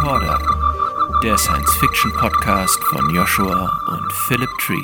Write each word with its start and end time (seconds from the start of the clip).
Recorder, 0.00 1.20
der 1.22 1.36
Science-Fiction-Podcast 1.36 2.82
von 2.84 3.14
Joshua 3.14 3.70
und 3.88 4.10
Philip 4.10 4.48
Tree. 4.58 4.82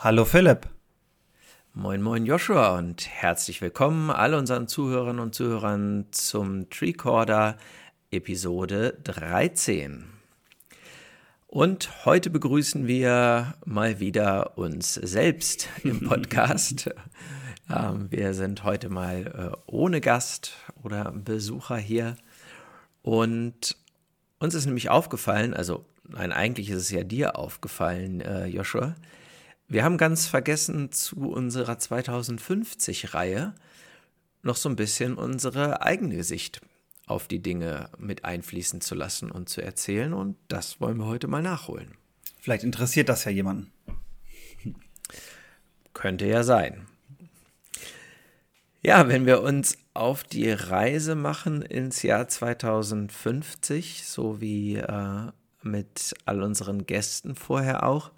Hallo 0.00 0.24
Philipp. 0.24 0.68
Moin, 1.72 2.02
moin 2.02 2.26
Joshua 2.26 2.76
und 2.76 3.06
herzlich 3.06 3.62
willkommen 3.62 4.10
all 4.10 4.34
unseren 4.34 4.66
Zuhörern 4.66 5.20
und 5.20 5.36
Zuhörern 5.36 6.06
zum 6.10 6.68
Treecorder 6.68 7.58
Episode 8.10 8.98
13. 9.04 10.06
Und 11.46 12.04
heute 12.04 12.28
begrüßen 12.28 12.88
wir 12.88 13.54
mal 13.64 14.00
wieder 14.00 14.58
uns 14.58 14.94
selbst 14.94 15.68
im 15.84 16.00
Podcast. 16.08 16.90
ähm, 17.70 18.10
wir 18.10 18.34
sind 18.34 18.64
heute 18.64 18.88
mal 18.88 19.52
äh, 19.54 19.56
ohne 19.66 20.00
Gast 20.00 20.54
oder 20.82 21.12
Besucher 21.12 21.76
hier. 21.76 22.16
Und 23.02 23.76
uns 24.38 24.54
ist 24.54 24.66
nämlich 24.66 24.90
aufgefallen, 24.90 25.54
also 25.54 25.84
nein, 26.08 26.32
eigentlich 26.32 26.70
ist 26.70 26.82
es 26.82 26.90
ja 26.90 27.04
dir 27.04 27.36
aufgefallen, 27.36 28.20
äh, 28.20 28.46
Joshua. 28.46 28.94
Wir 29.68 29.84
haben 29.84 29.98
ganz 29.98 30.26
vergessen, 30.26 30.92
zu 30.92 31.30
unserer 31.30 31.74
2050-Reihe 31.74 33.54
noch 34.42 34.56
so 34.56 34.68
ein 34.68 34.76
bisschen 34.76 35.14
unsere 35.14 35.82
eigene 35.82 36.24
Sicht 36.24 36.60
auf 37.06 37.28
die 37.28 37.40
Dinge 37.40 37.90
mit 37.98 38.24
einfließen 38.24 38.80
zu 38.80 38.94
lassen 38.94 39.30
und 39.30 39.48
zu 39.48 39.62
erzählen. 39.62 40.12
Und 40.12 40.36
das 40.48 40.80
wollen 40.80 40.98
wir 40.98 41.06
heute 41.06 41.28
mal 41.28 41.42
nachholen. 41.42 41.94
Vielleicht 42.40 42.64
interessiert 42.64 43.08
das 43.08 43.24
ja 43.24 43.30
jemanden. 43.30 43.72
Könnte 45.94 46.26
ja 46.26 46.42
sein. 46.42 46.86
Ja, 48.84 49.06
wenn 49.06 49.26
wir 49.26 49.42
uns 49.42 49.78
auf 49.94 50.24
die 50.24 50.50
Reise 50.50 51.14
machen 51.14 51.62
ins 51.62 52.02
Jahr 52.02 52.26
2050, 52.26 54.04
so 54.04 54.40
wie 54.40 54.74
äh, 54.74 55.30
mit 55.62 56.14
all 56.24 56.42
unseren 56.42 56.84
Gästen 56.84 57.36
vorher 57.36 57.86
auch, 57.86 58.10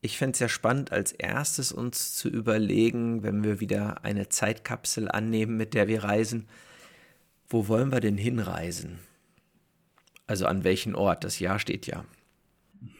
ich 0.00 0.18
fände 0.18 0.34
es 0.34 0.38
ja 0.38 0.48
spannend, 0.48 0.92
als 0.92 1.10
erstes 1.10 1.72
uns 1.72 2.14
zu 2.14 2.28
überlegen, 2.28 3.24
wenn 3.24 3.42
wir 3.42 3.58
wieder 3.58 4.04
eine 4.04 4.28
Zeitkapsel 4.28 5.10
annehmen, 5.10 5.56
mit 5.56 5.74
der 5.74 5.88
wir 5.88 6.04
reisen, 6.04 6.48
wo 7.48 7.66
wollen 7.66 7.90
wir 7.90 8.00
denn 8.00 8.16
hinreisen? 8.16 9.00
Also 10.28 10.46
an 10.46 10.62
welchen 10.62 10.94
Ort? 10.94 11.24
Das 11.24 11.40
Jahr 11.40 11.58
steht 11.58 11.88
ja. 11.88 12.04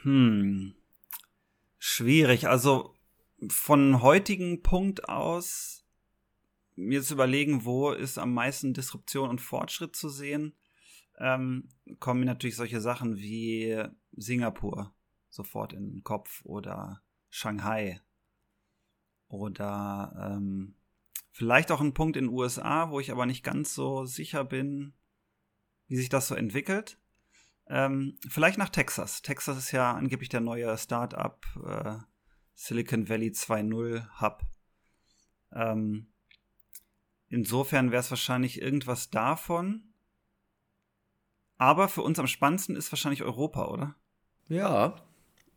Hm. 0.02 0.74
Schwierig. 1.78 2.48
Also 2.48 2.94
von 3.48 4.02
heutigen 4.02 4.62
Punkt 4.62 5.08
aus 5.08 5.81
mir 6.74 7.02
zu 7.02 7.14
überlegen, 7.14 7.64
wo 7.64 7.90
ist 7.90 8.18
am 8.18 8.32
meisten 8.34 8.74
Disruption 8.74 9.30
und 9.30 9.40
Fortschritt 9.40 9.94
zu 9.96 10.08
sehen, 10.08 10.54
ähm, 11.18 11.68
kommen 11.98 12.20
mir 12.20 12.26
natürlich 12.26 12.56
solche 12.56 12.80
Sachen 12.80 13.16
wie 13.16 13.82
Singapur 14.12 14.94
sofort 15.28 15.72
in 15.72 15.90
den 15.90 16.04
Kopf 16.04 16.42
oder 16.44 17.02
Shanghai 17.30 18.00
oder 19.28 20.34
ähm, 20.36 20.74
Vielleicht 21.34 21.72
auch 21.72 21.80
ein 21.80 21.94
Punkt 21.94 22.18
in 22.18 22.26
den 22.26 22.34
USA, 22.34 22.90
wo 22.90 23.00
ich 23.00 23.10
aber 23.10 23.24
nicht 23.24 23.42
ganz 23.42 23.74
so 23.74 24.04
sicher 24.04 24.44
bin, 24.44 24.92
wie 25.88 25.96
sich 25.96 26.10
das 26.10 26.28
so 26.28 26.34
entwickelt. 26.34 26.98
Ähm, 27.68 28.18
vielleicht 28.28 28.58
nach 28.58 28.68
Texas. 28.68 29.22
Texas 29.22 29.56
ist 29.56 29.72
ja 29.72 29.92
angeblich 29.92 30.28
der 30.28 30.40
neue 30.40 30.76
Startup 30.76 31.42
äh, 31.66 31.96
Silicon 32.54 33.08
Valley 33.08 33.28
2.0 33.28 34.20
Hub. 34.20 34.42
Ähm, 35.52 36.11
insofern 37.32 37.90
wäre 37.90 38.00
es 38.00 38.10
wahrscheinlich 38.10 38.60
irgendwas 38.60 39.10
davon. 39.10 39.82
Aber 41.58 41.88
für 41.88 42.02
uns 42.02 42.18
am 42.18 42.26
spannendsten 42.26 42.76
ist 42.76 42.92
wahrscheinlich 42.92 43.22
Europa, 43.22 43.66
oder? 43.68 43.94
Ja, 44.48 44.96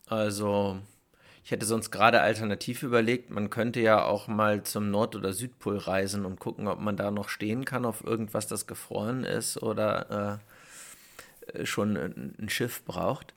also 0.07 0.79
ich 1.43 1.51
hätte 1.51 1.65
sonst 1.65 1.91
gerade 1.91 2.21
alternativ 2.21 2.83
überlegt, 2.83 3.29
man 3.29 3.49
könnte 3.49 3.79
ja 3.81 4.03
auch 4.03 4.27
mal 4.27 4.63
zum 4.63 4.89
Nord- 4.89 5.15
oder 5.15 5.33
Südpol 5.33 5.77
reisen 5.77 6.25
und 6.25 6.39
gucken, 6.39 6.67
ob 6.67 6.79
man 6.79 6.97
da 6.97 7.11
noch 7.11 7.29
stehen 7.29 7.65
kann 7.65 7.85
auf 7.85 8.03
irgendwas, 8.03 8.47
das 8.47 8.67
gefroren 8.67 9.23
ist 9.23 9.61
oder 9.61 10.39
äh, 11.53 11.65
schon 11.65 11.95
ein 11.95 12.49
Schiff 12.49 12.83
braucht. 12.85 13.33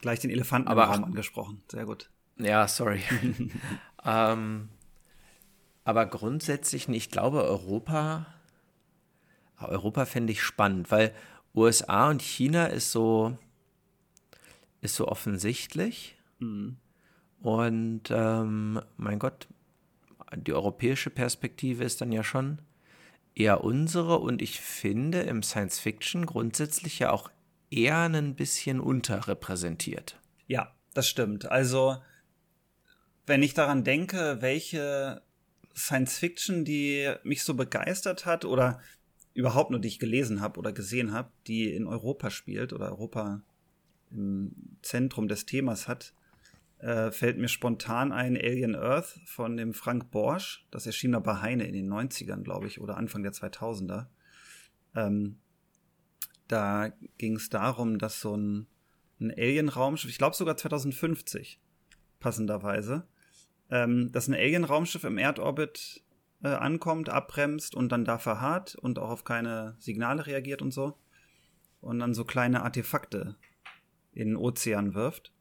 Gleich 0.00 0.20
den 0.20 0.30
Elefanten 0.30 0.68
Aber, 0.68 0.88
angesprochen. 0.88 1.62
Sehr 1.70 1.84
gut. 1.84 2.08
Ja, 2.38 2.66
sorry. 2.66 3.02
ähm, 4.04 4.68
aber 5.84 6.06
grundsätzlich, 6.06 6.88
ich 6.88 7.10
glaube, 7.10 7.44
Europa, 7.44 8.26
Europa 9.58 10.04
finde 10.04 10.32
ich 10.32 10.42
spannend, 10.42 10.90
weil 10.90 11.14
USA 11.54 12.10
und 12.10 12.22
China 12.22 12.66
ist 12.66 12.92
so, 12.92 13.36
ist 14.80 14.94
so 14.94 15.08
offensichtlich. 15.08 16.16
Mhm. 16.38 16.76
Und 17.40 18.02
ähm, 18.10 18.80
mein 18.96 19.18
Gott, 19.18 19.48
die 20.36 20.52
europäische 20.52 21.10
Perspektive 21.10 21.84
ist 21.84 22.00
dann 22.00 22.12
ja 22.12 22.22
schon 22.22 22.60
eher 23.34 23.64
unsere 23.64 24.18
und 24.18 24.42
ich 24.42 24.60
finde 24.60 25.22
im 25.22 25.42
Science 25.42 25.78
Fiction 25.78 26.26
grundsätzlich 26.26 26.98
ja 26.98 27.10
auch 27.10 27.30
eher 27.70 27.98
ein 27.98 28.34
bisschen 28.34 28.80
unterrepräsentiert. 28.80 30.20
Ja, 30.46 30.74
das 30.94 31.08
stimmt. 31.08 31.46
Also, 31.46 32.02
wenn 33.26 33.42
ich 33.42 33.54
daran 33.54 33.84
denke, 33.84 34.38
welche 34.40 35.22
Science 35.74 36.18
Fiction, 36.18 36.64
die 36.64 37.12
mich 37.22 37.42
so 37.42 37.54
begeistert 37.54 38.26
hat 38.26 38.44
oder 38.44 38.80
überhaupt 39.34 39.70
nur 39.70 39.80
die 39.80 39.88
ich 39.88 39.98
gelesen 39.98 40.40
habe 40.40 40.58
oder 40.58 40.72
gesehen 40.72 41.12
habe, 41.12 41.30
die 41.46 41.72
in 41.72 41.86
Europa 41.86 42.30
spielt 42.30 42.72
oder 42.72 42.90
Europa 42.90 43.42
im 44.10 44.52
Zentrum 44.82 45.28
des 45.28 45.46
Themas 45.46 45.86
hat, 45.86 46.14
äh, 46.78 47.10
fällt 47.10 47.38
mir 47.38 47.48
spontan 47.48 48.10
ein 48.12 48.36
Alien 48.36 48.74
Earth 48.74 49.20
von 49.26 49.56
dem 49.56 49.74
Frank 49.74 50.10
Borsch. 50.10 50.66
Das 50.70 50.86
erschien 50.86 51.12
da 51.12 51.20
bei 51.20 51.40
Heine 51.40 51.66
in 51.66 51.74
den 51.74 51.92
90ern, 51.92 52.42
glaube 52.42 52.66
ich, 52.66 52.80
oder 52.80 52.96
Anfang 52.96 53.22
der 53.22 53.32
2000er. 53.32 54.06
Ähm, 54.94 55.38
da 56.48 56.92
ging 57.18 57.36
es 57.36 57.48
darum, 57.48 57.98
dass 57.98 58.20
so 58.20 58.36
ein, 58.36 58.66
ein 59.20 59.30
Alien-Raumschiff, 59.30 60.10
ich 60.10 60.18
glaube 60.18 60.34
sogar 60.34 60.56
2050, 60.56 61.60
passenderweise, 62.18 63.06
ähm, 63.70 64.10
dass 64.12 64.28
ein 64.28 64.34
Alien-Raumschiff 64.34 65.04
im 65.04 65.18
Erdorbit 65.18 66.02
äh, 66.42 66.48
ankommt, 66.48 67.08
abbremst 67.08 67.74
und 67.74 67.92
dann 67.92 68.04
da 68.04 68.18
verharrt 68.18 68.74
und 68.74 68.98
auch 68.98 69.10
auf 69.10 69.24
keine 69.24 69.76
Signale 69.78 70.26
reagiert 70.26 70.62
und 70.62 70.72
so. 70.72 70.96
Und 71.80 71.98
dann 71.98 72.14
so 72.14 72.24
kleine 72.24 72.62
Artefakte 72.62 73.36
in 74.12 74.28
den 74.28 74.36
Ozean 74.36 74.94
wirft. 74.94 75.32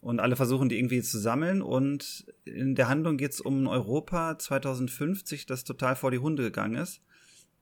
Und 0.00 0.20
alle 0.20 0.36
versuchen 0.36 0.68
die 0.68 0.78
irgendwie 0.78 1.02
zu 1.02 1.18
sammeln. 1.18 1.62
Und 1.62 2.26
in 2.44 2.74
der 2.74 2.88
Handlung 2.88 3.16
geht 3.16 3.32
es 3.32 3.40
um 3.40 3.66
Europa 3.66 4.38
2050, 4.38 5.46
das 5.46 5.64
total 5.64 5.96
vor 5.96 6.10
die 6.10 6.18
Hunde 6.18 6.44
gegangen 6.44 6.76
ist, 6.76 7.02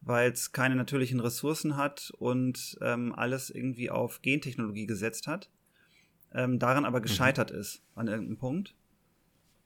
weil 0.00 0.30
es 0.30 0.52
keine 0.52 0.76
natürlichen 0.76 1.20
Ressourcen 1.20 1.76
hat 1.76 2.12
und 2.18 2.76
ähm, 2.82 3.14
alles 3.14 3.50
irgendwie 3.50 3.90
auf 3.90 4.20
Gentechnologie 4.20 4.86
gesetzt 4.86 5.26
hat. 5.26 5.50
Ähm, 6.32 6.58
daran 6.58 6.84
aber 6.84 6.98
mhm. 6.98 7.04
gescheitert 7.04 7.52
mhm. 7.52 7.58
ist 7.58 7.82
an 7.94 8.08
irgendeinem 8.08 8.38
Punkt. 8.38 8.74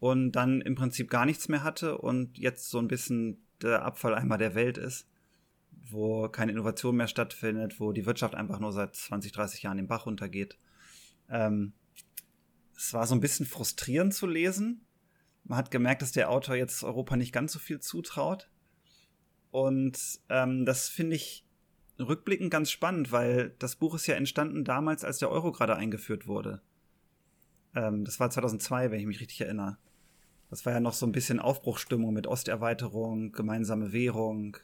Und 0.01 0.33
dann 0.33 0.61
im 0.61 0.75
Prinzip 0.75 1.11
gar 1.11 1.27
nichts 1.27 1.49
mehr 1.49 1.65
hatte 1.65 1.99
und 1.99 2.39
jetzt 2.39 2.71
so 2.71 2.79
ein 2.79 2.89
bisschen 2.89 3.45
der 3.63 3.85
Abfalleimer 3.85 4.39
der 4.39 4.55
Welt 4.55 4.79
ist, 4.79 5.09
wo 5.91 6.29
keine 6.29 6.53
Innovation 6.53 6.97
mehr 6.97 7.09
stattfindet, 7.09 7.81
wo 7.81 7.93
die 7.93 8.07
Wirtschaft 8.07 8.35
einfach 8.35 8.61
nur 8.61 8.73
seit 8.73 8.95
20, 8.95 9.33
30 9.33 9.63
Jahren 9.63 9.77
den 9.77 9.89
Bach 9.89 10.07
runtergeht. 10.07 10.57
Ähm, 11.29 11.73
es 12.77 12.95
war 12.95 13.07
so 13.07 13.15
ein 13.15 13.21
bisschen 13.21 13.47
frustrierend 13.47 14.15
zu 14.15 14.27
lesen. 14.27 14.87
Man 15.45 15.59
hat 15.59 15.71
gemerkt, 15.71 16.03
dass 16.03 16.13
der 16.13 16.31
Autor 16.31 16.55
jetzt 16.55 16.85
Europa 16.85 17.17
nicht 17.17 17.33
ganz 17.33 17.53
so 17.53 17.59
viel 17.59 17.81
zutraut. 17.81 18.49
Und 19.51 19.99
ähm, 20.29 20.65
das 20.65 20.89
finde 20.89 21.17
ich 21.17 21.45
rückblickend 21.99 22.51
ganz 22.51 22.71
spannend, 22.71 23.11
weil 23.11 23.55
das 23.59 23.77
Buch 23.77 23.95
ist 23.95 24.07
ja 24.07 24.15
entstanden 24.15 24.65
damals, 24.65 25.05
als 25.05 25.19
der 25.19 25.31
Euro 25.31 25.51
gerade 25.51 25.75
eingeführt 25.75 26.27
wurde. 26.27 26.61
Ähm, 27.75 28.05
das 28.05 28.21
war 28.21 28.31
2002, 28.31 28.91
wenn 28.91 29.01
ich 29.01 29.07
mich 29.07 29.21
richtig 29.21 29.41
erinnere. 29.41 29.79
Das 30.51 30.65
war 30.65 30.73
ja 30.73 30.81
noch 30.81 30.95
so 30.95 31.07
ein 31.07 31.13
bisschen 31.13 31.41
Aufbruchstimmung 31.41 32.13
mit 32.13 32.27
Osterweiterung, 32.27 33.33
gemeinsame 33.33 33.93
Währung. 33.93 34.57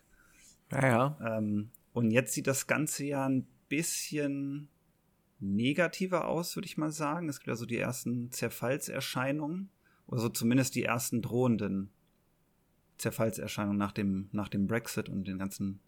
Ja, 0.72 0.86
ja. 0.86 1.38
Ähm, 1.38 1.70
und 1.92 2.10
jetzt 2.10 2.32
sieht 2.32 2.46
das 2.46 2.66
Ganze 2.66 3.04
ja 3.04 3.26
ein 3.28 3.46
bisschen 3.68 4.68
negativer 5.40 6.26
aus, 6.28 6.56
würde 6.56 6.66
ich 6.66 6.78
mal 6.78 6.90
sagen. 6.90 7.28
Es 7.28 7.38
gibt 7.38 7.48
ja 7.48 7.56
so 7.56 7.66
die 7.66 7.78
ersten 7.78 8.32
Zerfallserscheinungen, 8.32 9.70
oder 10.06 10.20
so 10.20 10.28
zumindest 10.28 10.74
die 10.74 10.84
ersten 10.84 11.22
drohenden 11.22 11.90
Zerfallserscheinungen 12.98 13.78
nach 13.78 13.92
dem, 13.92 14.28
nach 14.32 14.48
dem 14.48 14.66
Brexit 14.66 15.08
und 15.08 15.26
den 15.26 15.38
ganzen 15.38 15.80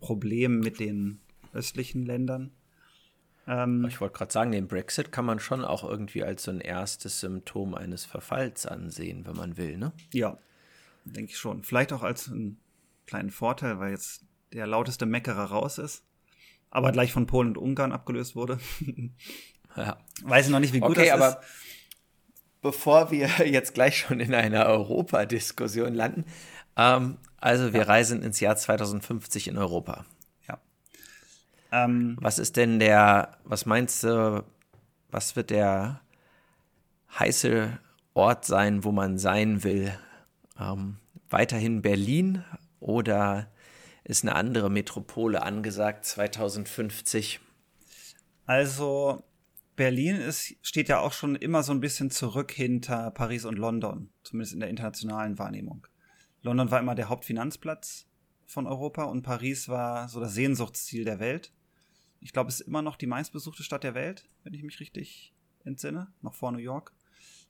Problemen 0.00 0.60
mit 0.60 0.80
den 0.80 1.20
östlichen 1.52 2.04
Ländern. 2.04 2.52
Ähm, 3.48 3.84
ich 3.88 4.00
wollte 4.00 4.16
gerade 4.16 4.32
sagen, 4.32 4.52
den 4.52 4.68
Brexit 4.68 5.10
kann 5.10 5.24
man 5.24 5.40
schon 5.40 5.64
auch 5.64 5.82
irgendwie 5.82 6.22
als 6.22 6.44
so 6.44 6.50
ein 6.50 6.60
erstes 6.60 7.20
Symptom 7.20 7.74
eines 7.74 8.04
Verfalls 8.04 8.66
ansehen, 8.66 9.26
wenn 9.26 9.36
man 9.36 9.56
will, 9.56 9.78
ne? 9.78 9.92
Ja, 10.12 10.38
denke 11.04 11.32
ich 11.32 11.38
schon. 11.38 11.64
Vielleicht 11.64 11.92
auch 11.92 12.02
als 12.02 12.28
einen 12.28 12.60
kleinen 13.06 13.30
Vorteil, 13.30 13.80
weil 13.80 13.90
jetzt 13.90 14.24
der 14.52 14.66
lauteste 14.66 15.06
Meckerer 15.06 15.44
raus 15.44 15.78
ist 15.78 16.04
aber 16.70 16.92
gleich 16.92 17.12
von 17.12 17.26
Polen 17.26 17.48
und 17.48 17.58
Ungarn 17.58 17.92
abgelöst 17.92 18.36
wurde. 18.36 18.58
ja. 19.76 19.98
Weiß 20.22 20.46
ich 20.46 20.52
noch 20.52 20.60
nicht, 20.60 20.72
wie 20.72 20.80
gut 20.80 20.90
okay, 20.90 21.06
das 21.06 21.12
aber 21.12 21.28
ist. 21.28 21.48
Bevor 22.60 23.10
wir 23.10 23.28
jetzt 23.46 23.74
gleich 23.74 23.98
schon 23.98 24.20
in 24.20 24.34
einer 24.34 24.66
Europadiskussion 24.66 25.94
landen, 25.94 26.24
ähm, 26.76 27.18
also 27.38 27.72
wir 27.72 27.80
ja. 27.80 27.86
reisen 27.86 28.22
ins 28.22 28.40
Jahr 28.40 28.56
2050 28.56 29.48
in 29.48 29.58
Europa. 29.58 30.04
Ähm, 31.70 32.16
was 32.20 32.38
ist 32.38 32.56
denn 32.56 32.78
der, 32.78 33.36
was 33.44 33.66
meinst 33.66 34.04
du, 34.04 34.44
was 35.10 35.36
wird 35.36 35.50
der 35.50 36.00
heiße 37.18 37.78
Ort 38.14 38.44
sein, 38.44 38.84
wo 38.84 38.92
man 38.92 39.18
sein 39.18 39.64
will? 39.64 39.92
Ähm, 40.58 40.96
weiterhin 41.30 41.82
Berlin 41.82 42.44
oder 42.80 43.48
ist 44.04 44.24
eine 44.24 44.34
andere 44.34 44.70
Metropole 44.70 45.42
angesagt 45.42 46.04
2050? 46.06 47.40
Also 48.46 49.22
Berlin 49.76 50.16
ist, 50.16 50.56
steht 50.62 50.88
ja 50.88 51.00
auch 51.00 51.12
schon 51.12 51.36
immer 51.36 51.62
so 51.62 51.72
ein 51.72 51.80
bisschen 51.80 52.10
zurück 52.10 52.50
hinter 52.50 53.10
Paris 53.10 53.44
und 53.44 53.58
London, 53.58 54.10
zumindest 54.24 54.54
in 54.54 54.60
der 54.60 54.70
internationalen 54.70 55.38
Wahrnehmung. 55.38 55.86
London 56.42 56.70
war 56.70 56.80
immer 56.80 56.94
der 56.94 57.08
Hauptfinanzplatz 57.08 58.06
von 58.46 58.66
Europa 58.66 59.04
und 59.04 59.22
Paris 59.22 59.68
war 59.68 60.08
so 60.08 60.18
das 60.18 60.34
Sehnsuchtsziel 60.34 61.04
der 61.04 61.20
Welt. 61.20 61.52
Ich 62.20 62.32
glaube, 62.32 62.48
es 62.48 62.60
ist 62.60 62.66
immer 62.66 62.82
noch 62.82 62.96
die 62.96 63.06
meistbesuchte 63.06 63.62
Stadt 63.62 63.84
der 63.84 63.94
Welt, 63.94 64.28
wenn 64.44 64.54
ich 64.54 64.62
mich 64.62 64.80
richtig 64.80 65.34
entsinne, 65.64 66.12
noch 66.22 66.34
vor 66.34 66.52
New 66.52 66.58
York. 66.58 66.92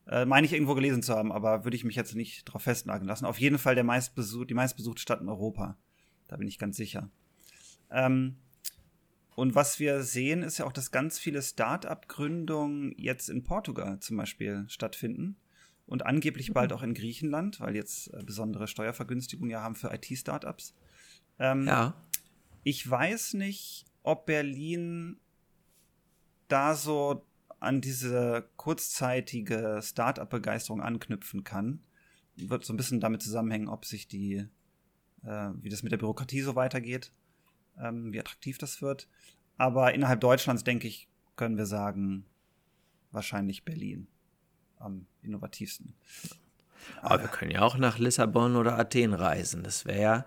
Äh, 0.07 0.25
meine 0.25 0.45
ich 0.45 0.53
irgendwo 0.53 0.75
gelesen 0.75 1.03
zu 1.03 1.15
haben, 1.15 1.31
aber 1.31 1.63
würde 1.63 1.77
ich 1.77 1.83
mich 1.83 1.95
jetzt 1.95 2.15
nicht 2.15 2.45
drauf 2.45 2.63
festnageln 2.63 3.07
lassen. 3.07 3.25
Auf 3.25 3.39
jeden 3.39 3.57
Fall 3.57 3.75
der 3.75 3.83
meistbesuch 3.83 4.45
die 4.45 4.53
meistbesuchte 4.53 5.01
Stadt 5.01 5.21
in 5.21 5.29
Europa. 5.29 5.77
Da 6.27 6.37
bin 6.37 6.47
ich 6.47 6.59
ganz 6.59 6.77
sicher. 6.77 7.09
Ähm, 7.91 8.37
und 9.35 9.55
was 9.55 9.79
wir 9.79 10.03
sehen, 10.03 10.43
ist 10.43 10.57
ja 10.57 10.65
auch, 10.65 10.73
dass 10.73 10.91
ganz 10.91 11.17
viele 11.17 11.41
Start-up-Gründungen 11.41 12.93
jetzt 12.97 13.29
in 13.29 13.43
Portugal 13.43 13.99
zum 13.99 14.17
Beispiel 14.17 14.65
stattfinden 14.67 15.37
und 15.85 16.05
angeblich 16.05 16.53
bald 16.53 16.73
auch 16.73 16.83
in 16.83 16.93
Griechenland, 16.93 17.59
weil 17.59 17.75
jetzt 17.75 18.13
äh, 18.13 18.21
besondere 18.23 18.67
Steuervergünstigungen 18.67 19.49
ja 19.49 19.61
haben 19.61 19.75
für 19.75 19.93
IT-Startups. 19.93 20.75
Ähm, 21.39 21.67
ja. 21.67 21.95
Ich 22.63 22.87
weiß 22.87 23.35
nicht, 23.35 23.85
ob 24.03 24.25
Berlin 24.25 25.19
da 26.47 26.75
so 26.75 27.25
an 27.59 27.81
diese 27.81 28.49
kurzzeitige 28.57 29.81
Start-up-Begeisterung 29.83 30.81
anknüpfen 30.81 31.43
kann. 31.43 31.81
Wird 32.35 32.63
so 32.63 32.73
ein 32.73 32.77
bisschen 32.77 33.01
damit 33.01 33.21
zusammenhängen, 33.21 33.67
ob 33.67 33.85
sich 33.85 34.07
die, 34.07 34.47
äh, 35.23 35.49
wie 35.61 35.69
das 35.69 35.83
mit 35.83 35.91
der 35.91 35.97
Bürokratie 35.97 36.41
so 36.41 36.55
weitergeht, 36.55 37.11
ähm, 37.77 38.13
wie 38.13 38.19
attraktiv 38.19 38.57
das 38.57 38.81
wird. 38.81 39.07
Aber 39.57 39.93
innerhalb 39.93 40.21
Deutschlands, 40.21 40.63
denke 40.63 40.87
ich, 40.87 41.09
können 41.35 41.57
wir 41.57 41.65
sagen, 41.65 42.25
wahrscheinlich 43.11 43.65
Berlin 43.65 44.07
am 44.77 45.05
innovativsten. 45.21 45.93
Aber 47.01 47.21
wir 47.21 47.27
können 47.27 47.51
ja 47.51 47.61
auch 47.61 47.77
nach 47.77 47.97
Lissabon 47.97 48.55
oder 48.55 48.79
Athen 48.79 49.13
reisen. 49.13 49.63
Das 49.63 49.85
wäre 49.85 50.01
ja 50.01 50.25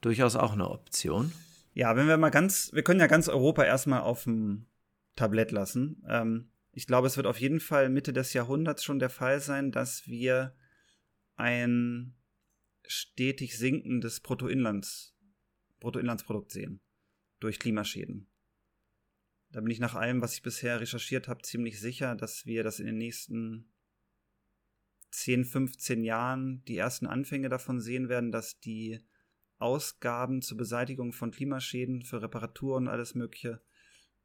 durchaus 0.00 0.34
auch 0.34 0.52
eine 0.52 0.68
Option. 0.68 1.32
Ja, 1.74 1.96
wenn 1.96 2.06
wir 2.06 2.16
mal 2.18 2.30
ganz, 2.30 2.70
wir 2.72 2.82
können 2.82 3.00
ja 3.00 3.06
ganz 3.06 3.28
Europa 3.28 3.64
erstmal 3.64 4.02
auf 4.02 4.24
dem 4.24 4.66
Tablett 5.16 5.52
lassen. 5.52 6.02
Ähm, 6.08 6.50
ich 6.72 6.86
glaube, 6.86 7.06
es 7.06 7.16
wird 7.16 7.26
auf 7.26 7.40
jeden 7.40 7.60
Fall 7.60 7.88
Mitte 7.88 8.12
des 8.12 8.32
Jahrhunderts 8.32 8.84
schon 8.84 8.98
der 8.98 9.10
Fall 9.10 9.40
sein, 9.40 9.72
dass 9.72 10.06
wir 10.06 10.54
ein 11.36 12.14
stetig 12.86 13.56
sinkendes 13.58 14.20
Bruttoinlands, 14.20 15.16
Bruttoinlandsprodukt 15.80 16.50
sehen 16.50 16.80
durch 17.40 17.58
Klimaschäden. 17.58 18.28
Da 19.50 19.60
bin 19.60 19.70
ich 19.70 19.80
nach 19.80 19.94
allem, 19.94 20.22
was 20.22 20.34
ich 20.34 20.42
bisher 20.42 20.80
recherchiert 20.80 21.28
habe, 21.28 21.42
ziemlich 21.42 21.78
sicher, 21.80 22.14
dass 22.14 22.46
wir 22.46 22.62
das 22.62 22.80
in 22.80 22.86
den 22.86 22.98
nächsten 22.98 23.70
10, 25.10 25.44
15 25.44 26.04
Jahren 26.04 26.64
die 26.64 26.76
ersten 26.76 27.06
Anfänge 27.06 27.50
davon 27.50 27.80
sehen 27.80 28.08
werden, 28.08 28.32
dass 28.32 28.60
die 28.60 29.00
Ausgaben 29.62 30.42
zur 30.42 30.58
Beseitigung 30.58 31.12
von 31.12 31.30
Klimaschäden 31.30 32.02
für 32.02 32.20
Reparaturen 32.20 32.84
und 32.84 32.92
alles 32.92 33.14
Mögliche 33.14 33.60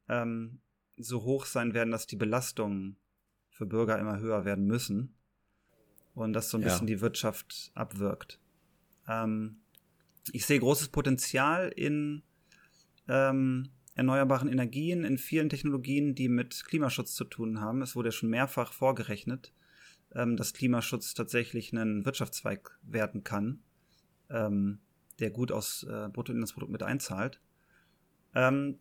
ähm, 0.08 0.60
so 0.96 1.22
hoch 1.22 1.46
sein 1.46 1.74
werden, 1.74 1.90
dass 1.90 2.06
die 2.06 2.16
Belastungen 2.16 2.96
für 3.50 3.66
Bürger 3.66 3.98
immer 3.98 4.18
höher 4.18 4.44
werden 4.44 4.66
müssen 4.66 5.14
und 6.14 6.32
das 6.32 6.50
so 6.50 6.58
ein 6.58 6.62
ja. 6.62 6.68
bisschen 6.68 6.86
die 6.86 7.00
Wirtschaft 7.00 7.70
abwirkt. 7.74 8.40
Ähm, 9.08 9.60
ich 10.32 10.46
sehe 10.46 10.58
großes 10.58 10.88
Potenzial 10.88 11.72
in 11.74 12.22
ähm, 13.08 13.70
erneuerbaren 13.94 14.48
Energien, 14.48 15.04
in 15.04 15.18
vielen 15.18 15.48
Technologien, 15.48 16.14
die 16.14 16.28
mit 16.28 16.64
Klimaschutz 16.66 17.14
zu 17.14 17.24
tun 17.24 17.60
haben. 17.60 17.82
Es 17.82 17.96
wurde 17.96 18.08
ja 18.08 18.12
schon 18.12 18.30
mehrfach 18.30 18.72
vorgerechnet, 18.72 19.52
ähm, 20.14 20.36
dass 20.36 20.52
Klimaschutz 20.52 21.14
tatsächlich 21.14 21.72
einen 21.72 22.04
Wirtschaftszweig 22.04 22.78
werden 22.82 23.24
kann, 23.24 23.62
ähm, 24.30 24.80
der 25.18 25.30
gut 25.30 25.52
aus 25.52 25.84
äh, 25.84 26.08
Bruttoinlandsprodukt 26.08 26.70
mit 26.70 26.82
einzahlt. 26.82 27.40
Ähm, 28.34 28.78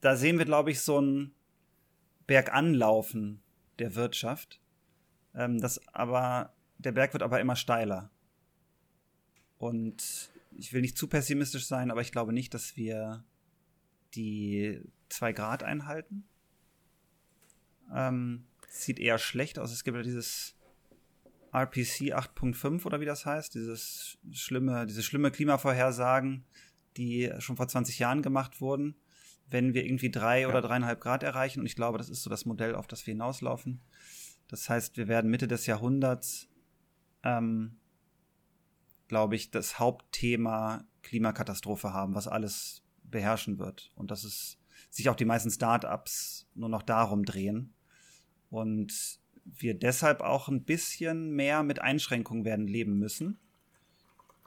da 0.00 0.16
sehen 0.16 0.38
wir, 0.38 0.44
glaube 0.44 0.70
ich, 0.70 0.80
so 0.80 1.00
ein 1.00 1.34
Berganlaufen 2.26 3.42
der 3.78 3.94
Wirtschaft. 3.94 4.60
Ähm, 5.34 5.60
das 5.60 5.86
aber, 5.88 6.52
der 6.78 6.92
Berg 6.92 7.12
wird 7.12 7.22
aber 7.22 7.40
immer 7.40 7.56
steiler. 7.56 8.10
Und 9.58 10.30
ich 10.56 10.72
will 10.72 10.80
nicht 10.80 10.98
zu 10.98 11.06
pessimistisch 11.06 11.66
sein, 11.66 11.90
aber 11.90 12.00
ich 12.00 12.12
glaube 12.12 12.32
nicht, 12.32 12.52
dass 12.54 12.76
wir 12.76 13.24
die 14.14 14.80
2 15.08 15.32
Grad 15.32 15.62
einhalten. 15.62 16.24
Ähm, 17.94 18.46
sieht 18.68 18.98
eher 18.98 19.18
schlecht 19.18 19.58
aus. 19.58 19.72
Es 19.72 19.84
gibt 19.84 19.96
ja 19.96 20.02
dieses 20.02 20.56
RPC 21.52 22.14
8.5 22.14 22.84
oder 22.86 23.00
wie 23.00 23.04
das 23.04 23.26
heißt, 23.26 23.54
dieses 23.54 24.18
schlimme, 24.32 24.86
diese 24.86 25.02
schlimme 25.02 25.30
Klimavorhersagen, 25.30 26.44
die 26.96 27.30
schon 27.38 27.56
vor 27.56 27.68
20 27.68 27.98
Jahren 27.98 28.22
gemacht 28.22 28.60
wurden, 28.60 28.96
wenn 29.50 29.74
wir 29.74 29.84
irgendwie 29.84 30.10
drei 30.10 30.42
ja. 30.42 30.48
oder 30.48 30.62
dreieinhalb 30.62 31.00
Grad 31.00 31.22
erreichen. 31.22 31.60
Und 31.60 31.66
ich 31.66 31.76
glaube, 31.76 31.98
das 31.98 32.08
ist 32.08 32.22
so 32.22 32.30
das 32.30 32.46
Modell, 32.46 32.74
auf 32.74 32.86
das 32.86 33.06
wir 33.06 33.12
hinauslaufen. 33.12 33.82
Das 34.48 34.68
heißt, 34.68 34.96
wir 34.96 35.08
werden 35.08 35.30
Mitte 35.30 35.46
des 35.46 35.66
Jahrhunderts, 35.66 36.48
ähm, 37.22 37.76
glaube 39.08 39.36
ich, 39.36 39.50
das 39.50 39.78
Hauptthema 39.78 40.84
Klimakatastrophe 41.02 41.92
haben, 41.92 42.14
was 42.14 42.28
alles 42.28 42.82
beherrschen 43.02 43.58
wird. 43.58 43.92
Und 43.94 44.10
dass 44.10 44.24
es 44.24 44.58
sich 44.88 45.10
auch 45.10 45.16
die 45.16 45.26
meisten 45.26 45.50
Startups 45.50 46.48
nur 46.54 46.70
noch 46.70 46.82
darum 46.82 47.24
drehen. 47.24 47.74
Und 48.48 49.21
wir 49.44 49.74
deshalb 49.74 50.20
auch 50.20 50.48
ein 50.48 50.64
bisschen 50.64 51.32
mehr 51.32 51.62
mit 51.62 51.80
Einschränkungen 51.80 52.44
werden 52.44 52.66
leben 52.66 52.98
müssen. 52.98 53.38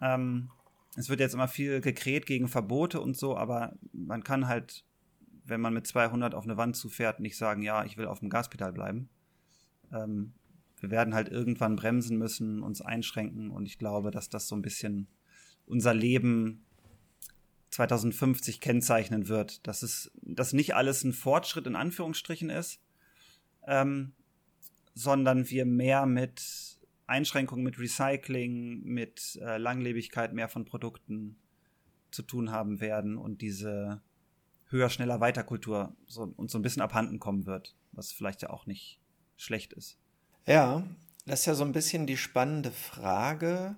Ähm, 0.01 0.49
es 0.95 1.09
wird 1.09 1.19
jetzt 1.19 1.33
immer 1.33 1.47
viel 1.47 1.81
gekräht 1.81 2.25
gegen 2.25 2.47
Verbote 2.47 3.01
und 3.01 3.17
so, 3.17 3.37
aber 3.37 3.73
man 3.91 4.23
kann 4.23 4.47
halt, 4.47 4.85
wenn 5.45 5.61
man 5.61 5.73
mit 5.73 5.87
200 5.87 6.33
auf 6.33 6.45
eine 6.45 6.57
Wand 6.57 6.75
zufährt, 6.75 7.19
nicht 7.19 7.37
sagen, 7.37 7.61
ja, 7.61 7.83
ich 7.83 7.97
will 7.97 8.07
auf 8.07 8.19
dem 8.19 8.29
Gaspedal 8.29 8.71
bleiben. 8.71 9.09
Ähm, 9.91 10.33
wir 10.79 10.91
werden 10.91 11.13
halt 11.13 11.29
irgendwann 11.29 11.75
bremsen 11.75 12.17
müssen, 12.17 12.61
uns 12.61 12.81
einschränken 12.81 13.49
und 13.51 13.65
ich 13.65 13.77
glaube, 13.77 14.11
dass 14.11 14.29
das 14.29 14.47
so 14.47 14.55
ein 14.55 14.61
bisschen 14.61 15.07
unser 15.65 15.93
Leben 15.93 16.65
2050 17.71 18.61
kennzeichnen 18.61 19.27
wird. 19.27 19.65
Dass 19.67 19.83
es, 19.83 20.11
dass 20.21 20.53
nicht 20.53 20.75
alles 20.75 21.03
ein 21.03 21.13
Fortschritt 21.13 21.67
in 21.67 21.75
Anführungsstrichen 21.75 22.49
ist, 22.49 22.81
ähm, 23.67 24.13
sondern 24.95 25.49
wir 25.49 25.65
mehr 25.65 26.05
mit 26.05 26.41
Einschränkungen, 27.05 27.63
mit 27.63 27.77
Recycling, 27.77 28.81
mit 28.83 29.37
äh, 29.41 29.57
Langlebigkeit 29.57 30.33
mehr 30.33 30.49
von 30.49 30.65
Produkten 30.65 31.37
zu 32.09 32.23
tun 32.23 32.51
haben 32.51 32.79
werden 32.79 33.17
und 33.17 33.41
diese 33.41 34.01
höher, 34.69 34.89
schneller, 34.89 35.19
weiter 35.19 35.43
Kultur 35.43 35.95
so, 36.07 36.33
uns 36.35 36.51
so 36.51 36.57
ein 36.57 36.63
bisschen 36.63 36.81
abhanden 36.81 37.19
kommen 37.19 37.45
wird, 37.45 37.75
was 37.91 38.11
vielleicht 38.11 38.41
ja 38.41 38.49
auch 38.49 38.65
nicht 38.65 38.99
schlecht 39.37 39.73
ist. 39.73 39.99
Ja, 40.47 40.83
das 41.25 41.41
ist 41.41 41.45
ja 41.45 41.55
so 41.55 41.63
ein 41.63 41.73
bisschen 41.73 42.07
die 42.07 42.17
spannende 42.17 42.71
Frage, 42.71 43.75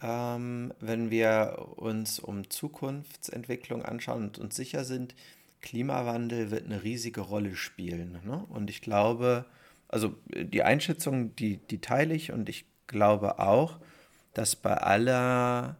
ähm, 0.00 0.72
wenn 0.80 1.10
wir 1.10 1.72
uns 1.76 2.18
um 2.18 2.48
Zukunftsentwicklung 2.48 3.84
anschauen 3.84 4.24
und 4.24 4.38
uns 4.38 4.56
sicher 4.56 4.84
sind, 4.84 5.14
Klimawandel 5.60 6.50
wird 6.50 6.66
eine 6.66 6.82
riesige 6.82 7.22
Rolle 7.22 7.56
spielen. 7.56 8.20
Ne? 8.24 8.44
Und 8.50 8.70
ich 8.70 8.82
glaube, 8.82 9.46
also 9.88 10.14
die 10.34 10.62
Einschätzung, 10.62 11.34
die, 11.36 11.58
die 11.58 11.80
teile 11.80 12.14
ich 12.14 12.32
und 12.32 12.48
ich 12.48 12.66
glaube 12.86 13.38
auch, 13.38 13.78
dass 14.34 14.56
bei 14.56 14.74
aller 14.74 15.76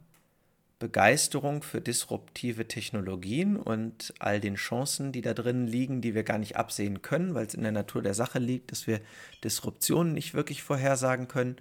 Begeisterung 0.79 1.63
für 1.63 1.81
disruptive 1.81 2.69
Technologien 2.69 3.57
und 3.57 4.13
all 4.19 4.41
den 4.41 4.57
Chancen, 4.57 5.11
die 5.11 5.23
da 5.23 5.33
drin 5.33 5.67
liegen, 5.67 6.03
die 6.03 6.15
wir 6.15 6.23
gar 6.23 6.39
nicht 6.39 6.57
absehen 6.57 7.01
können, 7.01 7.35
weil 7.35 7.47
es 7.47 7.55
in 7.55 7.63
der 7.63 7.73
Natur 7.73 8.03
der 8.03 8.15
Sache 8.15 8.39
liegt, 8.39 8.73
dass 8.73 8.87
wir 8.87 9.01
Disruptionen 9.43 10.13
nicht 10.13 10.35
wirklich 10.35 10.63
vorhersagen 10.63 11.29
können, 11.29 11.57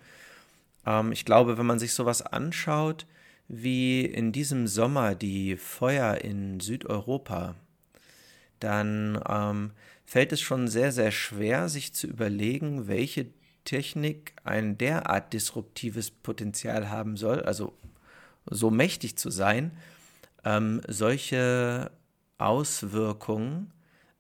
ähm, 0.86 1.12
ich 1.12 1.26
glaube, 1.26 1.58
wenn 1.58 1.66
man 1.66 1.80
sich 1.80 1.94
sowas 1.94 2.22
anschaut, 2.22 3.06
wie 3.48 4.06
in 4.06 4.32
diesem 4.32 4.68
Sommer 4.68 5.16
die 5.16 5.56
Feuer 5.56 6.16
in 6.16 6.60
Südeuropa, 6.60 7.56
dann 8.60 9.22
ähm, 9.30 9.72
fällt 10.06 10.32
es 10.32 10.42
schon 10.42 10.68
sehr, 10.68 10.92
sehr 10.92 11.12
schwer, 11.12 11.70
sich 11.70 11.94
zu 11.94 12.08
überlegen, 12.08 12.88
welche 12.88 13.28
Technik 13.64 14.34
ein 14.44 14.78
derart 14.78 15.34
disruptives 15.34 16.12
Potenzial 16.12 16.90
haben 16.90 17.18
soll, 17.18 17.42
also 17.42 17.74
so 18.46 18.70
mächtig 18.70 19.18
zu 19.18 19.32
sein, 19.32 19.72
ähm, 20.44 20.82
solche 20.88 21.92
Auswirkungen 22.38 23.74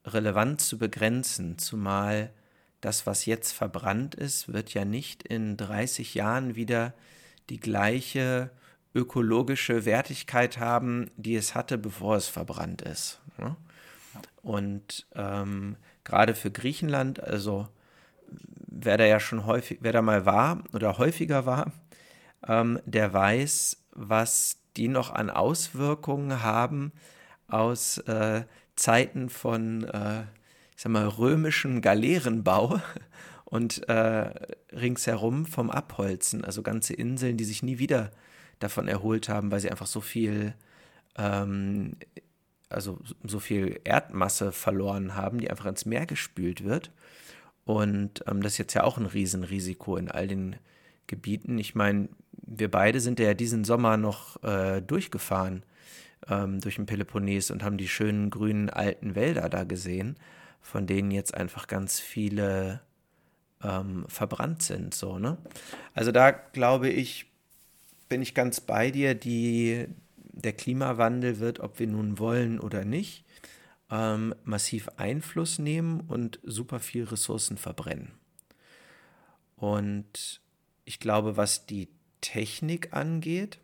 relevant 0.04 0.62
zu 0.62 0.78
begrenzen, 0.78 1.58
zumal 1.58 2.32
das, 2.82 3.06
was 3.06 3.26
jetzt 3.26 3.52
verbrannt 3.52 4.16
ist, 4.16 4.52
wird 4.52 4.74
ja 4.74 4.86
nicht 4.86 5.24
in 5.24 5.58
30 5.58 6.14
Jahren 6.14 6.56
wieder 6.56 6.94
die 7.50 7.60
gleiche 7.60 8.52
ökologische 8.94 9.86
Wertigkeit 9.86 10.60
haben, 10.60 11.12
die 11.18 11.36
es 11.36 11.54
hatte, 11.56 11.78
bevor 11.78 12.16
es 12.16 12.28
verbrannt 12.28 12.82
ist. 12.82 13.20
Ne? 13.38 13.56
Und 14.42 15.08
ähm, 15.16 15.78
gerade 16.04 16.36
für 16.36 16.52
Griechenland, 16.52 17.22
also 17.24 17.68
wer 18.68 18.98
da 18.98 19.06
ja 19.06 19.20
schon 19.20 19.46
häufig, 19.46 19.80
wer 19.82 19.94
da 19.94 20.02
mal 20.02 20.26
war 20.26 20.64
oder 20.74 20.98
häufiger 20.98 21.46
war, 21.46 21.72
ähm, 22.48 22.80
der 22.86 23.14
weiß, 23.14 23.78
was 23.92 24.60
die 24.78 24.88
noch 24.88 25.10
an 25.12 25.30
Auswirkungen 25.30 26.44
haben 26.44 26.92
aus 27.48 27.98
äh, 28.00 28.44
Zeiten 28.76 29.30
von, 29.30 29.86
äh, 29.86 30.22
ich 30.76 30.82
sag 30.82 30.92
mal, 30.92 31.08
römischem 31.08 31.82
Galeerenbau 31.82 32.82
und 33.46 33.88
äh, 33.88 34.32
ringsherum 34.74 35.46
vom 35.46 35.70
Abholzen, 35.70 36.44
also 36.44 36.62
ganze 36.62 36.94
Inseln, 36.94 37.38
die 37.38 37.46
sich 37.46 37.64
nie 37.64 37.80
wieder 37.80 38.12
davon 38.60 38.88
erholt 38.88 39.30
haben, 39.30 39.52
weil 39.52 39.60
sie 39.60 39.72
einfach 39.72 39.88
so 39.88 40.02
viel, 40.02 40.54
ähm, 41.18 41.98
also 42.76 43.00
so 43.24 43.40
viel 43.40 43.80
Erdmasse 43.84 44.52
verloren 44.52 45.16
haben, 45.16 45.40
die 45.40 45.50
einfach 45.50 45.66
ins 45.66 45.86
Meer 45.86 46.06
gespült 46.06 46.64
wird. 46.64 46.92
Und 47.64 48.24
ähm, 48.28 48.42
das 48.42 48.54
ist 48.54 48.58
jetzt 48.60 48.74
ja 48.74 48.84
auch 48.84 48.98
ein 48.98 49.08
Riesenrisiko 49.08 49.98
in 49.98 50.12
all 50.12 50.28
den 50.28 50.58
Gebieten. 51.08 51.58
Ich 51.58 51.74
meine, 51.74 52.10
wir 52.32 52.70
beide 52.70 53.00
sind 53.00 53.20
ja 53.20 53.34
diesen 53.34 53.64
Sommer 53.64 53.98
noch 53.98 54.42
äh, 54.44 54.82
durchgefahren 54.82 55.64
ähm, 56.30 56.60
durch 56.60 56.76
den 56.76 56.86
Peloponnes 56.86 57.52
und 57.52 57.64
haben 57.64 57.78
die 57.78 57.88
schönen 57.88 58.30
grünen 58.30 58.70
alten 58.70 59.16
Wälder 59.16 59.50
da 59.50 59.64
gesehen, 59.64 60.16
von 60.62 60.88
denen 60.88 61.12
jetzt 61.12 61.34
einfach 61.34 61.68
ganz 61.68 62.00
viele 62.00 62.82
ähm, 63.64 64.06
verbrannt 64.08 64.64
sind. 64.64 64.94
So, 64.94 65.20
ne? 65.20 65.38
Also 65.94 66.12
da 66.12 66.32
glaube 66.32 66.90
ich, 66.90 67.28
bin 68.10 68.22
ich 68.22 68.34
ganz 68.34 68.62
bei 68.62 68.92
dir, 68.92 69.16
die, 69.16 69.88
der 70.36 70.54
Klimawandel 70.54 71.40
wird, 71.40 71.60
ob 71.60 71.80
wir 71.80 71.88
nun 71.88 72.20
wollen 72.20 72.60
oder 72.60 72.86
nicht, 72.86 73.24
ähm, 73.90 74.36
massiv 74.44 74.90
Einfluss 74.98 75.60
nehmen 75.60 76.02
und 76.02 76.40
super 76.44 76.80
viel 76.80 77.06
Ressourcen 77.06 77.58
verbrennen. 77.58 78.12
Und 79.56 80.42
ich 80.84 81.00
glaube, 81.00 81.38
was 81.38 81.66
die 81.66 81.90
Technik 82.22 82.94
angeht, 82.94 83.60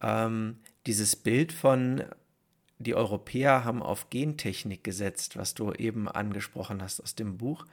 ähm, 0.00 0.58
dieses 0.86 1.16
Bild 1.16 1.52
von 1.52 2.04
die 2.78 2.94
Europäer 2.94 3.64
haben 3.64 3.82
auf 3.82 4.10
Gentechnik 4.10 4.84
gesetzt, 4.84 5.36
was 5.36 5.54
du 5.54 5.72
eben 5.72 6.08
angesprochen 6.08 6.82
hast 6.82 7.00
aus 7.00 7.14
dem 7.14 7.38
Buch. 7.38 7.64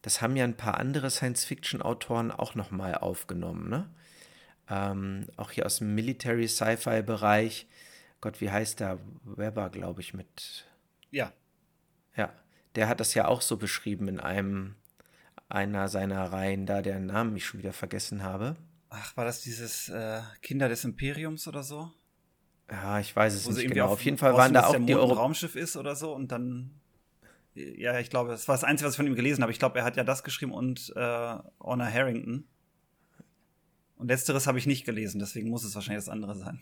Das 0.00 0.22
haben 0.22 0.36
ja 0.36 0.44
ein 0.44 0.56
paar 0.56 0.78
andere 0.78 1.10
Science-Fiction-Autoren 1.10 2.30
auch 2.30 2.54
nochmal 2.54 2.94
aufgenommen. 2.94 3.68
Ne? 3.68 3.88
Ähm, 4.68 5.26
auch 5.36 5.50
hier 5.50 5.66
aus 5.66 5.78
dem 5.78 5.94
Military-Sci-Fi-Bereich. 5.94 7.66
Gott, 8.20 8.40
wie 8.40 8.50
heißt 8.50 8.80
der? 8.80 8.98
Weber, 9.24 9.70
glaube 9.70 10.00
ich, 10.00 10.14
mit. 10.14 10.66
Ja. 11.10 11.32
Ja, 12.16 12.32
der 12.74 12.88
hat 12.88 13.00
das 13.00 13.14
ja 13.14 13.28
auch 13.28 13.42
so 13.42 13.56
beschrieben 13.56 14.08
in 14.08 14.20
einem 14.20 14.74
einer 15.48 15.88
seiner 15.88 16.32
Reihen, 16.32 16.66
da 16.66 16.82
deren 16.82 17.06
Namen 17.06 17.36
ich 17.36 17.46
schon 17.46 17.60
wieder 17.60 17.72
vergessen 17.72 18.22
habe. 18.22 18.56
Ach, 18.88 19.16
war 19.16 19.24
das 19.24 19.42
dieses 19.42 19.88
äh, 19.88 20.20
Kinder 20.42 20.68
des 20.68 20.84
Imperiums 20.84 21.46
oder 21.46 21.62
so? 21.62 21.92
Ja, 22.68 22.98
ich 22.98 23.14
weiß 23.14 23.34
es 23.34 23.46
Wo 23.46 23.52
nicht 23.52 23.68
genau. 23.68 23.86
Auf, 23.86 23.92
auf 23.92 24.02
jeden 24.02 24.18
Fall 24.18 24.34
waren 24.34 24.52
da 24.52 24.66
auch 24.66 24.76
die 24.76 24.94
Euro 24.94 25.12
Raumschiff 25.12 25.54
ist 25.54 25.76
oder 25.76 25.94
so 25.94 26.12
und 26.12 26.32
dann 26.32 26.80
ja, 27.56 27.98
ich 27.98 28.10
glaube, 28.10 28.30
das 28.30 28.46
war 28.48 28.54
das 28.54 28.64
Einzige, 28.64 28.86
was 28.86 28.94
ich 28.94 28.98
von 28.98 29.06
ihm 29.06 29.14
gelesen 29.14 29.40
habe. 29.42 29.50
Ich 29.50 29.58
glaube, 29.58 29.78
er 29.78 29.84
hat 29.84 29.96
ja 29.96 30.04
das 30.04 30.22
geschrieben 30.22 30.52
und 30.52 30.92
äh, 30.94 31.36
Honor 31.60 31.90
Harrington. 31.90 32.46
Und 33.96 34.08
letzteres 34.08 34.46
habe 34.46 34.58
ich 34.58 34.66
nicht 34.66 34.84
gelesen, 34.84 35.18
deswegen 35.18 35.48
muss 35.48 35.64
es 35.64 35.74
wahrscheinlich 35.74 36.04
das 36.04 36.12
andere 36.12 36.34
sein. 36.36 36.60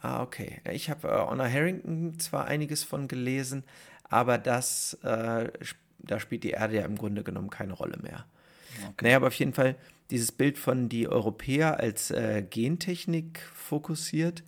Ah, 0.00 0.22
okay. 0.22 0.60
Ich 0.70 0.90
habe 0.90 1.08
äh, 1.08 1.26
Honor 1.26 1.48
Harrington 1.48 2.18
zwar 2.18 2.46
einiges 2.46 2.82
von 2.84 3.08
gelesen, 3.08 3.64
aber 4.04 4.36
das, 4.36 4.94
äh, 5.02 5.50
da 5.98 6.20
spielt 6.20 6.44
die 6.44 6.50
Erde 6.50 6.76
ja 6.76 6.84
im 6.84 6.96
Grunde 6.96 7.22
genommen 7.22 7.50
keine 7.50 7.72
Rolle 7.72 7.98
mehr. 8.02 8.26
Okay. 8.80 9.04
Naja, 9.04 9.16
aber 9.16 9.28
auf 9.28 9.34
jeden 9.34 9.54
Fall 9.54 9.76
dieses 10.10 10.32
Bild 10.32 10.58
von 10.58 10.88
die 10.88 11.08
Europäer 11.08 11.78
als 11.78 12.10
äh, 12.10 12.42
Gentechnik 12.42 13.40
fokussiert. 13.54 14.42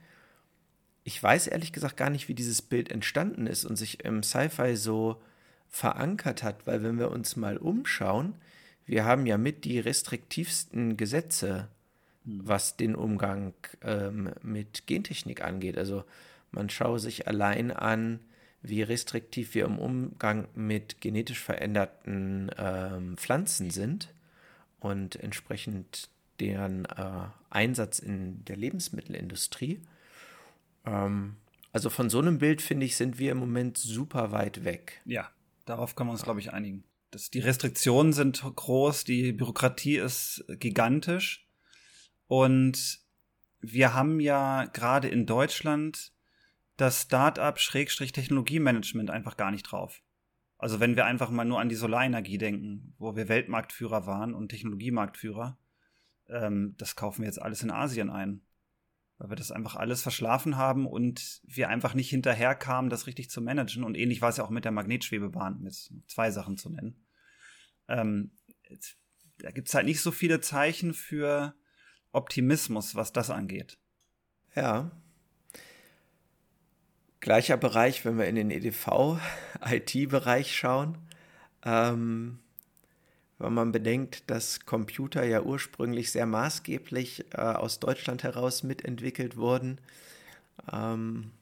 Ich 1.04 1.23
weiß 1.23 1.46
ehrlich 1.46 1.73
gesagt 1.73 1.96
gar 1.96 2.11
nicht, 2.11 2.28
wie 2.28 2.34
dieses 2.34 2.61
Bild 2.61 2.90
entstanden 2.90 3.46
ist 3.46 3.64
und 3.64 3.76
sich 3.76 4.04
im 4.04 4.23
Sci-Fi 4.23 4.76
so 4.76 5.23
verankert 5.68 6.42
hat, 6.42 6.66
weil 6.66 6.82
wenn 6.82 6.99
wir 6.99 7.11
uns 7.11 7.37
mal 7.37 7.56
umschauen, 7.56 8.34
wir 8.87 9.04
haben 9.04 9.26
ja 9.26 9.38
mit 9.38 9.64
die 9.64 9.78
restriktivsten 9.78 10.96
Gesetze. 10.96 11.68
Was 12.25 12.76
den 12.76 12.95
Umgang 12.95 13.54
ähm, 13.83 14.31
mit 14.43 14.87
Gentechnik 14.87 15.43
angeht. 15.45 15.76
Also 15.78 16.04
man 16.50 16.71
schaue 16.71 16.99
sich 16.99 17.28
allein 17.28 17.71
an, 17.71 18.21
wie 18.62 18.83
restriktiv 18.83 19.54
wir 19.54 19.66
im 19.66 19.78
Umgang 19.78 20.49
mit 20.54 21.00
genetisch 21.00 21.40
veränderten 21.40 22.50
ähm, 22.57 23.16
Pflanzen 23.19 23.71
sind 23.71 24.14
und 24.81 25.16
entsprechend 25.16 26.09
deren 26.40 26.87
äh, 26.87 27.26
Einsatz 27.50 27.99
in 27.99 28.45
der 28.47 28.57
Lebensmittelindustrie. 28.57 29.83
Ähm, 30.87 31.37
also 31.73 31.90
von 31.90 32.09
so 32.09 32.21
einem 32.21 32.38
Bild, 32.38 32.62
finde 32.62 32.87
ich, 32.87 32.97
sind 32.97 33.19
wir 33.19 33.33
im 33.33 33.38
Moment 33.38 33.76
super 33.76 34.33
weit 34.33 34.64
weg. 34.64 35.02
Ja, 35.04 35.31
darauf 35.66 35.95
können 35.95 36.09
wir 36.09 36.12
uns, 36.12 36.23
glaube 36.23 36.40
ich, 36.40 36.52
einigen. 36.52 36.85
Das, 37.11 37.31
die 37.31 37.40
Restriktionen 37.40 38.12
sind 38.12 38.43
groß, 38.43 39.04
die 39.04 39.33
Bürokratie 39.33 39.97
ist 39.99 40.45
gigantisch 40.49 41.44
und 42.26 43.00
wir 43.61 43.95
haben 43.95 44.21
ja 44.21 44.66
gerade 44.66 45.09
in 45.09 45.26
Deutschland 45.26 46.12
das 46.76 47.02
Start-up-Technologiemanagement 47.02 49.11
einfach 49.11 49.37
gar 49.37 49.50
nicht 49.50 49.64
drauf. 49.64 50.02
Also 50.59 50.81
wenn 50.81 50.97
wir 50.97 51.07
einfach 51.07 51.31
mal 51.31 51.45
nur 51.45 51.61
an 51.61 51.69
die 51.69 51.75
Solarenergie 51.75 52.38
denken, 52.38 52.95
wo 52.99 53.16
wir 53.16 53.28
Weltmarktführer 53.28 54.07
waren 54.07 54.35
und 54.35 54.49
Technologiemarktführer, 54.49 55.59
ähm, 56.28 56.75
das 56.78 56.97
kaufen 56.97 57.23
wir 57.23 57.26
jetzt 57.26 57.43
alles 57.43 57.62
in 57.62 57.71
Asien 57.71 58.11
ein. 58.11 58.43
Weil 59.19 59.31
wir 59.31 59.37
das 59.37 59.52
einfach 59.52 59.76
alles 59.76 60.02
verschlafen 60.02 60.57
haben 60.57 60.87
und 60.87 61.40
wir 61.45 61.69
einfach 61.69 61.95
nicht 61.95 62.11
hinterherkamen, 62.11 62.90
das 62.90 63.07
richtig 63.07 63.31
zu 63.31 63.40
managen. 63.40 63.85
Und 63.85 63.97
ähnlich 63.97 64.21
war 64.21 64.31
es 64.31 64.38
ja 64.38 64.45
auch 64.45 64.50
mit 64.50 64.64
der 64.64 64.73
Magnetschwebebahn, 64.73 65.62
jetzt 65.64 65.93
zwei 66.09 66.33
Sachen 66.33 66.57
zu 66.57 66.71
nennen. 66.71 67.07
Ähm, 67.87 68.33
da 69.38 69.52
gibt 69.52 69.69
es 69.69 69.75
halt 69.75 69.87
nicht 69.87 70.00
so 70.00 70.11
viele 70.11 70.40
Zeichen 70.40 70.95
für 70.95 71.54
Optimismus, 72.14 72.94
was 72.94 73.12
das 73.12 73.30
angeht. 73.30 73.78
Ja. 74.54 74.90
Gleicher 77.21 77.56
Bereich, 77.56 78.04
wenn 78.04 78.18
wir 78.18 78.26
in 78.26 78.37
den 78.37 78.50
EDV-IT-Bereich 78.50 80.56
schauen. 80.56 80.99
Ähm, 81.64 82.38
wenn 83.38 83.54
man 83.54 83.73
bedenkt, 83.73 84.30
dass 84.30 84.64
Computer 84.64 85.25
ja 85.25 85.42
ursprünglich 85.42 86.12
sehr 86.12 86.26
maßgeblich 86.26 87.25
äh, 87.33 87.40
aus 87.40 87.80
Deutschland 87.80 88.23
heraus 88.23 88.62
mitentwickelt 88.62 89.37
wurden, 89.37 89.80
ähm, 90.73 91.33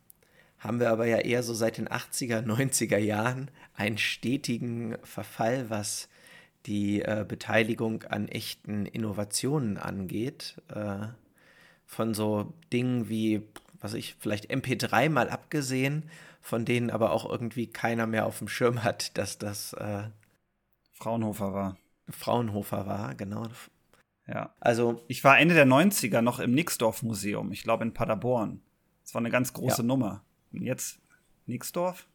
haben 0.58 0.80
wir 0.80 0.90
aber 0.90 1.06
ja 1.06 1.18
eher 1.18 1.42
so 1.42 1.54
seit 1.54 1.76
den 1.76 1.88
80er, 1.88 2.46
90er 2.46 2.98
Jahren 2.98 3.50
einen 3.74 3.98
stetigen 3.98 4.96
Verfall, 5.02 5.70
was 5.70 6.08
die 6.66 7.02
äh, 7.02 7.24
Beteiligung 7.26 8.04
an 8.04 8.28
echten 8.28 8.86
Innovationen 8.86 9.78
angeht. 9.78 10.60
Äh, 10.68 11.08
von 11.92 12.14
so 12.14 12.54
Dingen 12.72 13.08
wie, 13.08 13.42
was 13.80 13.94
ich, 13.94 14.16
vielleicht 14.18 14.50
MP3 14.50 15.10
mal 15.10 15.28
abgesehen, 15.28 16.08
von 16.40 16.64
denen 16.64 16.90
aber 16.90 17.12
auch 17.12 17.28
irgendwie 17.28 17.66
keiner 17.66 18.06
mehr 18.06 18.26
auf 18.26 18.38
dem 18.38 18.48
Schirm 18.48 18.82
hat, 18.82 19.16
dass 19.18 19.38
das 19.38 19.74
äh, 19.74 20.04
Fraunhofer 20.92 21.52
war. 21.52 21.76
Fraunhofer 22.08 22.86
war, 22.86 23.14
genau. 23.14 23.46
Ja. 24.26 24.54
Also. 24.58 25.04
Ich 25.08 25.22
war 25.22 25.38
Ende 25.38 25.54
der 25.54 25.66
90er 25.66 26.20
noch 26.22 26.40
im 26.40 26.54
Nixdorf 26.54 27.02
Museum, 27.02 27.52
ich 27.52 27.62
glaube 27.62 27.84
in 27.84 27.94
Paderborn. 27.94 28.60
Das 29.02 29.14
war 29.14 29.20
eine 29.20 29.30
ganz 29.30 29.52
große 29.52 29.82
ja. 29.82 29.86
Nummer. 29.86 30.24
Und 30.52 30.62
jetzt 30.62 30.98
Nixdorf? 31.46 32.06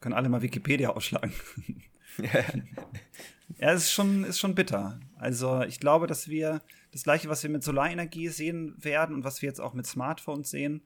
Können 0.00 0.14
alle 0.14 0.28
mal 0.28 0.42
Wikipedia 0.42 0.90
ausschlagen. 0.90 1.32
Ja, 3.58 3.72
es 3.72 3.84
ist 3.84 3.92
schon, 3.92 4.24
ist 4.24 4.38
schon 4.38 4.54
bitter. 4.54 5.00
Also 5.16 5.62
ich 5.62 5.80
glaube, 5.80 6.06
dass 6.06 6.28
wir 6.28 6.62
das 6.90 7.04
gleiche, 7.04 7.28
was 7.28 7.42
wir 7.42 7.50
mit 7.50 7.62
Solarenergie 7.62 8.28
sehen 8.28 8.74
werden 8.78 9.14
und 9.14 9.24
was 9.24 9.42
wir 9.42 9.48
jetzt 9.48 9.60
auch 9.60 9.74
mit 9.74 9.86
Smartphones 9.86 10.50
sehen, 10.50 10.82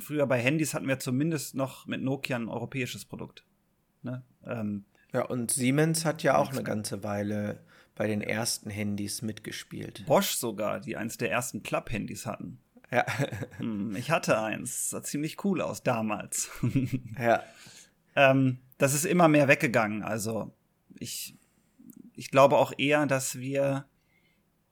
früher 0.00 0.26
bei 0.26 0.38
Handys 0.38 0.74
hatten 0.74 0.88
wir 0.88 0.98
zumindest 0.98 1.54
noch 1.54 1.86
mit 1.86 2.02
Nokia 2.02 2.36
ein 2.36 2.48
europäisches 2.48 3.04
Produkt. 3.04 3.44
Ne? 4.02 4.22
Ähm, 4.44 4.84
ja, 5.12 5.24
und 5.24 5.50
Siemens 5.50 6.04
hat 6.04 6.22
ja 6.22 6.36
auch 6.36 6.50
eine 6.52 6.62
ganze 6.62 7.02
Weile 7.02 7.60
bei 7.94 8.06
den 8.06 8.20
ersten 8.20 8.70
Handys 8.70 9.22
mitgespielt. 9.22 10.04
Bosch 10.06 10.34
sogar, 10.34 10.80
die 10.80 10.96
eins 10.96 11.18
der 11.18 11.30
ersten 11.30 11.62
Club-Handys 11.62 12.26
hatten. 12.26 12.58
Ja. 12.90 13.04
Hm, 13.58 13.96
ich 13.96 14.10
hatte 14.10 14.40
eins. 14.40 14.90
Sah 14.90 15.02
ziemlich 15.02 15.44
cool 15.44 15.60
aus 15.60 15.82
damals. 15.82 16.48
ja. 17.18 17.42
Ähm, 18.14 18.58
das 18.78 18.94
ist 18.94 19.04
immer 19.04 19.26
mehr 19.26 19.48
weggegangen. 19.48 20.02
Also 20.04 20.54
ich, 20.98 21.36
ich 22.18 22.32
glaube 22.32 22.58
auch 22.58 22.72
eher, 22.76 23.06
dass 23.06 23.38
wir 23.38 23.86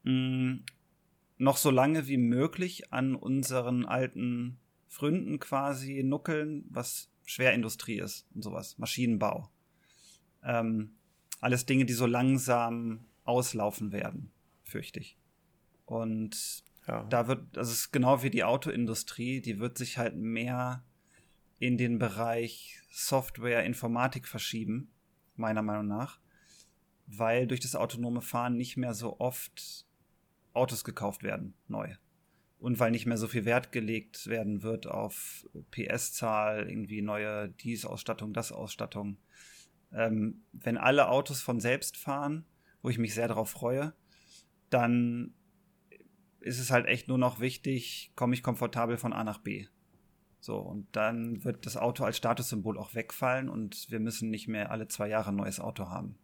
mh, 0.02 0.10
hm, 0.10 0.64
noch 1.38 1.56
so 1.56 1.70
lange 1.70 2.08
wie 2.08 2.16
möglich 2.16 2.92
an 2.92 3.14
unseren 3.14 3.84
alten 3.84 4.58
Fründen 4.88 5.38
quasi 5.38 6.02
nuckeln, 6.02 6.64
was 6.70 7.08
Schwerindustrie 7.24 8.00
ist 8.00 8.26
und 8.34 8.42
sowas, 8.42 8.78
Maschinenbau. 8.78 9.50
Ähm, 10.42 10.96
alles 11.40 11.66
Dinge, 11.66 11.84
die 11.84 11.92
so 11.92 12.06
langsam 12.06 13.04
auslaufen 13.24 13.92
werden, 13.92 14.32
fürchte 14.64 14.98
ich. 14.98 15.16
Und 15.84 16.64
ja. 16.88 17.04
da 17.04 17.28
wird, 17.28 17.56
das 17.56 17.70
ist 17.70 17.92
genau 17.92 18.24
wie 18.24 18.30
die 18.30 18.42
Autoindustrie, 18.42 19.40
die 19.40 19.60
wird 19.60 19.78
sich 19.78 19.98
halt 19.98 20.16
mehr 20.16 20.84
in 21.60 21.78
den 21.78 21.98
Bereich 22.00 22.80
Software, 22.90 23.64
Informatik 23.64 24.26
verschieben, 24.26 24.90
meiner 25.36 25.62
Meinung 25.62 25.86
nach, 25.86 26.18
weil 27.06 27.46
durch 27.46 27.60
das 27.60 27.74
autonome 27.74 28.20
Fahren 28.20 28.56
nicht 28.56 28.76
mehr 28.76 28.94
so 28.94 29.20
oft 29.20 29.86
Autos 30.52 30.84
gekauft 30.84 31.22
werden, 31.22 31.54
neu. 31.68 31.94
Und 32.58 32.80
weil 32.80 32.90
nicht 32.90 33.06
mehr 33.06 33.18
so 33.18 33.28
viel 33.28 33.44
Wert 33.44 33.70
gelegt 33.70 34.26
werden 34.26 34.62
wird 34.62 34.86
auf 34.86 35.46
PS-Zahl, 35.70 36.68
irgendwie 36.68 37.02
neue 37.02 37.50
dies 37.50 37.84
Ausstattung, 37.84 38.32
das 38.32 38.50
Ausstattung. 38.50 39.18
Ähm, 39.92 40.42
wenn 40.52 40.78
alle 40.78 41.08
Autos 41.08 41.42
von 41.42 41.60
selbst 41.60 41.96
fahren, 41.96 42.46
wo 42.82 42.88
ich 42.88 42.98
mich 42.98 43.14
sehr 43.14 43.28
darauf 43.28 43.50
freue, 43.50 43.94
dann 44.70 45.34
ist 46.40 46.58
es 46.58 46.70
halt 46.70 46.86
echt 46.86 47.08
nur 47.08 47.18
noch 47.18 47.40
wichtig, 47.40 48.12
komme 48.16 48.34
ich 48.34 48.42
komfortabel 48.42 48.96
von 48.96 49.12
A 49.12 49.22
nach 49.22 49.38
B. 49.38 49.66
So, 50.40 50.58
und 50.58 50.86
dann 50.94 51.44
wird 51.44 51.66
das 51.66 51.76
Auto 51.76 52.04
als 52.04 52.16
Statussymbol 52.16 52.78
auch 52.78 52.94
wegfallen 52.94 53.48
und 53.48 53.90
wir 53.90 54.00
müssen 54.00 54.30
nicht 54.30 54.48
mehr 54.48 54.70
alle 54.70 54.86
zwei 54.86 55.08
Jahre 55.08 55.30
ein 55.30 55.36
neues 55.36 55.60
Auto 55.60 55.88
haben. 55.88 56.16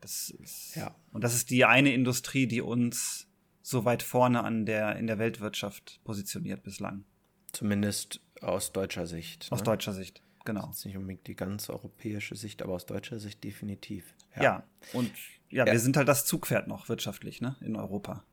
Das 0.00 0.30
ist, 0.30 0.76
ja. 0.76 0.94
Und 1.12 1.24
das 1.24 1.34
ist 1.34 1.50
die 1.50 1.64
eine 1.64 1.92
Industrie, 1.92 2.46
die 2.46 2.60
uns 2.60 3.26
so 3.62 3.84
weit 3.84 4.02
vorne 4.02 4.44
an 4.44 4.64
der, 4.64 4.96
in 4.96 5.06
der 5.06 5.18
Weltwirtschaft 5.18 6.00
positioniert 6.04 6.62
bislang. 6.62 7.04
Zumindest 7.52 8.20
aus 8.40 8.72
deutscher 8.72 9.06
Sicht. 9.06 9.48
Aus 9.50 9.60
ne? 9.60 9.64
deutscher 9.64 9.92
Sicht, 9.92 10.22
genau. 10.44 10.66
Das 10.68 10.78
ist 10.78 10.84
nicht 10.86 10.96
unbedingt 10.96 11.26
die 11.26 11.36
ganz 11.36 11.68
europäische 11.68 12.36
Sicht, 12.36 12.62
aber 12.62 12.74
aus 12.74 12.86
deutscher 12.86 13.18
Sicht 13.18 13.42
definitiv. 13.44 14.14
Ja, 14.36 14.42
ja 14.42 14.62
und 14.92 15.10
ja, 15.50 15.66
ja, 15.66 15.72
wir 15.72 15.80
sind 15.80 15.96
halt 15.96 16.08
das 16.08 16.24
Zugpferd 16.24 16.68
noch 16.68 16.88
wirtschaftlich, 16.88 17.40
ne, 17.40 17.56
in 17.60 17.76
Europa. 17.76 18.24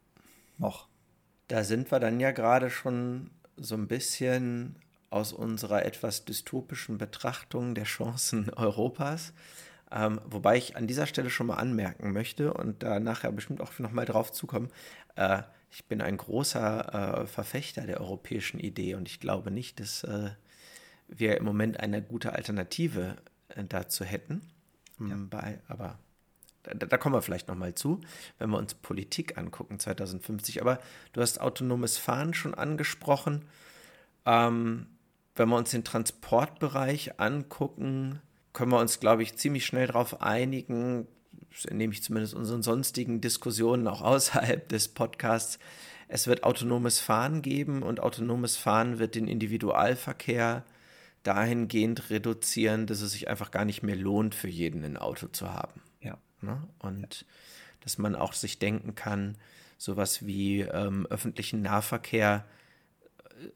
Noch. 0.57 0.87
Da 1.47 1.63
sind 1.63 1.91
wir 1.91 1.99
dann 1.99 2.19
ja 2.19 2.31
gerade 2.31 2.69
schon 2.69 3.31
so 3.57 3.75
ein 3.75 3.87
bisschen 3.87 4.77
aus 5.09 5.31
unserer 5.33 5.85
etwas 5.85 6.25
dystopischen 6.25 6.97
Betrachtung 6.97 7.75
der 7.75 7.85
Chancen 7.85 8.49
Europas 8.53 9.33
ähm, 9.91 10.19
wobei 10.25 10.57
ich 10.57 10.75
an 10.75 10.87
dieser 10.87 11.05
Stelle 11.05 11.29
schon 11.29 11.47
mal 11.47 11.55
anmerken 11.55 12.11
möchte 12.11 12.53
und 12.53 12.83
da 12.83 12.99
nachher 12.99 13.31
bestimmt 13.31 13.61
auch 13.61 13.77
nochmal 13.79 14.05
drauf 14.05 14.31
zukommen, 14.31 14.69
äh, 15.15 15.43
ich 15.71 15.85
bin 15.85 16.01
ein 16.01 16.17
großer 16.17 17.23
äh, 17.23 17.27
Verfechter 17.27 17.85
der 17.85 17.99
europäischen 17.99 18.59
Idee 18.59 18.95
und 18.95 19.07
ich 19.07 19.19
glaube 19.19 19.51
nicht, 19.51 19.79
dass 19.79 20.03
äh, 20.03 20.31
wir 21.07 21.37
im 21.37 21.43
Moment 21.43 21.79
eine 21.79 22.01
gute 22.01 22.33
Alternative 22.33 23.17
äh, 23.49 23.63
dazu 23.63 24.05
hätten. 24.05 24.41
Ja. 24.99 25.07
Ähm, 25.07 25.29
bei, 25.29 25.59
aber 25.67 25.99
da, 26.63 26.73
da, 26.73 26.97
kommen 26.97 27.15
wir 27.15 27.21
vielleicht 27.21 27.47
nochmal 27.47 27.75
zu, 27.75 28.01
wenn 28.39 28.49
wir 28.49 28.57
uns 28.57 28.73
Politik 28.73 29.37
angucken 29.37 29.79
2050. 29.79 30.61
Aber 30.61 30.79
du 31.13 31.21
hast 31.21 31.39
autonomes 31.39 31.97
Fahren 31.97 32.33
schon 32.33 32.53
angesprochen. 32.53 33.45
Ähm, 34.25 34.87
wenn 35.35 35.49
wir 35.49 35.57
uns 35.57 35.71
den 35.71 35.83
Transportbereich 35.83 37.19
angucken, 37.19 38.21
können 38.55 38.71
wir 38.71 38.79
uns, 38.79 38.99
glaube 38.99 39.21
ich, 39.21 39.35
ziemlich 39.35 39.65
schnell 39.65 39.87
darauf 39.87 40.21
einigen, 40.21 41.07
das 41.51 41.65
entnehme 41.65 41.93
ich 41.93 42.01
zumindest 42.01 42.33
unseren 42.33 42.63
sonstigen 42.63 43.21
Diskussionen 43.21 43.87
auch 43.87 44.01
außerhalb 44.01 44.67
des 44.69 44.87
Podcasts, 44.87 45.59
es 46.07 46.27
wird 46.27 46.43
autonomes 46.43 46.99
Fahren 46.99 47.41
geben 47.41 47.83
und 47.83 47.99
autonomes 47.99 48.57
Fahren 48.57 48.99
wird 48.99 49.15
den 49.15 49.27
Individualverkehr 49.27 50.63
dahingehend 51.23 52.09
reduzieren, 52.09 52.85
dass 52.85 53.01
es 53.01 53.11
sich 53.11 53.27
einfach 53.27 53.51
gar 53.51 53.65
nicht 53.65 53.83
mehr 53.83 53.95
lohnt, 53.95 54.35
für 54.35 54.47
jeden 54.47 54.83
ein 54.83 54.97
Auto 54.97 55.27
zu 55.27 55.51
haben. 55.51 55.81
Ja. 55.99 56.17
Ne? 56.41 56.61
Und 56.79 57.25
dass 57.81 57.97
man 57.97 58.15
auch 58.15 58.33
sich 58.33 58.59
denken 58.59 58.95
kann, 58.95 59.35
sowas 59.77 60.25
wie 60.25 60.61
ähm, 60.61 61.07
öffentlichen 61.07 61.63
Nahverkehr 61.63 62.45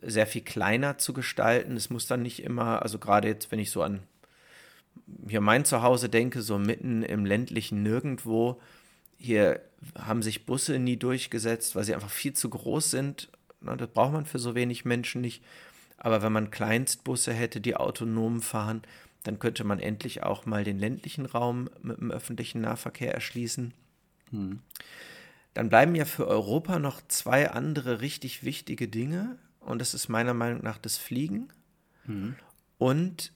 äh, 0.01 0.09
sehr 0.09 0.25
viel 0.25 0.41
kleiner 0.41 0.97
zu 0.97 1.13
gestalten. 1.13 1.77
Es 1.77 1.91
muss 1.91 2.07
dann 2.07 2.23
nicht 2.23 2.43
immer, 2.43 2.81
also 2.81 2.97
gerade 2.97 3.27
jetzt, 3.27 3.51
wenn 3.51 3.59
ich 3.59 3.69
so 3.69 3.83
an 3.83 4.01
hier 5.27 5.41
mein 5.41 5.65
Zuhause 5.65 6.09
denke, 6.09 6.41
so 6.41 6.57
mitten 6.57 7.03
im 7.03 7.25
ländlichen 7.25 7.83
Nirgendwo, 7.83 8.61
hier 9.17 9.61
haben 9.97 10.21
sich 10.21 10.45
Busse 10.45 10.79
nie 10.79 10.97
durchgesetzt, 10.97 11.75
weil 11.75 11.83
sie 11.83 11.93
einfach 11.93 12.09
viel 12.09 12.33
zu 12.33 12.49
groß 12.49 12.91
sind. 12.91 13.29
Das 13.61 13.89
braucht 13.89 14.13
man 14.13 14.25
für 14.25 14.39
so 14.39 14.55
wenig 14.55 14.85
Menschen 14.85 15.21
nicht. 15.21 15.43
Aber 15.97 16.21
wenn 16.21 16.31
man 16.31 16.51
Kleinstbusse 16.51 17.33
hätte, 17.33 17.59
die 17.59 17.75
autonom 17.75 18.41
fahren, 18.41 18.81
dann 19.23 19.37
könnte 19.37 19.65
man 19.65 19.79
endlich 19.79 20.23
auch 20.23 20.45
mal 20.45 20.63
den 20.63 20.79
ländlichen 20.79 21.25
Raum 21.25 21.69
mit 21.81 21.97
dem 21.97 22.11
öffentlichen 22.11 22.61
Nahverkehr 22.61 23.13
erschließen. 23.13 23.73
Hm. 24.29 24.59
Dann 25.53 25.69
bleiben 25.69 25.95
ja 25.95 26.05
für 26.05 26.27
Europa 26.27 26.79
noch 26.79 27.01
zwei 27.09 27.51
andere 27.51 27.99
richtig 27.99 28.43
wichtige 28.43 28.87
Dinge. 28.87 29.37
Und 29.59 29.79
das 29.79 29.93
ist 29.93 30.07
meiner 30.07 30.33
Meinung 30.33 30.63
nach 30.63 30.77
das 30.77 30.95
Fliegen 30.97 31.49
hm. 32.05 32.35
und 32.77 33.33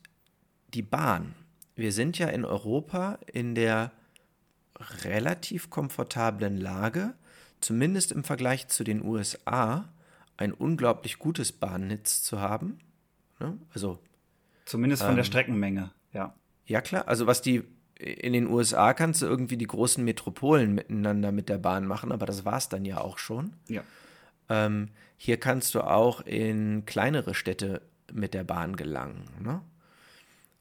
die 0.74 0.82
Bahn 0.82 1.36
wir 1.76 1.92
sind 1.92 2.18
ja 2.20 2.28
in 2.28 2.46
Europa 2.46 3.20
in 3.32 3.56
der 3.56 3.92
relativ 5.04 5.70
komfortablen 5.70 6.58
Lage, 6.58 7.14
zumindest 7.62 8.12
im 8.12 8.24
Vergleich 8.24 8.68
zu 8.68 8.84
den 8.84 9.04
USA, 9.04 9.90
ein 10.38 10.52
unglaublich 10.52 11.20
gutes 11.20 11.52
Bahnnetz 11.52 12.24
zu 12.24 12.42
haben. 12.42 12.80
Ne? 13.40 13.58
Also 13.74 14.00
zumindest 14.66 15.04
von 15.04 15.12
ähm, 15.12 15.18
der 15.18 15.24
Streckenmenge, 15.24 15.92
ja. 16.12 16.36
Ja 16.66 16.82
klar, 16.82 17.08
also 17.08 17.28
was 17.28 17.42
die 17.42 17.64
in 18.00 18.34
den 18.34 18.48
USA 18.48 18.94
kannst 18.94 19.22
du 19.22 19.26
irgendwie 19.28 19.58
die 19.58 19.68
großen 19.68 20.04
Metropolen 20.04 20.74
miteinander 20.74 21.32
mit 21.32 21.48
der 21.48 21.58
Bahn 21.58 21.86
machen, 21.86 22.12
aber 22.12 22.26
das 22.26 22.44
war 22.44 22.58
es 22.58 22.70
dann 22.70 22.86
ja 22.86 23.00
auch 23.00 23.18
schon. 23.18 23.54
Ja. 23.68 23.84
Ähm, 24.50 24.90
hier 25.16 25.40
kannst 25.40 25.76
du 25.76 25.82
auch 25.82 26.22
in 26.22 26.86
kleinere 26.86 27.34
Städte 27.34 27.82
mit 28.12 28.34
der 28.34 28.44
Bahn 28.44 28.76
gelangen. 28.76 29.24
Ne? 29.40 29.62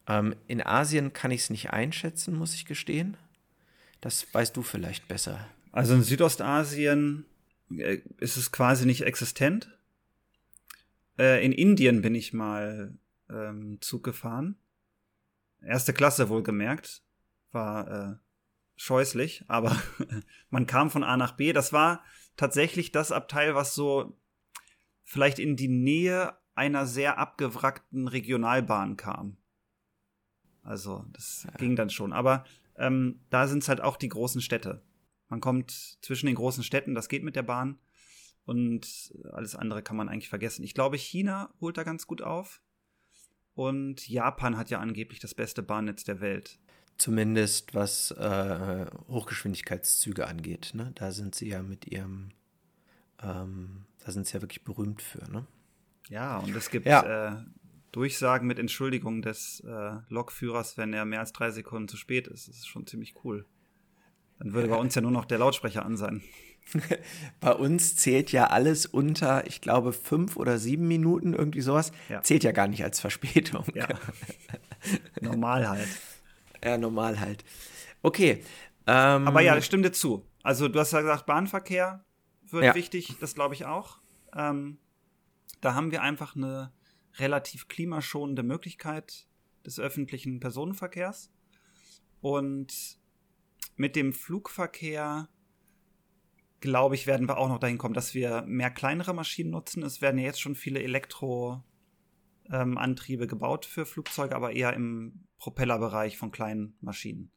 Ähm, 0.06 0.34
in 0.48 0.64
Asien 0.64 1.12
kann 1.12 1.30
ich 1.30 1.42
es 1.42 1.50
nicht 1.50 1.70
einschätzen, 1.70 2.36
muss 2.36 2.54
ich 2.54 2.64
gestehen. 2.64 3.16
Das 4.00 4.26
weißt 4.32 4.56
du 4.56 4.62
vielleicht 4.62 5.08
besser. 5.08 5.46
Also 5.70 5.94
in 5.94 6.02
Südostasien 6.02 7.24
äh, 7.70 7.98
ist 8.18 8.36
es 8.36 8.52
quasi 8.52 8.84
nicht 8.86 9.02
existent. 9.02 9.70
Äh, 11.18 11.44
in 11.44 11.52
Indien 11.52 12.02
bin 12.02 12.14
ich 12.14 12.32
mal 12.32 12.94
ähm, 13.30 13.78
Zug 13.80 14.02
gefahren. 14.02 14.56
Erste 15.60 15.92
Klasse 15.92 16.28
wohlgemerkt. 16.28 17.02
War 17.52 17.90
äh, 17.90 18.16
scheußlich, 18.76 19.44
aber 19.48 19.76
man 20.50 20.66
kam 20.66 20.90
von 20.90 21.04
A 21.04 21.16
nach 21.16 21.32
B. 21.32 21.52
Das 21.52 21.72
war 21.72 22.02
tatsächlich 22.36 22.92
das 22.92 23.12
Abteil, 23.12 23.54
was 23.54 23.74
so 23.74 24.18
vielleicht 25.04 25.38
in 25.38 25.56
die 25.56 25.68
Nähe 25.68 26.34
einer 26.54 26.86
sehr 26.86 27.18
abgewrackten 27.18 28.08
Regionalbahn 28.08 28.96
kam. 28.96 29.36
Also 30.62 31.04
das 31.12 31.44
ja. 31.44 31.56
ging 31.58 31.76
dann 31.76 31.90
schon. 31.90 32.12
Aber 32.12 32.44
ähm, 32.76 33.20
da 33.30 33.46
sind 33.46 33.62
es 33.62 33.68
halt 33.68 33.80
auch 33.80 33.96
die 33.96 34.08
großen 34.08 34.40
Städte. 34.40 34.82
Man 35.28 35.40
kommt 35.40 35.70
zwischen 36.02 36.26
den 36.26 36.34
großen 36.34 36.62
Städten, 36.62 36.94
das 36.94 37.08
geht 37.08 37.24
mit 37.24 37.36
der 37.36 37.42
Bahn. 37.42 37.78
Und 38.44 39.14
alles 39.32 39.54
andere 39.54 39.82
kann 39.82 39.96
man 39.96 40.08
eigentlich 40.08 40.28
vergessen. 40.28 40.64
Ich 40.64 40.74
glaube, 40.74 40.96
China 40.96 41.54
holt 41.60 41.78
da 41.78 41.84
ganz 41.84 42.06
gut 42.06 42.22
auf. 42.22 42.60
Und 43.54 44.08
Japan 44.08 44.56
hat 44.56 44.70
ja 44.70 44.80
angeblich 44.80 45.20
das 45.20 45.34
beste 45.34 45.62
Bahnnetz 45.62 46.04
der 46.04 46.20
Welt. 46.20 46.58
Zumindest 46.98 47.74
was 47.74 48.10
äh, 48.12 48.86
Hochgeschwindigkeitszüge 49.08 50.26
angeht. 50.26 50.72
Ne? 50.74 50.92
Da 50.94 51.12
sind 51.12 51.34
sie 51.34 51.48
ja 51.48 51.62
mit 51.62 51.86
ihrem, 51.86 52.30
ähm, 53.22 53.86
da 54.04 54.12
sind 54.12 54.26
sie 54.26 54.34
ja 54.34 54.42
wirklich 54.42 54.64
berühmt 54.64 55.02
für. 55.02 55.30
Ne? 55.30 55.46
Ja, 56.08 56.38
und 56.38 56.54
es 56.54 56.70
gibt 56.70 56.86
ja. 56.86 57.38
äh, 57.38 57.42
Durchsagen 57.92 58.46
mit 58.46 58.58
Entschuldigung 58.58 59.22
des 59.22 59.60
äh, 59.60 59.92
Lokführers, 60.08 60.76
wenn 60.78 60.92
er 60.92 61.04
mehr 61.04 61.20
als 61.20 61.32
drei 61.32 61.50
Sekunden 61.50 61.88
zu 61.88 61.96
spät 61.96 62.26
ist. 62.26 62.48
Das 62.48 62.56
ist 62.56 62.66
schon 62.66 62.86
ziemlich 62.86 63.14
cool. 63.24 63.46
Dann 64.38 64.54
würde 64.54 64.68
bei 64.68 64.76
uns 64.76 64.94
ja 64.94 65.02
nur 65.02 65.10
noch 65.10 65.26
der 65.26 65.38
Lautsprecher 65.38 65.84
an 65.84 65.96
sein. 65.96 66.22
Bei 67.40 67.52
uns 67.52 67.96
zählt 67.96 68.30
ja 68.32 68.46
alles 68.46 68.86
unter, 68.86 69.46
ich 69.46 69.60
glaube, 69.60 69.92
fünf 69.92 70.36
oder 70.36 70.58
sieben 70.58 70.86
Minuten, 70.86 71.34
irgendwie 71.34 71.60
sowas. 71.60 71.92
Ja. 72.08 72.22
Zählt 72.22 72.44
ja 72.44 72.52
gar 72.52 72.68
nicht 72.68 72.84
als 72.84 73.00
Verspätung. 73.00 73.64
Ja. 73.74 73.88
normal 75.20 75.68
halt. 75.68 75.88
Ja, 76.64 76.78
normal 76.78 77.20
halt. 77.20 77.44
Okay. 78.02 78.42
Ähm, 78.86 79.26
Aber 79.26 79.40
ja, 79.40 79.54
das 79.54 79.66
stimmt 79.66 79.84
dir 79.84 79.92
zu. 79.92 80.24
Also, 80.42 80.68
du 80.68 80.78
hast 80.78 80.92
ja 80.92 81.00
gesagt, 81.00 81.26
Bahnverkehr 81.26 82.04
wird 82.48 82.64
ja. 82.64 82.74
wichtig, 82.74 83.16
das 83.20 83.34
glaube 83.34 83.54
ich 83.54 83.64
auch. 83.64 83.98
Ähm, 84.34 84.78
da 85.60 85.74
haben 85.74 85.90
wir 85.90 86.02
einfach 86.02 86.36
eine 86.36 86.72
relativ 87.18 87.68
klimaschonende 87.68 88.42
Möglichkeit 88.42 89.26
des 89.64 89.78
öffentlichen 89.78 90.40
Personenverkehrs. 90.40 91.30
Und 92.20 92.98
mit 93.76 93.96
dem 93.96 94.12
Flugverkehr 94.12 95.28
glaube 96.62 96.94
ich, 96.94 97.06
werden 97.06 97.28
wir 97.28 97.36
auch 97.36 97.48
noch 97.48 97.58
dahin 97.58 97.76
kommen, 97.76 97.92
dass 97.92 98.14
wir 98.14 98.42
mehr 98.46 98.70
kleinere 98.70 99.12
Maschinen 99.12 99.50
nutzen. 99.50 99.82
Es 99.82 100.00
werden 100.00 100.18
ja 100.18 100.24
jetzt 100.24 100.40
schon 100.40 100.54
viele 100.54 100.82
Elektroantriebe 100.82 101.64
ähm, 103.24 103.28
gebaut 103.28 103.66
für 103.66 103.84
Flugzeuge, 103.84 104.34
aber 104.34 104.52
eher 104.52 104.72
im 104.72 105.26
Propellerbereich 105.36 106.16
von 106.16 106.30
kleinen 106.30 106.78
Maschinen. 106.80 107.30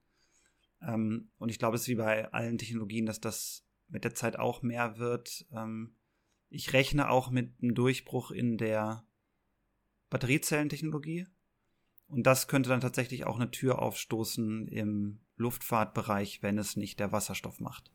Ähm, 0.81 1.31
und 1.37 1.49
ich 1.49 1.59
glaube, 1.59 1.75
es 1.75 1.81
ist 1.81 1.87
wie 1.89 1.95
bei 1.95 2.31
allen 2.31 2.57
Technologien, 2.57 3.05
dass 3.05 3.19
das 3.19 3.65
mit 3.89 4.05
der 4.05 4.13
Zeit 4.13 4.39
auch 4.39 4.61
mehr 4.61 4.97
wird. 4.97 5.45
Ähm, 5.51 5.95
ich 6.49 6.71
rechne 6.71 7.09
auch 7.09 7.29
mit 7.31 7.51
einem 7.61 7.75
Durchbruch 7.75 8.31
in 8.31 8.57
der 8.57 9.05
Batteriezellentechnologie. 10.09 11.27
Und 12.07 12.23
das 12.23 12.47
könnte 12.47 12.69
dann 12.69 12.81
tatsächlich 12.81 13.25
auch 13.25 13.35
eine 13.35 13.51
Tür 13.51 13.81
aufstoßen 13.81 14.67
im 14.67 15.19
Luftfahrtbereich, 15.37 16.43
wenn 16.43 16.57
es 16.57 16.75
nicht 16.75 16.99
der 16.99 17.11
Wasserstoff 17.11 17.59
macht. 17.59 17.91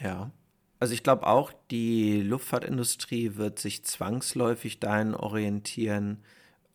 Ja, 0.00 0.32
also 0.78 0.92
ich 0.94 1.02
glaube 1.02 1.26
auch, 1.26 1.52
die 1.70 2.20
Luftfahrtindustrie 2.20 3.36
wird 3.36 3.58
sich 3.58 3.84
zwangsläufig 3.84 4.80
dahin 4.80 5.14
orientieren, 5.14 6.22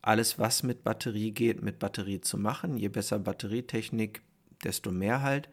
alles, 0.02 0.40
was 0.40 0.64
mit 0.64 0.84
Batterie 0.84 1.32
geht, 1.32 1.62
mit 1.62 1.78
Batterie 1.78 2.22
zu 2.22 2.38
machen. 2.40 2.78
Je 2.78 2.88
besser 2.88 3.20
Batterietechnik, 3.20 4.24
desto 4.64 4.92
mehr 4.92 5.22
halt. 5.22 5.50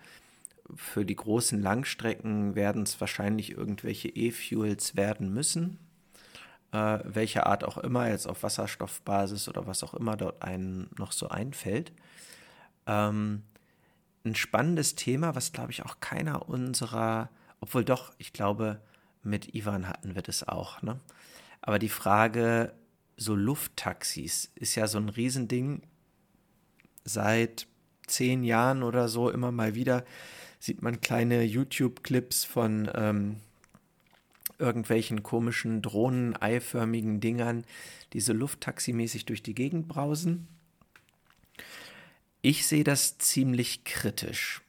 Für 0.75 1.05
die 1.05 1.17
großen 1.17 1.61
Langstrecken 1.61 2.55
werden 2.55 2.83
es 2.83 3.01
wahrscheinlich 3.01 3.53
irgendwelche 3.53 4.09
E-Fuels 4.09 4.97
werden 4.97 5.33
müssen. 5.33 5.79
Äh, 6.73 6.99
welche 7.05 7.47
Art 7.47 7.65
auch 7.65 7.79
immer, 7.79 8.09
jetzt 8.09 8.27
auf 8.27 8.43
Wasserstoffbasis 8.43 9.49
oder 9.49 9.67
was 9.67 9.83
auch 9.83 9.95
immer 9.95 10.17
dort 10.17 10.43
einen 10.43 10.91
noch 10.99 11.13
so 11.13 11.29
einfällt. 11.29 11.93
Ähm, 12.87 13.43
ein 14.25 14.35
spannendes 14.35 14.95
Thema, 14.95 15.35
was 15.35 15.53
glaube 15.53 15.71
ich 15.71 15.85
auch 15.85 16.01
keiner 16.01 16.49
unserer 16.49 17.31
obwohl 17.61 17.85
doch, 17.85 18.13
ich 18.19 18.33
glaube, 18.33 18.81
mit 19.23 19.55
Ivan 19.55 19.89
hatten 19.89 20.15
wir 20.15 20.23
das 20.23 20.47
auch. 20.47 20.83
Ne? 20.83 21.01
Aber 21.61 21.79
die 21.79 21.89
Frage, 21.89 22.73
so 23.17 23.35
Lufttaxis 23.35 24.51
ist 24.55 24.75
ja 24.77 24.87
so 24.87 24.99
ein 24.99 25.09
Riesending. 25.09 25.83
Seit 27.05 27.67
zehn 28.07 28.45
Jahren 28.45 28.83
oder 28.83 29.09
so 29.09 29.31
immer 29.31 29.51
mal 29.51 29.75
wieder 29.75 30.05
sieht 30.61 30.83
man 30.83 31.01
kleine 31.01 31.43
YouTube-Clips 31.43 32.45
von 32.45 32.91
ähm, 32.95 33.37
irgendwelchen 34.59 35.23
komischen 35.23 35.83
Drohnen, 35.83 36.41
eiförmigen 36.41 37.21
Dingern, 37.21 37.65
die 38.13 38.21
so 38.21 38.33
Lufttaximäßig 38.33 39.25
durch 39.27 39.43
die 39.43 39.55
Gegend 39.55 39.89
brausen. 39.89 40.49
Ich 42.43 42.67
sehe 42.67 42.85
das 42.85 43.19
ziemlich 43.19 43.85
kritisch. 43.85 44.63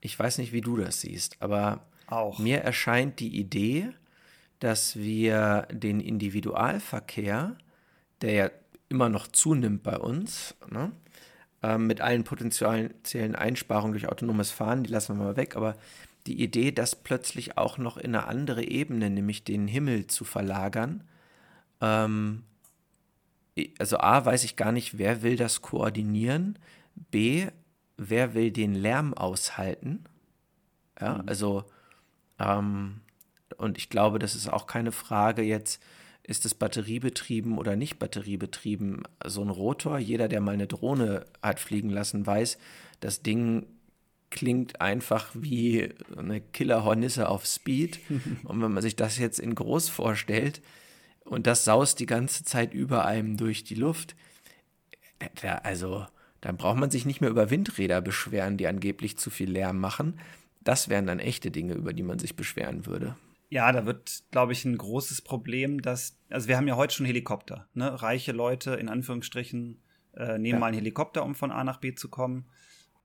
Ich 0.00 0.18
weiß 0.18 0.38
nicht, 0.38 0.52
wie 0.52 0.60
du 0.60 0.76
das 0.76 1.00
siehst, 1.00 1.40
aber 1.40 1.86
auch. 2.06 2.38
Mir 2.38 2.58
erscheint 2.58 3.20
die 3.20 3.36
Idee, 3.36 3.90
dass 4.60 4.96
wir 4.96 5.68
den 5.70 6.00
Individualverkehr, 6.00 7.56
der 8.22 8.32
ja 8.32 8.50
immer 8.88 9.08
noch 9.08 9.26
zunimmt 9.26 9.82
bei 9.82 9.96
uns, 9.98 10.54
ne, 10.70 10.92
äh, 11.62 11.78
mit 11.78 12.00
allen 12.00 12.24
potenziellen 12.24 13.34
Einsparungen 13.34 13.92
durch 13.92 14.08
autonomes 14.08 14.50
Fahren, 14.50 14.84
die 14.84 14.90
lassen 14.90 15.18
wir 15.18 15.24
mal 15.24 15.36
weg, 15.36 15.56
aber 15.56 15.76
die 16.28 16.42
Idee, 16.42 16.72
das 16.72 16.94
plötzlich 16.94 17.58
auch 17.58 17.78
noch 17.78 17.96
in 17.96 18.14
eine 18.14 18.26
andere 18.26 18.64
Ebene, 18.64 19.10
nämlich 19.10 19.44
den 19.44 19.66
Himmel 19.66 20.06
zu 20.06 20.24
verlagern, 20.24 21.04
ähm, 21.80 22.44
also 23.78 23.98
A, 23.98 24.24
weiß 24.24 24.44
ich 24.44 24.54
gar 24.56 24.70
nicht, 24.70 24.98
wer 24.98 25.22
will 25.22 25.36
das 25.36 25.62
koordinieren, 25.62 26.58
B, 26.94 27.48
wer 27.96 28.34
will 28.34 28.52
den 28.52 28.74
Lärm 28.74 29.14
aushalten, 29.14 30.04
ja, 31.00 31.14
mhm. 31.14 31.28
also 31.28 31.64
ähm, 32.38 33.00
und 33.56 33.78
ich 33.78 33.88
glaube, 33.88 34.18
das 34.18 34.34
ist 34.34 34.48
auch 34.48 34.66
keine 34.66 34.92
Frage 34.92 35.42
jetzt, 35.42 35.82
ist 36.22 36.44
es 36.44 36.54
batteriebetrieben 36.54 37.56
oder 37.56 37.74
nicht 37.74 37.98
batteriebetrieben. 37.98 39.02
So 39.24 39.42
ein 39.42 39.48
Rotor, 39.48 39.98
jeder, 39.98 40.28
der 40.28 40.42
mal 40.42 40.52
eine 40.52 40.66
Drohne 40.66 41.24
hat 41.42 41.58
fliegen 41.58 41.88
lassen, 41.88 42.26
weiß, 42.26 42.58
das 43.00 43.22
Ding 43.22 43.66
klingt 44.30 44.80
einfach 44.80 45.30
wie 45.34 45.90
eine 46.16 46.40
Killerhornisse 46.40 47.28
auf 47.28 47.46
Speed. 47.46 48.00
und 48.44 48.62
wenn 48.62 48.72
man 48.72 48.82
sich 48.82 48.96
das 48.96 49.18
jetzt 49.18 49.38
in 49.38 49.54
groß 49.54 49.88
vorstellt 49.88 50.60
und 51.24 51.46
das 51.46 51.64
saust 51.64 52.00
die 52.00 52.06
ganze 52.06 52.44
Zeit 52.44 52.74
über 52.74 53.04
einem 53.04 53.36
durch 53.36 53.64
die 53.64 53.74
Luft, 53.74 54.16
äh, 55.18 55.48
also 55.62 56.06
dann 56.40 56.56
braucht 56.56 56.78
man 56.78 56.90
sich 56.90 57.04
nicht 57.04 57.20
mehr 57.20 57.30
über 57.30 57.50
Windräder 57.50 58.00
beschweren, 58.00 58.56
die 58.56 58.66
angeblich 58.66 59.16
zu 59.16 59.30
viel 59.30 59.50
Lärm 59.50 59.78
machen. 59.78 60.20
Das 60.62 60.88
wären 60.88 61.06
dann 61.06 61.18
echte 61.18 61.50
Dinge, 61.50 61.74
über 61.74 61.92
die 61.92 62.02
man 62.02 62.18
sich 62.18 62.36
beschweren 62.36 62.86
würde. 62.86 63.16
Ja, 63.50 63.72
da 63.72 63.86
wird, 63.86 64.24
glaube 64.30 64.52
ich, 64.52 64.64
ein 64.64 64.76
großes 64.76 65.22
Problem, 65.22 65.80
dass, 65.80 66.18
also 66.28 66.48
wir 66.48 66.56
haben 66.56 66.68
ja 66.68 66.76
heute 66.76 66.94
schon 66.94 67.06
Helikopter, 67.06 67.66
ne? 67.72 68.02
Reiche 68.02 68.32
Leute, 68.32 68.74
in 68.74 68.90
Anführungsstrichen, 68.90 69.80
äh, 70.14 70.38
nehmen 70.38 70.56
ja. 70.56 70.58
mal 70.58 70.66
einen 70.66 70.76
Helikopter, 70.76 71.24
um 71.24 71.34
von 71.34 71.50
A 71.50 71.64
nach 71.64 71.78
B 71.78 71.94
zu 71.94 72.10
kommen. 72.10 72.46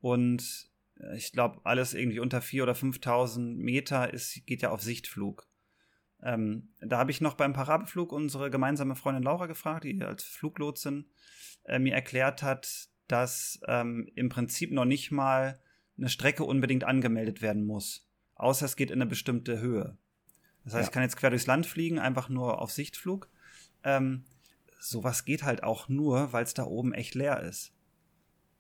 Und 0.02 0.68
ich 1.16 1.32
glaube, 1.32 1.62
alles 1.64 1.94
irgendwie 1.94 2.20
unter 2.20 2.40
4.000 2.40 2.64
oder 2.64 2.74
5.000 2.74 3.56
Meter 3.56 4.14
ist, 4.14 4.46
geht 4.46 4.62
ja 4.62 4.72
auf 4.72 4.82
Sichtflug. 4.82 5.48
Ähm, 6.22 6.70
da 6.80 6.98
habe 6.98 7.12
ich 7.12 7.22
noch 7.22 7.34
beim 7.34 7.54
Parabelflug 7.54 8.12
unsere 8.12 8.50
gemeinsame 8.50 8.96
Freundin 8.96 9.24
Laura 9.24 9.46
gefragt, 9.46 9.84
die 9.84 10.02
als 10.02 10.24
Fluglotsin 10.24 11.10
äh, 11.66 11.80
mir 11.80 11.94
erklärt 11.94 12.44
hat, 12.44 12.88
dass 13.08 13.60
ähm, 13.68 14.10
im 14.16 14.30
Prinzip 14.30 14.72
noch 14.72 14.86
nicht 14.86 15.12
mal 15.12 15.60
eine 15.98 16.10
Strecke 16.10 16.44
unbedingt 16.46 16.86
angemeldet 16.86 17.42
werden 17.42 17.66
muss. 17.66 18.10
Außer 18.36 18.66
es 18.66 18.76
geht 18.76 18.90
in 18.90 19.02
eine 19.02 19.10
bestimmte 19.10 19.60
Höhe. 19.60 19.98
Das 20.64 20.74
heißt, 20.74 20.84
ja. 20.84 20.88
ich 20.88 20.92
kann 20.92 21.04
jetzt 21.04 21.18
quer 21.18 21.30
durchs 21.30 21.46
Land 21.46 21.66
fliegen, 21.66 22.00
einfach 22.00 22.30
nur 22.30 22.62
auf 22.62 22.72
Sichtflug. 22.72 23.30
Ähm, 23.84 24.24
sowas 24.80 25.26
geht 25.26 25.44
halt 25.44 25.64
auch 25.64 25.90
nur, 25.90 26.32
weil 26.32 26.44
es 26.44 26.54
da 26.54 26.64
oben 26.64 26.94
echt 26.94 27.16
leer 27.16 27.42
ist. 27.42 27.74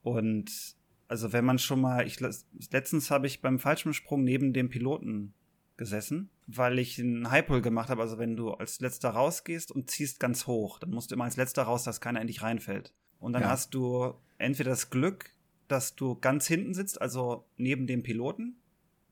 Und 0.01 0.75
also 1.13 1.31
wenn 1.31 1.45
man 1.45 1.59
schon 1.59 1.79
mal, 1.79 2.07
ich 2.07 2.19
letztens 2.19 3.11
habe 3.11 3.27
ich 3.27 3.39
beim 3.39 3.59
Fallschirmsprung 3.59 4.23
neben 4.23 4.51
dem 4.51 4.69
Piloten 4.69 5.35
gesessen, 5.77 6.31
weil 6.47 6.79
ich 6.79 6.99
einen 6.99 7.29
Highpull 7.29 7.61
gemacht 7.61 7.89
habe. 7.89 8.01
Also 8.01 8.17
wenn 8.17 8.35
du 8.35 8.49
als 8.49 8.79
letzter 8.79 9.11
rausgehst 9.11 9.71
und 9.71 9.91
ziehst 9.91 10.19
ganz 10.19 10.47
hoch, 10.47 10.79
dann 10.79 10.89
musst 10.89 11.11
du 11.11 11.15
immer 11.15 11.25
als 11.25 11.37
letzter 11.37 11.63
raus, 11.63 11.83
dass 11.83 12.01
keiner 12.01 12.19
in 12.19 12.25
dich 12.25 12.41
reinfällt. 12.41 12.95
Und 13.19 13.33
dann 13.33 13.43
ja. 13.43 13.49
hast 13.49 13.75
du 13.75 14.15
entweder 14.39 14.71
das 14.71 14.89
Glück, 14.89 15.29
dass 15.67 15.95
du 15.95 16.15
ganz 16.15 16.47
hinten 16.47 16.73
sitzt, 16.73 16.99
also 16.99 17.45
neben 17.57 17.85
dem 17.85 18.01
Piloten, 18.01 18.55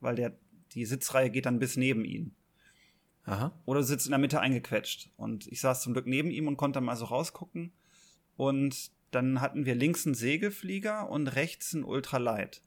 weil 0.00 0.16
der, 0.16 0.36
die 0.72 0.86
Sitzreihe 0.86 1.30
geht 1.30 1.46
dann 1.46 1.60
bis 1.60 1.76
neben 1.76 2.04
ihn. 2.04 2.34
Aha. 3.26 3.52
Oder 3.64 3.78
du 3.78 3.86
sitzt 3.86 4.06
in 4.06 4.10
der 4.10 4.18
Mitte 4.18 4.40
eingequetscht. 4.40 5.12
Und 5.16 5.46
ich 5.46 5.60
saß 5.60 5.82
zum 5.82 5.92
Glück 5.92 6.08
neben 6.08 6.32
ihm 6.32 6.48
und 6.48 6.56
konnte 6.56 6.80
mal 6.80 6.96
so 6.96 7.04
rausgucken. 7.04 7.72
Und 8.36 8.90
dann 9.12 9.40
hatten 9.40 9.66
wir 9.66 9.74
links 9.74 10.06
einen 10.06 10.14
Segelflieger 10.14 11.08
und 11.08 11.28
rechts 11.28 11.74
einen 11.74 11.84
Ultralight. 11.84 12.62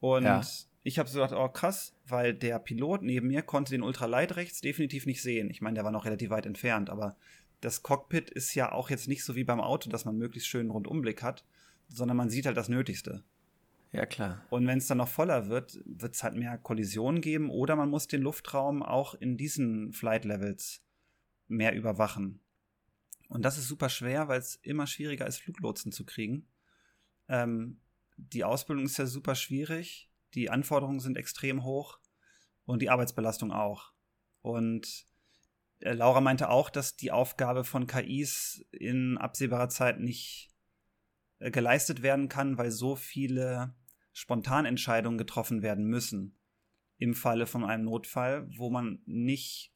Und 0.00 0.24
ja. 0.24 0.42
ich 0.82 0.98
habe 0.98 1.08
so 1.08 1.20
gedacht, 1.20 1.34
oh 1.34 1.48
krass, 1.48 1.96
weil 2.06 2.34
der 2.34 2.58
Pilot 2.58 3.02
neben 3.02 3.28
mir 3.28 3.42
konnte 3.42 3.72
den 3.72 3.82
Ultralight 3.82 4.36
rechts 4.36 4.60
definitiv 4.60 5.06
nicht 5.06 5.22
sehen. 5.22 5.50
Ich 5.50 5.60
meine, 5.60 5.74
der 5.74 5.84
war 5.84 5.92
noch 5.92 6.04
relativ 6.04 6.30
weit 6.30 6.46
entfernt, 6.46 6.90
aber 6.90 7.16
das 7.60 7.82
Cockpit 7.82 8.30
ist 8.30 8.54
ja 8.54 8.70
auch 8.70 8.90
jetzt 8.90 9.08
nicht 9.08 9.24
so 9.24 9.34
wie 9.34 9.44
beim 9.44 9.60
Auto, 9.60 9.88
dass 9.88 10.04
man 10.04 10.18
möglichst 10.18 10.48
schönen 10.48 10.70
Rundumblick 10.70 11.22
hat, 11.22 11.44
sondern 11.88 12.16
man 12.16 12.28
sieht 12.28 12.46
halt 12.46 12.58
das 12.58 12.68
Nötigste. 12.68 13.24
Ja, 13.92 14.06
klar. 14.06 14.44
Und 14.50 14.66
wenn 14.66 14.78
es 14.78 14.88
dann 14.88 14.98
noch 14.98 15.08
voller 15.08 15.48
wird, 15.48 15.80
wird 15.86 16.14
es 16.14 16.22
halt 16.22 16.34
mehr 16.34 16.58
Kollisionen 16.58 17.20
geben 17.20 17.48
oder 17.48 17.76
man 17.76 17.88
muss 17.88 18.08
den 18.08 18.22
Luftraum 18.22 18.82
auch 18.82 19.14
in 19.14 19.36
diesen 19.36 19.92
Flight 19.92 20.24
Levels 20.24 20.82
mehr 21.46 21.74
überwachen. 21.74 22.40
Und 23.28 23.44
das 23.44 23.58
ist 23.58 23.68
super 23.68 23.88
schwer, 23.88 24.28
weil 24.28 24.38
es 24.38 24.56
immer 24.56 24.86
schwieriger 24.86 25.26
ist, 25.26 25.38
Fluglotsen 25.38 25.92
zu 25.92 26.04
kriegen. 26.04 26.48
Ähm, 27.28 27.80
die 28.16 28.44
Ausbildung 28.44 28.84
ist 28.84 28.98
ja 28.98 29.06
super 29.06 29.34
schwierig, 29.34 30.10
die 30.34 30.50
Anforderungen 30.50 31.00
sind 31.00 31.16
extrem 31.16 31.64
hoch 31.64 31.98
und 32.64 32.82
die 32.82 32.90
Arbeitsbelastung 32.90 33.52
auch. 33.52 33.92
Und 34.42 35.06
äh, 35.80 35.92
Laura 35.92 36.20
meinte 36.20 36.48
auch, 36.48 36.70
dass 36.70 36.96
die 36.96 37.12
Aufgabe 37.12 37.64
von 37.64 37.86
KIs 37.86 38.64
in 38.72 39.18
absehbarer 39.18 39.68
Zeit 39.68 40.00
nicht 40.00 40.52
äh, 41.38 41.50
geleistet 41.50 42.02
werden 42.02 42.28
kann, 42.28 42.58
weil 42.58 42.70
so 42.70 42.96
viele 42.96 43.74
Spontanentscheidungen 44.12 45.18
getroffen 45.18 45.62
werden 45.62 45.86
müssen 45.86 46.38
im 46.98 47.14
Falle 47.14 47.46
von 47.46 47.64
einem 47.64 47.84
Notfall, 47.84 48.48
wo 48.56 48.70
man 48.70 49.02
nicht 49.06 49.73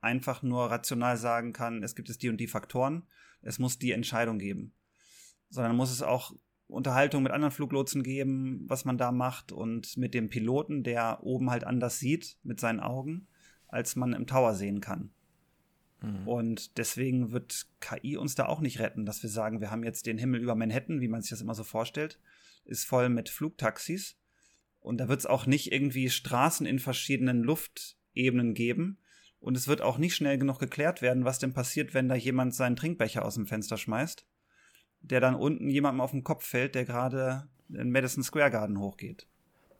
einfach 0.00 0.42
nur 0.42 0.70
rational 0.70 1.16
sagen 1.16 1.52
kann, 1.52 1.82
es 1.82 1.94
gibt 1.94 2.10
es 2.10 2.18
die 2.18 2.28
und 2.28 2.38
die 2.38 2.46
Faktoren, 2.46 3.04
es 3.42 3.58
muss 3.58 3.78
die 3.78 3.92
Entscheidung 3.92 4.38
geben, 4.38 4.72
sondern 5.48 5.76
muss 5.76 5.90
es 5.90 6.02
auch 6.02 6.34
Unterhaltung 6.66 7.22
mit 7.22 7.32
anderen 7.32 7.52
Fluglotsen 7.52 8.02
geben, 8.02 8.64
was 8.68 8.84
man 8.84 8.96
da 8.96 9.12
macht 9.12 9.52
und 9.52 9.96
mit 9.96 10.14
dem 10.14 10.28
Piloten, 10.28 10.82
der 10.82 11.22
oben 11.22 11.50
halt 11.50 11.64
anders 11.64 11.98
sieht 11.98 12.38
mit 12.42 12.60
seinen 12.60 12.80
Augen, 12.80 13.26
als 13.66 13.96
man 13.96 14.12
im 14.12 14.26
Tower 14.26 14.54
sehen 14.54 14.80
kann. 14.80 15.10
Mhm. 16.02 16.28
Und 16.28 16.78
deswegen 16.78 17.32
wird 17.32 17.66
KI 17.80 18.16
uns 18.16 18.34
da 18.34 18.46
auch 18.46 18.60
nicht 18.60 18.78
retten, 18.78 19.04
dass 19.04 19.22
wir 19.22 19.30
sagen, 19.30 19.60
wir 19.60 19.70
haben 19.70 19.84
jetzt 19.84 20.06
den 20.06 20.18
Himmel 20.18 20.40
über 20.40 20.54
Manhattan, 20.54 21.00
wie 21.00 21.08
man 21.08 21.22
sich 21.22 21.30
das 21.30 21.40
immer 21.40 21.54
so 21.54 21.64
vorstellt, 21.64 22.18
ist 22.64 22.84
voll 22.84 23.08
mit 23.08 23.28
Flugtaxis. 23.28 24.16
Und 24.80 24.98
da 24.98 25.08
wird 25.08 25.20
es 25.20 25.26
auch 25.26 25.46
nicht 25.46 25.72
irgendwie 25.72 26.08
Straßen 26.08 26.66
in 26.66 26.78
verschiedenen 26.78 27.42
Luftebenen 27.42 28.54
geben. 28.54 28.98
Und 29.40 29.56
es 29.56 29.68
wird 29.68 29.80
auch 29.80 29.98
nicht 29.98 30.14
schnell 30.14 30.38
genug 30.38 30.58
geklärt 30.58 31.02
werden, 31.02 31.24
was 31.24 31.38
denn 31.38 31.54
passiert, 31.54 31.94
wenn 31.94 32.08
da 32.08 32.14
jemand 32.14 32.54
seinen 32.54 32.76
Trinkbecher 32.76 33.24
aus 33.24 33.34
dem 33.34 33.46
Fenster 33.46 33.78
schmeißt 33.78 34.24
der 35.02 35.20
dann 35.20 35.34
unten 35.34 35.68
jemandem 35.68 36.00
auf 36.00 36.10
den 36.10 36.24
Kopf 36.24 36.44
fällt, 36.44 36.74
der 36.74 36.84
gerade 36.84 37.48
in 37.68 37.90
Madison 37.90 38.22
Square 38.22 38.50
Garden 38.50 38.78
hochgeht. 38.78 39.26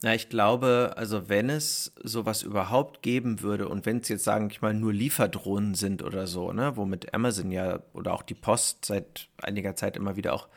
Ja, 0.03 0.15
ich 0.15 0.31
glaube, 0.31 0.95
also 0.97 1.29
wenn 1.29 1.51
es 1.51 1.93
sowas 2.03 2.43
überhaupt 2.43 3.03
geben 3.03 3.43
würde 3.43 3.69
und 3.69 3.85
wenn 3.85 3.99
es 3.99 4.09
jetzt, 4.09 4.25
sagen 4.25 4.49
ich 4.51 4.63
mal, 4.63 4.73
nur 4.73 4.95
Lieferdrohnen 4.95 5.75
sind 5.75 6.03
oder 6.03 6.27
so, 6.27 6.53
ne, 6.53 6.77
womit 6.77 7.13
Amazon 7.13 7.51
ja 7.51 7.83
oder 7.93 8.15
auch 8.15 8.23
die 8.23 8.35
Post 8.35 8.87
seit 8.87 9.29
einiger 9.43 9.77
Zeit 9.77 9.99
immer 9.99 10.17
wieder 10.17 10.33
auch 10.33 10.49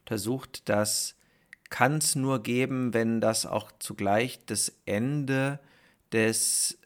untersucht, 0.00 0.68
das 0.68 1.14
kann 1.70 1.98
es 1.98 2.16
nur 2.16 2.42
geben, 2.42 2.92
wenn 2.92 3.20
das 3.20 3.46
auch 3.46 3.70
zugleich 3.78 4.44
das 4.46 4.72
Ende 4.84 5.60
des 6.12 6.78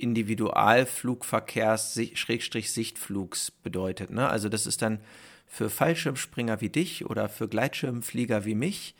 Individualflugverkehrs 0.00 1.98
Schrägstrich 2.14 2.72
Sichtflugs 2.72 3.50
bedeutet. 3.50 4.10
Ne? 4.10 4.28
Also 4.28 4.48
das 4.48 4.66
ist 4.66 4.82
dann 4.82 5.00
für 5.46 5.70
Fallschirmspringer 5.70 6.60
wie 6.60 6.68
dich 6.68 7.06
oder 7.06 7.28
für 7.28 7.48
Gleitschirmflieger 7.48 8.44
wie 8.44 8.54
mich 8.54 8.94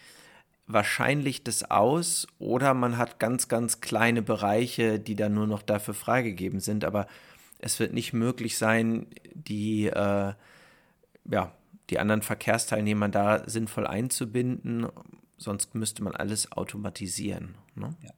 wahrscheinlich 0.73 1.43
das 1.43 1.71
aus 1.71 2.27
oder 2.39 2.75
man 2.75 2.97
hat 2.97 3.19
ganz, 3.19 3.49
ganz 3.49 3.81
kleine 3.81 4.23
Bereiche, 4.23 4.99
die 4.99 5.17
dann 5.17 5.35
nur 5.35 5.47
noch 5.47 5.63
dafür 5.63 5.95
freigegeben 5.95 6.61
sind, 6.61 6.85
aber 6.85 7.07
es 7.59 7.79
wird 7.79 7.93
nicht 7.93 8.13
möglich 8.13 8.57
sein, 8.57 9.07
die, 9.35 9.87
äh, 9.87 10.33
ja, 11.25 11.53
die 11.91 11.99
anderen 11.99 12.23
Verkehrsteilnehmer 12.23 13.09
da 13.09 13.49
sinnvoll 13.49 13.87
einzubinden, 13.87 14.87
sonst 15.37 15.75
müsste 15.75 16.03
man 16.05 16.15
alles 16.15 16.53
automatisieren. 16.53 17.57
Ne? 17.75 17.95
Ja, 18.03 18.11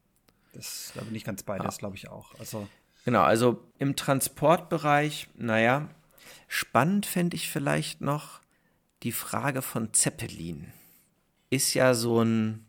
das 0.52 0.90
glaube 0.92 1.08
ich 1.08 1.12
nicht 1.12 1.26
ganz 1.26 1.42
bei, 1.42 1.56
ja. 1.56 1.62
das 1.62 1.78
glaube 1.78 1.96
ich 1.96 2.08
auch. 2.08 2.34
Also 2.38 2.68
Genau, 3.04 3.22
also 3.22 3.60
im 3.78 3.96
Transportbereich, 3.96 5.28
naja, 5.34 5.88
Spannend 6.54 7.06
fände 7.06 7.34
ich 7.34 7.48
vielleicht 7.48 8.02
noch 8.02 8.42
die 9.02 9.10
Frage 9.10 9.62
von 9.62 9.94
Zeppelin. 9.94 10.70
Ist 11.48 11.72
ja 11.72 11.94
so 11.94 12.22
ein 12.22 12.66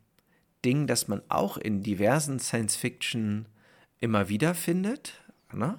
Ding, 0.64 0.88
das 0.88 1.10
man 1.10 1.22
auch 1.28 1.58
in 1.58 1.84
diversen 1.84 2.40
Science-Fiction 2.40 3.46
immer 4.00 4.30
wieder 4.30 4.56
findet. 4.56 5.22
Ne? 5.52 5.78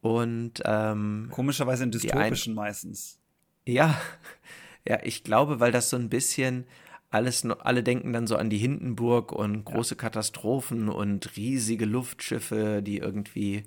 Und 0.00 0.62
ähm, 0.64 1.26
komischerweise 1.32 1.82
in 1.82 1.90
dystopischen 1.90 2.54
meistens. 2.54 3.18
Ja, 3.66 4.00
ja, 4.86 5.00
ich 5.02 5.24
glaube, 5.24 5.58
weil 5.58 5.72
das 5.72 5.90
so 5.90 5.96
ein 5.96 6.10
bisschen 6.10 6.68
alles, 7.14 7.46
alle 7.46 7.82
denken 7.82 8.12
dann 8.12 8.26
so 8.26 8.36
an 8.36 8.50
die 8.50 8.58
Hindenburg 8.58 9.32
und 9.32 9.64
große 9.64 9.94
ja. 9.94 10.00
Katastrophen 10.00 10.88
und 10.88 11.36
riesige 11.36 11.84
Luftschiffe, 11.84 12.82
die 12.82 12.98
irgendwie 12.98 13.64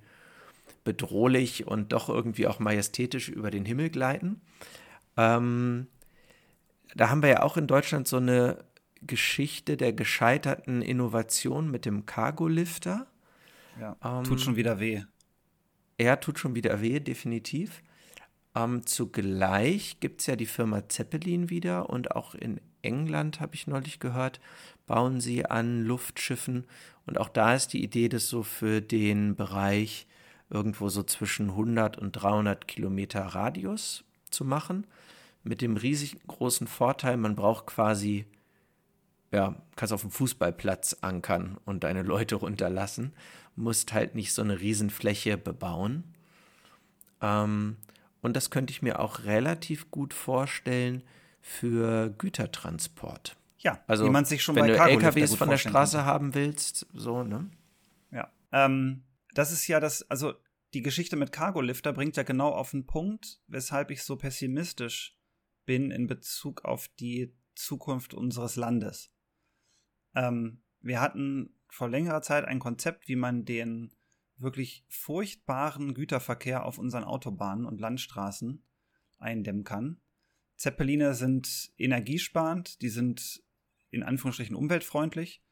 bedrohlich 0.83 1.65
und 1.65 1.93
doch 1.93 2.09
irgendwie 2.09 2.47
auch 2.47 2.59
majestätisch 2.59 3.29
über 3.29 3.49
den 3.49 3.65
Himmel 3.65 3.89
gleiten. 3.89 4.41
Ähm, 5.15 5.87
da 6.93 7.09
haben 7.09 7.21
wir 7.21 7.29
ja 7.29 7.43
auch 7.43 7.57
in 7.57 7.67
Deutschland 7.67 8.07
so 8.07 8.17
eine 8.17 8.65
Geschichte 9.01 9.77
der 9.77 9.93
gescheiterten 9.93 10.81
Innovation 10.81 11.71
mit 11.71 11.85
dem 11.85 12.05
Cargo-Lifter. 12.05 13.07
Ja, 13.79 13.95
ähm, 14.03 14.23
tut 14.25 14.41
schon 14.41 14.55
wieder 14.57 14.79
weh. 14.79 15.03
Er 15.97 16.19
tut 16.19 16.37
schon 16.37 16.55
wieder 16.55 16.81
weh, 16.81 16.99
definitiv. 16.99 17.81
Ähm, 18.55 18.85
zugleich 18.85 19.99
gibt 19.99 20.21
es 20.21 20.27
ja 20.27 20.35
die 20.35 20.45
Firma 20.45 20.87
Zeppelin 20.89 21.49
wieder 21.49 21.89
und 21.89 22.15
auch 22.15 22.35
in 22.35 22.59
England, 22.81 23.39
habe 23.39 23.55
ich 23.55 23.67
neulich 23.67 23.99
gehört, 23.99 24.39
bauen 24.85 25.19
sie 25.19 25.45
an 25.45 25.83
Luftschiffen. 25.83 26.65
Und 27.05 27.19
auch 27.19 27.29
da 27.29 27.53
ist 27.53 27.73
die 27.73 27.83
Idee, 27.83 28.09
das 28.09 28.27
so 28.27 28.43
für 28.43 28.81
den 28.81 29.35
Bereich 29.35 30.07
irgendwo 30.49 30.89
so 30.89 31.03
zwischen 31.03 31.49
100 31.49 31.97
und 31.97 32.13
300 32.13 32.67
Kilometer 32.67 33.21
Radius 33.21 34.03
zu 34.31 34.45
machen. 34.45 34.87
Mit 35.43 35.61
dem 35.61 35.77
riesig 35.77 36.17
großen 36.27 36.67
Vorteil, 36.67 37.17
man 37.17 37.35
braucht 37.35 37.67
quasi, 37.67 38.25
ja, 39.31 39.61
kannst 39.75 39.93
auf 39.93 40.01
dem 40.01 40.11
Fußballplatz 40.11 40.97
ankern 41.01 41.57
und 41.65 41.83
deine 41.83 42.03
Leute 42.03 42.35
runterlassen, 42.35 43.13
musst 43.55 43.93
halt 43.93 44.15
nicht 44.15 44.33
so 44.33 44.41
eine 44.41 44.59
Riesenfläche 44.59 45.37
bebauen. 45.37 46.03
Ähm, 47.21 47.77
und 48.21 48.35
das 48.35 48.49
könnte 48.49 48.71
ich 48.71 48.81
mir 48.81 48.99
auch 48.99 49.23
relativ 49.23 49.91
gut 49.91 50.13
vorstellen 50.13 51.03
für 51.41 52.09
Gütertransport. 52.09 53.37
Ja, 53.57 53.83
also 53.87 54.05
wie 54.05 54.09
man 54.09 54.25
sich 54.25 54.43
schon 54.43 54.55
wenn 54.55 54.67
bei 54.67 54.73
du 54.73 54.91
LKWs 54.91 55.35
von 55.35 55.49
der 55.49 55.57
Straße 55.57 55.97
kann. 55.97 56.05
haben 56.05 56.33
willst, 56.35 56.85
so, 56.93 57.23
ne? 57.23 57.49
Ja. 58.11 58.31
Ähm, 58.51 59.03
das 59.33 59.51
ist 59.51 59.67
ja 59.67 59.79
das, 59.79 60.09
also 60.09 60.33
die 60.73 60.81
Geschichte 60.81 61.15
mit 61.15 61.31
Cargo-Lifter 61.31 61.93
bringt 61.93 62.17
ja 62.17 62.23
genau 62.23 62.49
auf 62.49 62.71
den 62.71 62.85
Punkt, 62.85 63.39
weshalb 63.47 63.91
ich 63.91 64.03
so 64.03 64.15
pessimistisch 64.15 65.17
bin 65.65 65.91
in 65.91 66.07
Bezug 66.07 66.65
auf 66.65 66.87
die 66.99 67.35
Zukunft 67.55 68.13
unseres 68.13 68.55
Landes. 68.55 69.11
Ähm, 70.15 70.61
wir 70.81 71.01
hatten 71.01 71.55
vor 71.69 71.89
längerer 71.89 72.21
Zeit 72.21 72.45
ein 72.45 72.59
Konzept, 72.59 73.07
wie 73.07 73.15
man 73.15 73.45
den 73.45 73.93
wirklich 74.37 74.85
furchtbaren 74.87 75.93
Güterverkehr 75.93 76.65
auf 76.65 76.77
unseren 76.77 77.03
Autobahnen 77.03 77.65
und 77.65 77.79
Landstraßen 77.79 78.63
eindämmen 79.17 79.63
kann. 79.63 79.99
Zeppeline 80.57 81.13
sind 81.13 81.71
energiesparend, 81.77 82.81
die 82.81 82.89
sind 82.89 83.43
in 83.91 84.03
Anführungsstrichen 84.03 84.55
umweltfreundlich. 84.55 85.43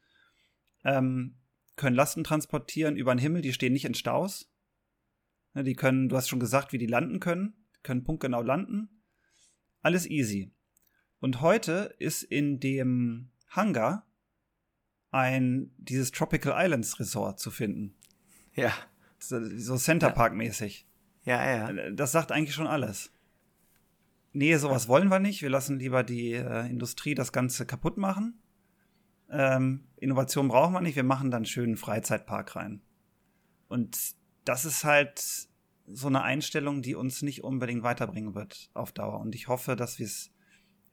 Ähm, 0.84 1.36
können 1.76 1.96
Lasten 1.96 2.24
transportieren 2.24 2.96
über 2.96 3.14
den 3.14 3.20
Himmel, 3.20 3.42
die 3.42 3.52
stehen 3.52 3.72
nicht 3.72 3.84
in 3.84 3.94
Staus. 3.94 4.50
Ne, 5.54 5.64
die 5.64 5.74
können, 5.74 6.08
du 6.08 6.16
hast 6.16 6.28
schon 6.28 6.40
gesagt, 6.40 6.72
wie 6.72 6.78
die 6.78 6.86
landen 6.86 7.20
können, 7.20 7.66
können 7.82 8.04
punktgenau 8.04 8.42
landen. 8.42 9.02
Alles 9.80 10.06
easy. 10.06 10.52
Und 11.18 11.40
heute 11.40 11.94
ist 11.98 12.22
in 12.22 12.60
dem 12.60 13.30
Hangar 13.48 14.06
ein 15.10 15.72
dieses 15.78 16.10
Tropical 16.10 16.54
Islands 16.56 16.98
Resort 17.00 17.40
zu 17.40 17.50
finden. 17.50 17.95
Ja. 18.56 18.72
So 19.18 19.76
Center 19.76 20.10
Park 20.10 20.34
mäßig. 20.34 20.86
Ja, 21.24 21.70
ja. 21.70 21.90
Das 21.92 22.12
sagt 22.12 22.32
eigentlich 22.32 22.54
schon 22.54 22.66
alles. 22.66 23.12
Nee, 24.32 24.56
sowas 24.56 24.88
wollen 24.88 25.08
wir 25.08 25.18
nicht. 25.18 25.42
Wir 25.42 25.50
lassen 25.50 25.78
lieber 25.78 26.02
die 26.02 26.32
äh, 26.32 26.68
Industrie 26.68 27.14
das 27.14 27.32
Ganze 27.32 27.64
kaputt 27.64 27.96
machen. 27.96 28.38
Ähm, 29.30 29.84
Innovation 29.96 30.48
brauchen 30.48 30.74
wir 30.74 30.80
nicht, 30.80 30.96
wir 30.96 31.04
machen 31.04 31.30
dann 31.30 31.38
einen 31.38 31.46
schönen 31.46 31.76
Freizeitpark 31.76 32.54
rein. 32.54 32.82
Und 33.68 34.14
das 34.44 34.64
ist 34.64 34.84
halt 34.84 35.48
so 35.86 36.06
eine 36.06 36.22
Einstellung, 36.22 36.82
die 36.82 36.94
uns 36.94 37.22
nicht 37.22 37.44
unbedingt 37.44 37.82
weiterbringen 37.82 38.34
wird 38.34 38.70
auf 38.74 38.92
Dauer. 38.92 39.20
Und 39.20 39.34
ich 39.34 39.48
hoffe, 39.48 39.74
dass 39.74 39.98
wir 39.98 40.06
es 40.06 40.30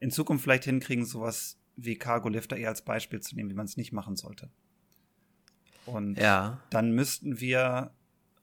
in 0.00 0.10
Zukunft 0.10 0.44
vielleicht 0.44 0.64
hinkriegen, 0.64 1.04
sowas 1.04 1.58
wie 1.76 1.96
Cargo 1.96 2.28
Lifter 2.28 2.56
eher 2.56 2.68
als 2.70 2.82
Beispiel 2.82 3.20
zu 3.20 3.34
nehmen, 3.34 3.50
wie 3.50 3.54
man 3.54 3.66
es 3.66 3.76
nicht 3.76 3.92
machen 3.92 4.16
sollte. 4.16 4.50
Und 5.86 6.18
ja. 6.18 6.60
dann 6.70 6.92
müssten 6.92 7.40
wir 7.40 7.90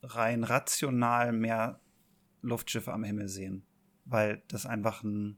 rein 0.04 0.44
rational 0.44 1.32
mehr 1.32 1.80
Luftschiffe 2.42 2.92
am 2.94 3.04
Himmel 3.04 3.30
sehen, 3.30 3.64
weil 4.06 4.42
das 4.48 4.66
einfach 4.66 5.04
ein 5.04 5.38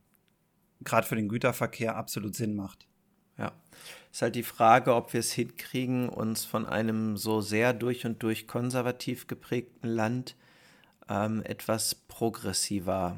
gerade 0.84 1.08
für 1.08 1.16
den 1.16 1.30
Güterverkehr 1.30 1.96
absolut 1.96 2.36
Sinn 2.36 2.56
macht. 2.56 2.88
Ja. 3.38 3.52
Ist 4.12 4.22
halt 4.22 4.36
die 4.36 4.44
Frage, 4.44 4.94
ob 4.94 5.14
wir 5.14 5.20
es 5.20 5.32
hinkriegen, 5.32 6.10
uns 6.10 6.46
von 6.46 6.66
einem 6.66 7.18
so 7.18 7.42
sehr 7.42 7.74
durch 7.74 8.06
und 8.06 8.22
durch 8.22 8.48
konservativ 8.48 9.28
geprägten 9.28 9.88
Land 9.88 10.36
ähm, 11.10 11.42
etwas 11.44 11.96
progressiver 11.96 13.18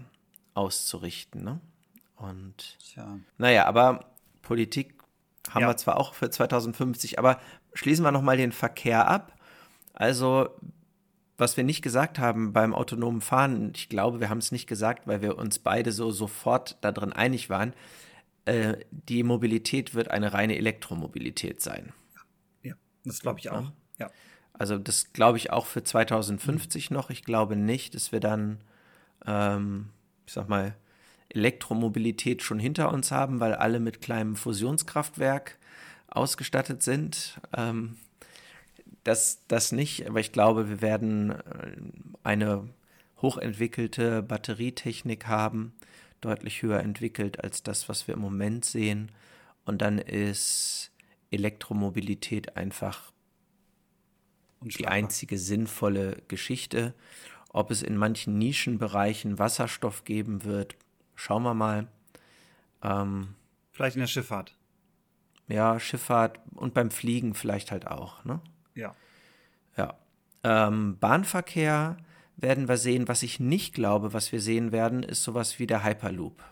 auszurichten. 0.53 1.43
Ne? 1.43 1.59
Und 2.15 2.77
Tja. 2.79 3.19
naja, 3.37 3.65
aber 3.65 4.11
Politik 4.41 4.95
haben 5.49 5.63
ja. 5.63 5.67
wir 5.67 5.77
zwar 5.77 5.97
auch 5.97 6.13
für 6.13 6.29
2050, 6.29 7.19
aber 7.19 7.39
schließen 7.75 8.03
wir 8.03 8.11
nochmal 8.11 8.37
den 8.37 8.51
Verkehr 8.51 9.07
ab. 9.07 9.37
Also, 9.93 10.49
was 11.37 11.57
wir 11.57 11.63
nicht 11.63 11.81
gesagt 11.81 12.17
haben 12.17 12.51
beim 12.51 12.73
autonomen 12.73 13.21
Fahren, 13.21 13.73
ich 13.75 13.89
glaube, 13.89 14.19
wir 14.19 14.29
haben 14.29 14.39
es 14.39 14.51
nicht 14.51 14.67
gesagt, 14.67 15.05
weil 15.07 15.21
wir 15.21 15.37
uns 15.37 15.59
beide 15.59 15.91
so 15.91 16.09
sofort 16.11 16.77
darin 16.81 17.13
einig 17.13 17.49
waren, 17.49 17.73
äh, 18.45 18.77
die 18.91 19.23
Mobilität 19.23 19.93
wird 19.93 20.09
eine 20.09 20.33
reine 20.33 20.57
Elektromobilität 20.57 21.61
sein. 21.61 21.93
Das 23.05 23.21
glaube 23.21 23.39
ich 23.39 23.49
auch. 23.49 23.61
Ja. 23.61 24.07
ja. 24.07 24.11
Also 24.53 24.77
das 24.77 25.13
glaube 25.13 25.37
ich 25.37 25.51
auch 25.51 25.65
für 25.65 25.83
2050 25.83 26.91
noch. 26.91 27.09
Ich 27.09 27.23
glaube 27.23 27.55
nicht, 27.55 27.95
dass 27.95 28.11
wir 28.11 28.19
dann, 28.19 28.59
ähm, 29.25 29.89
ich 30.25 30.33
sag 30.33 30.49
mal, 30.49 30.75
Elektromobilität 31.29 32.43
schon 32.43 32.59
hinter 32.59 32.91
uns 32.91 33.11
haben, 33.11 33.39
weil 33.39 33.53
alle 33.53 33.79
mit 33.79 34.01
kleinem 34.01 34.35
Fusionskraftwerk 34.35 35.57
ausgestattet 36.15 36.83
sind. 36.83 37.39
Ähm, 37.55 37.97
das, 39.03 39.43
das 39.47 39.71
nicht, 39.71 40.07
aber 40.07 40.19
ich 40.19 40.31
glaube, 40.31 40.69
wir 40.69 40.81
werden 40.81 41.31
äh, 41.31 41.75
eine 42.23 42.67
hochentwickelte 43.21 44.21
Batterietechnik 44.23 45.27
haben, 45.27 45.73
deutlich 46.21 46.61
höher 46.61 46.79
entwickelt 46.79 47.43
als 47.43 47.63
das, 47.63 47.87
was 47.87 48.07
wir 48.07 48.15
im 48.15 48.21
Moment 48.21 48.65
sehen. 48.65 49.11
Und 49.65 49.81
dann 49.81 49.99
ist 49.99 50.91
Elektromobilität 51.31 52.55
einfach 52.57 53.11
die 54.61 54.87
einzige 54.87 55.37
sinnvolle 55.37 56.21
Geschichte. 56.27 56.93
Ob 57.49 57.71
es 57.71 57.83
in 57.83 57.97
manchen 57.97 58.37
Nischenbereichen 58.37 59.39
Wasserstoff 59.39 60.03
geben 60.03 60.43
wird, 60.43 60.75
schauen 61.15 61.43
wir 61.43 61.53
mal. 61.53 61.87
Ähm, 62.83 63.35
vielleicht 63.71 63.95
in 63.95 64.01
der 64.01 64.07
Schifffahrt. 64.07 64.55
Ja, 65.47 65.79
Schifffahrt 65.79 66.39
und 66.55 66.73
beim 66.73 66.91
Fliegen 66.91 67.33
vielleicht 67.33 67.71
halt 67.71 67.87
auch, 67.87 68.23
ne? 68.25 68.41
Ja. 68.73 68.95
Ja. 69.77 69.95
Ähm, 70.43 70.97
Bahnverkehr 70.99 71.97
werden 72.37 72.67
wir 72.67 72.77
sehen. 72.77 73.07
Was 73.07 73.23
ich 73.23 73.39
nicht 73.39 73.73
glaube, 73.73 74.13
was 74.13 74.31
wir 74.31 74.41
sehen 74.41 74.71
werden, 74.71 75.03
ist 75.03 75.23
sowas 75.23 75.59
wie 75.59 75.67
der 75.67 75.83
Hyperloop. 75.83 76.43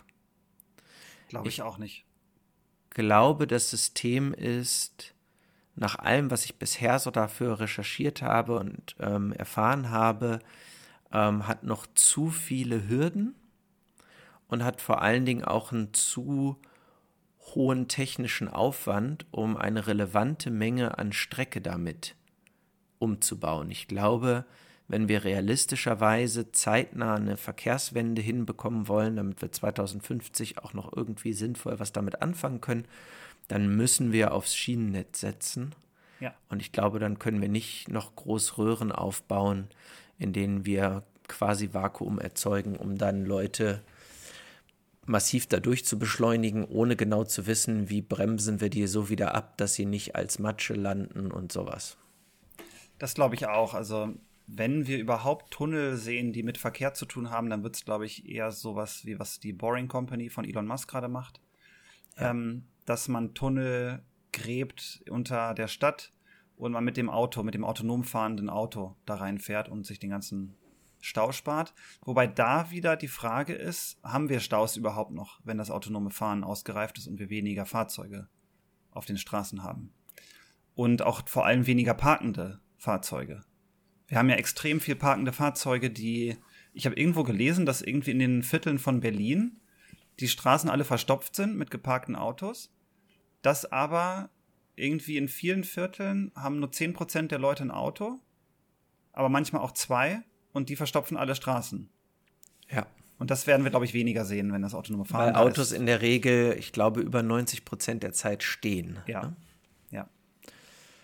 Glaube 1.28 1.48
ich, 1.48 1.58
ich 1.58 1.62
auch 1.62 1.78
nicht. 1.78 2.04
Glaube, 2.90 3.46
das 3.46 3.70
System 3.70 4.32
ist 4.32 5.14
nach 5.74 5.98
allem, 5.98 6.30
was 6.30 6.44
ich 6.44 6.56
bisher 6.58 6.98
so 6.98 7.10
dafür 7.10 7.58
recherchiert 7.58 8.22
habe 8.22 8.58
und 8.58 8.94
ähm, 9.00 9.32
erfahren 9.32 9.90
habe, 9.90 10.38
ähm, 11.12 11.48
hat 11.48 11.64
noch 11.64 11.86
zu 11.94 12.30
viele 12.30 12.88
Hürden 12.88 13.34
und 14.46 14.62
hat 14.62 14.80
vor 14.80 15.02
allen 15.02 15.26
Dingen 15.26 15.44
auch 15.44 15.72
einen 15.72 15.92
zu 15.92 16.60
hohen 17.54 17.88
technischen 17.88 18.48
Aufwand, 18.48 19.26
um 19.30 19.56
eine 19.56 19.86
relevante 19.86 20.50
Menge 20.50 20.98
an 20.98 21.12
Strecke 21.12 21.60
damit 21.60 22.14
umzubauen. 22.98 23.70
Ich 23.70 23.86
glaube, 23.86 24.44
wenn 24.88 25.08
wir 25.08 25.24
realistischerweise 25.24 26.52
zeitnah 26.52 27.14
eine 27.14 27.36
Verkehrswende 27.36 28.20
hinbekommen 28.20 28.88
wollen, 28.88 29.16
damit 29.16 29.40
wir 29.40 29.50
2050 29.50 30.58
auch 30.58 30.74
noch 30.74 30.94
irgendwie 30.94 31.32
sinnvoll 31.32 31.78
was 31.78 31.92
damit 31.92 32.20
anfangen 32.22 32.60
können, 32.60 32.84
dann 33.48 33.76
müssen 33.76 34.12
wir 34.12 34.32
aufs 34.32 34.54
Schienennetz 34.54 35.20
setzen. 35.20 35.74
Ja. 36.20 36.34
Und 36.48 36.60
ich 36.60 36.72
glaube, 36.72 36.98
dann 36.98 37.18
können 37.18 37.40
wir 37.40 37.48
nicht 37.48 37.88
noch 37.88 38.14
groß 38.14 38.58
Röhren 38.58 38.92
aufbauen, 38.92 39.68
in 40.18 40.32
denen 40.32 40.64
wir 40.64 41.02
quasi 41.28 41.72
Vakuum 41.72 42.18
erzeugen, 42.18 42.76
um 42.76 42.96
dann 42.96 43.24
Leute 43.24 43.82
massiv 45.06 45.46
dadurch 45.46 45.84
zu 45.84 45.98
beschleunigen, 45.98 46.64
ohne 46.64 46.96
genau 46.96 47.24
zu 47.24 47.46
wissen, 47.46 47.90
wie 47.90 48.02
bremsen 48.02 48.60
wir 48.60 48.70
die 48.70 48.86
so 48.86 49.08
wieder 49.08 49.34
ab, 49.34 49.56
dass 49.58 49.74
sie 49.74 49.86
nicht 49.86 50.16
als 50.16 50.38
Matsche 50.38 50.74
landen 50.74 51.30
und 51.30 51.52
sowas. 51.52 51.96
Das 52.98 53.14
glaube 53.14 53.34
ich 53.34 53.46
auch. 53.46 53.74
Also 53.74 54.14
wenn 54.46 54.86
wir 54.86 54.98
überhaupt 54.98 55.50
Tunnel 55.50 55.96
sehen, 55.96 56.32
die 56.32 56.42
mit 56.42 56.58
Verkehr 56.58 56.94
zu 56.94 57.06
tun 57.06 57.30
haben, 57.30 57.50
dann 57.50 57.62
wird 57.62 57.76
es, 57.76 57.84
glaube 57.84 58.06
ich, 58.06 58.28
eher 58.28 58.50
sowas 58.50 59.04
wie 59.04 59.18
was 59.18 59.40
die 59.40 59.52
Boring 59.52 59.88
Company 59.88 60.28
von 60.28 60.44
Elon 60.44 60.66
Musk 60.66 60.90
gerade 60.90 61.08
macht. 61.08 61.40
Ja. 62.18 62.30
Ähm, 62.30 62.64
dass 62.84 63.08
man 63.08 63.34
Tunnel 63.34 64.02
gräbt 64.32 65.02
unter 65.08 65.54
der 65.54 65.68
Stadt 65.68 66.12
und 66.56 66.72
man 66.72 66.84
mit 66.84 66.96
dem 66.96 67.08
Auto, 67.08 67.42
mit 67.42 67.54
dem 67.54 67.64
autonom 67.64 68.04
fahrenden 68.04 68.50
Auto 68.50 68.94
da 69.06 69.14
reinfährt 69.14 69.68
und 69.68 69.86
sich 69.86 69.98
den 69.98 70.10
ganzen 70.10 70.54
Stau 71.04 71.32
spart. 71.32 71.74
Wobei 72.02 72.26
da 72.26 72.70
wieder 72.70 72.96
die 72.96 73.08
Frage 73.08 73.52
ist, 73.52 73.98
haben 74.02 74.30
wir 74.30 74.40
Staus 74.40 74.76
überhaupt 74.76 75.12
noch, 75.12 75.38
wenn 75.44 75.58
das 75.58 75.70
autonome 75.70 76.10
Fahren 76.10 76.42
ausgereift 76.42 76.96
ist 76.96 77.06
und 77.06 77.18
wir 77.18 77.28
weniger 77.28 77.66
Fahrzeuge 77.66 78.28
auf 78.90 79.04
den 79.04 79.18
Straßen 79.18 79.62
haben? 79.62 79.92
Und 80.74 81.02
auch 81.02 81.28
vor 81.28 81.44
allem 81.44 81.66
weniger 81.66 81.92
parkende 81.92 82.60
Fahrzeuge. 82.78 83.44
Wir 84.06 84.18
haben 84.18 84.30
ja 84.30 84.36
extrem 84.36 84.80
viel 84.80 84.96
parkende 84.96 85.32
Fahrzeuge, 85.32 85.90
die 85.90 86.38
ich 86.72 86.86
habe 86.86 86.96
irgendwo 86.96 87.22
gelesen, 87.22 87.66
dass 87.66 87.82
irgendwie 87.82 88.10
in 88.10 88.18
den 88.18 88.42
Vierteln 88.42 88.78
von 88.78 89.00
Berlin 89.00 89.60
die 90.20 90.28
Straßen 90.28 90.70
alle 90.70 90.84
verstopft 90.84 91.36
sind 91.36 91.56
mit 91.56 91.70
geparkten 91.70 92.16
Autos, 92.16 92.74
dass 93.42 93.70
aber 93.70 94.30
irgendwie 94.74 95.18
in 95.18 95.28
vielen 95.28 95.64
Vierteln 95.64 96.32
haben 96.34 96.58
nur 96.60 96.70
10% 96.70 97.28
der 97.28 97.38
Leute 97.38 97.62
ein 97.62 97.70
Auto, 97.70 98.20
aber 99.12 99.28
manchmal 99.28 99.62
auch 99.62 99.72
zwei 99.72 100.22
und 100.54 100.70
die 100.70 100.76
verstopfen 100.76 101.18
alle 101.18 101.34
Straßen. 101.34 101.90
Ja. 102.70 102.86
Und 103.18 103.30
das 103.30 103.46
werden 103.46 103.64
wir, 103.64 103.70
glaube 103.70 103.84
ich, 103.84 103.92
weniger 103.92 104.24
sehen, 104.24 104.52
wenn 104.52 104.62
das 104.62 104.74
autonome 104.74 105.04
Fahren 105.04 105.34
Weil 105.34 105.42
Autos 105.42 105.72
ist. 105.72 105.78
in 105.78 105.86
der 105.86 106.00
Regel, 106.00 106.56
ich 106.58 106.72
glaube, 106.72 107.00
über 107.00 107.22
90 107.22 107.64
Prozent 107.64 108.02
der 108.02 108.12
Zeit 108.12 108.42
stehen. 108.42 108.98
Ja. 109.06 109.22
Ne? 109.22 109.36
Ja. 109.90 110.08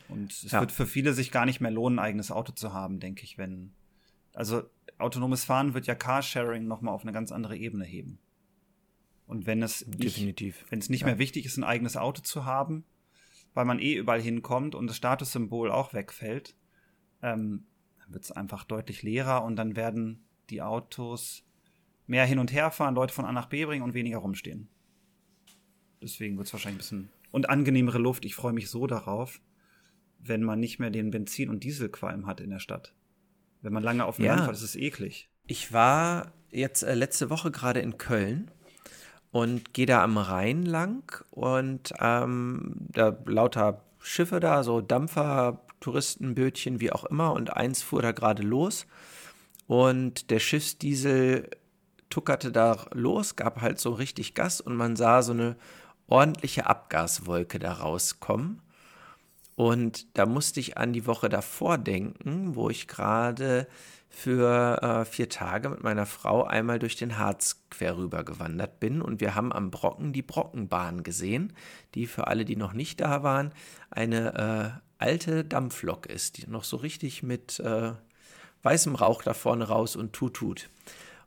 Und 0.09 0.33
es 0.33 0.51
ja. 0.51 0.61
wird 0.61 0.73
für 0.73 0.87
viele 0.87 1.13
sich 1.13 1.31
gar 1.31 1.47
nicht 1.47 1.61
mehr 1.61 1.71
lohnen, 1.71 1.99
ein 1.99 2.05
eigenes 2.05 2.31
Auto 2.31 2.53
zu 2.53 2.73
haben, 2.73 2.99
denke 2.99 3.25
ich, 3.25 3.37
wenn. 3.37 3.73
Also 4.33 4.63
autonomes 4.99 5.45
Fahren 5.45 5.75
wird 5.75 5.87
ja 5.87 5.95
Carsharing 5.95 6.67
nochmal 6.67 6.95
auf 6.95 7.03
eine 7.03 7.13
ganz 7.13 7.33
andere 7.33 7.57
Ebene 7.57 7.85
heben. 7.85 8.19
Und 9.27 9.47
wenn 9.47 9.63
es 9.63 9.85
Definitiv. 9.87 10.63
Nicht, 10.63 10.73
wenn 10.73 10.79
es 10.79 10.89
nicht 10.89 11.01
ja. 11.03 11.07
mehr 11.07 11.19
wichtig 11.19 11.47
ist, 11.47 11.57
ein 11.57 11.65
eigenes 11.65 11.97
Auto 11.97 12.23
zu 12.23 12.45
haben, 12.45 12.85
weil 13.55 13.65
man 13.65 13.79
eh 13.79 13.95
überall 13.95 14.21
hinkommt 14.21 14.75
und 14.75 14.87
das 14.89 14.97
Statussymbol 14.97 15.71
auch 15.71 15.93
wegfällt, 15.95 16.55
ähm, 17.23 17.67
wird 18.11 18.25
es 18.25 18.33
einfach 18.33 18.65
deutlich 18.65 19.03
leerer 19.03 19.45
und 19.45 19.57
dann 19.57 19.77
werden 19.77 20.25
die 20.51 20.63
Autos 20.63 21.45
mehr 22.07 22.27
hin 22.27 22.39
und 22.39 22.53
her 22.53 22.71
fahren, 22.71 22.95
Leute 22.95 23.15
von 23.15 23.25
A 23.25 23.33
nach 23.33 23.47
B 23.47 23.65
bringen 23.65 23.85
und 23.85 23.95
weniger 23.95 24.19
rumstehen. 24.19 24.69
Deswegen 26.03 26.37
wird 26.37 26.47
es 26.49 26.53
wahrscheinlich 26.53 26.77
ein 26.77 26.79
bisschen. 26.79 27.11
Und 27.31 27.49
angenehmere 27.49 27.99
Luft. 27.99 28.25
Ich 28.25 28.35
freue 28.35 28.53
mich 28.53 28.69
so 28.69 28.87
darauf, 28.87 29.41
wenn 30.19 30.43
man 30.43 30.59
nicht 30.59 30.79
mehr 30.79 30.91
den 30.91 31.11
Benzin- 31.11 31.51
und 31.51 31.63
Dieselqualm 31.63 32.27
hat 32.27 32.41
in 32.41 32.51
der 32.51 32.59
Stadt. 32.59 32.95
Wenn 33.63 33.73
man 33.73 33.83
lange 33.83 34.05
auf 34.05 34.17
dem 34.17 34.25
ja. 34.25 34.35
Land 34.35 34.45
fährt, 34.45 34.57
ist 34.57 34.63
es 34.63 34.77
eklig. 34.77 35.31
Ich 35.47 35.73
war 35.73 36.33
jetzt 36.51 36.83
äh, 36.83 36.95
letzte 36.95 37.31
Woche 37.31 37.51
gerade 37.51 37.81
in 37.81 37.99
Köln 37.99 38.51
und 39.31 39.73
gehe 39.75 39.87
da 39.87 40.03
am 40.03 40.19
Rhein 40.19 40.65
lang 40.65 41.25
und 41.31 41.93
ähm, 42.01 42.75
da 42.89 43.17
lauter 43.27 43.85
Schiffe 44.01 44.41
da, 44.41 44.65
so 44.65 44.81
Dampfer, 44.81 45.65
Touristenbötchen, 45.81 46.81
wie 46.81 46.93
auch 46.93 47.05
immer. 47.05 47.33
Und 47.33 47.57
eins 47.57 47.83
fuhr 47.83 48.03
da 48.03 48.13
gerade 48.13 48.43
los. 48.43 48.87
Und 49.67 50.31
der 50.31 50.41
Schiffsdiesel 50.41 51.49
tuckerte 52.09 52.53
da 52.53 52.87
los, 52.93 53.37
gab 53.37 53.61
halt 53.61 53.79
so 53.79 53.93
richtig 53.93 54.35
Gas 54.35 54.61
und 54.61 54.75
man 54.75 54.97
sah 54.97 55.23
so 55.23 55.33
eine 55.33 55.57
ordentliche 56.09 56.67
Abgaswolke 56.67 57.59
da 57.59 57.73
rauskommen. 57.75 58.61
Und 59.55 60.19
da 60.19 60.27
musste 60.27 60.59
ich 60.59 60.77
an 60.79 60.93
die 60.93 61.07
Woche 61.07 61.29
davor 61.29 61.79
denken, 61.79 62.57
wo 62.57 62.71
ich 62.71 62.89
gerade 62.89 63.69
für 64.09 64.83
äh, 64.83 65.05
vier 65.05 65.29
Tage 65.29 65.69
mit 65.69 65.85
meiner 65.85 66.05
Frau 66.05 66.45
einmal 66.45 66.81
durch 66.81 66.97
den 66.97 67.17
Harz 67.17 67.63
quer 67.71 67.97
rüber 67.97 68.25
gewandert 68.25 68.81
bin 68.81 69.01
und 69.01 69.21
wir 69.21 69.37
haben 69.37 69.53
am 69.53 69.71
Brocken 69.71 70.13
die 70.13 70.23
Brockenbahn 70.23 71.05
gesehen, 71.05 71.53
die 71.95 72.07
für 72.07 72.27
alle, 72.27 72.45
die 72.45 72.57
noch 72.57 72.73
nicht 72.73 73.01
da 73.01 73.23
waren, 73.23 73.53
eine 73.91 74.81
äh, 74.83 74.90
alte 75.01 75.45
Dampflok 75.45 76.07
ist, 76.07 76.39
die 76.39 76.49
noch 76.49 76.65
so 76.65 76.77
richtig 76.77 77.23
mit 77.23 77.59
äh, 77.61 77.93
weißem 78.63 78.95
Rauch 78.95 79.23
da 79.23 79.35
vorne 79.35 79.65
raus 79.65 79.97
und 79.97 80.13
tut 80.13 80.35
tut. 80.35 80.71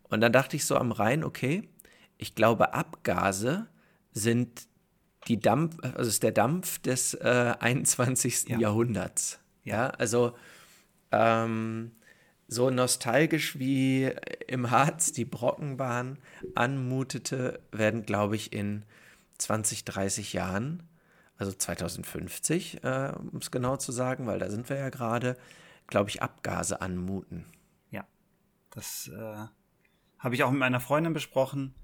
Und 0.04 0.22
dann 0.22 0.32
dachte 0.32 0.56
ich 0.56 0.66
so 0.66 0.78
am 0.78 0.92
Rhein, 0.92 1.24
okay, 1.24 1.68
ich 2.18 2.36
glaube, 2.36 2.74
Abgase 2.74 3.68
sind 4.12 4.68
die 5.28 5.40
Dampf, 5.40 5.78
also 5.82 6.10
ist 6.10 6.24
der 6.24 6.32
Dampf 6.32 6.80
des 6.80 7.14
äh, 7.16 7.56
21. 7.60 8.50
Ja. 8.50 8.60
Jahrhunderts. 8.60 9.40
Ja, 9.64 9.90
also 9.90 10.36
ähm, 11.12 11.92
so 12.48 12.70
nostalgisch 12.70 13.58
wie 13.58 14.12
im 14.48 14.70
Harz 14.70 15.14
die 15.14 15.26
Brockenbahn 15.26 16.20
anmutete, 16.56 17.62
werden, 17.72 18.06
glaube 18.06 18.36
ich, 18.36 18.54
in 18.54 18.84
20, 19.38 19.86
30 19.86 20.34
Jahren 20.34 20.84
also 21.38 21.52
2050, 21.52 22.84
äh, 22.84 23.14
um 23.32 23.38
es 23.38 23.52
genau 23.52 23.78
zu 23.78 23.92
sagen, 23.92 24.26
weil 24.28 24.40
da 24.40 24.50
sind 24.50 24.70
wir 24.70 24.78
ja 24.78 24.90
gerade, 24.90 25.38
glaube 25.88 26.10
ich, 26.10 26.22
Abgase 26.22 26.82
anmuten. 26.82 27.46
Ja, 27.90 28.08
das 28.70 29.10
äh, 29.14 29.46
habe 30.20 30.36
ich 30.36 30.44
auch 30.44 30.52
mit 30.52 30.60
meiner 30.60 30.80
Freundin 30.80 31.14
besprochen. 31.14 31.76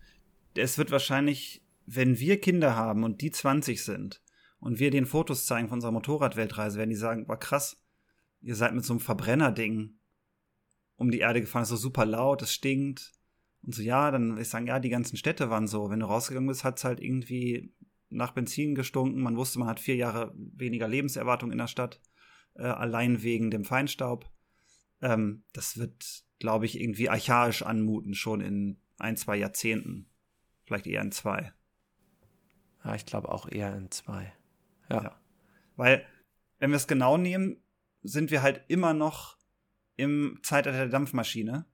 Es 0.56 0.78
wird 0.78 0.91
wahrscheinlich, 0.91 1.66
wenn 1.86 2.20
wir 2.20 2.39
Kinder 2.39 2.76
haben 2.76 3.04
und 3.04 3.22
die 3.22 3.32
20 3.32 3.84
sind 3.84 4.22
und 4.60 4.80
wir 4.80 4.91
den 4.91 5.06
Fotos 5.06 5.45
zeigen 5.45 5.68
von 5.68 5.78
unserer 5.78 5.91
Motorradweltreise, 5.91 6.78
werden 6.78 6.89
die 6.89 6.95
sagen, 6.95 7.28
war 7.28 7.39
krass, 7.39 7.82
ihr 8.41 8.56
seid 8.56 8.74
mit 8.74 8.86
so 8.86 8.93
einem 8.93 9.00
Verbrenner-Ding 9.00 10.00
um 10.95 11.12
die 11.12 11.20
Erde 11.20 11.41
gefahren, 11.41 11.64
ist 11.64 11.70
so 11.70 11.78
super 11.78 12.06
laut, 12.06 12.41
es 12.41 12.54
stinkt. 12.54 13.14
Und 13.62 13.74
so, 13.74 13.82
ja, 13.82 14.12
dann 14.12 14.38
ich 14.38 14.50
sagen, 14.50 14.68
ja, 14.68 14.80
die 14.80 14.89
ganzen 14.89 15.18
Städte 15.18 15.50
waren 15.50 15.68
so. 15.68 15.89
Wenn 15.89 16.02
du 16.02 16.06
rausgegangen 16.06 16.47
bist, 16.47 16.64
hat 16.64 16.78
es 16.78 16.84
halt 16.84 17.02
irgendwie 17.02 17.74
nach 18.10 18.32
Benzin 18.32 18.76
gestunken. 18.76 19.22
Man 19.22 19.38
wusste, 19.38 19.60
man 19.60 19.68
hat 19.68 19.80
vier 19.80 19.95
Jahre 19.95 20.34
weniger 20.36 20.88
Lebenserwartung 20.88 21.51
in 21.51 21.57
der 21.57 21.68
Stadt. 21.68 22.01
äh, 22.55 22.64
allein 22.64 23.24
wegen 23.24 23.51
dem 23.51 23.64
Feinstaub. 23.66 24.30
Ähm, 25.01 25.43
das 25.53 25.78
wird, 25.78 26.24
glaube 26.39 26.66
ich, 26.66 26.80
irgendwie 26.80 27.10
archaisch 27.10 27.64
anmuten, 27.64 28.14
schon 28.14 28.41
in 28.41 28.78
ein, 28.97 29.18
zwei 29.18 29.38
Jahrzehnten. 29.38 30.10
Vielleicht 30.66 30.88
eher 30.88 31.01
in 31.01 31.12
zwei. 31.12 31.53
Ja, 32.84 32.95
ich 32.95 33.05
glaube 33.05 33.30
auch 33.30 33.49
eher 33.49 33.76
in 33.76 33.89
zwei. 33.91 34.34
Ja. 34.89 35.03
ja. 35.03 35.22
Weil, 35.76 36.05
wenn 36.60 36.72
wir 36.72 36.78
es 36.78 36.88
genau 36.88 37.18
nehmen, 37.18 37.57
sind 38.03 38.32
wir 38.32 38.41
halt 38.41 38.64
immer 38.68 38.93
noch 38.93 39.38
im 39.95 40.39
Zeitalter 40.43 40.80
der 40.80 40.89
Dampfmaschine, 40.89 41.66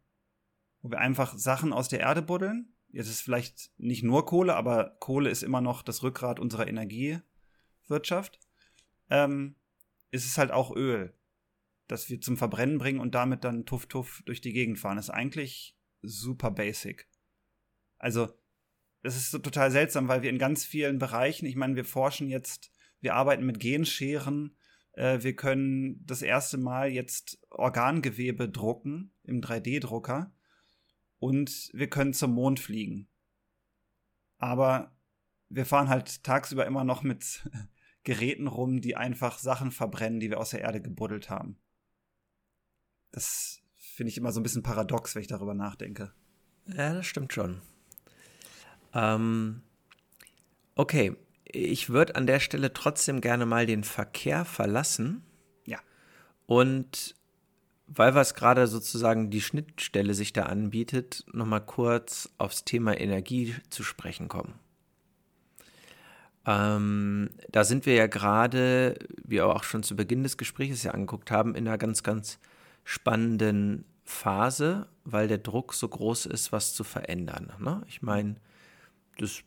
wo 0.82 0.92
wir 0.92 1.00
einfach 1.00 1.38
Sachen 1.38 1.74
aus 1.74 1.90
der 1.90 2.00
Erde 2.00 2.22
buddeln. 2.22 2.75
Jetzt 2.96 3.10
ist 3.10 3.20
vielleicht 3.20 3.72
nicht 3.78 4.04
nur 4.04 4.26
Kohle, 4.26 4.56
aber 4.56 4.96
Kohle 5.02 5.30
ist 5.30 5.44
immer 5.44 5.60
noch 5.60 5.82
das 5.82 6.02
Rückgrat 6.02 6.40
unserer 6.40 6.66
Energiewirtschaft. 6.66 8.40
Ähm, 9.10 9.56
ist 10.12 10.26
es 10.26 10.38
halt 10.38 10.52
auch 10.52 10.74
Öl, 10.74 11.14
das 11.88 12.10
wir 12.10 12.22
zum 12.22 12.38
Verbrennen 12.38 12.78
bringen 12.78 13.02
und 13.02 13.14
damit 13.14 13.44
dann 13.44 13.66
tuff 13.66 13.88
tuff 13.88 14.24
durch 14.26 14.40
die 14.40 14.54
Gegend 14.54 14.80
fahren. 14.80 14.96
Das 14.96 15.08
ist 15.08 15.14
eigentlich 15.14 15.78
super 16.04 16.52
basic. 16.52 17.10
Also, 17.98 18.30
es 19.02 19.18
ist 19.18 19.30
so 19.30 19.40
total 19.40 19.72
seltsam, 19.72 20.08
weil 20.08 20.22
wir 20.22 20.30
in 20.30 20.40
ganz 20.40 20.64
vielen 20.64 20.98
Bereichen, 20.98 21.48
ich 21.48 21.58
meine, 21.58 21.76
wir 21.76 21.84
forschen 21.84 22.30
jetzt, 22.30 22.72
wir 23.02 23.16
arbeiten 23.16 23.46
mit 23.46 23.60
Genscheren, 23.60 24.56
äh, 24.94 25.22
wir 25.22 25.36
können 25.36 26.02
das 26.06 26.22
erste 26.22 26.58
Mal 26.58 26.94
jetzt 26.94 27.40
Organgewebe 27.50 28.48
drucken 28.48 29.12
im 29.26 29.42
3D-Drucker 29.42 30.32
und 31.26 31.72
wir 31.74 31.90
können 31.90 32.14
zum 32.14 32.34
Mond 32.36 32.60
fliegen. 32.60 33.08
Aber 34.38 34.96
wir 35.50 35.66
fahren 35.66 35.90
halt 35.90 36.24
tagsüber 36.24 36.68
immer 36.68 36.84
noch 36.84 37.02
mit 37.02 37.50
Geräten 38.04 38.46
rum, 38.46 38.80
die 38.80 38.96
einfach 38.96 39.40
Sachen 39.40 39.72
verbrennen, 39.72 40.20
die 40.20 40.30
wir 40.30 40.40
aus 40.40 40.52
der 40.52 40.62
Erde 40.62 40.82
gebuddelt 40.82 41.32
haben. 41.32 41.58
Das 43.12 43.60
finde 43.76 44.12
ich 44.12 44.18
immer 44.20 44.32
so 44.32 44.40
ein 44.40 44.44
bisschen 44.44 44.62
paradox, 44.62 45.16
wenn 45.16 45.24
ich 45.24 45.28
darüber 45.28 45.56
nachdenke. 45.56 46.14
Ja, 46.68 46.94
das 46.94 47.08
stimmt 47.08 47.34
schon. 47.34 47.60
Ähm, 48.94 49.64
okay, 50.76 51.16
ich 51.44 51.90
würde 51.90 52.16
an 52.16 52.28
der 52.28 52.40
Stelle 52.40 52.72
trotzdem 52.72 53.20
gerne 53.20 53.48
mal 53.48 53.66
den 53.66 53.84
Verkehr 53.84 54.46
verlassen. 54.46 55.24
Ja. 55.66 55.80
Und 56.46 57.16
weil 57.88 58.16
was 58.16 58.34
gerade 58.34 58.68
sozusagen 58.68 59.30
die 59.30 59.42
Schnittstelle 59.42 60.14
sich 60.14 60.34
da 60.34 60.44
anbietet, 60.44 61.24
nochmal 61.32 61.66
kurz 61.66 62.30
aufs 62.38 62.66
Thema 62.66 63.00
Energie 63.00 63.56
zu 63.70 63.84
sprechen 63.84 64.28
kommen. 64.28 64.56
Ähm, 66.48 67.30
da 67.50 67.64
sind 67.64 67.86
wir 67.86 67.96
ja 67.96 68.08
gerade, 68.08 68.98
wie 69.24 69.36
wir 69.36 69.48
auch 69.48 69.64
schon 69.64 69.84
zu 69.84 69.96
Beginn 69.96 70.24
des 70.24 70.38
Gesprächs 70.38 70.84
ja 70.84 70.92
angeguckt 70.92 71.32
haben, 71.32 71.56
in 71.56 71.68
einer 71.68 71.78
ganz, 71.78 72.04
ganz 72.04 72.40
spannenden 72.84 73.86
Phase, 74.04 74.88
weil 75.04 75.28
der 75.28 75.40
Druck 75.40 75.74
so 75.74 75.88
groß 75.88 76.28
ist, 76.28 76.52
was 76.52 76.74
zu 76.74 76.84
verändern. 76.84 77.52
Ne? 77.60 77.82
Ich 77.88 78.04
meine, 78.04 78.36
das 79.18 79.42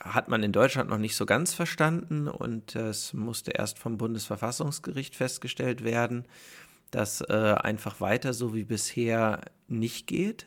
hat 0.00 0.28
man 0.28 0.42
in 0.42 0.52
Deutschland 0.52 0.90
noch 0.90 0.98
nicht 0.98 1.14
so 1.14 1.26
ganz 1.26 1.54
verstanden 1.54 2.26
und 2.26 2.74
es 2.74 3.12
musste 3.12 3.52
erst 3.52 3.78
vom 3.78 3.98
Bundesverfassungsgericht 3.98 5.14
festgestellt 5.14 5.84
werden, 5.84 6.24
dass 6.92 7.20
äh, 7.22 7.56
einfach 7.58 8.00
weiter 8.00 8.32
so 8.32 8.54
wie 8.54 8.64
bisher 8.64 9.40
nicht 9.66 10.06
geht. 10.06 10.46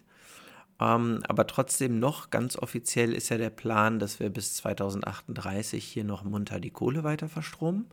Ähm, 0.79 1.21
aber 1.27 1.47
trotzdem 1.47 1.99
noch 1.99 2.29
ganz 2.31 2.57
offiziell 2.57 3.13
ist 3.13 3.29
ja 3.29 3.37
der 3.37 3.49
Plan, 3.49 3.97
dass 3.97 4.19
wir 4.19 4.29
bis 4.29 4.55
2038 4.55 5.83
hier 5.83 6.03
noch 6.03 6.23
munter 6.23 6.59
die 6.59 6.71
Kohle 6.71 7.03
weiter 7.03 7.29
verstromen. 7.29 7.87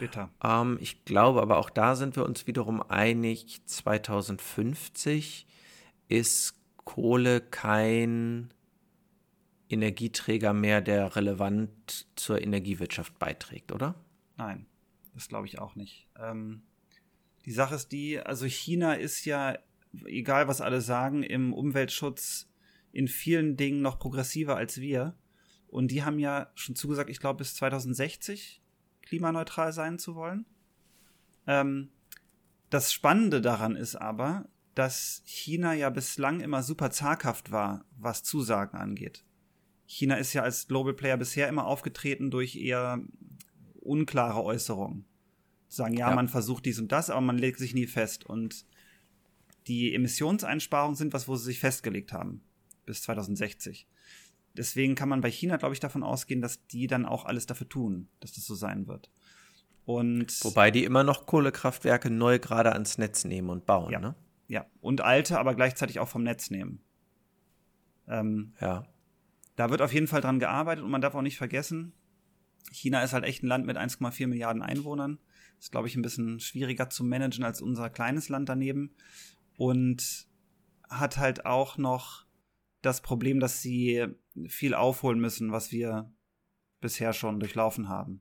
Bitter. 0.00 0.30
Ähm, 0.42 0.78
ich 0.80 1.04
glaube 1.04 1.42
aber 1.42 1.58
auch 1.58 1.70
da 1.70 1.94
sind 1.94 2.16
wir 2.16 2.24
uns 2.24 2.46
wiederum 2.46 2.82
einig, 2.82 3.60
2050 3.66 5.46
ist 6.08 6.54
Kohle 6.84 7.40
kein 7.40 8.52
Energieträger 9.68 10.52
mehr, 10.52 10.80
der 10.80 11.16
relevant 11.16 12.06
zur 12.16 12.42
Energiewirtschaft 12.42 13.18
beiträgt, 13.18 13.72
oder? 13.72 13.94
Nein, 14.36 14.66
das 15.14 15.28
glaube 15.28 15.46
ich 15.46 15.60
auch 15.60 15.76
nicht. 15.76 16.08
Ähm, 16.18 16.62
die 17.44 17.52
Sache 17.52 17.74
ist 17.74 17.92
die, 17.92 18.20
also 18.20 18.46
China 18.46 18.94
ist 18.94 19.24
ja 19.24 19.56
egal 20.06 20.48
was 20.48 20.60
alle 20.60 20.80
sagen, 20.80 21.22
im 21.22 21.52
Umweltschutz 21.52 22.50
in 22.92 23.08
vielen 23.08 23.56
Dingen 23.56 23.82
noch 23.82 23.98
progressiver 23.98 24.56
als 24.56 24.80
wir. 24.80 25.14
Und 25.68 25.90
die 25.90 26.04
haben 26.04 26.18
ja 26.18 26.50
schon 26.54 26.76
zugesagt, 26.76 27.10
ich 27.10 27.20
glaube, 27.20 27.38
bis 27.38 27.54
2060 27.56 28.62
klimaneutral 29.02 29.72
sein 29.72 29.98
zu 29.98 30.14
wollen. 30.14 30.46
Ähm, 31.46 31.90
das 32.70 32.92
Spannende 32.92 33.40
daran 33.40 33.76
ist 33.76 33.96
aber, 33.96 34.48
dass 34.74 35.22
China 35.24 35.74
ja 35.74 35.90
bislang 35.90 36.40
immer 36.40 36.62
super 36.62 36.90
zaghaft 36.90 37.50
war, 37.50 37.84
was 37.96 38.22
Zusagen 38.22 38.76
angeht. 38.76 39.24
China 39.86 40.16
ist 40.16 40.32
ja 40.32 40.42
als 40.42 40.66
Global 40.66 40.94
Player 40.94 41.16
bisher 41.16 41.48
immer 41.48 41.66
aufgetreten 41.66 42.30
durch 42.30 42.56
eher 42.56 43.00
unklare 43.74 44.42
Äußerungen. 44.42 45.04
Sagen, 45.74 45.94
ja, 45.94 46.10
ja, 46.10 46.14
man 46.14 46.28
versucht 46.28 46.66
dies 46.66 46.78
und 46.78 46.92
das, 46.92 47.10
aber 47.10 47.20
man 47.20 47.38
legt 47.38 47.58
sich 47.58 47.74
nie 47.74 47.86
fest. 47.86 48.24
Und 48.24 48.64
die 49.66 49.94
Emissionseinsparungen 49.94 50.96
sind 50.96 51.12
was, 51.12 51.28
wo 51.28 51.36
sie 51.36 51.44
sich 51.44 51.60
festgelegt 51.60 52.12
haben 52.12 52.42
bis 52.86 53.02
2060. 53.02 53.88
Deswegen 54.56 54.94
kann 54.94 55.08
man 55.08 55.20
bei 55.20 55.30
China, 55.30 55.56
glaube 55.56 55.74
ich, 55.74 55.80
davon 55.80 56.02
ausgehen, 56.02 56.40
dass 56.40 56.64
die 56.66 56.86
dann 56.86 57.06
auch 57.06 57.24
alles 57.24 57.46
dafür 57.46 57.68
tun, 57.68 58.08
dass 58.20 58.32
das 58.32 58.46
so 58.46 58.54
sein 58.54 58.86
wird. 58.86 59.10
Und 59.84 60.44
Wobei 60.44 60.70
die 60.70 60.84
immer 60.84 61.02
noch 61.02 61.26
Kohlekraftwerke 61.26 62.10
neu 62.10 62.38
gerade 62.38 62.72
ans 62.72 62.96
Netz 62.96 63.24
nehmen 63.24 63.50
und 63.50 63.66
bauen, 63.66 63.92
ja, 63.92 63.98
ne? 63.98 64.14
Ja, 64.46 64.66
und 64.80 65.00
alte, 65.00 65.38
aber 65.38 65.54
gleichzeitig 65.54 65.98
auch 65.98 66.08
vom 66.08 66.22
Netz 66.22 66.50
nehmen. 66.50 66.80
Ähm, 68.06 68.52
ja. 68.60 68.86
Da 69.56 69.70
wird 69.70 69.82
auf 69.82 69.92
jeden 69.92 70.06
Fall 70.06 70.20
dran 70.20 70.38
gearbeitet 70.38 70.84
und 70.84 70.90
man 70.90 71.00
darf 71.00 71.14
auch 71.14 71.22
nicht 71.22 71.38
vergessen, 71.38 71.92
China 72.70 73.02
ist 73.02 73.12
halt 73.12 73.24
echt 73.24 73.42
ein 73.42 73.46
Land 73.46 73.66
mit 73.66 73.76
1,4 73.76 74.26
Milliarden 74.26 74.62
Einwohnern. 74.62 75.18
Ist, 75.64 75.70
glaube 75.70 75.88
ich, 75.88 75.96
ein 75.96 76.02
bisschen 76.02 76.40
schwieriger 76.40 76.90
zu 76.90 77.04
managen 77.04 77.42
als 77.42 77.62
unser 77.62 77.88
kleines 77.88 78.28
Land 78.28 78.50
daneben 78.50 78.94
und 79.56 80.28
hat 80.90 81.16
halt 81.16 81.46
auch 81.46 81.78
noch 81.78 82.26
das 82.82 83.00
Problem, 83.00 83.40
dass 83.40 83.62
sie 83.62 84.08
viel 84.46 84.74
aufholen 84.74 85.18
müssen, 85.18 85.52
was 85.52 85.72
wir 85.72 86.12
bisher 86.82 87.14
schon 87.14 87.40
durchlaufen 87.40 87.88
haben. 87.88 88.20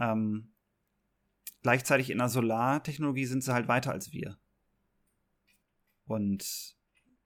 Ähm, 0.00 0.54
gleichzeitig 1.60 2.08
in 2.08 2.16
der 2.16 2.30
Solartechnologie 2.30 3.26
sind 3.26 3.44
sie 3.44 3.52
halt 3.52 3.68
weiter 3.68 3.92
als 3.92 4.14
wir. 4.14 4.38
Und 6.06 6.78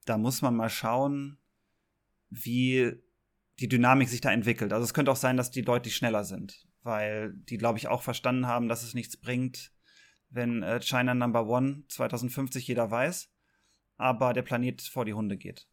da 0.04 0.18
muss 0.18 0.42
man 0.42 0.56
mal 0.56 0.68
schauen, 0.68 1.38
wie 2.28 3.00
die 3.60 3.68
Dynamik 3.68 4.08
sich 4.08 4.20
da 4.20 4.32
entwickelt. 4.32 4.72
Also 4.72 4.82
es 4.82 4.94
könnte 4.94 5.12
auch 5.12 5.16
sein, 5.16 5.36
dass 5.36 5.52
die 5.52 5.62
deutlich 5.62 5.94
schneller 5.94 6.24
sind, 6.24 6.66
weil 6.82 7.32
die, 7.34 7.58
glaube 7.58 7.78
ich, 7.78 7.88
auch 7.88 8.02
verstanden 8.02 8.46
haben, 8.46 8.68
dass 8.68 8.82
es 8.82 8.94
nichts 8.94 9.16
bringt, 9.16 9.72
wenn 10.30 10.62
äh, 10.62 10.80
China 10.80 11.14
Number 11.14 11.46
One 11.46 11.84
2050 11.88 12.66
jeder 12.66 12.90
weiß, 12.90 13.30
aber 13.96 14.32
der 14.32 14.42
Planet 14.42 14.82
vor 14.82 15.04
die 15.04 15.14
Hunde 15.14 15.36
geht. 15.36 15.68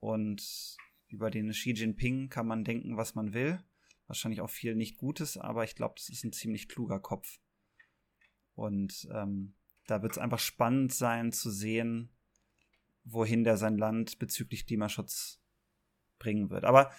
Und 0.00 0.76
über 1.08 1.30
den 1.30 1.50
Xi 1.50 1.72
Jinping 1.72 2.28
kann 2.28 2.46
man 2.46 2.64
denken, 2.64 2.96
was 2.96 3.14
man 3.14 3.32
will. 3.32 3.62
Wahrscheinlich 4.06 4.40
auch 4.40 4.50
viel 4.50 4.74
nicht 4.74 4.96
Gutes, 4.96 5.36
aber 5.36 5.64
ich 5.64 5.76
glaube, 5.76 5.94
das 5.96 6.08
ist 6.08 6.24
ein 6.24 6.32
ziemlich 6.32 6.68
kluger 6.68 6.98
Kopf. 7.00 7.38
Und 8.54 9.08
ähm, 9.12 9.54
da 9.86 10.02
wird 10.02 10.12
es 10.12 10.18
einfach 10.18 10.38
spannend 10.38 10.92
sein 10.92 11.32
zu 11.32 11.50
sehen, 11.50 12.10
wohin 13.04 13.44
der 13.44 13.56
sein 13.56 13.78
Land 13.78 14.18
bezüglich 14.18 14.66
Klimaschutz 14.66 15.40
bringen 16.18 16.50
wird. 16.50 16.64
Aber 16.64 16.92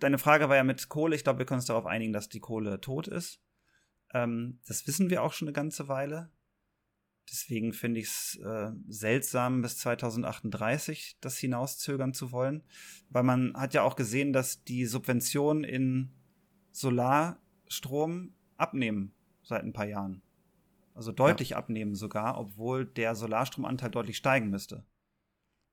deine 0.00 0.18
Frage 0.18 0.48
war 0.48 0.56
ja 0.56 0.64
mit 0.64 0.88
Kohle. 0.88 1.16
Ich 1.16 1.24
glaube, 1.24 1.38
wir 1.38 1.46
können 1.46 1.60
uns 1.60 1.66
darauf 1.66 1.86
einigen, 1.86 2.12
dass 2.12 2.28
die 2.28 2.40
Kohle 2.40 2.80
tot 2.80 3.08
ist. 3.08 3.40
Ähm, 4.12 4.60
das 4.66 4.86
wissen 4.86 5.10
wir 5.10 5.22
auch 5.22 5.32
schon 5.32 5.48
eine 5.48 5.52
ganze 5.52 5.88
Weile. 5.88 6.30
Deswegen 7.30 7.72
finde 7.72 8.00
ich 8.00 8.06
es 8.06 8.40
äh, 8.44 8.72
seltsam, 8.88 9.62
bis 9.62 9.78
2038 9.78 11.18
das 11.20 11.38
hinauszögern 11.38 12.12
zu 12.12 12.32
wollen. 12.32 12.64
Weil 13.08 13.22
man 13.22 13.54
hat 13.54 13.74
ja 13.74 13.82
auch 13.82 13.94
gesehen, 13.94 14.32
dass 14.32 14.64
die 14.64 14.86
Subventionen 14.86 15.62
in 15.62 16.10
Solarstrom 16.72 18.34
abnehmen 18.56 19.14
seit 19.42 19.62
ein 19.62 19.72
paar 19.72 19.86
Jahren. 19.86 20.22
Also 20.94 21.12
deutlich 21.12 21.50
ja. 21.50 21.56
abnehmen 21.56 21.94
sogar, 21.94 22.38
obwohl 22.38 22.84
der 22.84 23.14
Solarstromanteil 23.14 23.90
deutlich 23.90 24.16
steigen 24.16 24.50
müsste. 24.50 24.84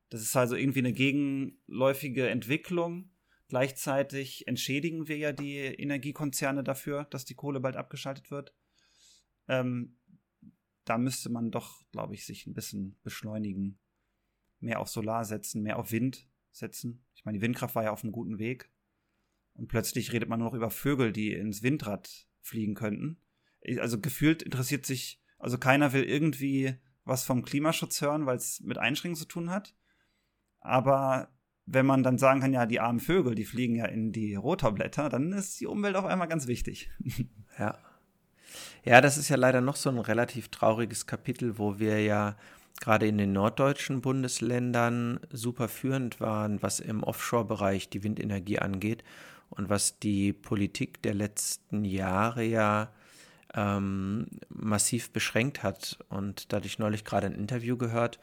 Das 0.09 0.21
ist 0.21 0.35
also 0.35 0.55
irgendwie 0.55 0.79
eine 0.79 0.93
gegenläufige 0.93 2.29
Entwicklung, 2.29 3.09
Gleichzeitig 3.47 4.47
entschädigen 4.47 5.07
wir 5.07 5.17
ja 5.17 5.31
die 5.31 5.57
Energiekonzerne 5.57 6.63
dafür, 6.63 7.05
dass 7.05 7.25
die 7.25 7.35
Kohle 7.35 7.59
bald 7.59 7.77
abgeschaltet 7.77 8.29
wird. 8.29 8.53
Ähm, 9.47 9.97
da 10.83 10.97
müsste 10.97 11.29
man 11.29 11.51
doch, 11.51 11.81
glaube 11.91 12.13
ich, 12.13 12.25
sich 12.25 12.45
ein 12.45 12.53
bisschen 12.53 12.99
beschleunigen. 13.03 13.79
Mehr 14.59 14.79
auf 14.79 14.89
Solar 14.89 15.23
setzen, 15.23 15.61
mehr 15.61 15.77
auf 15.77 15.91
Wind 15.91 16.27
setzen. 16.51 17.05
Ich 17.13 17.23
meine, 17.25 17.37
die 17.37 17.41
Windkraft 17.41 17.75
war 17.75 17.83
ja 17.83 17.91
auf 17.91 18.03
einem 18.03 18.11
guten 18.11 18.39
Weg. 18.39 18.69
Und 19.53 19.67
plötzlich 19.67 20.11
redet 20.11 20.29
man 20.29 20.39
nur 20.39 20.49
noch 20.49 20.55
über 20.55 20.71
Vögel, 20.71 21.11
die 21.11 21.33
ins 21.33 21.63
Windrad 21.63 22.27
fliegen 22.41 22.75
könnten. 22.75 23.21
also 23.79 23.99
gefühlt 23.99 24.41
interessiert 24.41 24.85
sich, 24.85 25.21
also 25.37 25.57
keiner 25.57 25.93
will 25.93 26.03
irgendwie 26.03 26.75
was 27.05 27.23
vom 27.23 27.43
Klimaschutz 27.43 28.01
hören, 28.01 28.25
weil 28.25 28.37
es 28.37 28.59
mit 28.59 28.77
Einschränkungen 28.77 29.19
zu 29.19 29.27
tun 29.27 29.49
hat. 29.49 29.75
Aber 30.59 31.31
wenn 31.67 31.85
man 31.85 32.01
dann 32.01 32.17
sagen 32.17 32.39
kann, 32.39 32.53
ja, 32.53 32.65
die 32.65 32.79
armen 32.79 33.01
Vögel, 33.01 33.35
die 33.35 33.43
fliegen 33.45 33.75
ja 33.75 33.85
in 33.85 34.13
die 34.13 34.35
Rotorblätter, 34.35 35.09
dann 35.09 35.33
ist 35.33 35.59
die 35.59 35.67
Umwelt 35.67 35.97
auf 35.97 36.05
einmal 36.05 36.27
ganz 36.27 36.47
wichtig. 36.47 36.89
Ja. 37.59 37.75
Ja, 38.83 39.01
das 39.01 39.17
ist 39.17 39.29
ja 39.29 39.35
leider 39.35 39.61
noch 39.61 39.75
so 39.75 39.89
ein 39.89 39.97
relativ 39.97 40.49
trauriges 40.49 41.07
Kapitel, 41.07 41.57
wo 41.57 41.79
wir 41.79 42.03
ja 42.03 42.37
gerade 42.79 43.07
in 43.07 43.17
den 43.17 43.33
norddeutschen 43.33 44.01
Bundesländern 44.01 45.19
super 45.31 45.67
führend 45.67 46.21
waren, 46.21 46.61
was 46.61 46.79
im 46.79 47.01
Offshore-Bereich 47.01 47.89
die 47.89 48.03
Windenergie 48.03 48.59
angeht 48.59 49.03
und 49.49 49.69
was 49.69 49.97
die 49.97 50.33
Politik 50.33 51.01
der 51.01 51.15
letzten 51.15 51.83
Jahre 51.83 52.43
ja 52.43 52.93
ähm, 53.55 54.27
massiv 54.49 55.09
beschränkt 55.09 55.63
hat. 55.63 55.97
Und 56.09 56.53
da 56.53 56.57
hatte 56.57 56.67
ich 56.67 56.77
neulich 56.77 57.05
gerade 57.05 57.25
ein 57.25 57.33
Interview 57.33 57.75
gehört 57.75 58.19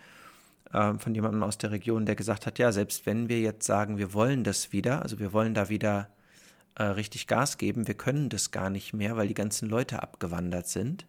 äh, 0.74 0.98
von 0.98 1.14
jemandem 1.14 1.42
aus 1.42 1.56
der 1.56 1.70
Region, 1.70 2.04
der 2.04 2.16
gesagt 2.16 2.46
hat, 2.46 2.58
ja, 2.58 2.72
selbst 2.72 3.06
wenn 3.06 3.28
wir 3.28 3.40
jetzt 3.40 3.64
sagen, 3.64 3.96
wir 3.96 4.12
wollen 4.12 4.44
das 4.44 4.72
wieder, 4.72 5.02
also 5.02 5.18
wir 5.18 5.32
wollen 5.32 5.54
da 5.54 5.68
wieder 5.68 6.08
äh, 6.74 6.82
richtig 6.82 7.26
Gas 7.28 7.58
geben, 7.58 7.86
wir 7.86 7.94
können 7.94 8.28
das 8.28 8.50
gar 8.50 8.70
nicht 8.70 8.92
mehr, 8.92 9.16
weil 9.16 9.28
die 9.28 9.34
ganzen 9.34 9.68
Leute 9.68 10.02
abgewandert 10.02 10.68
sind. 10.68 11.06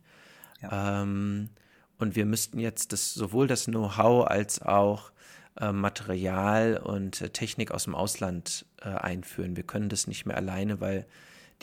Ja. 0.61 1.01
Ähm, 1.01 1.49
und 1.97 2.15
wir 2.15 2.25
müssten 2.25 2.59
jetzt 2.59 2.93
das, 2.93 3.13
sowohl 3.13 3.47
das 3.47 3.65
Know-how 3.65 4.27
als 4.27 4.61
auch 4.61 5.11
äh, 5.59 5.71
Material 5.71 6.77
und 6.77 7.21
äh, 7.21 7.29
Technik 7.29 7.71
aus 7.71 7.85
dem 7.85 7.95
Ausland 7.95 8.65
äh, 8.81 8.89
einführen. 8.89 9.55
Wir 9.55 9.63
können 9.63 9.89
das 9.89 10.05
nicht 10.05 10.25
mehr 10.25 10.37
alleine, 10.37 10.81
weil 10.81 11.07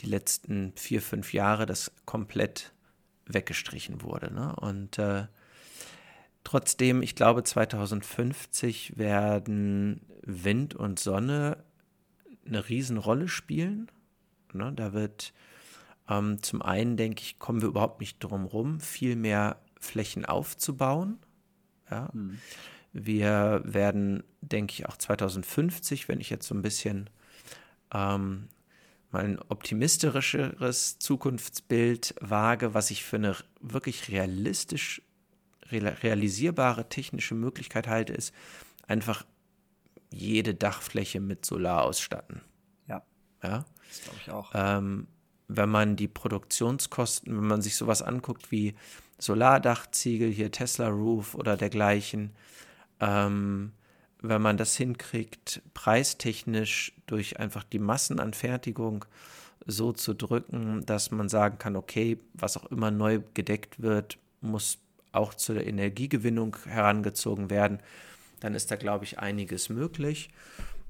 die 0.01 0.07
letzten 0.07 0.73
vier, 0.75 1.01
fünf 1.01 1.33
Jahre 1.33 1.65
das 1.65 1.91
komplett 2.05 2.73
weggestrichen 3.27 4.01
wurde. 4.01 4.33
Ne? 4.33 4.55
Und 4.55 4.97
äh, 4.97 5.27
trotzdem, 6.43 7.01
ich 7.01 7.15
glaube, 7.15 7.43
2050 7.43 8.97
werden 8.97 10.01
Wind 10.23 10.75
und 10.75 10.99
Sonne 10.99 11.63
eine 12.45 12.67
Riesenrolle 12.67 13.27
spielen. 13.27 13.89
Ne? 14.53 14.71
Da 14.75 14.93
wird 14.93 15.33
ähm, 16.09 16.41
zum 16.41 16.61
einen, 16.61 16.97
denke 16.97 17.21
ich, 17.21 17.39
kommen 17.39 17.61
wir 17.61 17.69
überhaupt 17.69 17.99
nicht 17.99 18.19
drum 18.19 18.45
rum, 18.45 18.79
viel 18.79 19.15
mehr 19.15 19.61
Flächen 19.79 20.25
aufzubauen. 20.25 21.19
Ja. 21.89 22.09
Mhm. 22.13 22.39
Wir 22.93 23.61
werden, 23.65 24.23
denke 24.41 24.73
ich, 24.73 24.85
auch 24.87 24.97
2050, 24.97 26.07
wenn 26.07 26.19
ich 26.19 26.29
jetzt 26.29 26.47
so 26.47 26.53
ein 26.53 26.61
bisschen 26.61 27.09
ähm, 27.91 28.49
mal 29.11 29.23
ein 29.23 29.39
optimistischeres 29.39 30.99
Zukunftsbild 30.99 32.15
wage, 32.21 32.73
was 32.73 32.91
ich 32.91 33.03
für 33.03 33.15
eine 33.15 33.35
wirklich 33.61 34.09
realistisch 34.09 35.01
realisierbare 35.79 36.89
technische 36.89 37.35
Möglichkeit 37.35 37.87
halte, 37.87 38.13
ist 38.13 38.33
einfach 38.87 39.25
jede 40.11 40.53
Dachfläche 40.53 41.19
mit 41.19 41.45
Solar 41.45 41.83
ausstatten. 41.83 42.41
Ja. 42.87 43.03
Ja. 43.41 43.65
Das 43.89 44.01
glaube 44.03 44.19
ich 44.21 44.31
auch. 44.31 44.51
Ähm, 44.53 45.07
wenn 45.47 45.69
man 45.69 45.95
die 45.95 46.07
Produktionskosten, 46.07 47.35
wenn 47.35 47.47
man 47.47 47.61
sich 47.61 47.75
sowas 47.75 48.01
anguckt 48.01 48.51
wie 48.51 48.75
Solardachziegel, 49.19 50.31
hier 50.31 50.51
Tesla 50.51 50.87
Roof 50.87 51.35
oder 51.35 51.57
dergleichen, 51.57 52.31
ähm, 52.99 53.73
wenn 54.21 54.41
man 54.41 54.57
das 54.57 54.75
hinkriegt, 54.77 55.61
preistechnisch 55.73 56.93
durch 57.05 57.39
einfach 57.39 57.63
die 57.63 57.79
Massenanfertigung 57.79 59.05
so 59.65 59.91
zu 59.91 60.13
drücken, 60.13 60.85
dass 60.85 61.11
man 61.11 61.29
sagen 61.29 61.57
kann, 61.57 61.75
okay, 61.75 62.17
was 62.33 62.57
auch 62.57 62.65
immer 62.65 62.91
neu 62.91 63.19
gedeckt 63.33 63.81
wird, 63.81 64.17
muss 64.41 64.79
auch 65.13 65.33
zur 65.33 65.65
Energiegewinnung 65.65 66.57
herangezogen 66.65 67.49
werden, 67.49 67.79
dann 68.39 68.55
ist 68.55 68.71
da, 68.71 68.75
glaube 68.75 69.05
ich, 69.05 69.19
einiges 69.19 69.69
möglich. 69.69 70.29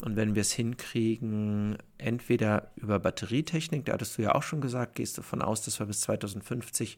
Und 0.02 0.16
wenn 0.16 0.36
wir 0.36 0.42
es 0.42 0.52
hinkriegen, 0.52 1.78
entweder 1.98 2.72
über 2.76 3.00
Batterietechnik, 3.00 3.86
da 3.86 3.94
hattest 3.94 4.18
du 4.18 4.24
ja 4.24 4.36
auch 4.36 4.44
schon 4.44 4.60
gesagt, 4.60 4.96
gehst 4.96 5.18
du 5.18 5.22
davon 5.22 5.42
aus, 5.42 5.62
dass 5.64 5.80
wir 5.80 5.86
bis 5.86 6.02
2050 6.02 6.98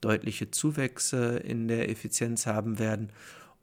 deutliche 0.00 0.50
Zuwächse 0.50 1.38
in 1.38 1.66
der 1.66 1.88
Effizienz 1.88 2.46
haben 2.46 2.78
werden, 2.78 3.10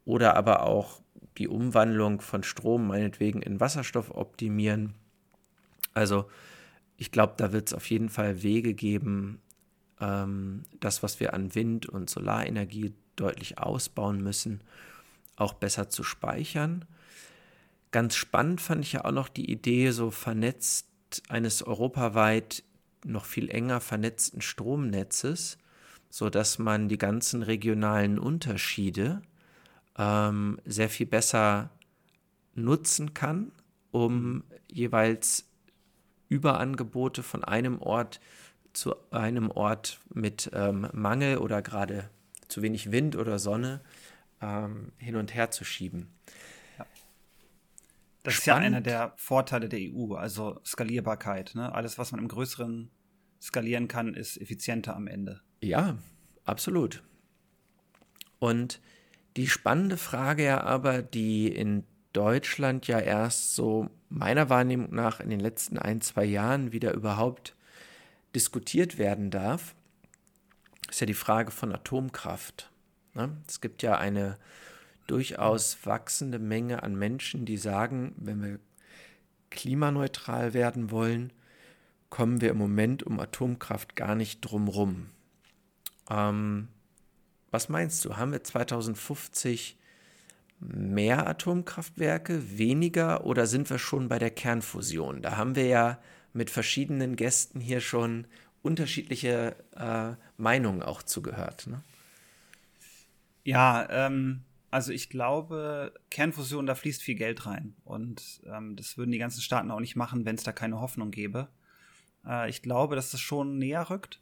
oder 0.04 0.36
aber 0.36 0.64
auch 0.64 1.00
die 1.38 1.48
Umwandlung 1.48 2.20
von 2.20 2.42
Strom 2.42 2.88
meinetwegen 2.88 3.40
in 3.40 3.60
Wasserstoff 3.60 4.10
optimieren. 4.10 4.94
Also 5.94 6.28
ich 6.96 7.10
glaube, 7.12 7.34
da 7.36 7.52
wird 7.52 7.68
es 7.68 7.74
auf 7.74 7.88
jeden 7.88 8.08
Fall 8.08 8.42
Wege 8.42 8.74
geben, 8.74 9.40
ähm, 10.00 10.64
das, 10.80 11.02
was 11.02 11.20
wir 11.20 11.34
an 11.34 11.54
Wind- 11.54 11.86
und 11.86 12.10
Solarenergie 12.10 12.92
deutlich 13.16 13.58
ausbauen 13.58 14.22
müssen, 14.22 14.60
auch 15.36 15.54
besser 15.54 15.88
zu 15.88 16.02
speichern. 16.02 16.84
Ganz 17.90 18.14
spannend 18.16 18.60
fand 18.60 18.84
ich 18.84 18.92
ja 18.92 19.04
auch 19.04 19.12
noch 19.12 19.28
die 19.28 19.50
Idee, 19.50 19.90
so 19.90 20.10
vernetzt 20.10 20.86
eines 21.28 21.62
europaweit 21.62 22.62
noch 23.04 23.24
viel 23.24 23.50
enger 23.50 23.80
vernetzten 23.80 24.40
Stromnetzes, 24.40 25.58
sodass 26.08 26.58
man 26.58 26.88
die 26.88 26.98
ganzen 26.98 27.42
regionalen 27.42 28.18
Unterschiede 28.18 29.22
ähm, 29.98 30.58
sehr 30.64 30.88
viel 30.88 31.06
besser 31.06 31.70
nutzen 32.54 33.14
kann, 33.14 33.52
um 33.90 34.44
jeweils 34.70 35.46
Überangebote 36.28 37.22
von 37.22 37.44
einem 37.44 37.80
Ort 37.80 38.20
zu 38.72 38.94
einem 39.10 39.50
Ort 39.50 40.00
mit 40.14 40.50
ähm, 40.54 40.88
Mangel 40.92 41.38
oder 41.38 41.60
gerade 41.60 42.08
zu 42.52 42.62
wenig 42.62 42.92
Wind 42.92 43.16
oder 43.16 43.38
Sonne 43.38 43.80
ähm, 44.40 44.92
hin 44.98 45.16
und 45.16 45.34
her 45.34 45.50
zu 45.50 45.64
schieben. 45.64 46.08
Das 48.22 48.34
Spannend. 48.34 48.38
ist 48.38 48.46
ja 48.46 48.54
einer 48.54 48.80
der 48.80 49.14
Vorteile 49.16 49.68
der 49.68 49.80
EU, 49.80 50.14
also 50.14 50.60
Skalierbarkeit. 50.64 51.52
Ne? 51.54 51.74
Alles, 51.74 51.98
was 51.98 52.12
man 52.12 52.20
im 52.20 52.28
Größeren 52.28 52.90
skalieren 53.40 53.88
kann, 53.88 54.14
ist 54.14 54.40
effizienter 54.40 54.94
am 54.94 55.08
Ende. 55.08 55.40
Ja, 55.60 55.98
absolut. 56.44 57.02
Und 58.38 58.80
die 59.36 59.48
spannende 59.48 59.96
Frage 59.96 60.44
ja 60.44 60.62
aber, 60.62 61.02
die 61.02 61.48
in 61.48 61.84
Deutschland 62.12 62.86
ja 62.86 63.00
erst 63.00 63.54
so 63.54 63.88
meiner 64.08 64.50
Wahrnehmung 64.50 64.94
nach 64.94 65.20
in 65.20 65.30
den 65.30 65.40
letzten 65.40 65.78
ein, 65.78 66.00
zwei 66.00 66.24
Jahren 66.24 66.70
wieder 66.70 66.92
überhaupt 66.92 67.56
diskutiert 68.34 68.98
werden 68.98 69.30
darf, 69.30 69.74
ist 70.90 71.00
ja 71.00 71.06
die 71.06 71.14
Frage 71.14 71.50
von 71.50 71.72
Atomkraft. 71.72 72.70
Ne? 73.14 73.36
Es 73.48 73.60
gibt 73.60 73.82
ja 73.82 73.98
eine 73.98 74.38
durchaus 75.06 75.84
wachsende 75.84 76.38
Menge 76.38 76.82
an 76.82 76.96
Menschen, 76.96 77.44
die 77.44 77.56
sagen, 77.56 78.14
wenn 78.16 78.42
wir 78.42 78.58
klimaneutral 79.50 80.54
werden 80.54 80.90
wollen, 80.90 81.32
kommen 82.10 82.40
wir 82.40 82.50
im 82.50 82.58
Moment 82.58 83.02
um 83.02 83.20
Atomkraft 83.20 83.96
gar 83.96 84.14
nicht 84.14 84.40
drumrum. 84.40 85.08
Ähm, 86.10 86.68
was 87.50 87.68
meinst 87.68 88.04
du? 88.04 88.16
Haben 88.16 88.32
wir 88.32 88.42
2050 88.42 89.78
mehr 90.58 91.26
Atomkraftwerke, 91.26 92.58
weniger 92.58 93.24
oder 93.24 93.46
sind 93.46 93.68
wir 93.68 93.78
schon 93.78 94.08
bei 94.08 94.18
der 94.18 94.30
Kernfusion? 94.30 95.22
Da 95.22 95.36
haben 95.36 95.56
wir 95.56 95.66
ja 95.66 95.98
mit 96.32 96.50
verschiedenen 96.50 97.16
Gästen 97.16 97.60
hier 97.60 97.80
schon 97.80 98.26
unterschiedliche 98.62 99.56
äh, 99.76 100.14
Meinungen 100.36 100.82
auch 100.82 101.02
zugehört. 101.02 101.66
Ne? 101.66 101.82
Ja, 103.44 103.88
ähm, 103.90 104.42
also 104.70 104.92
ich 104.92 105.10
glaube, 105.10 105.92
Kernfusion, 106.10 106.66
da 106.66 106.74
fließt 106.74 107.02
viel 107.02 107.16
Geld 107.16 107.44
rein. 107.46 107.74
Und 107.84 108.40
ähm, 108.46 108.76
das 108.76 108.96
würden 108.96 109.10
die 109.10 109.18
ganzen 109.18 109.42
Staaten 109.42 109.70
auch 109.70 109.80
nicht 109.80 109.96
machen, 109.96 110.24
wenn 110.24 110.36
es 110.36 110.44
da 110.44 110.52
keine 110.52 110.80
Hoffnung 110.80 111.10
gäbe. 111.10 111.48
Äh, 112.26 112.48
ich 112.48 112.62
glaube, 112.62 112.96
dass 112.96 113.10
das 113.10 113.20
schon 113.20 113.58
näher 113.58 113.90
rückt. 113.90 114.20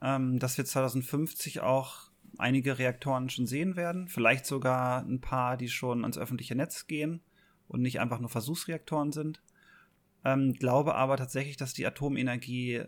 Ähm, 0.00 0.38
dass 0.38 0.56
wir 0.58 0.64
2050 0.64 1.60
auch 1.60 2.10
einige 2.36 2.78
Reaktoren 2.78 3.30
schon 3.30 3.46
sehen 3.46 3.74
werden. 3.74 4.08
Vielleicht 4.08 4.46
sogar 4.46 5.02
ein 5.02 5.20
paar, 5.20 5.56
die 5.56 5.68
schon 5.68 6.04
ans 6.04 6.18
öffentliche 6.18 6.54
Netz 6.54 6.86
gehen 6.86 7.20
und 7.66 7.82
nicht 7.82 8.00
einfach 8.00 8.20
nur 8.20 8.30
Versuchsreaktoren 8.30 9.12
sind. 9.12 9.42
Ähm, 10.24 10.54
glaube 10.54 10.94
aber 10.94 11.16
tatsächlich, 11.16 11.56
dass 11.56 11.72
die 11.72 11.86
Atomenergie 11.86 12.84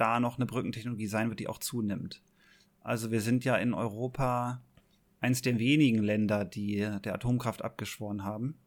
da 0.00 0.18
noch 0.18 0.36
eine 0.36 0.46
Brückentechnologie 0.46 1.06
sein 1.06 1.28
wird, 1.28 1.40
die 1.40 1.48
auch 1.48 1.58
zunimmt. 1.58 2.22
Also 2.80 3.10
wir 3.10 3.20
sind 3.20 3.44
ja 3.44 3.56
in 3.56 3.74
Europa 3.74 4.62
eines 5.20 5.42
der 5.42 5.58
wenigen 5.58 6.02
Länder, 6.02 6.44
die 6.44 6.78
der 7.04 7.14
Atomkraft 7.14 7.62
abgeschworen 7.62 8.24
haben. 8.24 8.58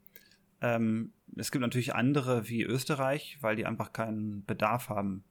Ähm, 0.61 1.13
es 1.35 1.51
gibt 1.51 1.63
natürlich 1.63 1.95
andere 1.95 2.47
wie 2.47 2.61
Österreich, 2.61 3.39
weil 3.41 3.55
die 3.55 3.65
einfach 3.65 3.91
keinen 3.91 4.45
Bedarf 4.45 4.89
haben 4.89 5.23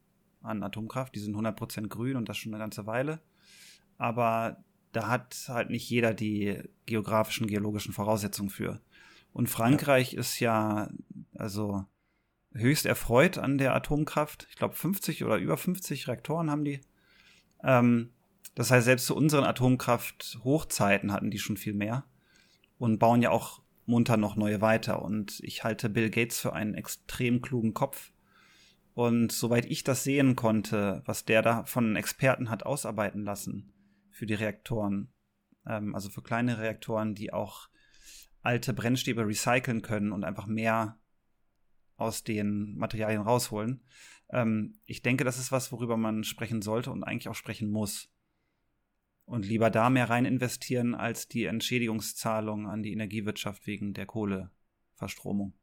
an 0.42 0.64
Atomkraft. 0.64 1.14
Die 1.14 1.20
sind 1.20 1.36
100% 1.36 1.86
grün 1.86 2.16
und 2.16 2.28
das 2.28 2.36
schon 2.36 2.52
eine 2.52 2.62
ganze 2.62 2.86
Weile. 2.86 3.20
Aber 3.96 4.64
da 4.90 5.06
hat 5.08 5.44
halt 5.48 5.70
nicht 5.70 5.88
jeder 5.88 6.12
die 6.12 6.60
geografischen, 6.86 7.46
geologischen 7.46 7.92
Voraussetzungen 7.92 8.50
für. 8.50 8.80
Und 9.32 9.48
Frankreich 9.48 10.12
ja. 10.12 10.20
ist 10.20 10.40
ja 10.40 10.90
also 11.34 11.86
höchst 12.54 12.86
erfreut 12.86 13.38
an 13.38 13.58
der 13.58 13.74
Atomkraft. 13.74 14.46
Ich 14.50 14.56
glaube 14.56 14.74
50 14.74 15.24
oder 15.24 15.38
über 15.38 15.56
50 15.56 16.08
Reaktoren 16.08 16.50
haben 16.50 16.64
die. 16.64 16.80
Ähm, 17.62 18.10
das 18.54 18.70
heißt, 18.70 18.84
selbst 18.84 19.06
zu 19.06 19.16
unseren 19.16 19.44
Atomkraft-Hochzeiten 19.44 21.12
hatten 21.12 21.30
die 21.30 21.38
schon 21.38 21.56
viel 21.56 21.72
mehr 21.72 22.04
und 22.78 22.98
bauen 22.98 23.22
ja 23.22 23.30
auch 23.30 23.62
munter 23.86 24.16
noch 24.16 24.36
neue 24.36 24.60
weiter. 24.60 25.02
Und 25.02 25.40
ich 25.42 25.64
halte 25.64 25.88
Bill 25.88 26.10
Gates 26.10 26.40
für 26.40 26.52
einen 26.52 26.74
extrem 26.74 27.40
klugen 27.40 27.74
Kopf. 27.74 28.12
Und 28.94 29.32
soweit 29.32 29.64
ich 29.66 29.84
das 29.84 30.04
sehen 30.04 30.36
konnte, 30.36 31.02
was 31.06 31.24
der 31.24 31.40
da 31.40 31.64
von 31.64 31.96
Experten 31.96 32.50
hat 32.50 32.64
ausarbeiten 32.66 33.24
lassen 33.24 33.72
für 34.10 34.26
die 34.26 34.34
Reaktoren, 34.34 35.08
ähm, 35.66 35.94
also 35.94 36.10
für 36.10 36.22
kleine 36.22 36.58
Reaktoren, 36.58 37.14
die 37.14 37.32
auch 37.32 37.68
alte 38.42 38.74
Brennstäbe 38.74 39.26
recyceln 39.26 39.80
können 39.80 40.12
und 40.12 40.24
einfach 40.24 40.46
mehr 40.46 40.98
aus 42.02 42.24
den 42.24 42.76
Materialien 42.76 43.22
rausholen. 43.22 43.82
Ähm, 44.30 44.74
ich 44.84 45.02
denke, 45.02 45.24
das 45.24 45.38
ist 45.38 45.52
was, 45.52 45.72
worüber 45.72 45.96
man 45.96 46.24
sprechen 46.24 46.62
sollte 46.62 46.90
und 46.90 47.04
eigentlich 47.04 47.28
auch 47.28 47.34
sprechen 47.34 47.70
muss 47.70 48.12
und 49.24 49.46
lieber 49.46 49.70
da 49.70 49.90
mehr 49.90 50.10
rein 50.10 50.24
investieren 50.24 50.94
als 50.94 51.28
die 51.28 51.44
Entschädigungszahlung 51.44 52.68
an 52.68 52.82
die 52.82 52.92
Energiewirtschaft 52.92 53.66
wegen 53.66 53.94
der 53.94 54.06
Kohleverstromung. 54.06 55.54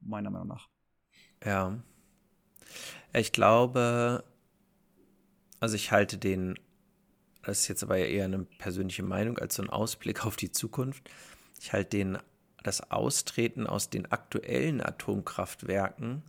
Meiner 0.00 0.30
Meinung 0.30 0.48
nach. 0.48 0.68
Ja. 1.44 1.82
Ich 3.12 3.32
glaube, 3.32 4.24
also 5.58 5.74
ich 5.74 5.90
halte 5.90 6.18
den, 6.18 6.58
das 7.42 7.60
ist 7.60 7.68
jetzt 7.68 7.82
aber 7.82 7.98
eher 7.98 8.26
eine 8.26 8.44
persönliche 8.44 9.02
Meinung 9.02 9.38
als 9.38 9.54
so 9.56 9.62
ein 9.62 9.70
Ausblick 9.70 10.26
auf 10.26 10.36
die 10.36 10.52
Zukunft. 10.52 11.10
Ich 11.60 11.72
halte 11.72 11.90
den, 11.96 12.18
das 12.66 12.90
Austreten 12.90 13.66
aus 13.66 13.90
den 13.90 14.10
aktuellen 14.10 14.80
Atomkraftwerken 14.80 16.22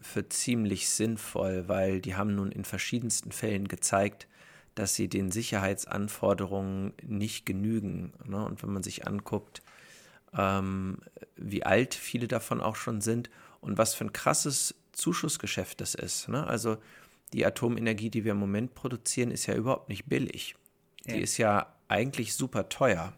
für 0.00 0.28
ziemlich 0.28 0.88
sinnvoll, 0.88 1.68
weil 1.68 2.00
die 2.00 2.16
haben 2.16 2.34
nun 2.34 2.50
in 2.50 2.64
verschiedensten 2.64 3.30
Fällen 3.30 3.68
gezeigt, 3.68 4.26
dass 4.74 4.94
sie 4.94 5.08
den 5.08 5.30
Sicherheitsanforderungen 5.30 6.94
nicht 7.02 7.46
genügen. 7.46 8.12
Ne? 8.24 8.44
Und 8.44 8.62
wenn 8.62 8.72
man 8.72 8.82
sich 8.82 9.06
anguckt, 9.06 9.62
ähm, 10.36 10.98
wie 11.36 11.64
alt 11.64 11.94
viele 11.94 12.26
davon 12.26 12.60
auch 12.60 12.76
schon 12.76 13.00
sind 13.00 13.30
und 13.60 13.78
was 13.78 13.94
für 13.94 14.04
ein 14.04 14.12
krasses 14.12 14.74
Zuschussgeschäft 14.92 15.80
das 15.80 15.94
ist. 15.94 16.28
Ne? 16.28 16.46
Also 16.46 16.78
die 17.32 17.46
Atomenergie, 17.46 18.10
die 18.10 18.24
wir 18.24 18.32
im 18.32 18.38
Moment 18.38 18.74
produzieren, 18.74 19.30
ist 19.30 19.46
ja 19.46 19.54
überhaupt 19.54 19.88
nicht 19.88 20.06
billig. 20.06 20.56
Ja. 21.04 21.14
Die 21.14 21.20
ist 21.20 21.38
ja 21.38 21.74
eigentlich 21.88 22.34
super 22.34 22.68
teuer. 22.68 23.12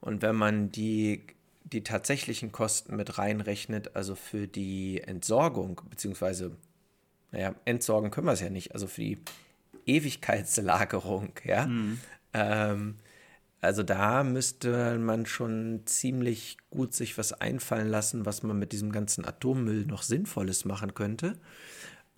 Und 0.00 0.22
wenn 0.22 0.36
man 0.36 0.70
die, 0.70 1.26
die 1.64 1.82
tatsächlichen 1.82 2.52
Kosten 2.52 2.96
mit 2.96 3.18
reinrechnet, 3.18 3.96
also 3.96 4.14
für 4.14 4.46
die 4.46 5.00
Entsorgung, 5.00 5.80
beziehungsweise, 5.88 6.56
naja, 7.30 7.54
entsorgen 7.64 8.10
können 8.10 8.26
wir 8.26 8.32
es 8.32 8.40
ja 8.40 8.50
nicht, 8.50 8.74
also 8.74 8.86
für 8.86 9.02
die 9.02 9.18
Ewigkeitslagerung, 9.86 11.32
ja. 11.44 11.66
Mhm. 11.66 12.00
Ähm, 12.34 12.96
also 13.60 13.84
da 13.84 14.24
müsste 14.24 14.98
man 14.98 15.24
schon 15.24 15.82
ziemlich 15.84 16.56
gut 16.70 16.94
sich 16.94 17.16
was 17.16 17.32
einfallen 17.32 17.88
lassen, 17.88 18.26
was 18.26 18.42
man 18.42 18.58
mit 18.58 18.72
diesem 18.72 18.90
ganzen 18.90 19.24
Atommüll 19.24 19.86
noch 19.86 20.02
Sinnvolles 20.02 20.64
machen 20.64 20.94
könnte. 20.94 21.38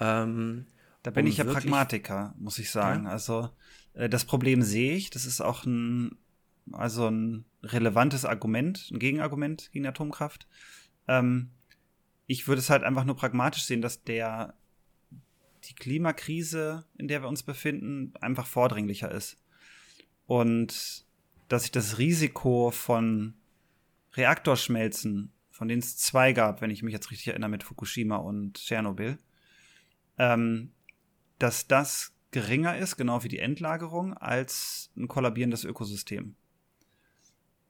Ähm, 0.00 0.66
da 1.02 1.10
bin 1.10 1.26
um 1.26 1.30
ich 1.30 1.36
ja 1.36 1.44
Pragmatiker, 1.44 2.34
muss 2.38 2.58
ich 2.58 2.70
sagen. 2.70 3.04
Ja? 3.04 3.10
Also 3.10 3.50
äh, 3.92 4.08
das 4.08 4.24
Problem 4.24 4.62
sehe 4.62 4.96
ich. 4.96 5.10
Das 5.10 5.26
ist 5.26 5.42
auch 5.42 5.66
ein, 5.66 6.16
also 6.72 7.08
ein 7.08 7.44
relevantes 7.64 8.24
Argument, 8.24 8.90
ein 8.90 8.98
Gegenargument 8.98 9.70
gegen 9.72 9.86
Atomkraft. 9.86 10.46
Ähm, 11.08 11.50
ich 12.26 12.48
würde 12.48 12.60
es 12.60 12.70
halt 12.70 12.82
einfach 12.82 13.04
nur 13.04 13.16
pragmatisch 13.16 13.64
sehen, 13.64 13.82
dass 13.82 14.02
der 14.04 14.54
die 15.64 15.74
Klimakrise, 15.74 16.84
in 16.98 17.08
der 17.08 17.22
wir 17.22 17.28
uns 17.28 17.42
befinden, 17.42 18.12
einfach 18.20 18.46
vordringlicher 18.46 19.10
ist. 19.10 19.38
Und 20.26 21.06
dass 21.48 21.62
sich 21.62 21.72
das 21.72 21.98
Risiko 21.98 22.70
von 22.70 23.34
Reaktorschmelzen, 24.14 25.32
von 25.50 25.68
denen 25.68 25.80
es 25.80 25.96
zwei 25.96 26.32
gab, 26.32 26.60
wenn 26.60 26.70
ich 26.70 26.82
mich 26.82 26.92
jetzt 26.92 27.10
richtig 27.10 27.28
erinnere, 27.28 27.50
mit 27.50 27.62
Fukushima 27.62 28.16
und 28.16 28.54
Tschernobyl, 28.54 29.18
ähm, 30.18 30.72
dass 31.38 31.66
das 31.66 32.14
geringer 32.30 32.76
ist, 32.76 32.96
genau 32.96 33.22
wie 33.22 33.28
die 33.28 33.38
Endlagerung, 33.38 34.14
als 34.14 34.90
ein 34.96 35.08
kollabierendes 35.08 35.64
Ökosystem. 35.64 36.36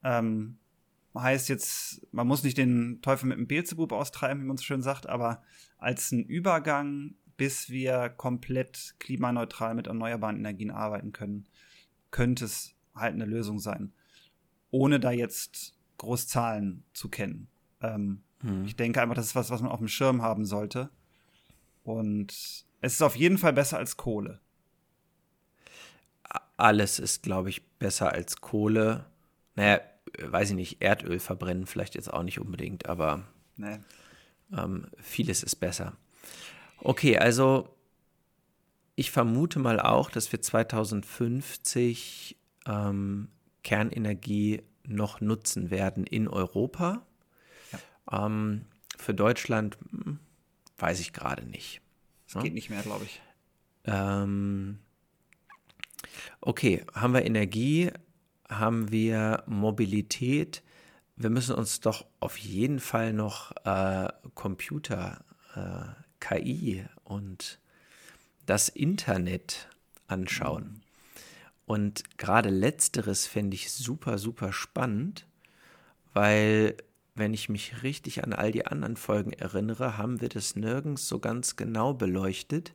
Ähm, 0.05 0.59
heißt 1.17 1.49
jetzt, 1.49 2.07
man 2.13 2.27
muss 2.27 2.43
nicht 2.43 2.59
den 2.59 3.01
Teufel 3.03 3.27
mit 3.27 3.39
dem 3.39 3.47
Beelzebub 3.47 3.93
austreiben, 3.93 4.43
wie 4.43 4.47
man 4.47 4.57
so 4.57 4.65
schön 4.65 4.83
sagt, 4.83 5.09
aber 5.09 5.43
als 5.79 6.13
ein 6.13 6.25
Übergang 6.25 7.15
bis 7.37 7.71
wir 7.71 8.09
komplett 8.11 8.95
klimaneutral 8.99 9.75
mit 9.75 9.87
erneuerbaren 9.87 10.37
Energien 10.37 10.71
arbeiten 10.71 11.13
können, 11.13 11.49
könnte 12.11 12.45
es 12.45 12.75
halt 12.95 13.15
eine 13.15 13.25
Lösung 13.25 13.59
sein. 13.59 13.93
Ohne 14.71 15.01
da 15.01 15.11
jetzt 15.11 15.75
Großzahlen 15.99 16.85
zu 16.93 17.09
kennen. 17.09 17.49
Ähm, 17.81 18.23
hm. 18.41 18.65
Ich 18.65 18.77
denke 18.77 19.01
einfach, 19.01 19.15
das 19.15 19.27
ist 19.27 19.35
was, 19.35 19.51
was 19.51 19.63
man 19.63 19.71
auf 19.71 19.79
dem 19.79 19.89
Schirm 19.89 20.23
haben 20.23 20.45
sollte. 20.45 20.91
Und 21.83 22.33
es 22.81 22.95
ist 22.95 23.03
auf 23.03 23.17
jeden 23.17 23.39
Fall 23.39 23.53
besser 23.53 23.79
als 23.79 23.97
Kohle. 23.97 24.41
Alles 26.57 26.99
ist, 26.99 27.23
glaube 27.23 27.51
ich, 27.51 27.67
besser 27.79 28.13
als 28.13 28.41
Kohle. 28.41 29.07
Naja, 29.57 29.81
weiß 30.21 30.51
ich 30.51 30.57
nicht, 30.57 30.83
Erdöl 30.83 31.19
verbrennen 31.19 31.67
vielleicht 31.67 31.95
jetzt 31.95 32.13
auch 32.13 32.23
nicht 32.23 32.41
unbedingt, 32.41 32.87
aber 32.87 33.25
nee. 33.57 33.79
ähm, 34.57 34.87
vieles 34.99 35.43
ist 35.43 35.57
besser. 35.57 35.97
Okay, 36.79 37.19
also 37.19 37.69
ich 38.97 39.11
vermute 39.11 39.59
mal 39.59 39.81
auch, 39.81 40.11
dass 40.11 40.31
wir 40.33 40.41
2050 40.41 42.37
ähm, 42.67 43.29
Kernenergie 43.63 44.63
noch 44.87 45.21
nutzen 45.21 45.71
werden 45.71 46.07
in 46.07 46.29
Europa. 46.29 47.07
Ja. 47.73 48.27
Ähm, 48.27 48.67
für 48.97 49.15
Deutschland 49.15 49.79
hm, 49.91 50.21
weiß 50.79 51.01
ich 51.01 51.13
gerade 51.13 51.45
nicht. 51.47 51.81
Es 52.27 52.35
ja? 52.35 52.43
geht 52.43 52.55
nicht 52.55 52.71
mehr, 52.71 52.83
glaube 52.83 53.05
ich. 53.05 53.21
Ähm, 53.85 54.79
okay, 56.41 56.85
haben 56.95 57.15
wir 57.15 57.25
Energie, 57.25 57.91
haben 58.59 58.91
wir 58.91 59.43
Mobilität. 59.47 60.63
Wir 61.17 61.31
müssen 61.31 61.55
uns 61.55 61.81
doch 61.81 62.07
auf 62.21 62.37
jeden 62.39 62.81
Fall 62.81 63.13
noch 63.13 63.53
äh, 63.65 64.09
Computer 64.35 65.25
äh, 65.55 66.05
KI 66.21 66.85
und 67.05 67.59
das 68.47 68.69
Internet 68.69 69.69
anschauen. 70.07 70.83
Und 71.67 72.19
gerade 72.19 72.51
letzteres 72.51 73.27
fände 73.27 73.55
ich 73.55 73.73
super, 73.73 74.19
super 74.19 74.53
spannend, 74.53 75.27
weil 76.13 76.77
wenn 77.15 77.33
ich 77.33 77.49
mich 77.49 77.83
richtig 77.83 78.25
an 78.25 78.33
all 78.33 78.51
die 78.51 78.67
anderen 78.67 78.97
Folgen 78.97 79.33
erinnere, 79.33 79.97
haben 79.97 80.21
wir 80.21 80.29
das 80.29 80.57
nirgends 80.57 81.09
so 81.09 81.21
ganz 81.21 81.57
genau 81.57 81.95
beleuchtet. 81.95 82.75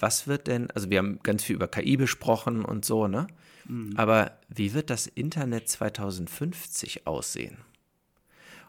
Was 0.00 0.26
wird 0.26 0.48
denn, 0.48 0.70
also 0.72 0.90
wir 0.90 0.98
haben 0.98 1.20
ganz 1.22 1.44
viel 1.44 1.54
über 1.54 1.68
KI 1.68 1.96
besprochen 1.96 2.64
und 2.64 2.84
so, 2.84 3.06
ne? 3.06 3.28
Mhm. 3.66 3.92
Aber 3.96 4.32
wie 4.48 4.74
wird 4.74 4.90
das 4.90 5.06
Internet 5.06 5.68
2050 5.68 7.06
aussehen? 7.06 7.58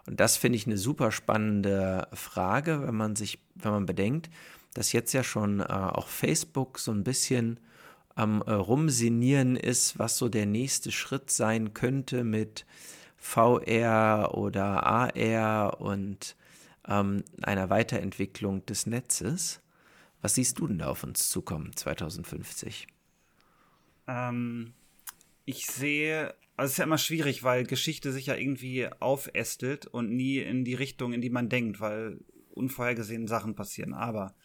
Und 0.05 0.19
das 0.19 0.37
finde 0.37 0.57
ich 0.57 0.67
eine 0.67 0.77
super 0.77 1.11
spannende 1.11 2.07
Frage, 2.13 2.83
wenn 2.85 2.95
man 2.95 3.15
sich, 3.15 3.39
wenn 3.55 3.71
man 3.71 3.85
bedenkt, 3.85 4.29
dass 4.73 4.91
jetzt 4.91 5.13
ja 5.13 5.23
schon 5.23 5.59
äh, 5.59 5.63
auch 5.63 6.07
Facebook 6.07 6.79
so 6.79 6.91
ein 6.91 7.03
bisschen 7.03 7.59
am 8.15 8.41
äh, 8.41 8.51
Rumsinieren 8.51 9.55
ist, 9.55 9.99
was 9.99 10.17
so 10.17 10.29
der 10.29 10.45
nächste 10.45 10.91
Schritt 10.91 11.31
sein 11.31 11.73
könnte 11.73 12.23
mit 12.23 12.65
VR 13.17 14.31
oder 14.33 14.85
AR 14.85 15.79
und 15.79 16.35
ähm, 16.87 17.23
einer 17.41 17.69
Weiterentwicklung 17.69 18.65
des 18.65 18.87
Netzes. 18.87 19.60
Was 20.21 20.35
siehst 20.35 20.59
du 20.59 20.67
denn 20.67 20.79
da 20.79 20.87
auf 20.87 21.03
uns 21.03 21.29
zukommen 21.29 21.75
2050? 21.75 22.87
Ähm, 24.07 24.73
ich 25.45 25.65
sehe 25.65 26.35
also 26.61 26.67
es 26.67 26.73
ist 26.73 26.77
ja 26.77 26.83
immer 26.83 26.99
schwierig, 26.99 27.41
weil 27.41 27.63
Geschichte 27.63 28.11
sich 28.11 28.27
ja 28.27 28.35
irgendwie 28.35 28.87
aufästelt 28.99 29.87
und 29.87 30.11
nie 30.11 30.37
in 30.37 30.63
die 30.63 30.75
Richtung, 30.75 31.11
in 31.11 31.19
die 31.19 31.31
man 31.31 31.49
denkt, 31.49 31.79
weil 31.79 32.19
unvorhergesehene 32.51 33.27
Sachen 33.27 33.55
passieren. 33.55 33.95
Aber 33.95 34.35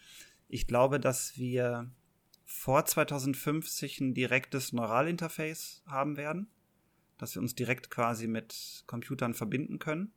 ich 0.48 0.66
glaube, 0.66 0.98
dass 0.98 1.36
wir 1.36 1.90
vor 2.46 2.86
2050 2.86 4.00
ein 4.00 4.14
direktes 4.14 4.72
Neuralinterface 4.72 5.82
haben 5.86 6.16
werden, 6.16 6.48
dass 7.18 7.34
wir 7.34 7.42
uns 7.42 7.54
direkt 7.54 7.90
quasi 7.90 8.28
mit 8.28 8.84
Computern 8.86 9.34
verbinden 9.34 9.78
können 9.78 10.10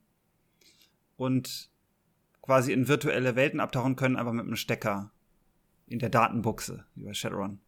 und 1.17 1.69
quasi 2.41 2.71
in 2.71 2.87
virtuelle 2.87 3.35
Welten 3.35 3.59
abtauchen 3.59 3.97
können, 3.97 4.15
aber 4.15 4.31
mit 4.31 4.45
einem 4.45 4.55
Stecker 4.55 5.11
in 5.89 5.99
der 5.99 6.09
Datenbuchse, 6.09 6.85
bei 6.95 7.13
Shadowrun. 7.13 7.59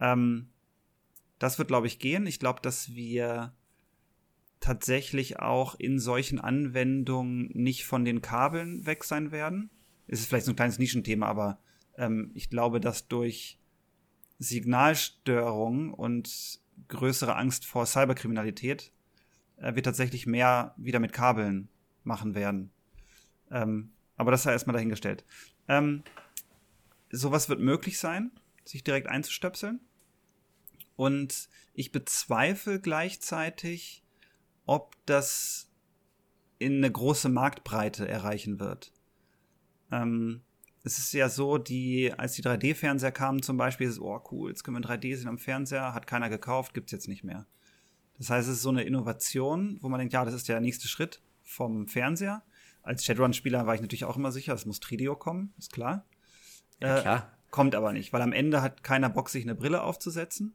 Ähm, 0.00 0.48
das 1.38 1.58
wird, 1.58 1.68
glaube 1.68 1.86
ich, 1.86 1.98
gehen. 1.98 2.26
Ich 2.26 2.38
glaube, 2.38 2.60
dass 2.62 2.94
wir 2.94 3.54
tatsächlich 4.60 5.38
auch 5.38 5.74
in 5.78 5.98
solchen 5.98 6.40
Anwendungen 6.40 7.50
nicht 7.52 7.84
von 7.84 8.04
den 8.04 8.22
Kabeln 8.22 8.86
weg 8.86 9.04
sein 9.04 9.32
werden. 9.32 9.70
Es 10.06 10.20
ist 10.20 10.28
vielleicht 10.28 10.46
so 10.46 10.52
ein 10.52 10.56
kleines 10.56 10.78
Nischenthema, 10.78 11.26
aber 11.26 11.58
ähm, 11.96 12.30
ich 12.34 12.48
glaube, 12.48 12.80
dass 12.80 13.08
durch 13.08 13.58
Signalstörungen 14.38 15.92
und 15.92 16.60
größere 16.88 17.36
Angst 17.36 17.66
vor 17.66 17.86
Cyberkriminalität 17.86 18.92
äh, 19.56 19.74
wir 19.74 19.82
tatsächlich 19.82 20.26
mehr 20.26 20.74
wieder 20.76 21.00
mit 21.00 21.12
Kabeln 21.12 21.68
machen 22.04 22.34
werden. 22.34 22.70
Ähm, 23.50 23.92
aber 24.16 24.30
das 24.30 24.44
sei 24.44 24.52
erstmal 24.52 24.74
dahingestellt. 24.74 25.24
Ähm, 25.68 26.02
sowas 27.16 27.48
wird 27.48 27.60
möglich 27.60 27.98
sein, 27.98 28.30
sich 28.64 28.84
direkt 28.84 29.08
einzustöpseln. 29.08 29.80
Und 30.96 31.48
ich 31.74 31.92
bezweifle 31.92 32.80
gleichzeitig, 32.80 34.02
ob 34.64 34.94
das 35.06 35.70
in 36.58 36.76
eine 36.76 36.90
große 36.90 37.28
Marktbreite 37.28 38.08
erreichen 38.08 38.58
wird. 38.60 38.92
Ähm, 39.92 40.42
es 40.82 40.98
ist 40.98 41.12
ja 41.12 41.28
so, 41.28 41.58
die, 41.58 42.12
als 42.16 42.34
die 42.34 42.42
3D-Fernseher 42.42 43.12
kamen 43.12 43.42
zum 43.42 43.56
Beispiel, 43.56 43.88
ist 43.88 43.94
es, 43.94 44.00
oh 44.00 44.20
cool, 44.30 44.50
jetzt 44.50 44.62
können 44.62 44.78
wir 44.78 44.88
3D 44.88 45.16
sehen 45.16 45.28
am 45.28 45.38
Fernseher, 45.38 45.92
hat 45.94 46.06
keiner 46.06 46.30
gekauft, 46.30 46.74
gibt's 46.74 46.92
jetzt 46.92 47.08
nicht 47.08 47.24
mehr. 47.24 47.46
Das 48.18 48.30
heißt, 48.30 48.48
es 48.48 48.56
ist 48.56 48.62
so 48.62 48.70
eine 48.70 48.84
Innovation, 48.84 49.78
wo 49.82 49.88
man 49.88 49.98
denkt, 49.98 50.14
ja, 50.14 50.24
das 50.24 50.34
ist 50.34 50.48
der 50.48 50.60
nächste 50.60 50.88
Schritt 50.88 51.20
vom 51.42 51.88
Fernseher. 51.88 52.42
Als 52.82 53.04
Shadowrun-Spieler 53.04 53.66
war 53.66 53.74
ich 53.74 53.80
natürlich 53.80 54.04
auch 54.04 54.16
immer 54.16 54.32
sicher, 54.32 54.54
es 54.54 54.64
muss 54.64 54.80
Tridio 54.80 55.16
kommen, 55.16 55.52
ist 55.58 55.72
klar. 55.72 56.06
Ja, 56.80 57.00
klar. 57.00 57.18
Äh, 57.18 57.50
kommt 57.50 57.74
aber 57.74 57.92
nicht, 57.92 58.12
weil 58.12 58.22
am 58.22 58.32
Ende 58.32 58.62
hat 58.62 58.82
keiner 58.82 59.08
Bock, 59.08 59.28
sich 59.30 59.44
eine 59.44 59.54
Brille 59.54 59.82
aufzusetzen. 59.82 60.54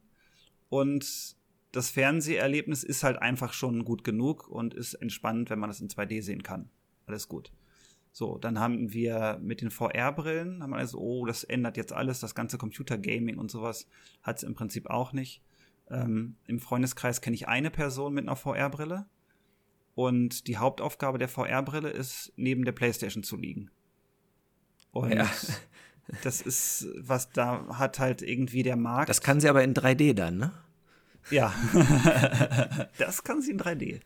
Und 0.68 1.36
das 1.72 1.90
Fernseherlebnis 1.90 2.84
ist 2.84 3.02
halt 3.02 3.20
einfach 3.20 3.52
schon 3.52 3.84
gut 3.84 4.04
genug 4.04 4.48
und 4.48 4.74
ist 4.74 4.94
entspannt, 4.94 5.50
wenn 5.50 5.58
man 5.58 5.70
das 5.70 5.80
in 5.80 5.88
2D 5.88 6.22
sehen 6.22 6.42
kann. 6.42 6.70
Alles 7.06 7.28
gut. 7.28 7.50
So, 8.12 8.36
dann 8.36 8.60
haben 8.60 8.92
wir 8.92 9.38
mit 9.42 9.62
den 9.62 9.70
VR-Brillen, 9.70 10.62
haben 10.62 10.70
wir 10.70 10.76
also, 10.76 10.98
oh, 10.98 11.24
das 11.24 11.44
ändert 11.44 11.78
jetzt 11.78 11.94
alles, 11.94 12.20
das 12.20 12.34
ganze 12.34 12.58
Computergaming 12.58 13.38
und 13.38 13.50
sowas 13.50 13.88
hat 14.22 14.36
es 14.36 14.42
im 14.42 14.54
Prinzip 14.54 14.90
auch 14.90 15.14
nicht. 15.14 15.42
Ähm, 15.90 16.36
Im 16.46 16.60
Freundeskreis 16.60 17.22
kenne 17.22 17.34
ich 17.34 17.48
eine 17.48 17.70
Person 17.70 18.12
mit 18.12 18.28
einer 18.28 18.36
VR-Brille 18.36 19.06
und 19.94 20.46
die 20.46 20.58
Hauptaufgabe 20.58 21.18
der 21.18 21.28
VR-Brille 21.28 21.88
ist, 21.88 22.32
neben 22.36 22.66
der 22.66 22.72
Playstation 22.72 23.22
zu 23.22 23.36
liegen. 23.36 23.70
Und 24.90 25.14
ja. 25.14 25.30
Das 26.22 26.40
ist, 26.40 26.88
was 26.96 27.30
da 27.30 27.66
hat 27.78 27.98
halt 27.98 28.22
irgendwie 28.22 28.62
der 28.62 28.76
Markt. 28.76 29.08
Das 29.08 29.20
kann 29.20 29.40
sie 29.40 29.48
aber 29.48 29.62
in 29.62 29.74
3D 29.74 30.14
dann, 30.14 30.36
ne? 30.38 30.52
Ja, 31.30 31.54
das 32.98 33.22
kann 33.22 33.40
sie 33.40 33.52
in 33.52 33.60
3D. 33.60 34.00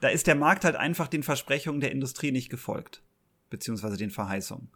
Da 0.00 0.08
ist 0.08 0.26
der 0.26 0.34
Markt 0.34 0.64
halt 0.64 0.76
einfach 0.76 1.08
den 1.08 1.22
Versprechungen 1.22 1.80
der 1.80 1.92
Industrie 1.92 2.32
nicht 2.32 2.48
gefolgt 2.48 3.02
beziehungsweise 3.50 3.96
den 3.96 4.10
Verheißungen. 4.10 4.70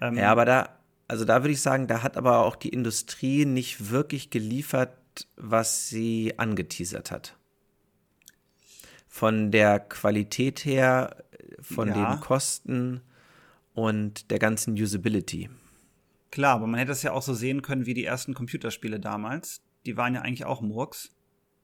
Ähm, 0.00 0.16
ja, 0.16 0.30
aber 0.30 0.44
da, 0.44 0.78
also 1.08 1.24
da 1.24 1.42
würde 1.42 1.52
ich 1.52 1.62
sagen, 1.62 1.88
da 1.88 2.02
hat 2.02 2.16
aber 2.16 2.44
auch 2.44 2.54
die 2.54 2.68
Industrie 2.68 3.46
nicht 3.46 3.90
wirklich 3.90 4.30
geliefert, 4.30 4.92
was 5.36 5.88
sie 5.88 6.34
angeteasert 6.38 7.10
hat. 7.10 7.36
Von 9.08 9.50
der 9.50 9.80
Qualität 9.80 10.64
her, 10.64 11.24
von 11.60 11.88
ja. 11.88 11.94
den 11.94 12.20
Kosten 12.20 13.00
und 13.74 14.30
der 14.30 14.38
ganzen 14.38 14.74
Usability. 14.74 15.48
Klar, 16.32 16.56
aber 16.56 16.66
man 16.66 16.80
hätte 16.80 16.92
es 16.92 17.02
ja 17.02 17.12
auch 17.12 17.20
so 17.20 17.34
sehen 17.34 17.60
können 17.60 17.84
wie 17.84 17.92
die 17.92 18.06
ersten 18.06 18.32
Computerspiele 18.32 18.98
damals. 18.98 19.62
Die 19.84 19.98
waren 19.98 20.14
ja 20.14 20.22
eigentlich 20.22 20.46
auch 20.46 20.62
Murks, 20.62 21.14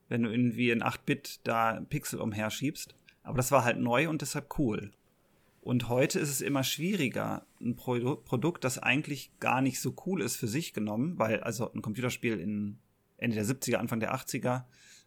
wenn 0.09 0.23
du 0.23 0.31
irgendwie 0.31 0.71
in 0.71 0.83
8-Bit 0.83 1.41
da 1.45 1.81
Pixel 1.89 2.21
umherschiebst. 2.21 2.95
Aber 3.23 3.39
das 3.39 3.51
war 3.51 3.65
halt 3.65 3.79
neu 3.79 4.11
und 4.11 4.21
deshalb 4.21 4.59
cool. 4.59 4.93
Und 5.63 5.89
heute 5.89 6.19
ist 6.21 6.29
es 6.29 6.43
immer 6.43 6.65
schwieriger, 6.65 7.47
ein 7.63 7.77
Pro 7.77 8.17
Produkt, 8.17 8.63
das 8.63 8.79
eigentlich 8.79 9.33
gar 9.41 9.63
nicht 9.63 9.81
so 9.81 9.95
cool 10.05 10.21
ist 10.21 10.37
für 10.37 10.49
sich 10.49 10.75
genommen, 10.75 11.19
weil 11.19 11.41
also 11.41 11.73
ein 11.73 11.83
Computerspiel 11.83 12.39
in 12.39 12.79
Ende 13.17 13.37
der 13.37 13.47
70er, 13.47 13.77
Anfang 13.77 14.01
der 14.01 14.15
80er 14.15 14.65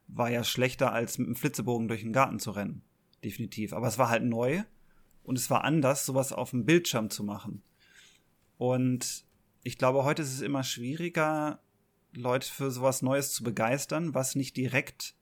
war 0.08 0.30
ja 0.32 0.44
schlechter 0.44 0.92
als 0.92 1.20
mit 1.20 1.28
einem 1.28 1.36
Flitzebogen 1.36 1.88
durch 1.88 2.02
den 2.02 2.14
Garten 2.14 2.40
zu 2.40 2.50
rennen. 2.50 2.82
Definitiv. 3.24 3.74
Aber 3.74 3.88
es 3.88 4.00
war 4.00 4.10
halt 4.10 4.24
neu 4.24 4.64
und 5.22 5.38
es 5.38 5.52
war 5.52 5.64
anders, 5.64 6.04
sowas 6.04 6.34
auf 6.34 6.50
dem 6.50 6.66
Bildschirm 6.66 7.12
zu 7.12 7.24
machen. 7.24 7.62
Und 8.58 9.30
ich 9.64 9.78
glaube, 9.78 10.04
heute 10.04 10.22
ist 10.22 10.34
es 10.34 10.42
immer 10.42 10.64
schwieriger, 10.64 11.60
Leute 12.14 12.48
für 12.48 12.72
sowas 12.72 13.02
Neues 13.02 13.32
zu 13.34 13.44
begeistern, 13.44 14.14
was 14.14 14.36
nicht 14.36 14.58
direkt 14.58 15.16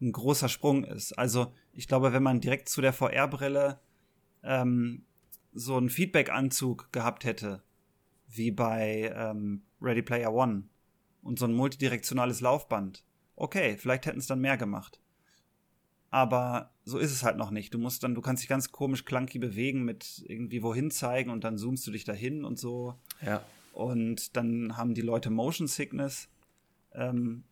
ein 0.00 0.12
großer 0.12 0.48
Sprung 0.48 0.84
ist. 0.84 1.12
Also 1.12 1.52
ich 1.72 1.86
glaube, 1.86 2.12
wenn 2.12 2.22
man 2.22 2.40
direkt 2.40 2.68
zu 2.68 2.80
der 2.80 2.92
VR-Brille 2.92 3.78
ähm, 4.42 5.04
so 5.52 5.76
einen 5.76 5.90
Feedback-Anzug 5.90 6.92
gehabt 6.92 7.24
hätte, 7.24 7.62
wie 8.28 8.50
bei 8.50 9.12
ähm, 9.14 9.62
Ready 9.82 10.02
Player 10.02 10.32
One 10.32 10.64
und 11.22 11.38
so 11.38 11.44
ein 11.44 11.54
multidirektionales 11.54 12.40
Laufband, 12.40 13.04
okay, 13.36 13.76
vielleicht 13.76 14.06
hätten 14.06 14.20
es 14.20 14.26
dann 14.26 14.40
mehr 14.40 14.56
gemacht. 14.56 15.00
Aber 16.10 16.72
so 16.84 16.98
ist 16.98 17.12
es 17.12 17.22
halt 17.22 17.36
noch 17.36 17.50
nicht. 17.50 17.72
Du 17.74 17.78
musst 17.78 18.02
dann, 18.02 18.14
du 18.14 18.20
kannst 18.20 18.42
dich 18.42 18.48
ganz 18.48 18.72
komisch 18.72 19.04
clunky 19.04 19.38
bewegen 19.38 19.84
mit 19.84 20.24
irgendwie 20.26 20.62
wohin 20.62 20.90
zeigen 20.90 21.30
und 21.30 21.44
dann 21.44 21.58
zoomst 21.58 21.86
du 21.86 21.92
dich 21.92 22.04
dahin 22.04 22.44
und 22.44 22.58
so. 22.58 22.94
Ja. 23.24 23.44
Und 23.72 24.36
dann 24.36 24.76
haben 24.76 24.94
die 24.94 25.00
Leute 25.00 25.30
Motion 25.30 25.68
Sickness. 25.68 26.28
Ähm, 26.92 27.44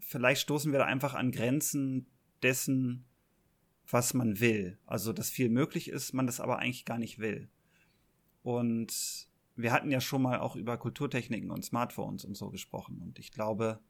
vielleicht 0.00 0.42
stoßen 0.42 0.72
wir 0.72 0.78
da 0.78 0.84
einfach 0.86 1.14
an 1.14 1.32
Grenzen 1.32 2.06
dessen, 2.42 3.04
was 3.88 4.14
man 4.14 4.40
will. 4.40 4.78
Also, 4.86 5.12
dass 5.12 5.30
viel 5.30 5.50
möglich 5.50 5.88
ist, 5.88 6.12
man 6.12 6.26
das 6.26 6.40
aber 6.40 6.58
eigentlich 6.58 6.84
gar 6.84 6.98
nicht 6.98 7.18
will. 7.18 7.48
Und 8.42 9.28
wir 9.56 9.72
hatten 9.72 9.90
ja 9.90 10.00
schon 10.00 10.22
mal 10.22 10.38
auch 10.38 10.56
über 10.56 10.76
Kulturtechniken 10.76 11.50
und 11.50 11.64
Smartphones 11.64 12.24
und 12.24 12.36
so 12.36 12.50
gesprochen. 12.50 13.00
Und 13.00 13.18
ich 13.18 13.32
glaube, 13.32 13.80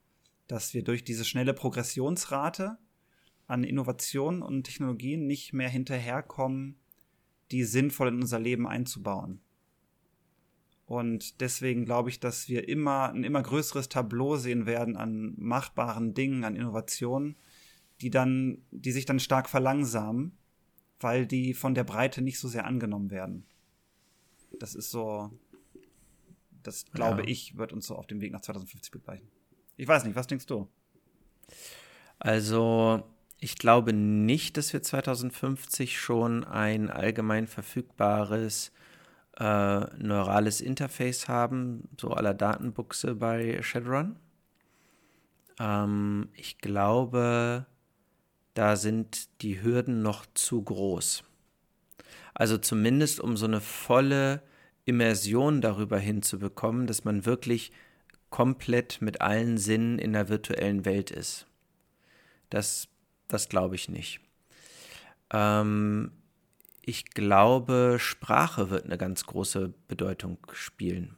dass 0.47 0.75
wir 0.75 0.85
durch 0.85 1.05
diese 1.05 1.25
schnelle 1.25 1.55
Progressionsrate 1.55 2.79
an 3.47 3.65
Innovationen 3.65 4.43
und 4.43 4.65
Technologien 4.65 5.27
nicht 5.27 5.53
mehr 5.53 5.69
hinterherkommen, 5.69 6.79
die 7.51 7.65
sinnvoll 7.65 8.09
in 8.09 8.17
unser 8.17 8.39
Leben 8.39 8.67
einzubauen. 8.67 9.41
Und 10.87 11.41
deswegen 11.41 11.85
glaube 11.85 12.11
ich, 12.11 12.21
dass 12.21 12.49
wir 12.49 12.69
immer 12.69 13.11
ein 13.11 13.25
immer 13.25 13.43
größeres 13.43 13.89
Tableau 13.89 14.37
sehen 14.37 14.67
werden 14.67 14.97
an 14.97 15.35
machbaren 15.39 16.13
Dingen, 16.13 16.45
an 16.45 16.57
Innovationen, 16.57 17.37
die 18.01 18.11
dann, 18.11 18.59
die 18.71 18.93
sich 18.93 19.07
dann 19.07 19.19
stark 19.19 19.49
verlangsamen, 19.49 20.37
weil 21.01 21.27
die 21.27 21.55
von 21.55 21.75
der 21.75 21.85
Breite 21.85 22.21
nicht 22.21 22.39
so 22.39 22.49
sehr 22.49 22.67
angenommen 22.67 23.11
werden. 23.11 23.47
Das 24.59 24.75
ist 24.75 24.91
so, 24.91 25.31
das 26.63 26.85
glaube 26.93 27.23
ja. 27.23 27.29
ich, 27.29 27.57
wird 27.57 27.73
uns 27.73 27.87
so 27.87 27.97
auf 27.97 28.07
dem 28.07 28.21
Weg 28.21 28.33
nach 28.33 28.43
2050 28.43 28.91
begleichen. 28.91 29.29
Ich 29.77 29.89
weiß 29.89 30.05
nicht, 30.05 30.17
was 30.17 30.27
denkst 30.27 30.47
du? 30.47 30.69
Also, 32.19 33.03
ich 33.39 33.57
glaube 33.57 33.93
nicht, 33.93 34.57
dass 34.57 34.73
wir 34.73 34.83
2050 34.83 35.99
schon 35.99 36.45
ein 36.45 36.91
allgemein 36.91 37.47
verfügbares 37.47 38.73
äh, 39.39 39.81
neurales 39.99 40.61
Interface 40.61 41.29
haben, 41.29 41.89
so 42.01 42.11
aller 42.11 42.35
Datenbuchse 42.35 43.15
bei 43.15 43.61
Shadowrun. 43.63 44.17
Ähm, 45.59 46.29
ich 46.35 46.59
glaube, 46.59 47.67
da 48.55 48.77
sind 48.77 49.29
die 49.43 49.63
Hürden 49.63 50.03
noch 50.03 50.27
zu 50.35 50.63
groß. 50.63 51.25
Also 52.35 52.59
zumindest 52.59 53.21
um 53.21 53.37
so 53.37 53.47
eine 53.47 53.61
volle 53.61 54.43
Immersion 54.85 55.61
darüber 55.61 55.99
hinzubekommen, 55.99 56.87
dass 56.87 57.05
man 57.05 57.27
wirklich 57.27 57.73
komplett 58.31 59.01
mit 59.01 59.21
allen 59.21 59.59
Sinnen 59.59 59.99
in 59.99 60.13
der 60.13 60.29
virtuellen 60.29 60.85
Welt 60.85 61.11
ist. 61.11 61.47
Das, 62.51 62.89
das 63.29 63.49
glaube 63.49 63.77
ich 63.77 63.89
nicht. 63.89 64.21
Ähm, 65.33 66.13
ich 66.87 67.07
glaube, 67.07 67.97
Sprache 67.99 68.71
wird 68.71 68.85
eine 68.85 68.99
ganz 68.99 69.25
große 69.25 69.73
Bedeutung 69.89 70.39
spielen. 70.53 71.17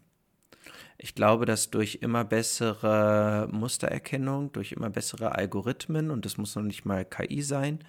Ich 0.99 1.15
glaube, 1.15 1.45
dass 1.45 1.71
durch 1.71 1.99
immer 2.01 2.25
bessere 2.25 3.49
Mustererkennung, 3.51 4.53
durch 4.53 4.73
immer 4.73 4.91
bessere 4.91 5.35
Algorithmen, 5.35 6.11
und 6.11 6.25
das 6.25 6.39
muss 6.39 6.55
noch 6.55 6.63
nicht 6.63 6.85
mal 6.85 7.05
KI 7.05 7.43
sein, 7.43 7.81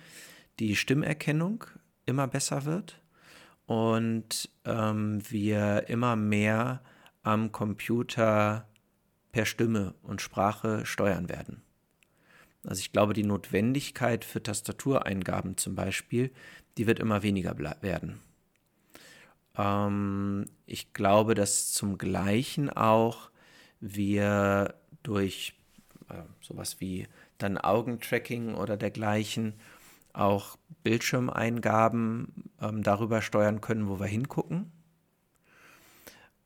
die 0.59 0.75
Stimmerkennung 0.75 1.65
immer 2.05 2.27
besser 2.27 2.65
wird 2.65 2.99
und 3.65 4.49
ähm, 4.65 5.21
wir 5.29 5.87
immer 5.87 6.15
mehr 6.15 6.81
am 7.23 7.51
Computer 7.51 8.67
per 9.31 9.45
Stimme 9.45 9.93
und 10.01 10.21
Sprache 10.21 10.85
steuern 10.85 11.29
werden. 11.29 11.61
Also 12.65 12.79
ich 12.79 12.91
glaube, 12.91 13.13
die 13.13 13.23
Notwendigkeit 13.23 14.25
für 14.25 14.41
Tastatureingaben 14.41 15.57
zum 15.57 15.75
Beispiel, 15.75 16.31
die 16.77 16.87
wird 16.87 16.99
immer 16.99 17.23
weniger 17.23 17.57
werden. 17.81 18.19
Ähm, 19.57 20.45
ich 20.65 20.93
glaube, 20.93 21.35
dass 21.35 21.71
zum 21.73 21.97
Gleichen 21.97 22.69
auch 22.69 23.29
wir 23.79 24.75
durch 25.03 25.53
äh, 26.09 26.21
sowas 26.41 26.79
wie 26.79 27.07
dann 27.37 27.57
Augentracking 27.57 28.55
oder 28.55 28.77
dergleichen 28.77 29.53
auch 30.13 30.57
Bildschirmeingaben 30.83 32.49
ähm, 32.61 32.83
darüber 32.83 33.21
steuern 33.21 33.61
können, 33.61 33.87
wo 33.87 33.99
wir 33.99 34.07
hingucken. 34.07 34.71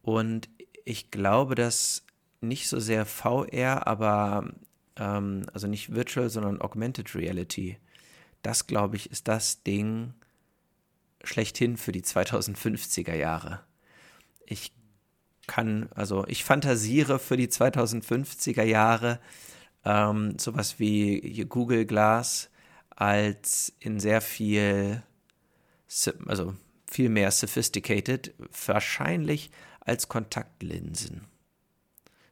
Und 0.01 0.49
ich 0.84 1.11
glaube, 1.11 1.55
dass 1.55 2.05
nicht 2.41 2.67
so 2.67 2.79
sehr 2.79 3.05
VR, 3.05 3.88
aber 3.88 4.49
ähm, 4.97 5.45
also 5.53 5.67
nicht 5.67 5.93
Virtual, 5.93 6.29
sondern 6.29 6.59
Augmented 6.59 7.15
Reality. 7.15 7.77
Das, 8.41 8.67
glaube 8.67 8.95
ich, 8.95 9.11
ist 9.11 9.27
das 9.27 9.63
Ding 9.63 10.15
schlechthin 11.24 11.78
für 11.78 11.91
die 11.91 12.03
2050er 12.03 13.15
Jahre. 13.15 13.61
Ich 14.45 14.74
kann, 15.47 15.89
also 15.95 16.26
ich 16.28 16.43
fantasiere 16.43 17.19
für 17.19 17.38
die 17.38 17.47
2050er 17.47 18.63
Jahre 18.63 19.19
ähm, 19.84 20.38
sowas 20.38 20.80
wie 20.80 21.45
Google 21.49 21.86
Glass 21.86 22.49
als 22.89 23.74
in 23.80 23.99
sehr 23.99 24.22
viel, 24.22 25.01
also 26.26 26.55
viel 26.88 27.09
mehr 27.09 27.32
sophisticated, 27.32 28.34
wahrscheinlich 28.65 29.49
als 29.80 30.07
Kontaktlinsen. 30.07 31.22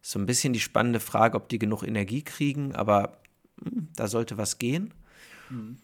So 0.01 0.19
ein 0.19 0.25
bisschen 0.25 0.53
die 0.53 0.59
spannende 0.59 0.99
Frage, 0.99 1.37
ob 1.37 1.49
die 1.49 1.59
genug 1.59 1.83
Energie 1.83 2.21
kriegen, 2.21 2.75
aber 2.75 3.19
mh, 3.57 3.71
hm, 3.71 3.87
da 3.95 4.07
sollte 4.07 4.37
was 4.37 4.59
gehen. 4.59 4.93
Mhm. 5.49 5.77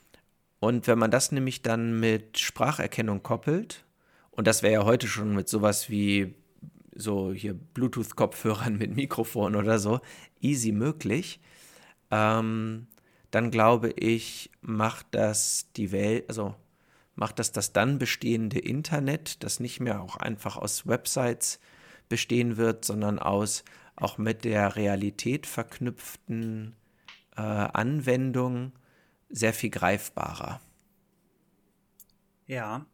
Und 0.65 0.87
wenn 0.87 0.97
man 0.97 1.11
das 1.11 1.31
nämlich 1.31 1.61
dann 1.61 1.99
mit 1.99 2.39
Spracherkennung 2.39 3.21
koppelt, 3.21 3.85
und 4.31 4.47
das 4.47 4.63
wäre 4.63 4.73
ja 4.73 4.83
heute 4.83 5.07
schon 5.07 5.35
mit 5.35 5.47
sowas 5.47 5.91
wie 5.91 6.33
so 6.95 7.31
hier 7.31 7.53
Bluetooth-Kopfhörern 7.53 8.75
mit 8.79 8.95
Mikrofon 8.95 9.55
oder 9.55 9.77
so 9.77 9.99
easy 10.41 10.71
möglich, 10.71 11.39
ähm, 12.09 12.87
dann 13.29 13.51
glaube 13.51 13.91
ich, 13.91 14.49
macht 14.61 15.05
das 15.11 15.71
die 15.75 15.91
Welt, 15.91 16.25
also 16.29 16.55
macht 17.13 17.37
das 17.37 17.51
das 17.51 17.71
dann 17.71 17.99
bestehende 17.99 18.57
Internet, 18.57 19.43
das 19.43 19.59
nicht 19.59 19.79
mehr 19.81 20.01
auch 20.01 20.15
einfach 20.15 20.57
aus 20.57 20.87
Websites 20.87 21.59
bestehen 22.09 22.57
wird, 22.57 22.85
sondern 22.85 23.19
aus 23.19 23.65
auch 23.95 24.17
mit 24.17 24.43
der 24.43 24.75
Realität 24.75 25.45
verknüpften 25.45 26.75
äh, 27.37 27.41
Anwendungen 27.41 28.71
sehr 29.35 29.53
viel 29.53 29.69
greifbarer. 29.69 30.61
Ja, 32.47 32.85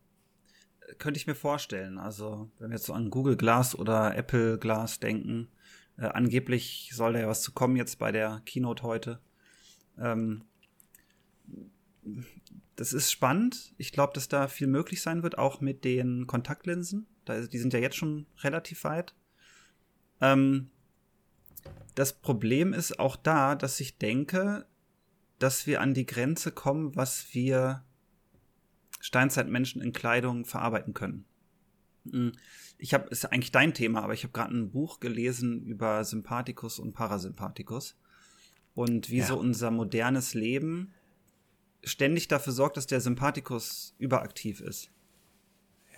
könnte 0.98 1.20
ich 1.20 1.28
mir 1.28 1.36
vorstellen. 1.36 1.98
Also, 1.98 2.50
wenn 2.58 2.72
wir 2.72 2.78
jetzt 2.78 2.88
so 2.88 2.94
an 2.94 3.12
Google 3.12 3.38
Glass 3.38 3.76
oder 3.78 4.16
Apple 4.16 4.58
Glass 4.58 5.00
denken, 5.00 5.50
äh, 5.98 6.06
angeblich 6.06 6.90
soll 6.94 7.14
da 7.14 7.20
ja 7.20 7.28
was 7.28 7.44
zu 7.44 7.52
kommen 7.52 7.76
jetzt 7.76 8.00
bei 8.00 8.12
der 8.12 8.42
Keynote 8.46 8.84
heute. 8.84 9.20
Ähm, 10.00 10.44
das 12.76 12.94
ist 12.94 13.12
spannend. 13.12 13.74
Ich 13.78 13.92
glaube, 13.92 14.14
dass 14.14 14.28
da 14.28 14.48
viel 14.48 14.68
möglich 14.68 15.02
sein 15.02 15.22
wird, 15.22 15.38
auch 15.38 15.62
mit 15.62 15.84
den 15.84 16.26
Kontaktlinsen. 16.26 17.06
Da, 17.26 17.42
die 17.42 17.60
sind 17.60 17.74
ja 17.74 17.80
jetzt 17.80 17.98
schon 17.98 18.26
relativ 18.40 18.84
weit. 18.84 19.14
Ähm, 20.20 20.72
das 21.94 22.14
Problem 22.14 22.74
ist 22.74 23.00
auch 23.00 23.16
da, 23.16 23.54
dass 23.54 23.80
ich 23.80 24.00
denke, 24.00 24.66
dass 25.42 25.66
wir 25.66 25.82
an 25.82 25.94
die 25.94 26.06
Grenze 26.06 26.52
kommen, 26.52 26.96
was 26.96 27.34
wir 27.34 27.84
Steinzeitmenschen 29.00 29.82
in 29.82 29.92
Kleidung 29.92 30.46
verarbeiten 30.46 30.94
können. 30.94 31.26
Hm, 32.10 32.34
ich 32.78 32.94
habe, 32.94 33.10
ist 33.10 33.26
eigentlich 33.26 33.52
dein 33.52 33.74
Thema, 33.74 34.04
aber 34.04 34.14
ich 34.14 34.24
habe 34.24 34.34
gerade 34.34 34.56
ein 34.56 34.72
Buch 34.72 35.00
gelesen 35.00 35.64
über 35.64 36.04
Sympathikus 36.04 36.80
und 36.80 36.94
Parasympathikus 36.94 37.98
und 38.76 39.10
wie 39.10 39.18
ja. 39.18 39.26
so 39.26 39.40
unser 39.40 39.72
modernes 39.72 40.34
Leben 40.34 40.94
ständig 41.84 42.28
dafür 42.28 42.54
sorgt, 42.54 42.78
dass 42.78 42.86
der 42.86 43.02
Sympathikus 43.02 43.96
überaktiv 43.98 44.62
ist. 44.62 44.92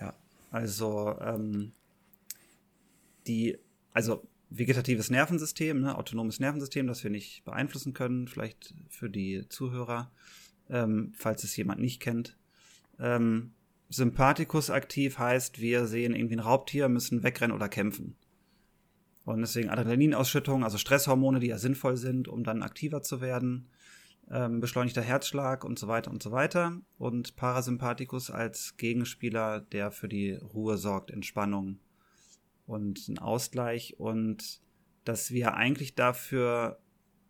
Ja. 0.00 0.14
Also 0.50 1.18
ähm, 1.20 1.72
die, 3.26 3.58
also 3.92 4.26
vegetatives 4.50 5.10
Nervensystem, 5.10 5.80
ne, 5.80 5.96
autonomes 5.96 6.40
Nervensystem, 6.40 6.86
das 6.86 7.02
wir 7.02 7.10
nicht 7.10 7.44
beeinflussen 7.44 7.92
können, 7.92 8.28
vielleicht 8.28 8.74
für 8.88 9.10
die 9.10 9.46
Zuhörer, 9.48 10.12
ähm, 10.68 11.12
falls 11.16 11.44
es 11.44 11.56
jemand 11.56 11.80
nicht 11.80 12.00
kennt. 12.00 12.36
Ähm, 12.98 13.52
Sympathikus 13.88 14.70
aktiv 14.70 15.18
heißt, 15.18 15.60
wir 15.60 15.86
sehen 15.86 16.14
irgendwie 16.14 16.36
ein 16.36 16.40
Raubtier, 16.40 16.88
müssen 16.88 17.22
wegrennen 17.22 17.54
oder 17.54 17.68
kämpfen. 17.68 18.16
Und 19.24 19.40
deswegen 19.40 19.70
Adrenalinausschüttung, 19.70 20.64
also 20.64 20.78
Stresshormone, 20.78 21.40
die 21.40 21.48
ja 21.48 21.58
sinnvoll 21.58 21.96
sind, 21.96 22.28
um 22.28 22.44
dann 22.44 22.62
aktiver 22.62 23.02
zu 23.02 23.20
werden, 23.20 23.68
ähm, 24.30 24.60
beschleunigter 24.60 25.02
Herzschlag 25.02 25.64
und 25.64 25.78
so 25.78 25.88
weiter 25.88 26.10
und 26.10 26.22
so 26.22 26.30
weiter. 26.30 26.80
Und 26.98 27.36
Parasympathikus 27.36 28.30
als 28.30 28.76
Gegenspieler, 28.76 29.60
der 29.60 29.90
für 29.90 30.08
die 30.08 30.32
Ruhe 30.32 30.76
sorgt, 30.76 31.10
Entspannung 31.10 31.78
und 32.66 33.04
einen 33.08 33.18
Ausgleich. 33.18 33.98
Und 33.98 34.60
dass 35.04 35.30
wir 35.30 35.54
eigentlich 35.54 35.94
dafür 35.94 36.80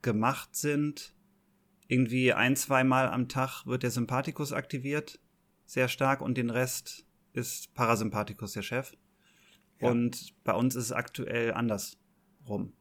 gemacht 0.03 0.55
sind, 0.55 1.15
irgendwie 1.89 2.33
ein, 2.33 2.57
zweimal 2.57 3.09
am 3.09 3.29
Tag 3.29 3.67
wird 3.67 3.83
der 3.83 3.91
Sympathikus 3.91 4.53
aktiviert, 4.53 5.21
sehr 5.67 5.89
stark, 5.89 6.21
und 6.21 6.37
den 6.37 6.51
Rest 6.51 7.07
ist 7.33 7.75
Parasympathikus 7.75 8.53
der 8.53 8.63
Chef. 8.63 8.93
Und 9.81 10.35
bei 10.45 10.53
uns 10.53 10.77
ist 10.77 10.87
es 10.87 10.93
aktuell 10.93 11.53
andersrum. 11.53 12.73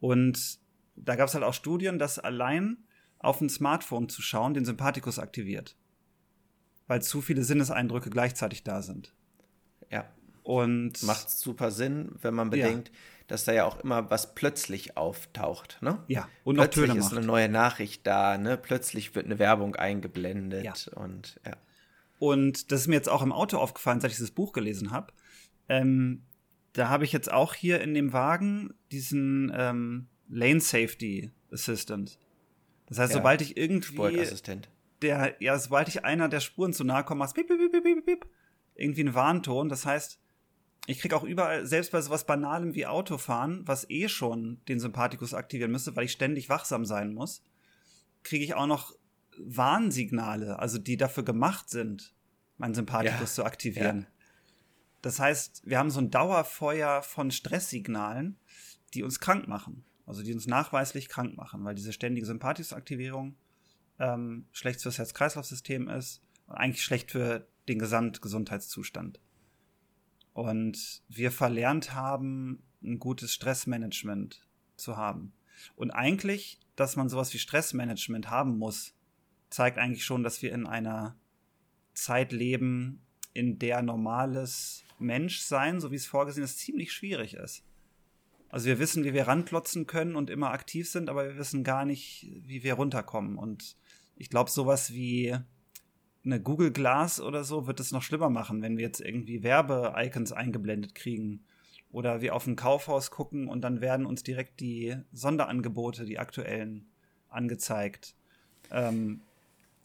Und 0.00 0.58
da 0.96 1.16
gab 1.16 1.28
es 1.28 1.34
halt 1.34 1.44
auch 1.44 1.54
Studien, 1.54 1.98
dass 1.98 2.18
allein 2.18 2.78
auf 3.18 3.40
ein 3.40 3.48
Smartphone 3.48 4.08
zu 4.08 4.22
schauen 4.22 4.54
den 4.54 4.64
Sympathikus 4.64 5.18
aktiviert. 5.18 5.76
Weil 6.86 7.02
zu 7.02 7.20
viele 7.20 7.44
Sinneseindrücke 7.44 8.10
gleichzeitig 8.10 8.64
da 8.64 8.82
sind. 8.82 9.14
Und 10.44 11.02
macht 11.02 11.30
super 11.30 11.70
Sinn, 11.70 12.12
wenn 12.20 12.34
man 12.34 12.50
bedenkt, 12.50 12.88
ja. 12.88 12.94
dass 13.26 13.44
da 13.44 13.52
ja 13.52 13.64
auch 13.64 13.80
immer 13.80 14.10
was 14.10 14.34
plötzlich 14.34 14.96
auftaucht, 14.96 15.78
ne? 15.80 15.98
Ja. 16.06 16.28
Und 16.44 16.56
plötzlich 16.56 16.94
ist 16.94 17.06
macht. 17.06 17.16
eine 17.16 17.26
neue 17.26 17.48
Nachricht 17.48 18.06
da, 18.06 18.38
ne? 18.38 18.56
Plötzlich 18.56 19.14
wird 19.14 19.24
eine 19.24 19.38
Werbung 19.38 19.74
eingeblendet 19.74 20.64
ja. 20.64 20.74
und 21.02 21.40
ja. 21.46 21.56
Und 22.18 22.70
das 22.70 22.82
ist 22.82 22.86
mir 22.86 22.94
jetzt 22.94 23.08
auch 23.08 23.22
im 23.22 23.32
Auto 23.32 23.58
aufgefallen, 23.58 24.00
seit 24.00 24.10
ich 24.10 24.16
dieses 24.18 24.30
Buch 24.30 24.52
gelesen 24.52 24.90
habe. 24.92 25.12
Ähm, 25.68 26.22
da 26.74 26.88
habe 26.88 27.04
ich 27.04 27.12
jetzt 27.12 27.32
auch 27.32 27.54
hier 27.54 27.80
in 27.80 27.94
dem 27.94 28.12
Wagen 28.12 28.74
diesen 28.92 29.52
ähm, 29.54 30.08
Lane 30.28 30.60
Safety 30.60 31.32
Assistant. 31.50 32.18
Das 32.86 32.98
heißt, 32.98 33.12
ja, 33.12 33.18
sobald 33.18 33.40
ich 33.40 33.56
irgendwie 33.56 33.96
der, 35.02 35.36
ja, 35.40 35.58
sobald 35.58 35.88
ich 35.88 36.04
einer 36.04 36.28
der 36.28 36.40
Spuren 36.40 36.72
zu 36.72 36.84
nahe 36.84 37.04
komme, 37.04 37.20
machst 37.20 37.34
piep, 37.34 37.46
piep, 37.46 37.58
piep, 37.58 37.84
piep, 37.84 38.06
piep, 38.06 38.26
irgendwie 38.74 39.04
ein 39.04 39.14
Warnton. 39.14 39.68
Das 39.68 39.86
heißt, 39.86 40.20
ich 40.86 40.98
krieg 40.98 41.12
auch 41.14 41.24
überall, 41.24 41.66
selbst 41.66 41.92
bei 41.92 42.00
sowas 42.00 42.26
Banalem 42.26 42.74
wie 42.74 42.86
Autofahren, 42.86 43.66
was 43.66 43.88
eh 43.88 44.08
schon 44.08 44.60
den 44.68 44.80
Sympathikus 44.80 45.34
aktivieren 45.34 45.70
müsste, 45.70 45.96
weil 45.96 46.04
ich 46.04 46.12
ständig 46.12 46.48
wachsam 46.48 46.84
sein 46.84 47.14
muss, 47.14 47.42
kriege 48.22 48.44
ich 48.44 48.54
auch 48.54 48.66
noch 48.66 48.94
Warnsignale, 49.38 50.58
also 50.58 50.78
die 50.78 50.96
dafür 50.96 51.24
gemacht 51.24 51.70
sind, 51.70 52.14
meinen 52.58 52.74
Sympathikus 52.74 53.20
ja. 53.20 53.26
zu 53.26 53.44
aktivieren. 53.44 54.00
Ja. 54.02 54.06
Das 55.02 55.20
heißt, 55.20 55.62
wir 55.64 55.78
haben 55.78 55.90
so 55.90 56.00
ein 56.00 56.10
Dauerfeuer 56.10 57.02
von 57.02 57.30
Stresssignalen, 57.30 58.38
die 58.94 59.02
uns 59.02 59.20
krank 59.20 59.48
machen. 59.48 59.84
Also 60.06 60.22
die 60.22 60.34
uns 60.34 60.46
nachweislich 60.46 61.08
krank 61.08 61.36
machen, 61.36 61.64
weil 61.64 61.74
diese 61.74 61.92
ständige 61.92 62.26
Sympathikusaktivierung 62.26 63.36
ähm, 63.98 64.46
schlecht 64.52 64.82
fürs 64.82 64.98
Herz-Kreislauf-System 64.98 65.88
ist 65.88 66.22
und 66.46 66.56
eigentlich 66.56 66.84
schlecht 66.84 67.10
für 67.10 67.46
den 67.68 67.78
Gesamtgesundheitszustand. 67.78 69.20
Und 70.34 71.02
wir 71.08 71.30
verlernt 71.30 71.94
haben, 71.94 72.62
ein 72.82 72.98
gutes 72.98 73.32
Stressmanagement 73.32 74.46
zu 74.76 74.96
haben. 74.96 75.32
Und 75.76 75.92
eigentlich, 75.92 76.60
dass 76.76 76.96
man 76.96 77.08
sowas 77.08 77.32
wie 77.32 77.38
Stressmanagement 77.38 78.28
haben 78.28 78.58
muss, 78.58 78.94
zeigt 79.48 79.78
eigentlich 79.78 80.04
schon, 80.04 80.22
dass 80.22 80.42
wir 80.42 80.52
in 80.52 80.66
einer 80.66 81.16
Zeit 81.94 82.32
leben, 82.32 83.00
in 83.32 83.58
der 83.58 83.82
normales 83.82 84.84
Menschsein, 84.98 85.80
so 85.80 85.92
wie 85.92 85.96
es 85.96 86.06
vorgesehen 86.06 86.44
ist, 86.44 86.58
ziemlich 86.58 86.92
schwierig 86.92 87.34
ist. 87.34 87.64
Also 88.48 88.66
wir 88.66 88.78
wissen, 88.78 89.04
wie 89.04 89.14
wir 89.14 89.26
ranklotzen 89.26 89.86
können 89.86 90.16
und 90.16 90.30
immer 90.30 90.50
aktiv 90.50 90.88
sind, 90.88 91.08
aber 91.08 91.28
wir 91.28 91.36
wissen 91.36 91.64
gar 91.64 91.84
nicht, 91.84 92.28
wie 92.44 92.62
wir 92.62 92.74
runterkommen. 92.74 93.38
Und 93.38 93.76
ich 94.16 94.30
glaube, 94.30 94.50
sowas 94.50 94.92
wie 94.92 95.36
eine 96.24 96.40
Google 96.40 96.72
Glass 96.72 97.20
oder 97.20 97.44
so 97.44 97.66
wird 97.66 97.80
es 97.80 97.92
noch 97.92 98.02
schlimmer 98.02 98.30
machen, 98.30 98.62
wenn 98.62 98.76
wir 98.76 98.84
jetzt 98.84 99.00
irgendwie 99.00 99.42
Werbe-Icons 99.42 100.32
eingeblendet 100.32 100.94
kriegen. 100.94 101.44
Oder 101.92 102.20
wir 102.22 102.34
auf 102.34 102.46
ein 102.46 102.56
Kaufhaus 102.56 103.10
gucken 103.10 103.46
und 103.46 103.60
dann 103.62 103.80
werden 103.80 104.06
uns 104.06 104.22
direkt 104.22 104.60
die 104.60 104.96
Sonderangebote, 105.12 106.04
die 106.04 106.18
aktuellen, 106.18 106.86
angezeigt. 107.28 108.14
Ähm, 108.70 109.20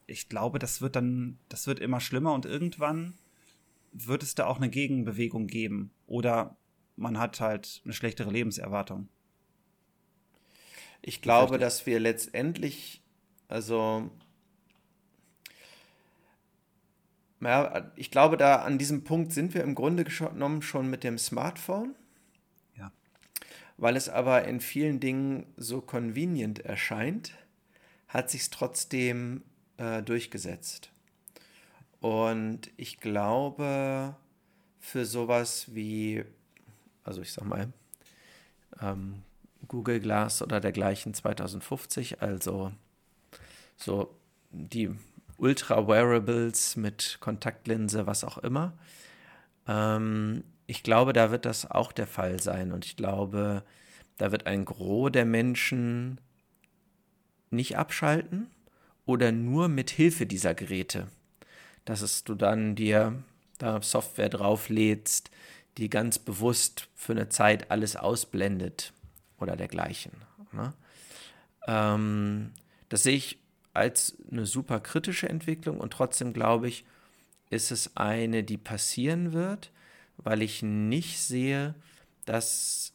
ich 0.07 0.29
glaube, 0.29 0.59
das 0.59 0.81
wird 0.81 0.95
dann, 0.95 1.37
das 1.49 1.67
wird 1.67 1.79
immer 1.79 1.99
schlimmer 1.99 2.33
und 2.33 2.45
irgendwann 2.45 3.13
wird 3.91 4.23
es 4.23 4.35
da 4.35 4.45
auch 4.45 4.57
eine 4.57 4.69
Gegenbewegung 4.69 5.47
geben? 5.47 5.91
Oder 6.07 6.57
man 6.95 7.17
hat 7.17 7.39
halt 7.39 7.81
eine 7.83 7.93
schlechtere 7.93 8.31
Lebenserwartung? 8.31 9.07
Ich 11.01 11.21
glaube, 11.21 11.57
dass 11.57 11.85
wir 11.85 11.99
letztendlich, 11.99 13.01
also, 13.47 14.11
ja, 17.41 17.91
ich 17.95 18.11
glaube, 18.11 18.37
da 18.37 18.57
an 18.57 18.77
diesem 18.77 19.03
Punkt 19.03 19.31
sind 19.31 19.53
wir 19.53 19.63
im 19.63 19.75
Grunde 19.75 20.03
genommen 20.03 20.61
schon 20.61 20.89
mit 20.89 21.03
dem 21.03 21.17
Smartphone. 21.17 21.95
Ja. 22.77 22.91
weil 23.77 23.95
es 23.95 24.09
aber 24.09 24.45
in 24.45 24.59
vielen 24.59 24.99
Dingen 24.99 25.45
so 25.57 25.81
convenient 25.81 26.59
erscheint, 26.59 27.33
hat 28.07 28.29
sich 28.29 28.41
es 28.41 28.49
trotzdem 28.49 29.43
äh, 29.77 30.01
durchgesetzt. 30.01 30.91
Und 32.01 32.71
ich 32.77 32.99
glaube, 32.99 34.15
für 34.79 35.05
sowas 35.05 35.67
wie, 35.73 36.23
also 37.03 37.21
ich 37.21 37.33
sag 37.33 37.45
mal, 37.45 37.71
ähm, 38.81 39.23
Google 39.67 39.99
Glass 39.99 40.41
oder 40.41 40.59
dergleichen 40.59 41.13
2050, 41.13 42.21
also 42.21 42.71
so 43.75 44.15
die 44.51 44.89
Ultra-Wearables 45.39 46.75
mit 46.75 47.17
Kontaktlinse, 47.19 48.05
was 48.07 48.23
auch 48.23 48.37
immer. 48.37 48.73
Ähm, 49.67 50.43
ich 50.67 50.83
glaube, 50.83 51.13
da 51.13 51.31
wird 51.31 51.45
das 51.45 51.69
auch 51.69 51.91
der 51.91 52.07
Fall 52.07 52.39
sein 52.39 52.71
und 52.71 52.85
ich 52.85 52.95
glaube, 52.95 53.63
da 54.17 54.31
wird 54.31 54.45
ein 54.45 54.65
Gros 54.65 55.11
der 55.11 55.25
Menschen 55.25 56.19
nicht 57.49 57.77
abschalten 57.77 58.51
oder 59.05 59.31
nur 59.31 59.67
mit 59.69 59.89
Hilfe 59.89 60.25
dieser 60.25 60.53
Geräte. 60.53 61.07
Dass 61.85 62.01
es 62.01 62.23
du 62.23 62.35
dann 62.35 62.75
dir 62.75 63.23
da 63.57 63.81
Software 63.81 64.29
drauflädst, 64.29 65.31
die 65.77 65.89
ganz 65.89 66.19
bewusst 66.19 66.89
für 66.95 67.13
eine 67.13 67.29
Zeit 67.29 67.71
alles 67.71 67.95
ausblendet 67.95 68.93
oder 69.39 69.55
dergleichen. 69.55 70.11
Ne? 70.51 70.73
Ähm, 71.67 72.51
das 72.89 73.03
sehe 73.03 73.15
ich 73.15 73.39
als 73.79 74.17
eine 74.29 74.45
super 74.45 74.81
kritische 74.81 75.29
Entwicklung 75.29 75.79
und 75.79 75.93
trotzdem 75.93 76.33
glaube 76.33 76.67
ich, 76.67 76.83
ist 77.49 77.71
es 77.71 77.95
eine, 77.95 78.43
die 78.43 78.57
passieren 78.57 79.31
wird, 79.31 79.71
weil 80.17 80.41
ich 80.41 80.61
nicht 80.61 81.17
sehe, 81.19 81.75
dass, 82.25 82.93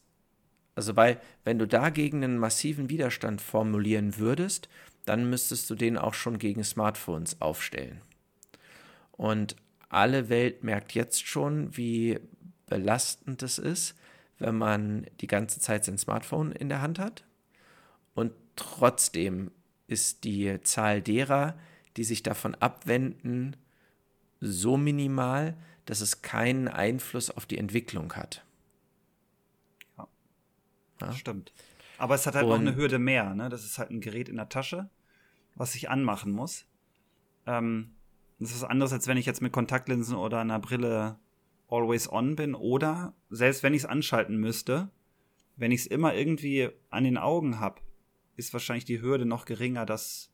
also 0.75 0.95
weil, 0.95 1.19
wenn 1.43 1.57
du 1.57 1.67
dagegen 1.67 2.23
einen 2.23 2.37
massiven 2.37 2.89
Widerstand 2.89 3.41
formulieren 3.41 4.19
würdest, 4.19 4.69
dann 5.05 5.27
müsstest 5.27 5.69
du 5.71 5.75
den 5.75 5.97
auch 5.97 6.13
schon 6.13 6.37
gegen 6.37 6.63
Smartphones 6.63 7.41
aufstellen. 7.41 8.01
Und 9.11 9.55
alle 9.89 10.29
Welt 10.29 10.63
merkt 10.63 10.93
jetzt 10.93 11.25
schon, 11.25 11.75
wie 11.75 12.19
belastend 12.67 13.41
es 13.41 13.57
ist, 13.57 13.95
wenn 14.37 14.55
man 14.55 15.07
die 15.19 15.27
ganze 15.27 15.59
Zeit 15.59 15.83
sein 15.83 15.97
Smartphone 15.97 16.51
in 16.51 16.69
der 16.69 16.81
Hand 16.81 16.99
hat. 16.99 17.23
Und 18.13 18.33
trotzdem 18.55 19.51
ist 19.87 20.23
die 20.23 20.61
Zahl 20.61 21.01
derer, 21.01 21.57
die 21.97 22.03
sich 22.03 22.23
davon 22.23 22.55
abwenden, 22.55 23.55
so 24.41 24.77
minimal, 24.77 25.55
dass 25.85 26.01
es 26.01 26.21
keinen 26.21 26.67
Einfluss 26.67 27.29
auf 27.29 27.45
die 27.45 27.57
Entwicklung 27.57 28.13
hat. 28.13 28.43
Ja, 29.97 30.07
ja? 31.01 31.13
stimmt. 31.13 31.53
Aber 31.97 32.15
es 32.15 32.25
hat 32.25 32.35
halt 32.35 32.45
Und, 32.45 32.51
noch 32.51 32.59
eine 32.59 32.75
Hürde 32.75 32.99
mehr. 32.99 33.33
Ne? 33.33 33.49
Das 33.49 33.63
ist 33.63 33.77
halt 33.77 33.91
ein 33.91 34.01
Gerät 34.01 34.27
in 34.27 34.35
der 34.35 34.49
Tasche, 34.49 34.89
was 35.55 35.75
ich 35.75 35.89
anmachen 35.89 36.31
muss. 36.31 36.65
Ähm, 37.45 37.95
das 38.39 38.49
ist 38.51 38.61
was 38.61 38.69
anderes, 38.69 38.91
als 38.91 39.07
wenn 39.07 39.17
ich 39.17 39.25
jetzt 39.25 39.41
mit 39.41 39.53
Kontaktlinsen 39.53 40.15
oder 40.15 40.41
einer 40.41 40.59
Brille 40.59 41.17
always 41.69 42.11
on 42.11 42.35
bin. 42.35 42.53
Oder 42.53 43.13
selbst 43.29 43.63
wenn 43.63 43.73
ich 43.73 43.83
es 43.83 43.89
anschalten 43.89 44.37
müsste, 44.37 44.89
wenn 45.55 45.71
ich 45.71 45.81
es 45.81 45.87
immer 45.87 46.13
irgendwie 46.13 46.69
an 46.89 47.05
den 47.05 47.17
Augen 47.17 47.59
habe, 47.59 47.81
ist 48.35 48.53
wahrscheinlich 48.53 48.85
die 48.85 49.01
Hürde 49.01 49.25
noch 49.25 49.45
geringer, 49.45 49.85
das 49.85 50.31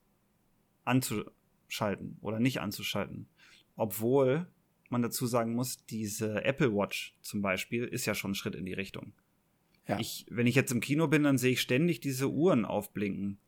anzuschalten 0.83 2.17
oder 2.21 2.39
nicht 2.39 2.61
anzuschalten. 2.61 3.27
Obwohl 3.75 4.47
man 4.89 5.01
dazu 5.01 5.25
sagen 5.25 5.53
muss, 5.53 5.85
diese 5.85 6.43
Apple 6.43 6.73
Watch 6.73 7.15
zum 7.21 7.41
Beispiel 7.41 7.85
ist 7.85 8.05
ja 8.05 8.13
schon 8.13 8.31
ein 8.31 8.35
Schritt 8.35 8.55
in 8.55 8.65
die 8.65 8.73
Richtung. 8.73 9.13
Ja. 9.87 9.99
Ich, 9.99 10.25
wenn 10.29 10.47
ich 10.47 10.55
jetzt 10.55 10.71
im 10.71 10.81
Kino 10.81 11.07
bin, 11.07 11.23
dann 11.23 11.37
sehe 11.37 11.53
ich 11.53 11.61
ständig 11.61 11.99
diese 12.01 12.29
Uhren 12.29 12.65
aufblinken. 12.65 13.39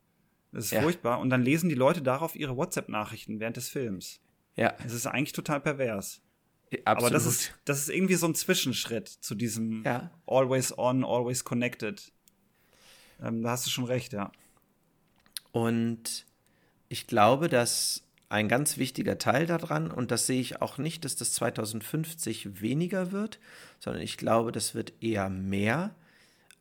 Das 0.52 0.66
ist 0.66 0.72
ja. 0.72 0.82
furchtbar. 0.82 1.20
Und 1.20 1.30
dann 1.30 1.42
lesen 1.42 1.70
die 1.70 1.76
Leute 1.76 2.02
darauf 2.02 2.36
ihre 2.36 2.56
WhatsApp-Nachrichten 2.56 3.40
während 3.40 3.58
des 3.58 3.70
Films. 3.70 4.22
Ja. 4.56 4.76
Es 4.86 4.94
ist 4.94 5.08
eigentlich 5.08 5.34
total 5.34 5.62
pervers. 5.62 6.22
Absolut. 6.86 6.88
Aber 6.88 7.10
das 7.10 7.26
ist, 7.26 7.54
das 7.66 7.80
ist 7.80 7.90
irgendwie 7.90 8.16
so 8.16 8.28
ein 8.28 8.36
Zwischenschritt 8.36 9.08
zu 9.08 9.36
diesem 9.36 9.84
ja. 9.84 10.12
Always 10.26 10.76
on, 10.78 11.04
always 11.04 11.44
connected. 11.44 12.12
Ähm, 13.22 13.44
da 13.44 13.52
hast 13.52 13.66
du 13.66 13.70
schon 13.70 13.86
recht, 13.86 14.14
ja. 14.14 14.32
Und 15.54 16.26
ich 16.90 17.08
glaube, 17.08 17.48
dass 17.48 18.04
ein 18.28 18.50
ganz 18.50 18.78
wichtiger 18.78 19.20
Teil 19.20 19.46
daran, 19.46 19.92
und 19.92 20.10
das 20.10 20.26
sehe 20.26 20.42
ich 20.42 20.62
auch 20.62 20.80
nicht, 20.80 21.06
dass 21.06 21.16
das 21.16 21.34
2050 21.34 22.62
weniger 22.62 23.12
wird, 23.12 23.40
sondern 23.80 24.02
ich 24.02 24.18
glaube, 24.18 24.52
das 24.52 24.74
wird 24.74 24.92
eher 25.02 25.30
mehr 25.30 25.94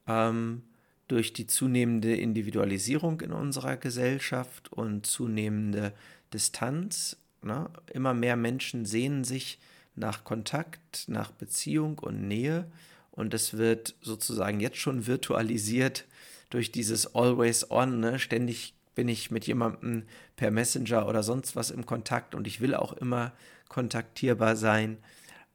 ähm, 0.06 0.62
durch 1.08 1.32
die 1.32 1.46
zunehmende 1.46 2.14
Individualisierung 2.14 3.22
in 3.22 3.32
unserer 3.32 3.78
Gesellschaft 3.78 4.70
und 4.70 5.06
zunehmende 5.06 5.94
Distanz. 6.34 7.16
Ne? 7.40 7.70
Immer 7.90 8.12
mehr 8.12 8.36
Menschen 8.36 8.84
sehnen 8.84 9.24
sich 9.24 9.58
nach 9.94 10.24
Kontakt, 10.24 11.04
nach 11.08 11.30
Beziehung 11.30 11.98
und 11.98 12.28
Nähe. 12.28 12.70
Und 13.10 13.32
das 13.32 13.56
wird 13.56 13.94
sozusagen 14.02 14.60
jetzt 14.60 14.78
schon 14.78 15.06
virtualisiert 15.06 16.04
durch 16.50 16.70
dieses 16.70 17.14
Always 17.14 17.70
On. 17.70 18.00
Ne? 18.00 18.18
Ständig 18.18 18.74
bin 18.94 19.08
ich 19.08 19.30
mit 19.30 19.46
jemandem 19.46 20.04
per 20.36 20.50
Messenger 20.50 21.08
oder 21.08 21.22
sonst 21.22 21.56
was 21.56 21.70
im 21.70 21.86
Kontakt 21.86 22.34
und 22.34 22.46
ich 22.46 22.60
will 22.60 22.74
auch 22.74 22.92
immer 22.92 23.32
kontaktierbar 23.68 24.56
sein. 24.56 24.98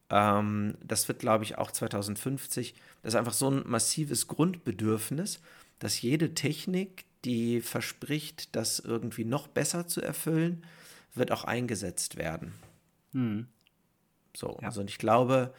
Ähm, 0.10 0.76
das 0.84 1.08
wird, 1.08 1.20
glaube 1.20 1.44
ich, 1.44 1.58
auch 1.58 1.72
2050. 1.72 2.74
Das 3.04 3.14
ist 3.14 3.18
einfach 3.18 3.34
so 3.34 3.50
ein 3.50 3.64
massives 3.66 4.28
Grundbedürfnis, 4.28 5.40
dass 5.80 6.02
jede 6.02 6.34
Technik, 6.34 7.06
die 7.26 7.62
verspricht, 7.62 8.56
das 8.56 8.80
irgendwie 8.80 9.26
noch 9.26 9.48
besser 9.48 9.88
zu 9.88 10.02
erfüllen, 10.02 10.64
wird 11.14 11.32
auch 11.32 11.44
eingesetzt 11.44 12.16
werden. 12.18 12.54
Hm. 13.14 13.48
So, 14.36 14.58
ja. 14.62 14.68
also 14.68 14.84
ich 14.84 14.98
glaube, 14.98 15.54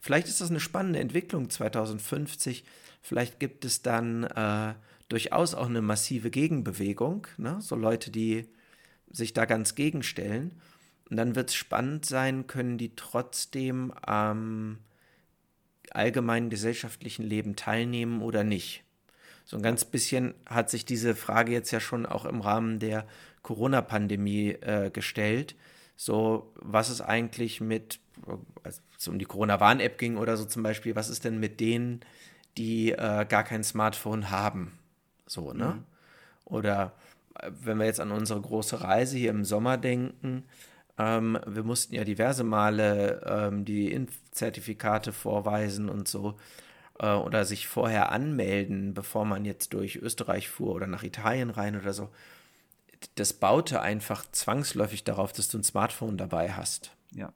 vielleicht 0.00 0.28
ist 0.28 0.40
das 0.40 0.50
eine 0.50 0.60
spannende 0.60 1.00
Entwicklung 1.00 1.50
2050. 1.50 2.64
Vielleicht 3.02 3.40
gibt 3.40 3.64
es 3.64 3.82
dann 3.82 4.24
äh, 4.24 4.74
durchaus 5.14 5.54
auch 5.54 5.68
eine 5.68 5.80
massive 5.80 6.28
Gegenbewegung, 6.28 7.28
ne? 7.36 7.58
so 7.60 7.76
Leute, 7.76 8.10
die 8.10 8.48
sich 9.12 9.32
da 9.32 9.44
ganz 9.44 9.76
gegenstellen. 9.76 10.60
Und 11.08 11.16
dann 11.16 11.36
wird 11.36 11.50
es 11.50 11.54
spannend 11.54 12.04
sein, 12.04 12.48
können 12.48 12.78
die 12.78 12.96
trotzdem 12.96 13.92
am 14.02 14.78
allgemeinen 15.92 16.50
gesellschaftlichen 16.50 17.22
Leben 17.22 17.54
teilnehmen 17.54 18.22
oder 18.22 18.42
nicht. 18.42 18.82
So 19.44 19.56
ein 19.56 19.62
ganz 19.62 19.84
bisschen 19.84 20.34
hat 20.46 20.68
sich 20.68 20.84
diese 20.84 21.14
Frage 21.14 21.52
jetzt 21.52 21.70
ja 21.70 21.78
schon 21.78 22.06
auch 22.06 22.24
im 22.24 22.40
Rahmen 22.40 22.80
der 22.80 23.06
Corona-Pandemie 23.42 24.48
äh, 24.62 24.90
gestellt. 24.90 25.54
So, 25.94 26.52
was 26.56 26.90
ist 26.90 27.02
eigentlich 27.02 27.60
mit, 27.60 28.00
als 28.64 28.82
es 28.98 29.06
um 29.06 29.20
die 29.20 29.26
Corona-Warn-App 29.26 29.96
ging 29.96 30.16
oder 30.16 30.36
so 30.36 30.44
zum 30.44 30.64
Beispiel, 30.64 30.96
was 30.96 31.08
ist 31.08 31.24
denn 31.24 31.38
mit 31.38 31.60
denen, 31.60 32.00
die 32.58 32.90
äh, 32.90 33.24
gar 33.28 33.44
kein 33.44 33.62
Smartphone 33.62 34.30
haben? 34.30 34.76
So, 35.26 35.52
ne? 35.52 35.66
Mhm. 35.66 35.84
Oder 36.44 36.92
äh, 37.38 37.50
wenn 37.60 37.78
wir 37.78 37.86
jetzt 37.86 38.00
an 38.00 38.10
unsere 38.10 38.40
große 38.40 38.80
Reise 38.80 39.16
hier 39.16 39.30
im 39.30 39.44
Sommer 39.44 39.76
denken, 39.76 40.44
ähm, 40.98 41.38
wir 41.46 41.64
mussten 41.64 41.94
ja 41.94 42.04
diverse 42.04 42.44
Male 42.44 43.22
ähm, 43.26 43.64
die 43.64 43.92
Impfzertifikate 43.92 45.12
vorweisen 45.12 45.88
und 45.88 46.08
so 46.08 46.36
äh, 46.98 47.12
oder 47.12 47.44
sich 47.44 47.66
vorher 47.66 48.12
anmelden, 48.12 48.94
bevor 48.94 49.24
man 49.24 49.44
jetzt 49.44 49.74
durch 49.74 49.96
Österreich 49.96 50.48
fuhr 50.48 50.74
oder 50.74 50.86
nach 50.86 51.02
Italien 51.02 51.50
rein 51.50 51.76
oder 51.78 51.92
so. 51.92 52.10
Das 53.16 53.32
baute 53.32 53.80
einfach 53.80 54.24
zwangsläufig 54.30 55.04
darauf, 55.04 55.32
dass 55.32 55.48
du 55.48 55.58
ein 55.58 55.64
Smartphone 55.64 56.16
dabei 56.16 56.52
hast. 56.52 56.92
Ja. 57.12 57.32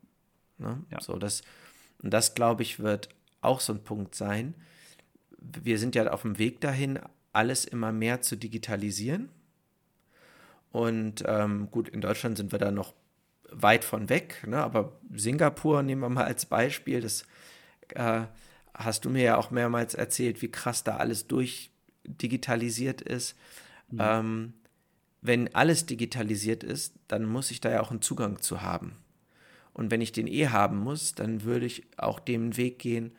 Ne? 0.58 0.82
ja. 0.90 1.00
So, 1.00 1.18
das, 1.18 1.42
und 2.02 2.12
das, 2.12 2.34
glaube 2.34 2.62
ich, 2.62 2.80
wird 2.80 3.08
auch 3.40 3.60
so 3.60 3.72
ein 3.72 3.82
Punkt 3.82 4.14
sein. 4.14 4.54
Wir 5.38 5.78
sind 5.78 5.94
ja 5.94 6.10
auf 6.10 6.22
dem 6.22 6.38
Weg 6.38 6.60
dahin, 6.60 6.98
alles 7.32 7.64
immer 7.64 7.92
mehr 7.92 8.20
zu 8.20 8.36
digitalisieren. 8.36 9.28
Und 10.70 11.24
ähm, 11.26 11.70
gut, 11.70 11.88
in 11.88 12.00
Deutschland 12.00 12.36
sind 12.36 12.52
wir 12.52 12.58
da 12.58 12.70
noch 12.70 12.94
weit 13.50 13.84
von 13.84 14.08
weg, 14.08 14.44
ne? 14.46 14.58
aber 14.58 14.92
Singapur 15.14 15.82
nehmen 15.82 16.02
wir 16.02 16.08
mal 16.10 16.24
als 16.24 16.46
Beispiel. 16.46 17.00
Das 17.00 17.24
äh, 17.94 18.22
hast 18.74 19.04
du 19.04 19.10
mir 19.10 19.22
ja 19.22 19.36
auch 19.36 19.50
mehrmals 19.50 19.94
erzählt, 19.94 20.42
wie 20.42 20.50
krass 20.50 20.84
da 20.84 20.96
alles 20.96 21.26
durchdigitalisiert 21.26 23.00
ist. 23.00 23.36
Mhm. 23.90 23.98
Ähm, 24.00 24.52
wenn 25.20 25.54
alles 25.54 25.86
digitalisiert 25.86 26.62
ist, 26.62 26.94
dann 27.08 27.24
muss 27.24 27.50
ich 27.50 27.60
da 27.60 27.70
ja 27.70 27.80
auch 27.80 27.90
einen 27.90 28.02
Zugang 28.02 28.40
zu 28.40 28.62
haben. 28.62 28.96
Und 29.72 29.90
wenn 29.90 30.00
ich 30.00 30.12
den 30.12 30.26
eh 30.26 30.48
haben 30.48 30.78
muss, 30.78 31.14
dann 31.14 31.42
würde 31.42 31.66
ich 31.66 31.86
auch 31.96 32.20
den 32.20 32.56
Weg 32.56 32.78
gehen, 32.78 33.12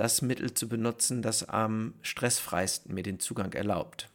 das 0.00 0.22
Mittel 0.22 0.54
zu 0.54 0.66
benutzen, 0.66 1.20
das 1.20 1.46
am 1.46 1.92
stressfreisten 2.00 2.94
mir 2.94 3.02
den 3.02 3.20
Zugang 3.20 3.52
erlaubt. 3.52 4.08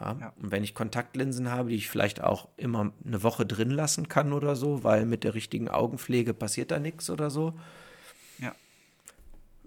Ja? 0.00 0.16
Ja. 0.20 0.32
Und 0.42 0.50
wenn 0.50 0.64
ich 0.64 0.74
Kontaktlinsen 0.74 1.52
habe, 1.52 1.70
die 1.70 1.76
ich 1.76 1.88
vielleicht 1.88 2.20
auch 2.20 2.48
immer 2.56 2.92
eine 3.04 3.22
Woche 3.22 3.46
drin 3.46 3.70
lassen 3.70 4.08
kann 4.08 4.32
oder 4.32 4.56
so, 4.56 4.82
weil 4.82 5.06
mit 5.06 5.22
der 5.22 5.34
richtigen 5.34 5.68
Augenpflege 5.68 6.34
passiert 6.34 6.72
da 6.72 6.80
nichts 6.80 7.08
oder 7.08 7.30
so, 7.30 7.56
ja. 8.40 8.52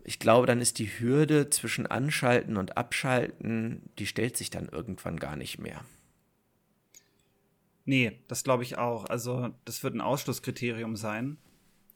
ich 0.03 0.19
glaube, 0.19 0.47
dann 0.47 0.59
ist 0.59 0.79
die 0.79 0.99
Hürde 0.99 1.49
zwischen 1.49 1.87
Anschalten 1.87 2.57
und 2.57 2.75
Abschalten, 2.75 3.81
die 3.99 4.05
stellt 4.05 4.35
sich 4.35 4.49
dann 4.49 4.67
irgendwann 4.67 5.17
gar 5.17 5.37
nicht 5.37 5.59
mehr. 5.59 5.79
Nee, 7.85 8.19
das 8.27 8.43
glaube 8.43 8.63
ich 8.63 8.77
auch. 8.77 9.05
Also, 9.05 9.49
das 9.63 9.81
wird 9.81 9.95
ein 9.95 10.01
Ausschlusskriterium 10.01 10.97
sein. 10.97 11.37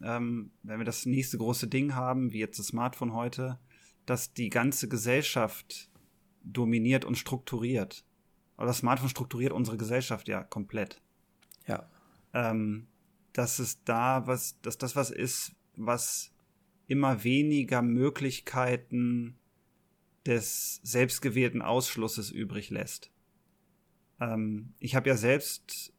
Ähm, 0.02 0.52
wenn 0.64 0.80
wir 0.80 0.86
das 0.86 1.06
nächste 1.06 1.38
große 1.38 1.68
Ding 1.68 1.96
haben, 1.96 2.34
wie 2.34 2.40
jetzt 2.40 2.60
das 2.60 2.68
Smartphone 2.68 3.14
heute, 3.14 3.60
dass 4.06 4.34
die 4.34 4.50
ganze 4.50 4.88
Gesellschaft 4.88 5.90
dominiert 6.44 7.06
und 7.06 7.18
strukturiert. 7.18 8.06
Aber 8.58 8.68
das 8.68 8.80
Smartphone 8.80 9.10
strukturiert 9.10 9.54
unsere 9.54 9.78
Gesellschaft 9.78 10.28
ja 10.28 10.44
komplett. 10.44 11.02
Ja. 11.68 11.90
Ähm, 12.34 12.88
dass 13.32 13.60
es 13.60 13.84
da 13.84 14.28
was, 14.28 14.60
dass 14.62 14.78
das 14.78 14.96
was 14.96 15.10
ist, 15.10 15.56
was 15.76 16.32
immer 16.88 17.24
weniger 17.24 17.82
Möglichkeiten 17.82 19.38
des 20.26 20.80
selbstgewählten 20.84 21.62
Ausschlusses 21.62 22.30
übrig 22.30 22.70
lässt. 22.70 23.12
Ähm, 24.20 24.74
ich 24.80 24.96
habe 24.96 25.10
ja 25.10 25.18
selbst 25.18 25.94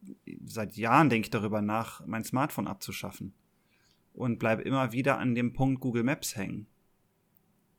seit 0.44 0.76
Jahren 0.76 1.10
denke 1.10 1.26
ich 1.26 1.30
darüber 1.30 1.62
nach, 1.62 2.06
mein 2.06 2.24
Smartphone 2.24 2.68
abzuschaffen 2.68 3.34
und 4.14 4.38
bleibe 4.38 4.62
immer 4.62 4.92
wieder 4.92 5.18
an 5.18 5.34
dem 5.34 5.52
Punkt 5.52 5.80
Google 5.80 6.04
Maps 6.04 6.36
hängen, 6.36 6.66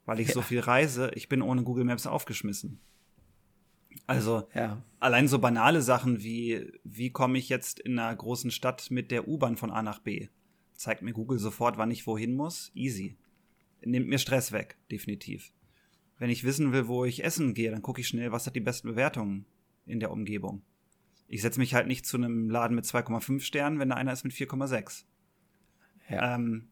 weil 0.06 0.20
ich 0.20 0.28
ja. 0.28 0.34
so 0.36 0.42
viel 0.42 0.60
reise. 0.60 1.12
Ich 1.16 1.30
bin 1.30 1.42
ohne 1.42 1.64
Google 1.64 1.86
Maps 1.86 2.06
aufgeschmissen. 2.06 2.80
Also 4.08 4.48
ja. 4.54 4.84
allein 5.00 5.28
so 5.28 5.40
banale 5.40 5.82
Sachen 5.82 6.22
wie 6.22 6.72
wie 6.84 7.12
komme 7.12 7.38
ich 7.38 7.48
jetzt 7.48 7.80
in 7.80 7.98
einer 7.98 8.16
großen 8.16 8.52
Stadt 8.52 8.92
mit 8.92 9.10
der 9.10 9.28
U-Bahn 9.28 9.56
von 9.56 9.72
A 9.72 9.82
nach 9.82 10.00
B? 10.00 10.28
Zeigt 10.76 11.02
mir 11.02 11.14
Google 11.14 11.40
sofort, 11.40 11.78
wann 11.78 11.92
ich 11.92 12.06
wohin 12.06 12.36
muss. 12.36 12.72
Easy. 12.76 13.18
Nimmt 13.82 14.08
mir 14.08 14.20
Stress 14.20 14.52
weg, 14.52 14.78
definitiv. 14.92 15.54
Wenn 16.18 16.30
ich 16.30 16.44
wissen 16.44 16.74
will, 16.74 16.88
wo 16.88 17.06
ich 17.06 17.24
essen 17.24 17.54
gehe, 17.54 17.72
dann 17.72 17.82
gucke 17.82 18.02
ich 18.02 18.08
schnell, 18.08 18.32
was 18.32 18.46
hat 18.46 18.56
die 18.56 18.62
besten 18.62 18.90
Bewertungen 18.90 19.46
in 19.86 20.00
der 20.00 20.12
Umgebung. 20.12 20.64
Ich 21.28 21.42
setze 21.42 21.60
mich 21.60 21.74
halt 21.74 21.88
nicht 21.88 22.06
zu 22.06 22.18
einem 22.18 22.50
Laden 22.50 22.76
mit 22.76 22.86
2,5 22.86 23.42
Sternen, 23.42 23.80
wenn 23.80 23.90
da 23.90 23.96
einer 23.96 24.14
ist 24.14 24.24
mit 24.24 24.34
4,6. 24.34 25.06
Ja. 26.10 26.36
Ähm, 26.36 26.68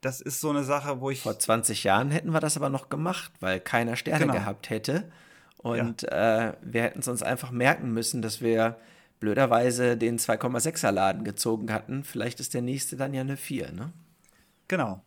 das 0.00 0.20
ist 0.20 0.40
so 0.40 0.50
eine 0.50 0.64
Sache, 0.64 1.00
wo 1.00 1.10
ich. 1.10 1.22
Vor 1.22 1.38
20 1.38 1.84
Jahren 1.84 2.10
hätten 2.10 2.30
wir 2.30 2.40
das 2.40 2.56
aber 2.56 2.68
noch 2.68 2.90
gemacht, 2.90 3.32
weil 3.40 3.60
keiner 3.60 3.96
Sterne 3.96 4.26
genau. 4.26 4.34
gehabt 4.34 4.68
hätte. 4.70 5.10
Und 5.56 6.02
ja. 6.02 6.48
äh, 6.48 6.56
wir 6.62 6.82
hätten 6.82 6.98
es 6.98 7.08
uns 7.08 7.22
einfach 7.22 7.50
merken 7.50 7.92
müssen, 7.92 8.20
dass 8.20 8.42
wir 8.42 8.78
blöderweise 9.18 9.96
den 9.96 10.18
2,6er 10.18 10.90
Laden 10.90 11.24
gezogen 11.24 11.72
hatten. 11.72 12.04
Vielleicht 12.04 12.38
ist 12.40 12.52
der 12.52 12.60
nächste 12.60 12.96
dann 12.96 13.14
ja 13.14 13.22
eine 13.22 13.38
4, 13.38 13.72
ne? 13.72 13.92
Genau. 14.68 15.02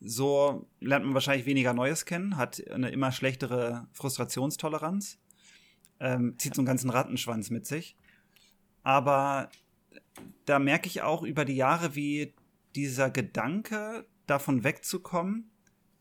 So 0.00 0.68
lernt 0.80 1.04
man 1.04 1.14
wahrscheinlich 1.14 1.46
weniger 1.46 1.72
Neues 1.72 2.04
kennen, 2.04 2.36
hat 2.36 2.62
eine 2.70 2.90
immer 2.90 3.10
schlechtere 3.10 3.88
Frustrationstoleranz, 3.92 5.18
ähm, 5.98 6.34
zieht 6.38 6.54
so 6.54 6.60
einen 6.60 6.66
ganzen 6.66 6.90
Rattenschwanz 6.90 7.50
mit 7.50 7.66
sich. 7.66 7.96
Aber 8.84 9.48
da 10.44 10.58
merke 10.60 10.86
ich 10.86 11.02
auch 11.02 11.22
über 11.22 11.44
die 11.44 11.56
Jahre, 11.56 11.96
wie 11.96 12.34
dieser 12.74 13.10
Gedanke, 13.10 14.06
davon 14.26 14.64
wegzukommen, 14.64 15.50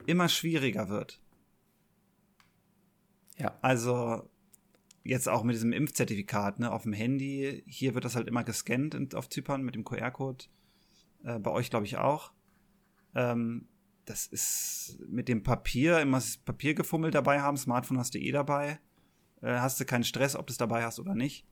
immer 0.05 0.30
schwieriger 0.30 0.89
wird. 0.89 1.21
Ja. 3.38 3.57
Also 3.61 4.30
jetzt 5.03 5.28
auch 5.28 5.43
mit 5.43 5.55
diesem 5.55 5.74
Impfzertifikat 5.74 6.59
ne, 6.59 6.71
auf 6.71 6.84
dem 6.84 6.93
Handy. 6.93 7.63
Hier 7.67 7.93
wird 7.93 8.05
das 8.05 8.15
halt 8.15 8.28
immer 8.28 8.43
gescannt 8.43 9.15
auf 9.15 9.30
Zypern 9.30 9.63
mit 9.63 9.76
dem 9.76 9.84
QR-Code. 9.84 10.45
Äh, 11.24 11.39
bei 11.39 11.51
euch 11.51 11.69
glaube 11.69 11.86
ich 11.86 11.97
auch. 11.97 12.32
Ähm, 13.15 13.67
das 14.05 14.28
ist 14.28 14.99
mit 15.07 15.30
dem 15.30 15.43
Papier, 15.43 15.99
immer 15.99 16.17
das 16.17 16.38
Papiergefummel 16.38 17.11
dabei 17.11 17.41
haben. 17.41 17.57
Smartphone 17.57 17.99
hast 17.99 18.13
du 18.13 18.19
eh 18.19 18.32
dabei. 18.32 18.80
Äh, 19.41 19.59
hast 19.59 19.80
du 19.80 19.86
keinen 19.86 20.03
Stress, 20.03 20.36
ob 20.36 20.47
du 20.47 20.51
es 20.51 20.57
dabei 20.57 20.84
hast 20.84 20.99
oder 20.99 21.15
nicht. 21.15 21.45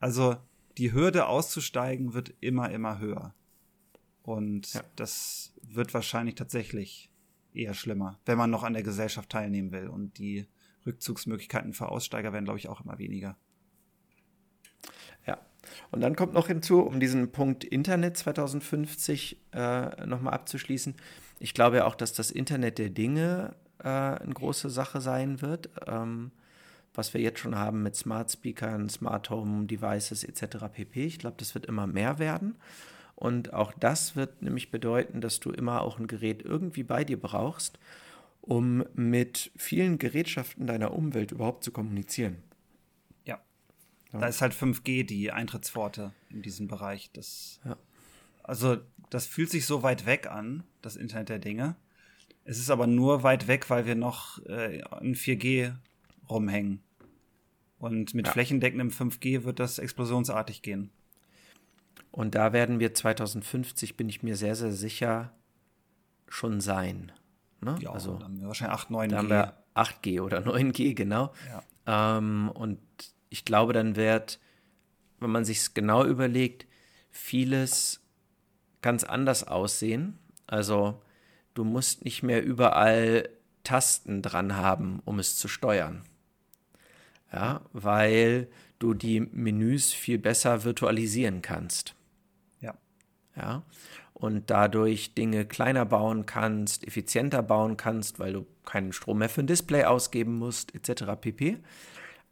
Also 0.00 0.36
die 0.76 0.92
Hürde 0.92 1.26
auszusteigen 1.26 2.14
wird 2.14 2.34
immer, 2.40 2.70
immer 2.70 2.98
höher. 2.98 3.34
Und 4.28 4.74
ja. 4.74 4.82
das 4.96 5.52
wird 5.62 5.94
wahrscheinlich 5.94 6.34
tatsächlich 6.34 7.10
eher 7.54 7.72
schlimmer, 7.72 8.18
wenn 8.26 8.36
man 8.36 8.50
noch 8.50 8.62
an 8.62 8.74
der 8.74 8.82
Gesellschaft 8.82 9.30
teilnehmen 9.30 9.72
will. 9.72 9.88
Und 9.88 10.18
die 10.18 10.46
Rückzugsmöglichkeiten 10.84 11.72
für 11.72 11.88
Aussteiger 11.88 12.32
werden, 12.32 12.44
glaube 12.44 12.58
ich, 12.58 12.68
auch 12.68 12.82
immer 12.82 12.98
weniger. 12.98 13.36
Ja. 15.26 15.38
Und 15.90 16.02
dann 16.02 16.14
kommt 16.14 16.34
noch 16.34 16.48
hinzu, 16.48 16.80
um 16.80 17.00
diesen 17.00 17.32
Punkt 17.32 17.64
Internet 17.64 18.18
2050 18.18 19.40
äh, 19.52 20.06
nochmal 20.06 20.34
abzuschließen. 20.34 20.94
Ich 21.40 21.54
glaube 21.54 21.78
ja 21.78 21.86
auch, 21.86 21.94
dass 21.94 22.12
das 22.12 22.30
Internet 22.30 22.78
der 22.78 22.90
Dinge 22.90 23.56
äh, 23.78 23.88
eine 23.88 24.34
große 24.34 24.68
Sache 24.68 25.00
sein 25.00 25.40
wird. 25.40 25.70
Ähm, 25.86 26.32
was 26.94 27.14
wir 27.14 27.20
jetzt 27.20 27.38
schon 27.38 27.54
haben 27.54 27.82
mit 27.82 27.96
Smart 27.96 28.30
Speakern, 28.30 28.88
Smart 28.88 29.30
Home 29.30 29.66
Devices 29.66 30.24
etc. 30.24 30.66
pp. 30.72 31.06
Ich 31.06 31.18
glaube, 31.18 31.36
das 31.38 31.54
wird 31.54 31.64
immer 31.64 31.86
mehr 31.86 32.18
werden. 32.18 32.56
Und 33.18 33.52
auch 33.52 33.72
das 33.72 34.14
wird 34.14 34.42
nämlich 34.42 34.70
bedeuten, 34.70 35.20
dass 35.20 35.40
du 35.40 35.50
immer 35.50 35.82
auch 35.82 35.98
ein 35.98 36.06
Gerät 36.06 36.44
irgendwie 36.44 36.84
bei 36.84 37.02
dir 37.02 37.20
brauchst, 37.20 37.80
um 38.42 38.84
mit 38.94 39.50
vielen 39.56 39.98
Gerätschaften 39.98 40.68
deiner 40.68 40.94
Umwelt 40.94 41.32
überhaupt 41.32 41.64
zu 41.64 41.72
kommunizieren. 41.72 42.36
Ja. 43.24 43.40
ja. 44.12 44.20
Da 44.20 44.28
ist 44.28 44.40
halt 44.40 44.54
5G 44.54 45.04
die 45.04 45.32
Eintrittspforte 45.32 46.12
in 46.30 46.42
diesem 46.42 46.68
Bereich. 46.68 47.10
Das, 47.12 47.58
ja. 47.64 47.76
Also, 48.44 48.76
das 49.10 49.26
fühlt 49.26 49.50
sich 49.50 49.66
so 49.66 49.82
weit 49.82 50.06
weg 50.06 50.30
an, 50.30 50.62
das 50.80 50.94
Internet 50.94 51.28
der 51.28 51.40
Dinge. 51.40 51.74
Es 52.44 52.60
ist 52.60 52.70
aber 52.70 52.86
nur 52.86 53.24
weit 53.24 53.48
weg, 53.48 53.68
weil 53.68 53.84
wir 53.84 53.96
noch 53.96 54.38
äh, 54.46 54.78
in 55.00 55.16
4G 55.16 55.74
rumhängen. 56.30 56.84
Und 57.80 58.14
mit 58.14 58.28
ja. 58.28 58.32
flächendeckendem 58.32 58.90
5G 58.90 59.42
wird 59.42 59.58
das 59.58 59.80
explosionsartig 59.80 60.62
gehen. 60.62 60.92
Und 62.10 62.34
da 62.34 62.52
werden 62.52 62.80
wir 62.80 62.94
2050, 62.94 63.96
bin 63.96 64.08
ich 64.08 64.22
mir 64.22 64.36
sehr, 64.36 64.54
sehr 64.54 64.72
sicher, 64.72 65.32
schon 66.28 66.60
sein. 66.60 67.12
Ne? 67.60 67.76
Ja, 67.80 67.92
also, 67.92 68.14
dann 68.14 68.24
haben 68.24 68.40
wir 68.40 68.48
wahrscheinlich 68.48 68.78
8, 68.78 68.90
9G. 68.90 69.08
Dann 69.08 69.18
haben 69.18 69.30
wir 69.30 69.54
8G 69.74 70.20
oder 70.20 70.38
9G, 70.46 70.94
genau. 70.94 71.32
Ja. 71.86 72.18
Ähm, 72.18 72.50
und 72.52 72.78
ich 73.28 73.44
glaube, 73.44 73.72
dann 73.72 73.96
wird, 73.96 74.38
wenn 75.20 75.30
man 75.30 75.44
sich 75.44 75.58
es 75.58 75.74
genau 75.74 76.04
überlegt, 76.04 76.66
vieles 77.10 78.00
ganz 78.82 79.04
anders 79.04 79.46
aussehen. 79.46 80.18
Also 80.46 81.02
du 81.54 81.64
musst 81.64 82.04
nicht 82.04 82.22
mehr 82.22 82.44
überall 82.44 83.28
Tasten 83.64 84.22
dran 84.22 84.56
haben, 84.56 85.00
um 85.04 85.18
es 85.18 85.36
zu 85.36 85.48
steuern 85.48 86.04
ja, 87.32 87.60
weil 87.72 88.48
du 88.78 88.94
die 88.94 89.20
Menüs 89.20 89.92
viel 89.92 90.18
besser 90.18 90.64
virtualisieren 90.64 91.42
kannst. 91.42 91.94
Ja. 93.38 93.62
Und 94.14 94.50
dadurch 94.50 95.14
Dinge 95.14 95.46
kleiner 95.46 95.84
bauen 95.84 96.26
kannst, 96.26 96.86
effizienter 96.86 97.42
bauen 97.42 97.76
kannst, 97.76 98.18
weil 98.18 98.32
du 98.32 98.46
keinen 98.64 98.92
Strom 98.92 99.18
mehr 99.18 99.28
für 99.28 99.42
ein 99.42 99.46
Display 99.46 99.84
ausgeben 99.84 100.38
musst, 100.38 100.74
etc. 100.74 101.04
pp. 101.20 101.58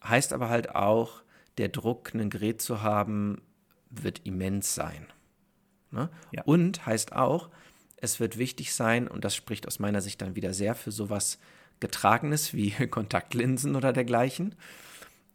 Heißt 0.03 0.33
aber 0.33 0.49
halt 0.49 0.74
auch, 0.74 1.23
der 1.59 1.69
Druck, 1.69 2.12
ein 2.12 2.28
Gerät 2.28 2.61
zu 2.61 2.83
haben, 2.83 3.41
wird 3.89 4.27
immens 4.27 4.74
sein. 4.74 5.07
Ne? 5.91 6.11
Ja. 6.33 6.43
Und 6.45 6.85
heißt 6.87 7.15
auch, 7.15 7.51
es 7.97 8.20
wird 8.20 8.37
wichtig 8.37 8.74
sein, 8.74 9.09
und 9.09 9.24
das 9.24 9.35
spricht 9.35 9.66
aus 9.66 9.78
meiner 9.78 10.01
Sicht 10.01 10.20
dann 10.20 10.37
wieder 10.37 10.53
sehr 10.53 10.74
für 10.74 10.91
sowas 10.91 11.39
Getragenes 11.81 12.53
wie 12.55 12.70
Kontaktlinsen 12.91 13.77
oder 13.77 13.93
dergleichen, 13.93 14.55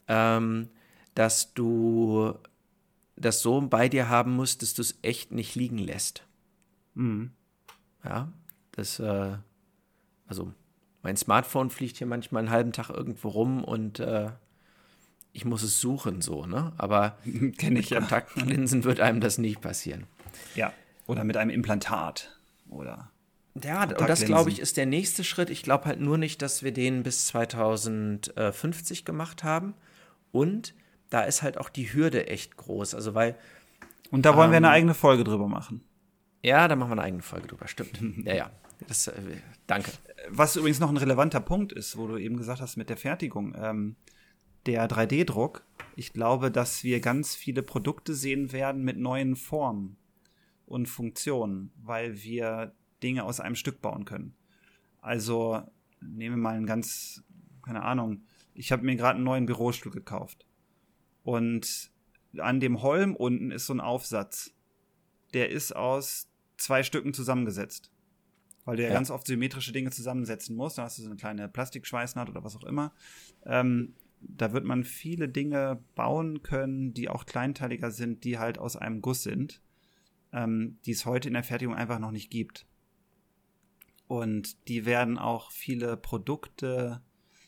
ähm, 0.07 0.69
dass 1.15 1.53
du 1.53 2.35
das 3.21 3.41
so 3.41 3.61
bei 3.61 3.89
dir 3.89 4.09
haben 4.09 4.35
musst, 4.35 4.61
dass 4.61 4.73
du 4.73 4.81
es 4.81 4.97
echt 5.01 5.31
nicht 5.31 5.55
liegen 5.55 5.77
lässt. 5.77 6.23
Mhm. 6.93 7.31
Ja, 8.03 8.31
das, 8.71 8.99
äh, 8.99 9.37
also 10.27 10.53
mein 11.03 11.17
Smartphone 11.17 11.69
fliegt 11.69 11.97
hier 11.97 12.07
manchmal 12.07 12.41
einen 12.41 12.51
halben 12.51 12.71
Tag 12.71 12.89
irgendwo 12.89 13.29
rum 13.29 13.63
und 13.63 13.99
äh, 13.99 14.29
ich 15.33 15.45
muss 15.45 15.63
es 15.63 15.79
suchen, 15.79 16.21
so, 16.21 16.45
ne? 16.45 16.73
Aber 16.77 17.17
mit 17.23 17.89
Kontaktlinsen 17.89 18.81
ja. 18.81 18.85
wird 18.85 18.99
einem 18.99 19.21
das 19.21 19.37
nicht 19.37 19.61
passieren. 19.61 20.05
Ja, 20.55 20.73
oder 21.07 21.23
mit 21.23 21.37
einem 21.37 21.51
Implantat 21.51 22.37
oder. 22.69 23.09
Ja, 23.61 23.83
und 23.83 24.09
das 24.09 24.23
glaube 24.23 24.49
ich 24.49 24.59
ist 24.59 24.77
der 24.77 24.85
nächste 24.85 25.25
Schritt. 25.25 25.49
Ich 25.49 25.61
glaube 25.61 25.85
halt 25.85 25.99
nur 25.99 26.17
nicht, 26.17 26.41
dass 26.41 26.63
wir 26.63 26.71
den 26.71 27.03
bis 27.03 27.27
2050 27.27 29.03
gemacht 29.03 29.43
haben. 29.43 29.73
Und 30.31 30.73
da 31.11 31.21
ist 31.21 31.43
halt 31.43 31.59
auch 31.59 31.69
die 31.69 31.93
Hürde 31.93 32.25
echt 32.25 32.57
groß. 32.57 32.95
Also, 32.95 33.13
weil. 33.13 33.35
Und 34.09 34.25
da 34.25 34.35
wollen 34.35 34.47
ähm, 34.47 34.51
wir 34.51 34.57
eine 34.57 34.67
ähm, 34.67 34.73
eigene 34.73 34.93
Folge 34.95 35.23
drüber 35.23 35.47
machen. 35.47 35.83
Ja, 36.41 36.67
da 36.67 36.75
machen 36.75 36.89
wir 36.89 36.93
eine 36.93 37.03
eigene 37.03 37.21
Folge 37.21 37.47
drüber, 37.47 37.67
stimmt. 37.67 38.01
ja, 38.25 38.33
ja. 38.33 38.51
Das, 38.87 39.07
äh, 39.07 39.13
danke. 39.67 39.91
Was 40.29 40.55
übrigens 40.55 40.79
noch 40.79 40.89
ein 40.89 40.97
relevanter 40.97 41.39
Punkt 41.39 41.71
ist, 41.71 41.97
wo 41.97 42.07
du 42.07 42.17
eben 42.17 42.37
gesagt 42.37 42.61
hast 42.61 42.77
mit 42.77 42.89
der 42.89 42.97
Fertigung. 42.97 43.53
Ähm, 43.55 43.95
der 44.65 44.87
3D-Druck, 44.89 45.63
ich 45.95 46.13
glaube, 46.13 46.51
dass 46.51 46.83
wir 46.83 46.99
ganz 46.99 47.35
viele 47.35 47.63
Produkte 47.63 48.13
sehen 48.13 48.51
werden 48.51 48.83
mit 48.83 48.97
neuen 48.97 49.35
Formen 49.35 49.97
und 50.65 50.87
Funktionen, 50.87 51.71
weil 51.75 52.21
wir 52.23 52.73
Dinge 53.01 53.23
aus 53.23 53.39
einem 53.39 53.55
Stück 53.55 53.81
bauen 53.81 54.05
können. 54.05 54.35
Also 55.01 55.63
nehmen 55.99 56.35
wir 56.35 56.41
mal 56.41 56.55
ein 56.55 56.67
ganz, 56.67 57.23
keine 57.63 57.83
Ahnung, 57.83 58.23
ich 58.53 58.71
habe 58.71 58.83
mir 58.83 58.95
gerade 58.95 59.15
einen 59.15 59.23
neuen 59.23 59.45
Bürostuhl 59.47 59.91
gekauft. 59.91 60.45
Und 61.23 61.91
an 62.37 62.59
dem 62.59 62.81
Holm 62.81 63.15
unten 63.15 63.51
ist 63.51 63.65
so 63.65 63.73
ein 63.73 63.79
Aufsatz. 63.79 64.53
Der 65.33 65.49
ist 65.49 65.75
aus 65.75 66.29
zwei 66.57 66.83
Stücken 66.83 67.13
zusammengesetzt. 67.13 67.91
Weil 68.65 68.77
du 68.77 68.83
ja, 68.83 68.89
ja. 68.89 68.93
ganz 68.93 69.09
oft 69.09 69.25
symmetrische 69.25 69.71
Dinge 69.71 69.91
zusammensetzen 69.91 70.55
musst. 70.55 70.77
Da 70.77 70.83
hast 70.83 70.97
du 70.97 71.01
so 71.01 71.09
eine 71.09 71.17
kleine 71.17 71.49
Plastikschweißnaht 71.49 72.29
oder 72.29 72.43
was 72.43 72.55
auch 72.55 72.63
immer. 72.63 72.93
Ähm, 73.45 73.95
da 74.21 74.53
wird 74.53 74.65
man 74.65 74.83
viele 74.83 75.27
Dinge 75.27 75.83
bauen 75.95 76.43
können, 76.43 76.93
die 76.93 77.09
auch 77.09 77.25
kleinteiliger 77.25 77.91
sind, 77.91 78.23
die 78.23 78.37
halt 78.37 78.59
aus 78.59 78.75
einem 78.75 79.01
Guss 79.01 79.23
sind, 79.23 79.61
ähm, 80.31 80.77
die 80.85 80.91
es 80.91 81.05
heute 81.05 81.27
in 81.27 81.33
der 81.33 81.43
Fertigung 81.43 81.75
einfach 81.75 81.99
noch 81.99 82.11
nicht 82.11 82.29
gibt. 82.29 82.67
Und 84.07 84.67
die 84.67 84.85
werden 84.85 85.17
auch 85.17 85.51
viele 85.51 85.97
Produkte, 85.97 87.01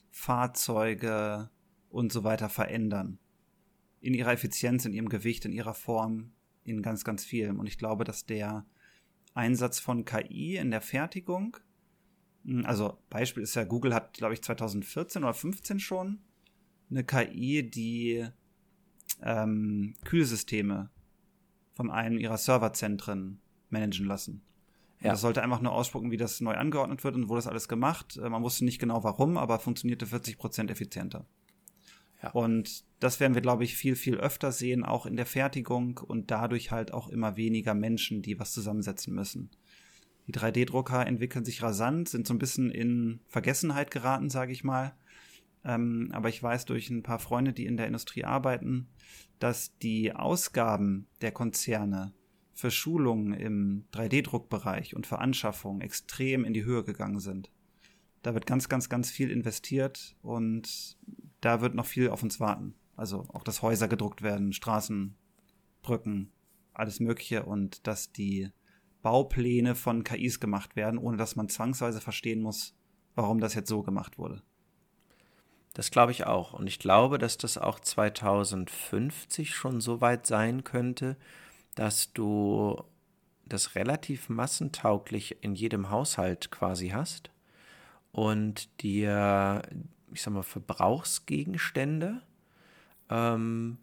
Fahrzeuge 0.10 1.50
und 1.90 2.12
so 2.12 2.24
weiter 2.24 2.50
verändern. 2.50 3.20
In 4.04 4.14
ihrer 4.14 4.34
Effizienz, 4.34 4.86
in 4.86 4.94
ihrem 4.94 5.10
Gewicht, 5.10 5.46
in 5.46 5.54
ihrer 5.54 5.74
Form, 5.74 6.34
in 6.64 6.82
ganz, 6.82 7.04
ganz 7.04 7.24
vielem. 7.24 7.60
Und 7.60 7.68
ich 7.68 7.78
glaube, 7.78 8.04
dass 8.04 8.26
der 8.26 8.66
Einsatz 9.34 9.80
von 9.80 10.06
KI 10.06 10.58
in 10.58 10.72
der 10.72 10.82
Fertigung, 10.82 11.58
hm, 12.44 12.66
also 12.66 12.98
Beispiel 13.10 13.44
ist 13.44 13.56
ja, 13.56 13.64
Google 13.64 13.94
hat, 13.94 14.14
glaube 14.14 14.34
ich, 14.34 14.44
2014 14.44 15.24
oder 15.24 15.34
15 15.34 15.80
schon 15.80 16.20
eine 16.90 17.04
KI, 17.04 17.70
die 17.70 18.28
ähm, 19.22 19.96
Kühlsysteme 20.04 20.90
von 21.74 21.90
einem 21.90 22.20
ihrer 22.20 22.38
Serverzentren 22.38 23.40
managen 23.70 24.06
lassen. 24.06 24.44
Ja. 25.02 25.12
Das 25.12 25.22
sollte 25.22 25.42
einfach 25.42 25.62
nur 25.62 25.74
ausspucken, 25.74 26.12
wie 26.12 26.18
das 26.18 26.40
neu 26.40 26.56
angeordnet 26.56 27.04
wird 27.04 27.16
und 27.16 27.28
wurde 27.30 27.40
das 27.40 27.48
alles 27.48 27.68
gemacht. 27.68 28.18
Äh, 28.18 28.30
man 28.30 28.44
wusste 28.44 28.66
nicht 28.66 28.80
genau 28.80 29.04
warum, 29.04 29.38
aber 29.38 29.60
funktionierte 29.60 30.06
40 30.06 30.38
Prozent 30.38 30.72
effizienter. 30.72 31.26
Ja. 32.24 32.32
Und 32.32 32.86
das 33.00 33.20
werden 33.20 33.36
wir, 33.36 33.42
glaube 33.42 33.66
ich, 33.66 33.76
viel, 33.76 33.96
viel 33.96 34.16
öfter 34.16 34.54
sehen, 34.54 34.84
auch 34.84 35.06
in 35.06 35.18
der 35.18 35.26
Fertigung 35.26 35.98
und 35.98 36.32
dadurch 36.32 36.72
halt 36.72 36.94
auch 36.94 37.10
immer 37.10 37.36
weniger 37.36 37.74
Menschen, 37.74 38.22
die 38.22 38.40
was 38.40 38.54
zusammensetzen 38.54 39.14
müssen. 39.14 39.52
Die 40.28 40.32
3D-Drucker 40.32 41.06
entwickeln 41.06 41.44
sich 41.44 41.62
rasant, 41.62 42.08
sind 42.08 42.26
so 42.26 42.34
ein 42.34 42.40
bisschen 42.40 42.72
in 42.72 43.20
Vergessenheit 43.28 43.92
geraten, 43.92 44.30
sage 44.30 44.54
ich 44.54 44.64
mal. 44.64 44.96
Ähm, 45.66 46.10
aber 46.14 46.30
ich 46.30 46.42
weiß 46.42 46.64
durch 46.66 46.90
ein 46.90 47.04
paar 47.04 47.20
Freunde, 47.20 47.52
die 47.52 47.66
in 47.66 47.76
der 47.76 47.88
Industrie 47.88 48.24
arbeiten, 48.24 48.88
dass 49.40 49.78
die 49.80 50.14
Ausgaben 50.14 51.08
der 51.22 51.34
Konzerne 51.34 52.14
für 52.54 52.72
Schulungen 52.72 53.34
im 53.34 53.86
3D-Druckbereich 53.92 54.96
und 54.96 55.08
für 55.08 55.20
Anschaffungen 55.20 55.82
extrem 55.82 56.46
in 56.46 56.54
die 56.54 56.64
Höhe 56.64 56.86
gegangen 56.86 57.20
sind. 57.20 57.52
Da 58.22 58.34
wird 58.34 58.46
ganz, 58.46 58.70
ganz, 58.70 58.88
ganz 58.88 59.12
viel 59.12 59.30
investiert 59.30 60.16
und 60.22 60.98
da 61.46 61.62
wird 61.62 61.76
noch 61.76 61.86
viel 61.86 62.10
auf 62.10 62.24
uns 62.24 62.40
warten. 62.40 62.76
Also 62.96 63.26
auch, 63.34 63.44
dass 63.44 63.62
Häuser 63.62 63.88
gedruckt 63.88 64.22
werden, 64.22 64.54
Straßen, 64.54 65.16
Brücken, 65.82 66.32
alles 66.74 67.00
Mögliche 67.00 67.44
und 67.44 67.86
dass 67.88 68.12
die 68.12 68.50
Baupläne 69.02 69.76
von 69.76 70.04
KIs 70.04 70.40
gemacht 70.40 70.76
werden, 70.76 70.98
ohne 70.98 71.18
dass 71.18 71.36
man 71.36 71.50
zwangsweise 71.50 72.00
verstehen 72.00 72.42
muss, 72.42 72.76
warum 73.16 73.40
das 73.40 73.54
jetzt 73.54 73.70
so 73.70 73.84
gemacht 73.84 74.18
wurde. 74.18 74.42
Das 75.74 75.92
glaube 75.92 76.12
ich 76.12 76.26
auch. 76.26 76.54
Und 76.54 76.68
ich 76.68 76.80
glaube, 76.80 77.18
dass 77.18 77.38
das 77.38 77.58
auch 77.58 77.80
2050 77.80 79.54
schon 79.54 79.82
so 79.82 80.02
weit 80.02 80.28
sein 80.28 80.64
könnte, 80.64 81.18
dass 81.76 82.14
du 82.14 82.82
das 83.46 83.76
relativ 83.76 84.30
massentauglich 84.30 85.44
in 85.44 85.56
jedem 85.56 85.90
Haushalt 85.90 86.52
quasi 86.52 86.90
hast 86.90 87.32
und 88.12 88.82
dir, 88.82 89.64
ich 90.14 90.22
sag 90.22 90.34
mal, 90.34 90.44
Verbrauchsgegenstände 90.44 92.22
ähm, 93.10 93.78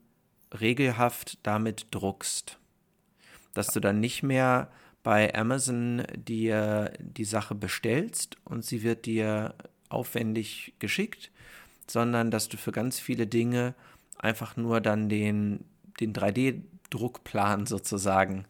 regelhaft 0.59 1.39
damit 1.43 1.87
druckst. 1.91 2.59
Dass 3.55 3.69
du 3.69 3.81
dann 3.81 4.01
nicht 4.01 4.23
mehr 4.23 4.71
bei 5.03 5.35
Amazon 5.35 6.03
dir 6.15 6.93
die 6.99 7.25
Sache 7.25 7.55
bestellst 7.55 8.37
und 8.45 8.65
sie 8.65 8.83
wird 8.83 9.07
dir 9.07 9.55
aufwendig 9.89 10.75
geschickt, 10.79 11.31
sondern 11.87 12.31
dass 12.31 12.49
du 12.49 12.57
für 12.57 12.73
ganz 12.73 13.01
viele 13.01 13.27
Dinge 13.27 13.75
einfach 14.19 14.57
nur 14.57 14.81
dann 14.81 15.09
den, 15.09 15.65
den 15.99 16.13
3D-Druckplan 16.13 17.67
sozusagen 17.67 18.45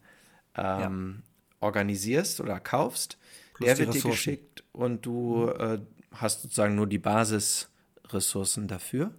ähm, 0.55 1.23
ja. 1.23 1.67
organisierst 1.67 2.41
oder 2.41 2.59
kaufst. 2.59 3.17
Plus 3.53 3.67
Der 3.67 3.77
wird 3.77 3.93
dir 3.93 4.01
geschickt 4.01 4.63
und 4.71 5.05
du 5.05 5.47
äh, 5.47 5.79
hast 6.13 6.43
sozusagen 6.43 6.75
nur 6.75 6.87
die 6.87 6.99
Basisressourcen 8.11 8.67
dafür. 8.67 9.13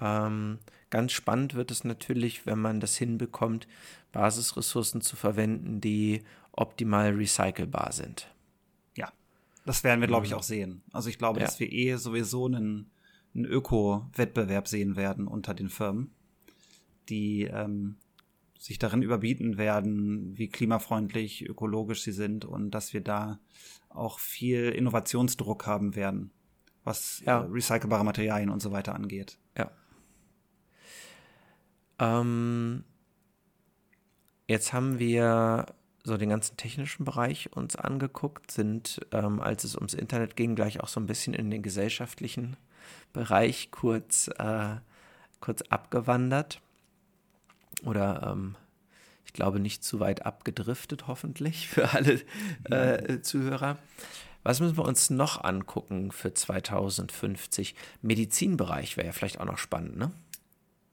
Ähm, 0.00 0.58
ganz 0.88 1.12
spannend 1.12 1.54
wird 1.54 1.70
es 1.70 1.84
natürlich, 1.84 2.46
wenn 2.46 2.58
man 2.58 2.80
das 2.80 2.96
hinbekommt, 2.96 3.68
Basisressourcen 4.12 5.02
zu 5.02 5.16
verwenden, 5.16 5.80
die 5.80 6.22
optimal 6.52 7.14
recycelbar 7.14 7.92
sind. 7.92 8.32
Ja, 8.96 9.12
das 9.66 9.84
werden 9.84 10.00
wir, 10.00 10.08
glaube 10.08 10.26
ich, 10.26 10.32
mhm. 10.32 10.38
auch 10.38 10.42
sehen. 10.42 10.82
Also 10.92 11.08
ich 11.08 11.18
glaube, 11.18 11.40
ja. 11.40 11.46
dass 11.46 11.60
wir 11.60 11.70
eh 11.70 11.96
sowieso 11.96 12.46
einen 12.46 12.90
einen 13.34 13.44
Öko-Wettbewerb 13.44 14.66
sehen 14.66 14.96
werden 14.96 15.28
unter 15.28 15.54
den 15.54 15.68
Firmen, 15.68 16.10
die 17.08 17.44
ähm, 17.44 17.96
sich 18.58 18.78
darin 18.78 19.02
überbieten 19.02 19.56
werden, 19.56 20.36
wie 20.36 20.48
klimafreundlich, 20.48 21.48
ökologisch 21.48 22.02
sie 22.02 22.12
sind 22.12 22.44
und 22.44 22.72
dass 22.72 22.92
wir 22.92 23.02
da 23.02 23.38
auch 23.88 24.18
viel 24.18 24.70
Innovationsdruck 24.70 25.66
haben 25.66 25.94
werden, 25.94 26.32
was 26.84 27.22
ja. 27.26 27.40
äh, 27.40 27.46
recycelbare 27.46 28.04
Materialien 28.04 28.50
und 28.50 28.60
so 28.60 28.72
weiter 28.72 28.94
angeht. 28.94 29.38
Ja. 29.56 29.70
Ähm, 31.98 32.84
jetzt 34.48 34.72
haben 34.72 34.98
wir 34.98 35.66
so 36.02 36.16
den 36.16 36.30
ganzen 36.30 36.56
technischen 36.56 37.04
Bereich 37.04 37.54
uns 37.54 37.76
angeguckt, 37.76 38.50
sind, 38.50 39.00
ähm, 39.12 39.40
als 39.40 39.64
es 39.64 39.76
ums 39.76 39.94
Internet 39.94 40.36
ging, 40.36 40.54
gleich 40.54 40.80
auch 40.80 40.88
so 40.88 40.98
ein 40.98 41.06
bisschen 41.06 41.34
in 41.34 41.50
den 41.50 41.62
gesellschaftlichen 41.62 42.56
Bereich 43.12 43.70
kurz, 43.70 44.28
äh, 44.38 44.76
kurz 45.40 45.62
abgewandert. 45.62 46.60
Oder 47.84 48.32
ähm, 48.32 48.56
ich 49.24 49.32
glaube 49.32 49.60
nicht 49.60 49.84
zu 49.84 50.00
weit 50.00 50.24
abgedriftet, 50.26 51.06
hoffentlich, 51.06 51.68
für 51.70 51.90
alle 51.92 52.20
äh, 52.64 53.20
Zuhörer. 53.20 53.78
Was 54.42 54.60
müssen 54.60 54.76
wir 54.76 54.84
uns 54.84 55.10
noch 55.10 55.44
angucken 55.44 56.12
für 56.12 56.32
2050? 56.32 57.74
Medizinbereich 58.02 58.96
wäre 58.96 59.08
ja 59.08 59.12
vielleicht 59.12 59.40
auch 59.40 59.44
noch 59.44 59.58
spannend, 59.58 59.96
ne? 59.96 60.10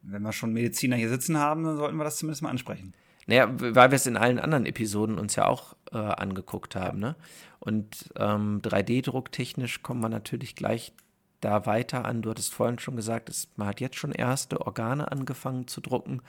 Wenn 0.01 0.21
wir 0.21 0.33
schon 0.33 0.53
Mediziner 0.53 0.95
hier 0.95 1.09
sitzen 1.09 1.37
haben, 1.37 1.63
dann 1.63 1.77
sollten 1.77 1.97
wir 1.97 2.03
das 2.03 2.17
zumindest 2.17 2.41
mal 2.41 2.49
ansprechen. 2.49 2.93
Naja, 3.25 3.49
weil 3.59 3.91
wir 3.91 3.95
es 3.95 4.05
in 4.05 4.15
allen 4.15 4.39
anderen 4.39 4.65
Episoden 4.65 5.19
uns 5.19 5.35
ja 5.35 5.47
auch 5.47 5.75
äh, 5.91 5.97
angeguckt 5.97 6.75
haben, 6.75 6.99
ne? 6.99 7.15
Und 7.59 8.09
ähm, 8.15 8.61
3D-drucktechnisch 8.61 9.81
kommen 9.81 10.01
wir 10.01 10.09
natürlich 10.09 10.55
gleich 10.55 10.93
da 11.41 11.65
weiter 11.65 12.05
an. 12.05 12.21
Du 12.21 12.29
hattest 12.29 12.53
vorhin 12.53 12.79
schon 12.79 12.95
gesagt, 12.95 13.29
es, 13.29 13.49
man 13.55 13.67
hat 13.67 13.81
jetzt 13.81 13.97
schon 13.97 14.11
erste 14.11 14.61
Organe 14.61 15.11
angefangen 15.11 15.67
zu 15.67 15.81
drucken. 15.81 16.21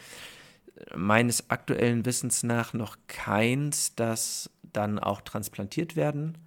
Meines 0.94 1.50
aktuellen 1.50 2.04
Wissens 2.04 2.42
nach 2.42 2.72
noch 2.72 2.96
keins, 3.06 3.94
das 3.94 4.50
dann 4.72 4.98
auch 4.98 5.20
transplantiert 5.20 5.96
werden 5.96 6.38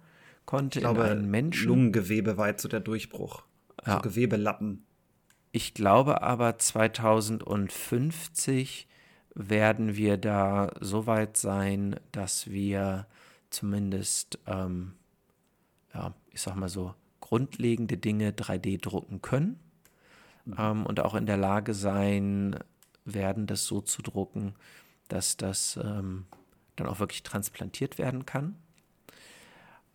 konnte 0.46 0.78
ich 0.78 0.84
glaube, 0.84 1.04
in 1.04 1.10
einen 1.10 1.30
Menschen. 1.30 1.68
Lungengewebe 1.68 2.36
weit 2.36 2.60
so 2.60 2.68
der 2.68 2.80
Durchbruch. 2.80 3.44
Ja. 3.86 3.94
So 3.94 4.00
Gewebelappen. 4.00 4.84
Ich 5.52 5.72
glaube 5.74 6.22
aber 6.22 6.58
2050 6.58 8.88
werden 9.34 9.96
wir 9.96 10.16
da 10.16 10.72
so 10.80 11.06
weit 11.06 11.36
sein, 11.36 12.00
dass 12.10 12.50
wir 12.50 13.06
zumindest, 13.50 14.40
ähm, 14.46 14.94
ja, 15.94 16.14
ich 16.30 16.40
sag 16.40 16.56
mal 16.56 16.68
so, 16.68 16.94
grundlegende 17.20 17.96
Dinge 17.96 18.32
3D 18.32 18.80
drucken 18.80 19.22
können 19.22 19.60
mhm. 20.44 20.54
ähm, 20.58 20.86
und 20.86 21.00
auch 21.00 21.14
in 21.14 21.26
der 21.26 21.36
Lage 21.36 21.74
sein 21.74 22.58
werden, 23.04 23.46
das 23.46 23.66
so 23.66 23.80
zu 23.80 24.02
drucken, 24.02 24.54
dass 25.08 25.36
das 25.36 25.78
ähm, 25.82 26.26
dann 26.76 26.86
auch 26.86 27.00
wirklich 27.00 27.22
transplantiert 27.22 27.98
werden 27.98 28.26
kann. 28.26 28.56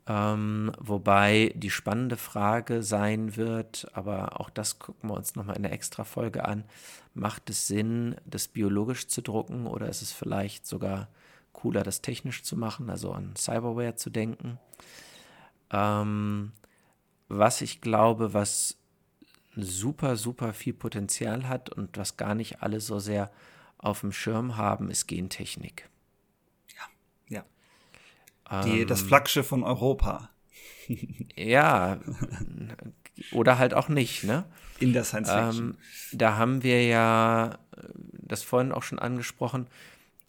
Ähm, 0.09 0.71
wobei 0.79 1.51
die 1.55 1.69
spannende 1.69 2.15
Frage 2.15 2.81
sein 2.81 3.35
wird, 3.35 3.89
aber 3.93 4.39
auch 4.39 4.49
das 4.49 4.79
gucken 4.79 5.09
wir 5.09 5.15
uns 5.15 5.35
nochmal 5.35 5.57
in 5.57 5.63
der 5.63 5.73
Extra-Folge 5.73 6.45
an, 6.45 6.63
macht 7.13 7.49
es 7.49 7.67
Sinn, 7.67 8.15
das 8.25 8.47
biologisch 8.47 9.07
zu 9.07 9.21
drucken 9.21 9.67
oder 9.67 9.89
ist 9.89 10.01
es 10.01 10.13
vielleicht 10.13 10.65
sogar 10.65 11.09
cooler, 11.51 11.83
das 11.83 12.01
technisch 12.01 12.43
zu 12.43 12.55
machen, 12.55 12.89
also 12.89 13.11
an 13.11 13.35
Cyberware 13.35 13.95
zu 13.95 14.09
denken? 14.09 14.59
Ähm, 15.71 16.53
was 17.27 17.59
ich 17.59 17.81
glaube, 17.81 18.33
was 18.33 18.77
super, 19.57 20.15
super 20.15 20.53
viel 20.53 20.73
Potenzial 20.73 21.49
hat 21.49 21.69
und 21.69 21.97
was 21.97 22.15
gar 22.15 22.33
nicht 22.33 22.61
alle 22.61 22.79
so 22.79 22.99
sehr 22.99 23.29
auf 23.77 24.01
dem 24.01 24.13
Schirm 24.13 24.55
haben, 24.55 24.89
ist 24.89 25.07
Gentechnik. 25.07 25.89
Die, 28.63 28.81
ähm, 28.81 28.87
das 28.87 29.01
Flaggschiff 29.01 29.47
von 29.47 29.63
Europa. 29.63 30.29
ja, 31.35 31.99
oder 33.31 33.57
halt 33.57 33.73
auch 33.73 33.89
nicht, 33.89 34.23
ne? 34.23 34.45
In 34.79 34.93
der 34.93 35.03
Science 35.03 35.29
Fiction. 35.29 35.69
Ähm, 35.69 35.77
da 36.13 36.37
haben 36.37 36.63
wir 36.63 36.85
ja 36.85 37.57
das 38.13 38.43
vorhin 38.43 38.71
auch 38.71 38.83
schon 38.83 38.99
angesprochen. 38.99 39.67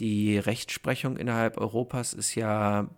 Die 0.00 0.38
Rechtsprechung 0.38 1.16
innerhalb 1.16 1.58
Europas 1.58 2.12
ist 2.14 2.34
ja, 2.34 2.88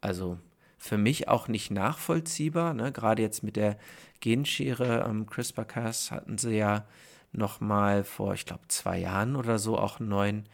also 0.00 0.38
für 0.76 0.98
mich 0.98 1.28
auch 1.28 1.48
nicht 1.48 1.70
nachvollziehbar. 1.70 2.74
Ne? 2.74 2.92
Gerade 2.92 3.22
jetzt 3.22 3.42
mit 3.42 3.56
der 3.56 3.78
Genschere 4.20 5.06
ähm, 5.08 5.26
CRISPR-Cas 5.26 6.10
hatten 6.10 6.36
sie 6.38 6.56
ja 6.56 6.86
noch 7.32 7.60
mal 7.60 8.02
vor, 8.02 8.34
ich 8.34 8.44
glaube, 8.44 8.62
zwei 8.68 8.98
Jahren 8.98 9.36
oder 9.36 9.58
so 9.58 9.78
auch 9.78 10.00
einen 10.00 10.08
neuen 10.08 10.48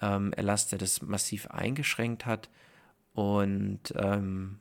ähm, 0.00 0.32
Erlass, 0.34 0.68
der 0.68 0.78
das 0.78 1.00
massiv 1.00 1.46
eingeschränkt 1.46 2.26
hat. 2.26 2.48
Und 3.14 3.92
ähm, 3.96 4.58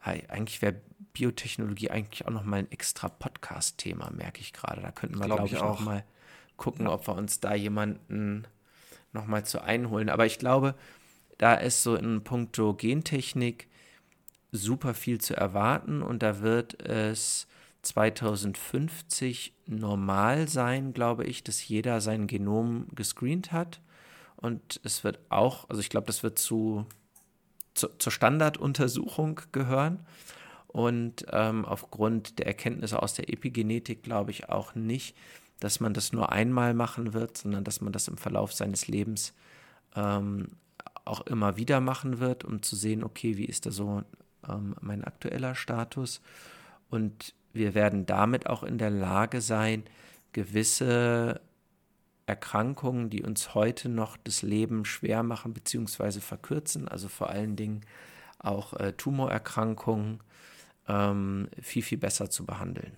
eigentlich 0.00 0.62
wäre 0.62 0.80
Biotechnologie 1.12 1.90
eigentlich 1.90 2.26
auch 2.26 2.30
noch 2.30 2.44
mal 2.44 2.58
ein 2.58 2.70
extra 2.70 3.08
Podcast-Thema, 3.08 4.10
merke 4.10 4.40
ich 4.40 4.52
gerade. 4.52 4.80
Da 4.80 4.92
könnten 4.92 5.18
wir, 5.18 5.26
glaube 5.26 5.48
glaub 5.48 5.52
ich, 5.52 5.60
auch 5.60 5.80
mal 5.80 6.04
gucken, 6.56 6.86
ja. 6.86 6.92
ob 6.92 7.06
wir 7.06 7.14
uns 7.14 7.40
da 7.40 7.54
jemanden 7.54 8.46
noch 9.12 9.26
mal 9.26 9.44
zu 9.44 9.62
einholen. 9.62 10.08
Aber 10.08 10.26
ich 10.26 10.38
glaube, 10.38 10.74
da 11.38 11.54
ist 11.54 11.82
so 11.82 11.96
in 11.96 12.22
puncto 12.22 12.74
Gentechnik 12.74 13.68
super 14.52 14.94
viel 14.94 15.20
zu 15.20 15.36
erwarten 15.36 16.02
und 16.02 16.22
da 16.22 16.40
wird 16.40 16.82
es 16.82 17.46
2050 17.82 19.54
normal 19.66 20.48
sein, 20.48 20.92
glaube 20.92 21.24
ich, 21.24 21.42
dass 21.42 21.66
jeder 21.66 22.00
sein 22.00 22.26
Genom 22.26 22.88
gescreent 22.94 23.52
hat. 23.52 23.80
Und 24.36 24.80
es 24.84 25.04
wird 25.04 25.18
auch, 25.28 25.68
also 25.68 25.80
ich 25.80 25.88
glaube, 25.88 26.06
das 26.06 26.22
wird 26.22 26.38
zu, 26.38 26.86
zu 27.80 27.88
zur 27.98 28.12
Standarduntersuchung 28.12 29.40
gehören. 29.52 30.00
Und 30.68 31.26
ähm, 31.32 31.64
aufgrund 31.64 32.38
der 32.38 32.46
Erkenntnisse 32.46 33.02
aus 33.02 33.14
der 33.14 33.28
Epigenetik 33.28 34.04
glaube 34.04 34.30
ich 34.30 34.48
auch 34.48 34.74
nicht, 34.76 35.16
dass 35.58 35.80
man 35.80 35.94
das 35.94 36.12
nur 36.12 36.30
einmal 36.30 36.74
machen 36.74 37.12
wird, 37.12 37.38
sondern 37.38 37.64
dass 37.64 37.80
man 37.80 37.92
das 37.92 38.06
im 38.06 38.16
Verlauf 38.16 38.52
seines 38.52 38.86
Lebens 38.86 39.34
ähm, 39.96 40.48
auch 41.04 41.22
immer 41.22 41.56
wieder 41.56 41.80
machen 41.80 42.20
wird, 42.20 42.44
um 42.44 42.62
zu 42.62 42.76
sehen, 42.76 43.02
okay, 43.02 43.36
wie 43.36 43.46
ist 43.46 43.66
da 43.66 43.72
so 43.72 44.02
ähm, 44.48 44.76
mein 44.80 45.02
aktueller 45.02 45.54
Status. 45.56 46.20
Und 46.88 47.34
wir 47.52 47.74
werden 47.74 48.06
damit 48.06 48.46
auch 48.46 48.62
in 48.62 48.78
der 48.78 48.90
Lage 48.90 49.40
sein, 49.40 49.82
gewisse 50.32 51.40
Erkrankungen, 52.30 53.10
die 53.10 53.24
uns 53.24 53.54
heute 53.56 53.88
noch 53.88 54.16
das 54.16 54.42
Leben 54.42 54.84
schwer 54.84 55.24
machen 55.24 55.52
bzw. 55.52 56.20
verkürzen, 56.20 56.86
also 56.86 57.08
vor 57.08 57.28
allen 57.28 57.56
Dingen 57.56 57.80
auch 58.38 58.72
äh, 58.74 58.92
Tumorerkrankungen, 58.92 60.20
ähm, 60.86 61.48
viel, 61.60 61.82
viel 61.82 61.98
besser 61.98 62.30
zu 62.30 62.46
behandeln. 62.46 62.96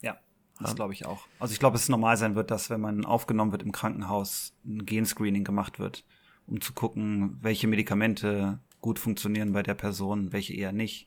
Ja, 0.00 0.18
das 0.58 0.74
glaube 0.74 0.92
ich 0.92 1.06
auch. 1.06 1.28
Also 1.38 1.52
ich 1.52 1.60
glaube, 1.60 1.76
es 1.76 1.88
normal 1.88 2.16
sein 2.16 2.34
wird, 2.34 2.50
dass 2.50 2.68
wenn 2.68 2.80
man 2.80 3.04
aufgenommen 3.04 3.52
wird 3.52 3.62
im 3.62 3.70
Krankenhaus, 3.70 4.52
ein 4.64 4.84
Genscreening 4.84 5.44
gemacht 5.44 5.78
wird, 5.78 6.04
um 6.48 6.60
zu 6.60 6.72
gucken, 6.72 7.38
welche 7.42 7.68
Medikamente 7.68 8.58
gut 8.80 8.98
funktionieren 8.98 9.52
bei 9.52 9.62
der 9.62 9.74
Person, 9.74 10.32
welche 10.32 10.54
eher 10.54 10.72
nicht. 10.72 11.06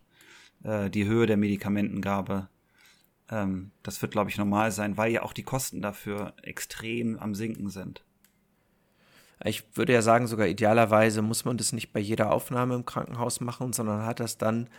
Äh, 0.64 0.90
die 0.90 1.04
Höhe 1.06 1.26
der 1.26 1.36
Medikamentengabe. 1.36 2.48
Ähm, 3.30 3.72
das 3.84 4.02
wird, 4.02 4.12
glaube 4.12 4.30
ich, 4.30 4.38
normal 4.38 4.72
sein, 4.72 4.98
weil 4.98 5.12
ja 5.12 5.24
auch 5.24 5.34
die 5.34 5.44
Kosten 5.44 5.82
dafür 5.82 6.34
extrem 6.42 7.18
am 7.20 7.36
Sinken 7.36 7.70
sind. 7.70 8.04
Ich 9.44 9.64
würde 9.76 9.94
ja 9.94 10.02
sagen, 10.02 10.28
sogar 10.28 10.48
idealerweise 10.48 11.22
muss 11.22 11.44
man 11.46 11.58
das 11.58 11.74
nicht 11.74 11.92
bei 11.92 12.00
jeder 12.00 12.32
Aufnahme 12.32 12.76
im 12.76 12.86
Krankenhaus 12.86 13.42
machen, 13.42 13.74
sondern 13.74 14.06
hat 14.06 14.20
das 14.20 14.38
dann 14.38 14.70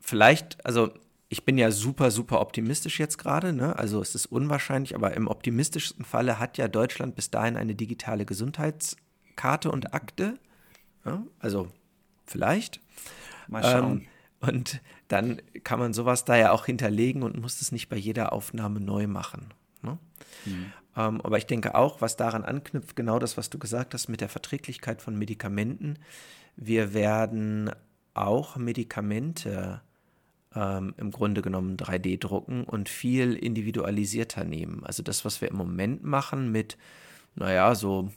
vielleicht, 0.00 0.64
also 0.66 0.92
ich 1.28 1.44
bin 1.44 1.58
ja 1.58 1.70
super, 1.70 2.10
super 2.10 2.40
optimistisch 2.40 2.98
jetzt 2.98 3.18
gerade, 3.18 3.52
ne? 3.52 3.78
also 3.78 4.00
es 4.00 4.14
ist 4.14 4.26
unwahrscheinlich, 4.26 4.94
aber 4.94 5.14
im 5.14 5.28
optimistischsten 5.28 6.04
Falle 6.04 6.38
hat 6.38 6.58
ja 6.58 6.68
Deutschland 6.68 7.14
bis 7.14 7.30
dahin 7.30 7.56
eine 7.56 7.74
digitale 7.74 8.26
Gesundheitskarte 8.26 9.70
und 9.70 9.94
Akte. 9.94 10.38
Ja? 11.04 11.22
Also 11.38 11.68
vielleicht. 12.26 12.80
Mal 13.48 13.62
schauen. 13.62 14.00
Ähm, 14.00 14.48
und 14.48 14.80
dann 15.14 15.40
kann 15.62 15.78
man 15.78 15.94
sowas 15.94 16.24
da 16.24 16.36
ja 16.36 16.50
auch 16.50 16.66
hinterlegen 16.66 17.22
und 17.22 17.40
muss 17.40 17.60
es 17.60 17.70
nicht 17.70 17.88
bei 17.88 17.96
jeder 17.96 18.32
Aufnahme 18.32 18.80
neu 18.80 19.06
machen. 19.06 19.54
Ne? 19.80 19.96
Mhm. 20.44 20.72
Ähm, 20.96 21.20
aber 21.20 21.38
ich 21.38 21.46
denke 21.46 21.76
auch, 21.76 22.00
was 22.00 22.16
daran 22.16 22.44
anknüpft, 22.44 22.96
genau 22.96 23.20
das, 23.20 23.36
was 23.36 23.48
du 23.48 23.58
gesagt 23.58 23.94
hast 23.94 24.08
mit 24.08 24.20
der 24.20 24.28
Verträglichkeit 24.28 25.00
von 25.00 25.16
Medikamenten. 25.16 26.00
Wir 26.56 26.94
werden 26.94 27.70
auch 28.12 28.56
Medikamente 28.56 29.82
ähm, 30.52 30.94
im 30.96 31.12
Grunde 31.12 31.42
genommen 31.42 31.76
3D 31.76 32.18
drucken 32.18 32.64
und 32.64 32.88
viel 32.88 33.34
individualisierter 33.34 34.42
nehmen. 34.42 34.82
Also 34.84 35.04
das, 35.04 35.24
was 35.24 35.40
wir 35.40 35.48
im 35.48 35.56
Moment 35.56 36.02
machen 36.02 36.50
mit, 36.50 36.76
naja, 37.36 37.76
so 37.76 38.10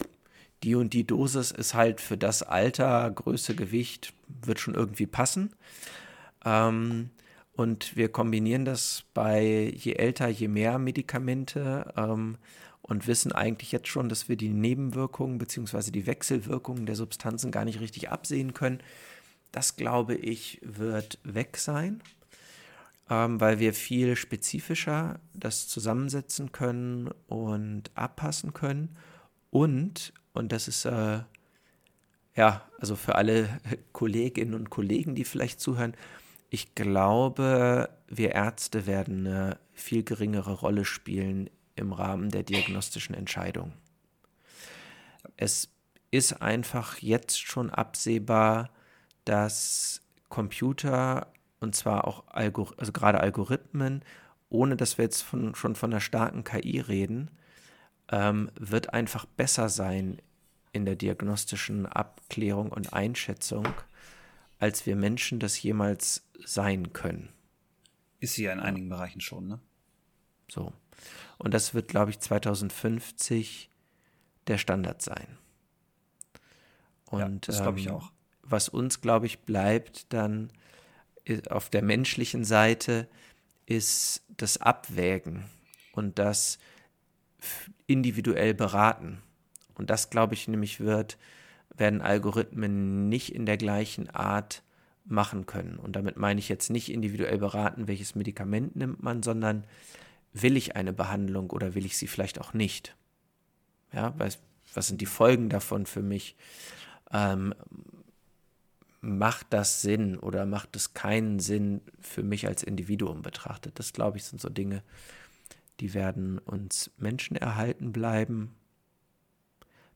die 0.64 0.74
und 0.74 0.94
die 0.94 1.06
Dosis 1.06 1.52
ist 1.52 1.76
halt 1.76 2.02
für 2.02 2.18
das 2.18 2.42
Alter, 2.42 3.12
Größe, 3.12 3.54
Gewicht, 3.54 4.14
wird 4.28 4.60
schon 4.60 4.74
irgendwie 4.74 5.06
passen. 5.06 5.52
Ähm, 6.48 7.10
und 7.54 7.96
wir 7.98 8.10
kombinieren 8.10 8.66
das 8.66 9.04
bei 9.14 9.74
je 9.76 9.94
älter, 9.94 10.28
je 10.28 10.48
mehr 10.48 10.78
Medikamente 10.78 11.92
ähm, 11.98 12.38
und 12.82 13.08
wissen 13.08 13.32
eigentlich 13.32 13.72
jetzt 13.72 13.88
schon, 13.88 14.10
dass 14.10 14.30
wir 14.30 14.38
die 14.38 14.50
Nebenwirkungen 14.50 15.40
bzw. 15.40 15.92
die 15.92 16.06
Wechselwirkungen 16.06 16.86
der 16.86 16.96
Substanzen 16.96 17.52
gar 17.52 17.66
nicht 17.66 17.82
richtig 17.82 18.10
absehen 18.10 18.54
können. 18.54 18.80
Das 19.52 19.76
glaube 19.76 20.16
ich 20.16 20.62
wird 20.64 21.20
weg 21.24 21.58
sein, 21.58 22.02
ähm, 23.10 23.42
weil 23.42 23.60
wir 23.60 23.74
viel 23.74 24.16
spezifischer 24.16 25.20
das 25.34 25.68
zusammensetzen 25.68 26.52
können 26.52 27.10
und 27.28 27.92
abpassen 27.96 28.54
können. 28.54 28.96
Und, 29.50 30.14
und 30.34 30.52
das 30.52 30.68
ist 30.68 30.86
äh, 30.86 31.22
ja, 32.36 32.62
also 32.80 32.96
für 32.96 33.16
alle 33.16 33.50
Kolleginnen 33.92 34.54
und 34.54 34.70
Kollegen, 34.70 35.16
die 35.16 35.26
vielleicht 35.26 35.60
zuhören, 35.60 35.96
ich 36.50 36.76
glaube, 36.76 37.90
wir 38.08 38.32
Ärzte 38.32 38.86
werden 38.86 39.28
eine 39.28 39.60
viel 39.74 40.04
geringere 40.04 40.54
Rolle 40.54 40.86
spielen 40.86 41.50
im 41.76 41.94
Rahmen 41.94 42.30
der 42.30 42.44
diagnostischen 42.44 43.16
Entscheidung. 43.16 43.74
Es 45.36 45.70
ist 46.10 46.42
einfach 46.42 47.00
jetzt 47.00 47.40
schon 47.40 47.70
absehbar, 47.70 48.70
dass 49.26 50.02
Computer 50.30 51.28
und 51.60 51.76
zwar 51.76 52.08
auch 52.08 52.24
Algor 52.28 52.74
also 52.78 52.92
gerade 52.92 53.20
Algorithmen, 53.20 54.04
ohne 54.50 54.78
dass 54.78 54.98
wir 54.98 55.06
jetzt 55.06 55.22
von, 55.22 55.56
schon 55.56 55.76
von 55.76 55.92
einer 55.92 56.00
starken 56.00 56.44
KI 56.44 56.80
reden, 56.80 57.30
ähm, 58.10 58.52
wird 58.58 58.94
einfach 58.94 59.26
besser 59.26 59.70
sein 59.70 60.22
in 60.72 60.86
der 60.86 60.96
diagnostischen 60.96 61.86
Abklärung 61.86 62.72
und 62.72 62.94
Einschätzung 62.94 63.68
als 64.60 64.86
wir 64.86 64.96
Menschen 64.96 65.40
das 65.40 65.62
jemals 65.62 66.28
sein 66.44 66.94
können. 66.94 67.30
Ist 68.20 68.34
sie 68.34 68.44
ja 68.44 68.54
in 68.54 68.60
einigen 68.60 68.90
Bereichen 68.90 69.22
schon, 69.22 69.48
ne? 69.48 69.60
So. 70.50 70.74
Und 71.38 71.54
das 71.54 71.74
wird, 71.74 71.88
glaube 71.88 72.12
ich, 72.12 72.20
2050 72.20 73.70
der 74.48 74.58
Standard 74.58 75.02
sein. 75.02 75.38
Und 77.06 77.20
ja, 77.20 77.30
das 77.42 77.62
glaube 77.62 77.80
ich 77.80 77.88
ähm, 77.88 77.94
auch. 77.94 78.12
Was 78.42 78.70
uns, 78.70 79.02
glaube 79.02 79.26
ich, 79.26 79.40
bleibt 79.40 80.12
dann 80.14 80.52
auf 81.50 81.70
der 81.70 81.82
menschlichen 81.82 82.46
Seite, 82.46 83.10
ist 83.66 84.24
das 84.38 84.58
Abwägen 84.58 85.44
und 85.92 86.18
das 86.20 86.58
individuell 87.86 88.54
beraten. 88.54 89.22
Und 89.76 89.90
das, 89.90 90.10
glaube 90.10 90.34
ich, 90.34 90.48
nämlich 90.48 90.80
wird 90.80 91.18
werden 91.78 92.02
Algorithmen 92.02 93.10
nicht 93.10 93.34
in 93.34 93.46
der 93.46 93.58
gleichen 93.58 94.10
Art 94.10 94.64
machen 95.06 95.46
können. 95.46 95.78
Und 95.78 95.96
damit 95.96 96.18
meine 96.18 96.40
ich 96.40 96.50
jetzt 96.50 96.70
nicht 96.70 96.92
individuell 96.92 97.38
beraten, 97.38 97.88
welches 97.88 98.16
Medikament 98.16 98.76
nimmt 98.76 99.02
man, 99.02 99.24
sondern 99.24 99.64
will 100.34 100.58
ich 100.58 100.76
eine 100.76 100.94
Behandlung 100.94 101.50
oder 101.50 101.76
will 101.76 101.86
ich 101.86 101.98
sie 101.98 102.08
vielleicht 102.08 102.42
auch 102.42 102.54
nicht? 102.54 102.96
Ja, 103.94 104.14
was, 104.18 104.40
was 104.74 104.88
sind 104.88 105.02
die 105.02 105.06
Folgen 105.06 105.50
davon 105.50 105.86
für 105.86 106.02
mich? 106.02 106.36
Ähm, 107.12 107.54
macht 109.00 109.48
das 109.52 109.82
Sinn 109.82 110.18
oder 110.18 110.46
macht 110.46 110.76
es 110.76 110.94
keinen 110.94 111.40
Sinn 111.40 111.82
für 112.02 112.24
mich 112.24 112.48
als 112.48 112.64
Individuum 112.64 113.22
betrachtet? 113.22 113.80
Das, 113.80 113.94
glaube 113.94 114.18
ich, 114.18 114.26
sind 114.26 114.42
so 114.42 114.50
Dinge, 114.50 114.84
die 115.80 115.94
werden 115.94 116.40
uns 116.40 116.92
Menschen 116.98 117.38
erhalten 117.38 117.92
bleiben. 117.92 118.56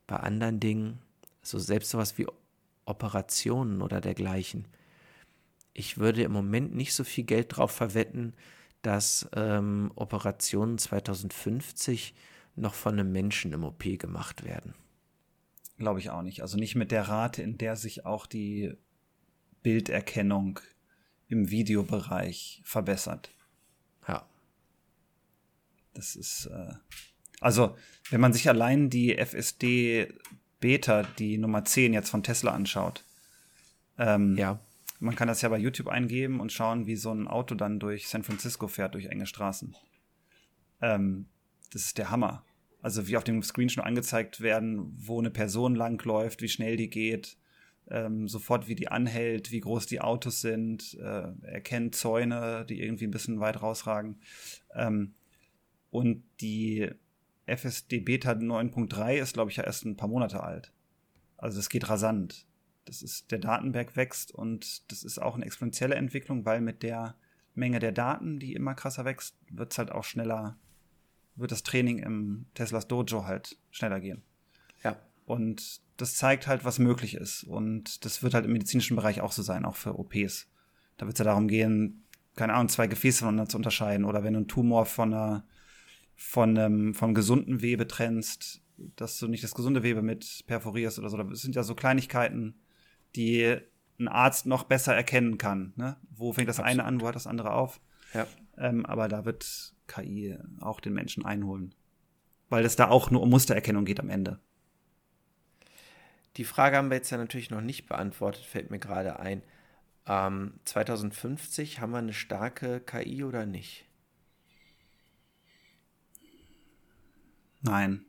Bei 0.06 0.16
anderen 0.16 0.60
Dingen 0.60 1.00
so 1.42 1.58
selbst 1.58 1.90
sowas 1.90 2.16
wie 2.18 2.26
Operationen 2.84 3.82
oder 3.82 4.00
dergleichen. 4.00 4.66
Ich 5.74 5.98
würde 5.98 6.22
im 6.22 6.32
Moment 6.32 6.74
nicht 6.74 6.94
so 6.94 7.04
viel 7.04 7.24
Geld 7.24 7.56
drauf 7.56 7.70
verwetten, 7.70 8.34
dass 8.82 9.28
ähm, 9.34 9.92
Operationen 9.94 10.78
2050 10.78 12.14
noch 12.56 12.74
von 12.74 12.98
einem 12.98 13.12
Menschen 13.12 13.52
im 13.52 13.64
OP 13.64 13.82
gemacht 13.98 14.44
werden. 14.44 14.74
Glaube 15.78 16.00
ich 16.00 16.10
auch 16.10 16.22
nicht. 16.22 16.42
Also 16.42 16.58
nicht 16.58 16.74
mit 16.74 16.90
der 16.90 17.08
Rate, 17.08 17.42
in 17.42 17.58
der 17.58 17.76
sich 17.76 18.04
auch 18.04 18.26
die 18.26 18.74
Bilderkennung 19.62 20.60
im 21.28 21.50
Videobereich 21.50 22.60
verbessert. 22.64 23.30
Ja. 24.06 24.28
Das 25.94 26.16
ist, 26.16 26.46
äh, 26.46 26.74
also, 27.40 27.76
wenn 28.10 28.20
man 28.20 28.32
sich 28.32 28.48
allein 28.48 28.90
die 28.90 29.16
FSD 29.16 30.12
Beta, 30.62 31.02
die 31.18 31.36
Nummer 31.36 31.64
10 31.64 31.92
jetzt 31.92 32.08
von 32.08 32.22
Tesla 32.22 32.52
anschaut, 32.52 33.04
ähm, 33.98 34.36
ja. 34.38 34.60
man 35.00 35.16
kann 35.16 35.28
das 35.28 35.42
ja 35.42 35.50
bei 35.50 35.58
YouTube 35.58 35.88
eingeben 35.88 36.40
und 36.40 36.52
schauen, 36.52 36.86
wie 36.86 36.96
so 36.96 37.12
ein 37.12 37.28
Auto 37.28 37.54
dann 37.54 37.80
durch 37.80 38.08
San 38.08 38.22
Francisco 38.22 38.68
fährt, 38.68 38.94
durch 38.94 39.06
enge 39.06 39.26
Straßen. 39.26 39.76
Ähm, 40.80 41.26
das 41.72 41.86
ist 41.86 41.98
der 41.98 42.10
Hammer. 42.10 42.44
Also 42.80 43.06
wie 43.08 43.16
auf 43.16 43.24
dem 43.24 43.42
Screen 43.42 43.68
schon 43.68 43.84
angezeigt 43.84 44.40
werden, 44.40 44.94
wo 44.96 45.18
eine 45.18 45.30
Person 45.30 45.74
langläuft, 45.74 46.42
wie 46.42 46.48
schnell 46.48 46.76
die 46.76 46.90
geht, 46.90 47.36
ähm, 47.90 48.28
sofort 48.28 48.68
wie 48.68 48.74
die 48.76 48.88
anhält, 48.88 49.50
wie 49.50 49.60
groß 49.60 49.86
die 49.86 50.00
Autos 50.00 50.40
sind, 50.40 50.94
äh, 50.94 51.28
erkennt 51.42 51.96
Zäune, 51.96 52.64
die 52.68 52.80
irgendwie 52.80 53.06
ein 53.06 53.10
bisschen 53.10 53.40
weit 53.40 53.62
rausragen. 53.62 54.20
Ähm, 54.74 55.14
und 55.90 56.22
die 56.40 56.88
FSD 57.46 58.00
Beta 58.00 58.32
9.3 58.32 59.16
ist, 59.16 59.34
glaube 59.34 59.50
ich, 59.50 59.56
ja 59.56 59.64
erst 59.64 59.84
ein 59.84 59.96
paar 59.96 60.08
Monate 60.08 60.42
alt. 60.42 60.72
Also 61.36 61.58
es 61.58 61.68
geht 61.68 61.88
rasant. 61.88 62.46
Das 62.84 63.02
ist, 63.02 63.30
der 63.30 63.38
Datenberg 63.38 63.96
wächst 63.96 64.32
und 64.32 64.90
das 64.90 65.04
ist 65.04 65.18
auch 65.18 65.34
eine 65.34 65.44
exponentielle 65.44 65.94
Entwicklung, 65.94 66.44
weil 66.44 66.60
mit 66.60 66.82
der 66.82 67.16
Menge 67.54 67.78
der 67.78 67.92
Daten, 67.92 68.38
die 68.38 68.54
immer 68.54 68.74
krasser 68.74 69.04
wächst, 69.04 69.36
wird 69.50 69.72
es 69.72 69.78
halt 69.78 69.92
auch 69.92 70.04
schneller, 70.04 70.56
wird 71.36 71.52
das 71.52 71.62
Training 71.62 71.98
im 71.98 72.46
Teslas 72.54 72.88
Dojo 72.88 73.24
halt 73.24 73.56
schneller 73.70 74.00
gehen. 74.00 74.22
Ja. 74.82 74.96
Und 75.24 75.80
das 75.96 76.16
zeigt 76.16 76.46
halt, 76.46 76.64
was 76.64 76.78
möglich 76.78 77.14
ist. 77.14 77.44
Und 77.44 78.04
das 78.04 78.22
wird 78.22 78.34
halt 78.34 78.46
im 78.46 78.52
medizinischen 78.52 78.96
Bereich 78.96 79.20
auch 79.20 79.32
so 79.32 79.42
sein, 79.42 79.64
auch 79.64 79.76
für 79.76 79.98
OPs. 79.98 80.48
Da 80.96 81.06
wird 81.06 81.14
es 81.14 81.18
ja 81.18 81.24
darum 81.24 81.48
gehen, 81.48 82.04
keine 82.36 82.54
Ahnung, 82.54 82.68
zwei 82.68 82.86
Gefäße 82.86 83.20
voneinander 83.20 83.48
zu 83.48 83.56
unterscheiden. 83.56 84.04
Oder 84.04 84.24
wenn 84.24 84.32
du 84.32 84.38
einen 84.38 84.48
Tumor 84.48 84.86
von 84.86 85.12
einer, 85.12 85.44
von 86.22 86.56
einem, 86.56 86.94
vom 86.94 87.14
gesunden 87.14 87.60
Webe 87.62 87.86
trennst, 87.86 88.62
dass 88.96 89.18
du 89.18 89.28
nicht 89.28 89.44
das 89.44 89.54
gesunde 89.54 89.82
Webe 89.82 90.02
mit 90.02 90.44
perforierst 90.46 90.98
oder 90.98 91.10
so. 91.10 91.16
Das 91.16 91.42
sind 91.42 91.54
ja 91.54 91.62
so 91.62 91.74
Kleinigkeiten, 91.74 92.54
die 93.16 93.58
ein 93.98 94.08
Arzt 94.08 94.46
noch 94.46 94.64
besser 94.64 94.94
erkennen 94.94 95.36
kann. 95.36 95.72
Ne? 95.76 95.96
Wo 96.10 96.32
fängt 96.32 96.48
das 96.48 96.58
Absolut. 96.58 96.80
eine 96.80 96.84
an, 96.84 97.00
wo 97.00 97.06
hört 97.06 97.16
das 97.16 97.26
andere 97.26 97.52
auf? 97.52 97.80
Ja. 98.14 98.26
Ähm, 98.56 98.86
aber 98.86 99.08
da 99.08 99.24
wird 99.24 99.74
KI 99.88 100.38
auch 100.60 100.80
den 100.80 100.94
Menschen 100.94 101.24
einholen. 101.24 101.74
Weil 102.48 102.64
es 102.64 102.76
da 102.76 102.88
auch 102.88 103.10
nur 103.10 103.22
um 103.22 103.30
Mustererkennung 103.30 103.84
geht 103.84 104.00
am 104.00 104.08
Ende. 104.08 104.40
Die 106.36 106.44
Frage 106.44 106.76
haben 106.76 106.90
wir 106.90 106.96
jetzt 106.96 107.10
ja 107.10 107.18
natürlich 107.18 107.50
noch 107.50 107.60
nicht 107.60 107.86
beantwortet, 107.86 108.44
fällt 108.44 108.70
mir 108.70 108.78
gerade 108.78 109.18
ein. 109.18 109.42
Ähm, 110.06 110.54
2050 110.64 111.80
haben 111.80 111.92
wir 111.92 111.98
eine 111.98 112.14
starke 112.14 112.80
KI 112.80 113.24
oder 113.24 113.44
nicht? 113.44 113.86
Nein. 117.62 118.04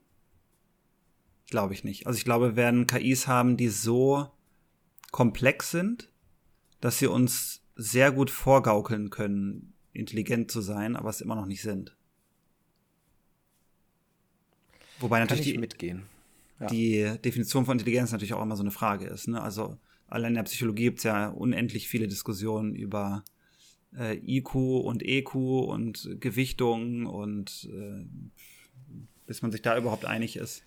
Glaube 1.47 1.73
ich 1.73 1.83
nicht. 1.83 2.07
Also 2.07 2.17
ich 2.17 2.25
glaube, 2.25 2.49
wir 2.49 2.55
werden 2.55 2.87
KIs 2.87 3.27
haben, 3.27 3.57
die 3.57 3.69
so 3.69 4.31
komplex 5.11 5.71
sind, 5.71 6.11
dass 6.81 6.99
sie 6.99 7.07
uns 7.07 7.63
sehr 7.75 8.11
gut 8.11 8.29
vorgaukeln 8.29 9.09
können, 9.09 9.73
intelligent 9.93 10.51
zu 10.51 10.61
sein, 10.61 10.95
aber 10.95 11.09
es 11.09 11.21
immer 11.21 11.35
noch 11.35 11.45
nicht 11.45 11.61
sind. 11.61 11.95
Wobei 14.99 15.19
natürlich 15.19 15.53
die, 15.53 15.57
mitgehen 15.57 16.03
ja. 16.63 16.67
die 16.67 17.21
Definition 17.23 17.65
von 17.65 17.77
Intelligenz 17.77 18.11
natürlich 18.11 18.33
auch 18.33 18.41
immer 18.41 18.55
so 18.55 18.63
eine 18.63 18.71
Frage 18.71 19.05
ist. 19.05 19.27
Ne? 19.27 19.41
Also 19.41 19.77
allein 20.07 20.31
in 20.31 20.35
der 20.35 20.43
Psychologie 20.43 20.83
gibt 20.83 20.99
es 20.99 21.03
ja 21.03 21.29
unendlich 21.29 21.87
viele 21.87 22.07
Diskussionen 22.07 22.75
über 22.75 23.23
äh, 23.97 24.17
IQ 24.25 24.55
und 24.55 25.03
EQ 25.03 25.35
und 25.35 26.17
Gewichtung 26.19 27.05
und 27.05 27.69
äh, 27.71 28.05
bis 29.25 29.41
man 29.41 29.51
sich 29.51 29.61
da 29.61 29.77
überhaupt 29.77 30.05
einig 30.05 30.35
ist. 30.35 30.63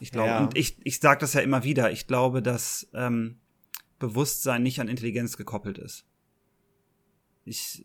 Ich 0.00 0.10
glaube, 0.10 0.28
ja. 0.28 0.40
und 0.40 0.56
ich, 0.56 0.76
ich 0.84 0.98
sage 0.98 1.20
das 1.20 1.34
ja 1.34 1.40
immer 1.40 1.64
wieder, 1.64 1.92
ich 1.92 2.06
glaube, 2.06 2.42
dass 2.42 2.88
ähm, 2.94 3.38
Bewusstsein 3.98 4.62
nicht 4.62 4.80
an 4.80 4.88
Intelligenz 4.88 5.36
gekoppelt 5.36 5.78
ist. 5.78 6.04
Ich, 7.44 7.84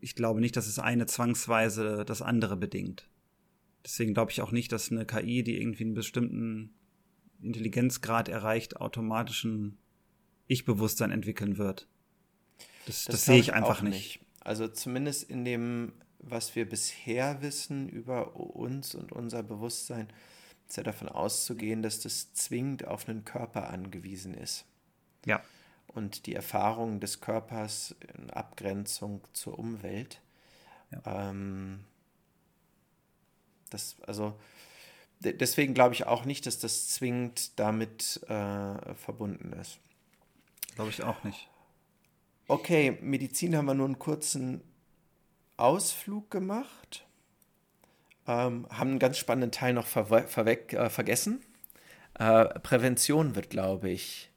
ich 0.00 0.14
glaube 0.14 0.40
nicht, 0.40 0.56
dass 0.56 0.66
es 0.66 0.78
eine 0.78 1.06
zwangsweise 1.06 2.04
das 2.04 2.22
andere 2.22 2.56
bedingt. 2.56 3.08
Deswegen 3.84 4.14
glaube 4.14 4.30
ich 4.30 4.40
auch 4.40 4.52
nicht, 4.52 4.70
dass 4.72 4.90
eine 4.92 5.06
KI, 5.06 5.42
die 5.42 5.60
irgendwie 5.60 5.84
einen 5.84 5.94
bestimmten 5.94 6.74
Intelligenzgrad 7.40 8.28
erreicht, 8.28 8.76
automatischen 8.76 9.78
Ich-Bewusstsein 10.46 11.10
entwickeln 11.10 11.58
wird. 11.58 11.88
Das, 12.86 13.04
das, 13.04 13.12
das 13.12 13.24
sehe 13.24 13.38
ich 13.38 13.54
einfach 13.54 13.82
nicht. 13.82 13.94
nicht. 13.94 14.20
Also 14.40 14.68
zumindest 14.68 15.24
in 15.24 15.44
dem, 15.44 15.92
was 16.18 16.56
wir 16.56 16.68
bisher 16.68 17.42
wissen 17.42 17.88
über 17.88 18.36
uns 18.36 18.94
und 18.94 19.12
unser 19.12 19.42
Bewusstsein, 19.42 20.08
ist 20.68 20.76
ja 20.76 20.82
davon 20.82 21.08
auszugehen, 21.08 21.82
dass 21.82 22.00
das 22.00 22.34
zwingend 22.34 22.86
auf 22.86 23.08
einen 23.08 23.24
Körper 23.24 23.70
angewiesen 23.70 24.34
ist. 24.34 24.66
Ja. 25.24 25.42
Und 25.86 26.26
die 26.26 26.34
Erfahrung 26.34 27.00
des 27.00 27.20
Körpers 27.20 27.96
in 28.16 28.30
Abgrenzung 28.30 29.22
zur 29.32 29.58
Umwelt. 29.58 30.20
Ja. 30.90 31.30
Ähm, 31.30 31.84
das, 33.70 33.96
also 34.06 34.38
deswegen 35.20 35.74
glaube 35.74 35.94
ich 35.94 36.06
auch 36.06 36.24
nicht, 36.24 36.46
dass 36.46 36.58
das 36.58 36.88
zwingend 36.88 37.58
damit 37.58 38.22
äh, 38.28 38.94
verbunden 38.94 39.52
ist. 39.54 39.78
Glaube 40.74 40.90
ich 40.90 41.02
auch 41.02 41.24
nicht. 41.24 41.48
Okay, 42.46 42.98
Medizin 43.02 43.56
haben 43.56 43.66
wir 43.66 43.74
nur 43.74 43.86
einen 43.86 43.98
kurzen 43.98 44.62
Ausflug 45.58 46.30
gemacht. 46.30 47.04
Ähm, 48.26 48.66
haben 48.70 48.90
einen 48.90 48.98
ganz 48.98 49.18
spannenden 49.18 49.52
Teil 49.52 49.74
noch 49.74 49.86
verweg, 49.86 50.72
äh, 50.72 50.90
vergessen. 50.90 51.40
Äh, 52.18 52.46
Prävention 52.60 53.34
wird, 53.34 53.50
glaube 53.50 53.90
ich, 53.90 54.30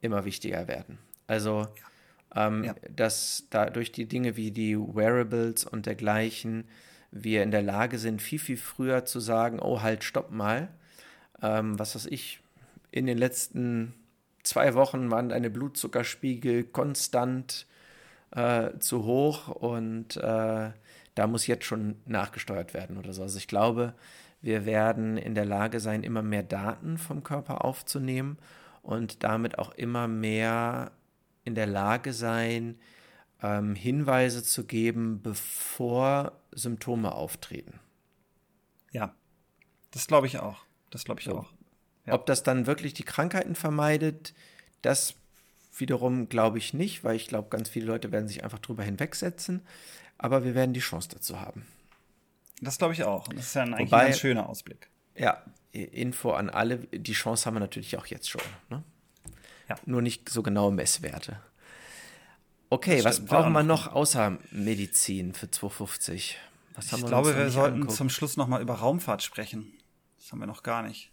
immer 0.00 0.24
wichtiger 0.24 0.68
werden. 0.68 0.98
Also, 1.26 1.66
ähm, 2.34 2.64
ja. 2.64 2.74
dass 2.94 3.46
da 3.50 3.70
durch 3.70 3.92
die 3.92 4.06
Dinge 4.06 4.36
wie 4.36 4.50
die 4.50 4.76
Wearables 4.76 5.64
und 5.64 5.86
dergleichen 5.86 6.68
wir 7.10 7.42
in 7.42 7.50
der 7.50 7.62
Lage 7.62 7.98
sind, 7.98 8.22
viel, 8.22 8.38
viel 8.38 8.56
früher 8.56 9.04
zu 9.04 9.20
sagen, 9.20 9.60
oh, 9.60 9.82
halt, 9.82 10.02
stopp 10.02 10.30
mal. 10.30 10.68
Ähm, 11.42 11.78
was 11.78 11.94
weiß 11.94 12.06
ich, 12.06 12.40
in 12.90 13.06
den 13.06 13.18
letzten 13.18 13.94
zwei 14.42 14.74
Wochen 14.74 15.10
waren 15.10 15.28
deine 15.28 15.50
Blutzuckerspiegel 15.50 16.64
konstant 16.64 17.66
äh, 18.32 18.78
zu 18.78 19.04
hoch 19.04 19.48
und 19.48 20.16
äh, 20.16 20.70
da 21.14 21.26
muss 21.26 21.46
jetzt 21.46 21.64
schon 21.64 21.96
nachgesteuert 22.06 22.74
werden 22.74 22.96
oder 22.96 23.12
so. 23.12 23.22
Also 23.22 23.38
ich 23.38 23.48
glaube, 23.48 23.94
wir 24.40 24.66
werden 24.66 25.16
in 25.16 25.34
der 25.34 25.44
Lage 25.44 25.80
sein, 25.80 26.02
immer 26.02 26.22
mehr 26.22 26.42
Daten 26.42 26.98
vom 26.98 27.22
Körper 27.22 27.64
aufzunehmen 27.64 28.38
und 28.82 29.22
damit 29.22 29.58
auch 29.58 29.72
immer 29.74 30.08
mehr 30.08 30.92
in 31.44 31.54
der 31.54 31.66
Lage 31.66 32.12
sein, 32.12 32.78
ähm, 33.42 33.74
Hinweise 33.74 34.42
zu 34.42 34.64
geben, 34.64 35.20
bevor 35.22 36.40
Symptome 36.52 37.12
auftreten. 37.12 37.80
Ja, 38.92 39.14
das 39.90 40.06
glaube 40.06 40.26
ich 40.26 40.38
auch. 40.38 40.64
Das 40.90 41.04
glaube 41.04 41.20
ich 41.20 41.26
so. 41.26 41.38
auch. 41.38 41.52
Ja. 42.06 42.14
Ob 42.14 42.26
das 42.26 42.42
dann 42.42 42.66
wirklich 42.66 42.94
die 42.94 43.04
Krankheiten 43.04 43.54
vermeidet, 43.54 44.34
das 44.82 45.14
wiederum 45.76 46.28
glaube 46.28 46.58
ich 46.58 46.74
nicht, 46.74 47.04
weil 47.04 47.16
ich 47.16 47.28
glaube, 47.28 47.48
ganz 47.48 47.68
viele 47.68 47.86
Leute 47.86 48.12
werden 48.12 48.28
sich 48.28 48.44
einfach 48.44 48.58
drüber 48.58 48.82
hinwegsetzen. 48.82 49.62
Aber 50.18 50.44
wir 50.44 50.54
werden 50.54 50.72
die 50.72 50.80
Chance 50.80 51.08
dazu 51.10 51.40
haben. 51.40 51.66
Das 52.60 52.78
glaube 52.78 52.94
ich 52.94 53.02
auch. 53.02 53.26
das 53.28 53.46
ist 53.46 53.54
ja 53.54 53.62
ein, 53.62 53.74
eigentlich 53.74 53.90
Wobei, 53.90 54.02
ein 54.02 54.06
ganz 54.08 54.20
schöner 54.20 54.48
Ausblick. 54.48 54.88
Ja, 55.16 55.42
Info 55.72 56.32
an 56.32 56.48
alle. 56.48 56.78
Die 56.78 57.12
Chance 57.12 57.46
haben 57.46 57.54
wir 57.54 57.60
natürlich 57.60 57.96
auch 57.96 58.06
jetzt 58.06 58.30
schon. 58.30 58.42
Ne? 58.70 58.82
Ja. 59.68 59.76
Nur 59.84 60.02
nicht 60.02 60.28
so 60.28 60.42
genaue 60.42 60.72
Messwerte. 60.72 61.40
Okay, 62.70 63.04
was 63.04 63.24
brauchen 63.24 63.52
wir 63.52 63.62
noch 63.62 63.92
außer 63.92 64.38
Medizin 64.50 65.34
für 65.34 65.50
250? 65.50 66.38
Was 66.74 66.92
ich 66.92 67.04
glaube, 67.04 67.36
wir 67.36 67.50
sollten 67.50 67.74
angeguckt? 67.74 67.96
zum 67.96 68.08
Schluss 68.08 68.36
noch 68.36 68.46
mal 68.46 68.62
über 68.62 68.74
Raumfahrt 68.74 69.22
sprechen. 69.22 69.72
Das 70.18 70.32
haben 70.32 70.38
wir 70.38 70.46
noch 70.46 70.62
gar 70.62 70.82
nicht. 70.82 71.10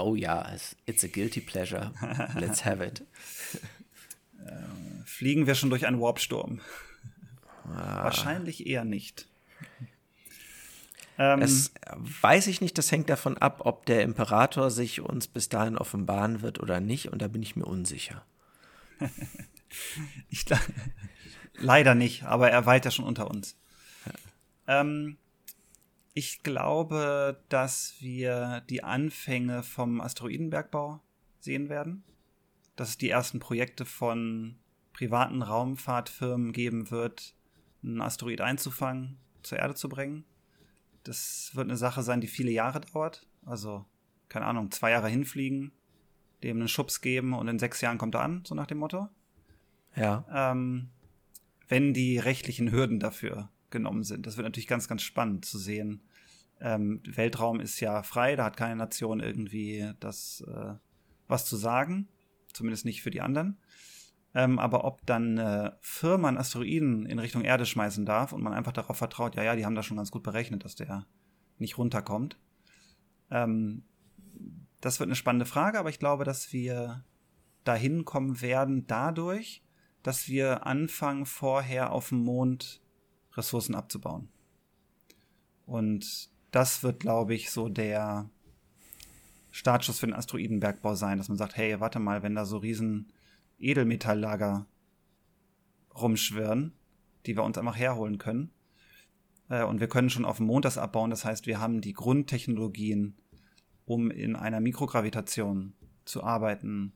Oh 0.00 0.14
ja, 0.14 0.46
it's 0.86 1.04
a 1.04 1.08
guilty 1.08 1.40
pleasure. 1.40 1.92
Let's 2.38 2.64
have 2.64 2.84
it. 2.84 3.02
Äh, 4.44 4.52
fliegen 5.04 5.46
wir 5.46 5.54
schon 5.54 5.70
durch 5.70 5.86
einen 5.86 6.00
Warpsturm? 6.00 6.60
Ah. 7.64 8.04
Wahrscheinlich 8.04 8.66
eher 8.66 8.84
nicht. 8.84 9.26
Ähm, 11.18 11.40
das 11.40 11.72
weiß 11.96 12.48
ich 12.48 12.60
nicht, 12.60 12.76
das 12.76 12.90
hängt 12.90 13.08
davon 13.08 13.38
ab, 13.38 13.62
ob 13.64 13.86
der 13.86 14.02
Imperator 14.02 14.70
sich 14.70 15.00
uns 15.00 15.28
bis 15.28 15.48
dahin 15.48 15.78
offenbaren 15.78 16.42
wird 16.42 16.60
oder 16.60 16.80
nicht, 16.80 17.12
und 17.12 17.22
da 17.22 17.28
bin 17.28 17.42
ich 17.42 17.56
mir 17.56 17.66
unsicher. 17.66 18.24
Ich, 20.28 20.44
leider 21.54 21.96
nicht, 21.96 22.22
aber 22.22 22.48
er 22.48 22.64
weilt 22.64 22.84
ja 22.84 22.92
schon 22.92 23.04
unter 23.04 23.28
uns. 23.28 23.56
Ähm, 24.68 25.16
ich 26.14 26.44
glaube, 26.44 27.42
dass 27.48 27.96
wir 27.98 28.62
die 28.70 28.84
Anfänge 28.84 29.64
vom 29.64 30.00
Asteroidenbergbau 30.00 31.00
sehen 31.40 31.68
werden. 31.68 32.04
dass 32.76 32.88
es 32.88 32.98
die 32.98 33.08
ersten 33.08 33.38
Projekte 33.38 33.84
von 33.84 34.56
privaten 34.92 35.42
Raumfahrtfirmen 35.42 36.50
geben 36.50 36.90
wird, 36.90 37.36
einen 37.84 38.00
Asteroid 38.00 38.40
einzufangen, 38.40 39.16
zur 39.44 39.58
Erde 39.58 39.76
zu 39.76 39.88
bringen. 39.88 40.24
Das 41.04 41.52
wird 41.54 41.68
eine 41.68 41.76
Sache 41.76 42.02
sein, 42.02 42.20
die 42.20 42.26
viele 42.26 42.50
Jahre 42.50 42.80
dauert. 42.80 43.28
Also, 43.44 43.84
keine 44.28 44.46
Ahnung, 44.46 44.72
zwei 44.72 44.90
Jahre 44.90 45.08
hinfliegen, 45.08 45.70
dem 46.42 46.56
einen 46.56 46.66
Schubs 46.66 47.00
geben 47.00 47.32
und 47.32 47.46
in 47.46 47.60
sechs 47.60 47.80
Jahren 47.80 47.98
kommt 47.98 48.16
er 48.16 48.22
an, 48.22 48.42
so 48.44 48.56
nach 48.56 48.66
dem 48.66 48.78
Motto. 48.78 49.08
Ja. 49.94 50.24
Ähm, 50.32 50.90
wenn 51.68 51.94
die 51.94 52.18
rechtlichen 52.18 52.72
Hürden 52.72 52.98
dafür 52.98 53.50
genommen 53.74 54.02
sind. 54.02 54.26
Das 54.26 54.38
wird 54.38 54.46
natürlich 54.46 54.66
ganz, 54.66 54.88
ganz 54.88 55.02
spannend 55.02 55.44
zu 55.44 55.58
sehen. 55.58 56.02
Ähm, 56.60 57.02
Weltraum 57.04 57.60
ist 57.60 57.80
ja 57.80 58.02
frei, 58.02 58.36
da 58.36 58.44
hat 58.46 58.56
keine 58.56 58.76
Nation 58.76 59.20
irgendwie 59.20 59.92
das 60.00 60.42
äh, 60.48 60.74
was 61.28 61.44
zu 61.44 61.56
sagen, 61.56 62.08
zumindest 62.52 62.86
nicht 62.86 63.02
für 63.02 63.10
die 63.10 63.20
anderen. 63.20 63.58
Ähm, 64.34 64.58
aber 64.58 64.84
ob 64.84 65.04
dann 65.06 65.72
Firma 65.80 66.28
einen 66.28 66.38
Asteroiden 66.38 67.06
in 67.06 67.18
Richtung 67.18 67.42
Erde 67.42 67.66
schmeißen 67.66 68.04
darf 68.04 68.32
und 68.32 68.42
man 68.42 68.52
einfach 68.52 68.72
darauf 68.72 68.96
vertraut, 68.96 69.36
ja, 69.36 69.42
ja, 69.42 69.54
die 69.54 69.64
haben 69.64 69.76
das 69.76 69.86
schon 69.86 69.96
ganz 69.96 70.10
gut 70.10 70.22
berechnet, 70.22 70.64
dass 70.64 70.74
der 70.74 71.06
nicht 71.58 71.78
runterkommt. 71.78 72.38
Ähm, 73.30 73.84
das 74.80 75.00
wird 75.00 75.08
eine 75.08 75.16
spannende 75.16 75.46
Frage, 75.46 75.78
aber 75.78 75.88
ich 75.88 75.98
glaube, 75.98 76.24
dass 76.24 76.52
wir 76.52 77.04
dahin 77.64 78.04
kommen 78.04 78.42
werden 78.42 78.86
dadurch, 78.86 79.62
dass 80.02 80.28
wir 80.28 80.66
anfangen, 80.66 81.24
vorher 81.24 81.92
auf 81.92 82.10
dem 82.10 82.18
Mond 82.18 82.82
Ressourcen 83.36 83.74
abzubauen. 83.74 84.28
Und 85.66 86.30
das 86.50 86.82
wird, 86.82 87.00
glaube 87.00 87.34
ich, 87.34 87.50
so 87.50 87.68
der 87.68 88.30
Startschuss 89.50 89.98
für 89.98 90.06
den 90.06 90.14
Asteroidenbergbau 90.14 90.94
sein, 90.94 91.18
dass 91.18 91.28
man 91.28 91.38
sagt, 91.38 91.56
hey, 91.56 91.80
warte 91.80 91.98
mal, 91.98 92.22
wenn 92.22 92.34
da 92.34 92.44
so 92.44 92.58
riesen 92.58 93.12
Edelmetalllager 93.58 94.66
rumschwirren, 95.94 96.72
die 97.26 97.36
wir 97.36 97.44
uns 97.44 97.56
einfach 97.56 97.76
herholen 97.76 98.18
können, 98.18 98.50
äh, 99.48 99.64
und 99.64 99.80
wir 99.80 99.88
können 99.88 100.10
schon 100.10 100.24
auf 100.24 100.38
dem 100.38 100.46
Mond 100.46 100.64
das 100.64 100.78
abbauen, 100.78 101.10
das 101.10 101.24
heißt, 101.24 101.46
wir 101.46 101.60
haben 101.60 101.80
die 101.80 101.92
Grundtechnologien, 101.92 103.16
um 103.84 104.10
in 104.10 104.36
einer 104.36 104.60
Mikrogravitation 104.60 105.74
zu 106.04 106.22
arbeiten, 106.22 106.92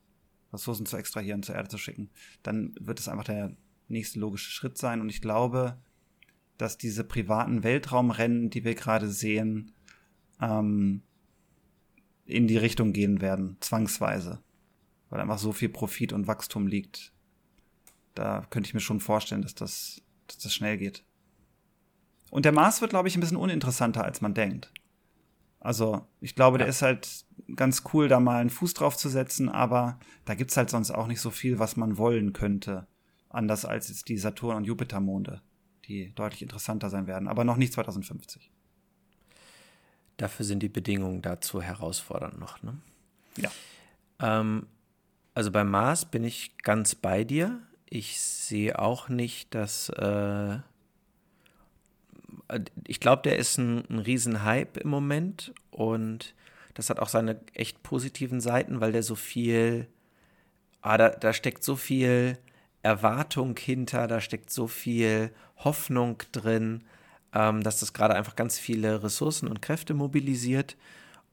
Ressourcen 0.52 0.86
zu 0.86 0.97
extrahieren, 0.97 1.43
zur 1.43 1.55
Erde 1.55 1.69
zu 1.69 1.78
schicken, 1.78 2.10
dann 2.43 2.74
wird 2.81 3.01
es 3.01 3.09
einfach 3.09 3.24
der 3.24 3.55
nächste 3.89 4.19
logische 4.19 4.51
Schritt 4.51 4.78
sein. 4.78 5.01
Und 5.01 5.10
ich 5.10 5.20
glaube, 5.20 5.78
dass 6.59 6.76
diese 6.76 7.05
privaten 7.05 7.62
Weltraumrennen, 7.62 8.51
die 8.51 8.64
wir 8.64 8.74
gerade 8.74 9.09
sehen, 9.09 9.72
ähm, 10.40 11.02
in 12.26 12.47
die 12.47 12.59
Richtung 12.59 12.93
gehen 12.93 13.20
werden, 13.20 13.56
zwangsweise. 13.60 14.43
Weil 15.09 15.20
einfach 15.20 15.39
so 15.39 15.52
viel 15.52 15.70
Profit 15.70 16.12
und 16.12 16.26
Wachstum 16.26 16.66
liegt. 16.66 17.12
Da 18.14 18.44
könnte 18.51 18.66
ich 18.66 18.74
mir 18.74 18.80
schon 18.80 19.01
vorstellen, 19.01 19.43
dass 19.43 19.55
das, 19.55 20.02
dass 20.26 20.39
das 20.39 20.52
schnell 20.52 20.76
geht. 20.76 21.05
Und 22.30 22.44
der 22.44 22.52
Mars 22.52 22.82
wird, 22.82 22.90
glaube 22.90 23.09
ich, 23.09 23.16
ein 23.16 23.20
bisschen 23.20 23.39
uninteressanter, 23.39 24.05
als 24.05 24.20
man 24.20 24.35
denkt. 24.35 24.70
Also, 25.60 26.06
ich 26.20 26.35
glaube, 26.35 26.56
ja. 26.56 26.64
der 26.64 26.68
ist 26.68 26.82
halt 26.82 27.24
ganz 27.56 27.85
cool, 27.93 28.09
da 28.09 28.20
mal 28.20 28.40
einen 28.40 28.51
Fuß 28.51 28.74
drauf 28.74 28.97
zu 28.97 29.09
setzen, 29.09 29.48
aber 29.48 29.98
da 30.24 30.35
gibt's 30.35 30.56
halt 30.56 30.70
sonst 30.70 30.90
auch 30.90 31.06
nicht 31.06 31.20
so 31.20 31.30
viel, 31.30 31.59
was 31.59 31.76
man 31.76 31.97
wollen 31.97 32.32
könnte. 32.32 32.86
Anders 33.30 33.64
als 33.64 33.89
jetzt 33.89 34.09
die 34.09 34.18
Saturn- 34.18 34.56
und 34.56 34.64
Jupitermonde 34.64 35.40
die 35.89 36.12
deutlich 36.15 36.43
interessanter 36.43 36.90
sein 36.90 37.06
werden, 37.06 37.28
aber 37.28 37.44
noch 37.44 37.56
nicht 37.56 37.73
2050. 37.73 38.51
Dafür 40.19 40.44
sind 40.44 40.62
die 40.62 40.69
Bedingungen 40.69 41.23
dazu 41.23 41.62
herausfordernd 41.62 42.39
noch. 42.39 42.62
Ne? 42.62 42.77
Ja. 43.36 43.51
Ähm, 44.20 44.66
also 45.35 45.51
beim 45.51 45.70
Mars 45.70 46.05
bin 46.05 46.24
ich 46.24 46.59
ganz 46.59 46.94
bei 46.94 47.24
dir. 47.24 47.62
Ich 47.89 48.20
sehe 48.20 48.78
auch 48.78 49.09
nicht, 49.09 49.55
dass. 49.55 49.89
Äh, 49.90 50.59
ich 52.86 52.98
glaube, 53.01 53.23
der 53.23 53.39
ist 53.39 53.59
ein, 53.59 53.85
ein 53.90 53.98
Riesenhype 53.98 54.81
im 54.81 54.89
Moment 54.89 55.52
und 55.70 56.35
das 56.74 56.90
hat 56.90 56.98
auch 56.98 57.09
seine 57.09 57.40
echt 57.55 57.82
positiven 57.82 58.40
Seiten, 58.40 58.81
weil 58.81 58.93
der 58.93 59.02
so 59.02 59.15
viel. 59.15 59.86
Ah, 60.81 60.97
da, 60.97 61.10
da 61.10 61.32
steckt 61.32 61.65
so 61.65 61.77
viel 61.77 62.39
Erwartung 62.82 63.56
hinter, 63.56 64.06
da 64.06 64.20
steckt 64.20 64.50
so 64.50 64.66
viel 64.66 65.32
Hoffnung 65.56 66.22
drin, 66.32 66.84
ähm, 67.34 67.62
dass 67.62 67.80
das 67.80 67.92
gerade 67.92 68.14
einfach 68.14 68.36
ganz 68.36 68.59
viele 68.59 69.02
Ressourcen 69.02 69.48
und 69.48 69.62
Kräfte 69.62 69.94
mobilisiert 69.94 70.76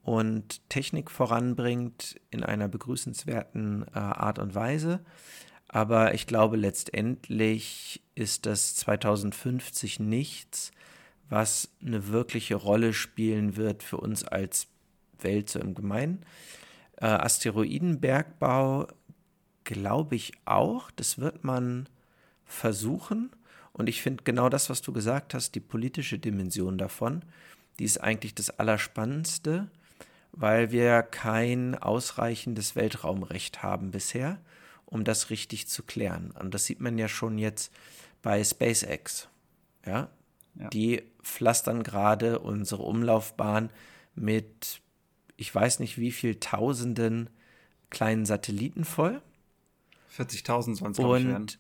und 0.04 0.68
Technik 0.70 1.10
voranbringt 1.10 2.20
in 2.30 2.44
einer 2.44 2.68
begrüßenswerten 2.68 3.86
äh, 3.94 3.98
Art 3.98 4.40
und 4.40 4.56
Weise. 4.56 5.00
Aber 5.68 6.14
ich 6.14 6.28
glaube, 6.28 6.58
letztendlich 6.58 8.02
ist 8.14 8.46
das 8.46 8.76
2050 8.76 10.00
nichts, 10.00 10.72
was 11.28 11.70
eine 11.82 12.08
wirkliche 12.10 12.56
Rolle 12.56 12.94
spielen 12.94 13.58
wird 13.58 13.82
für 13.84 13.98
uns 13.98 14.24
als 14.24 14.68
Welt 15.20 15.50
so 15.50 15.60
im 15.60 15.74
Gemeinen. 15.74 16.24
Äh, 16.98 17.08
Asteroidenbergbau 17.08 18.88
glaube 19.66 20.16
ich 20.16 20.32
auch. 20.46 20.90
Das 20.92 21.20
wird 21.20 21.44
man 21.44 21.90
versuchen. 22.46 23.32
Und 23.74 23.90
ich 23.90 24.02
finde 24.02 24.24
genau 24.24 24.48
das, 24.48 24.70
was 24.70 24.82
du 24.82 24.94
gesagt 24.94 25.34
hast, 25.34 25.54
die 25.54 25.60
politische 25.60 26.18
Dimension 26.18 26.78
davon, 26.78 27.24
die 27.78 27.84
ist 27.84 27.98
eigentlich 27.98 28.34
das 28.34 28.50
Allerspannendste, 28.52 29.70
weil 30.32 30.72
wir 30.72 31.02
kein 31.04 31.76
ausreichendes 31.76 32.78
Weltraumrecht 32.78 33.64
haben 33.64 33.92
bisher, 33.92 34.40
um 34.86 35.04
das 35.04 35.30
richtig 35.30 35.68
zu 35.68 35.84
klären. 35.84 36.32
Und 36.32 36.54
das 36.54 36.66
sieht 36.66 36.80
man 36.80 36.98
ja 36.98 37.10
schon 37.10 37.38
jetzt 37.38 37.74
bei 38.22 38.42
SpaceX. 38.42 39.28
Ja, 39.86 40.10
ja. 40.56 40.70
die 40.70 41.04
pflastern 41.22 41.84
gerade 41.84 42.40
unsere 42.40 42.84
Umlaufbahn 42.84 43.70
mit, 44.16 44.82
ich 45.38 45.54
weiß 45.54 45.80
nicht 45.80 45.98
wie 45.98 46.12
viel 46.12 46.40
Tausenden 46.40 47.30
kleinen 47.90 48.26
Satelliten 48.26 48.86
voll. 48.86 49.22
40.000 50.18 50.76
sollen 50.76 50.92
es, 50.92 50.98
glaube 50.98 51.20
ich, 51.20 51.28
werden. 51.28 51.52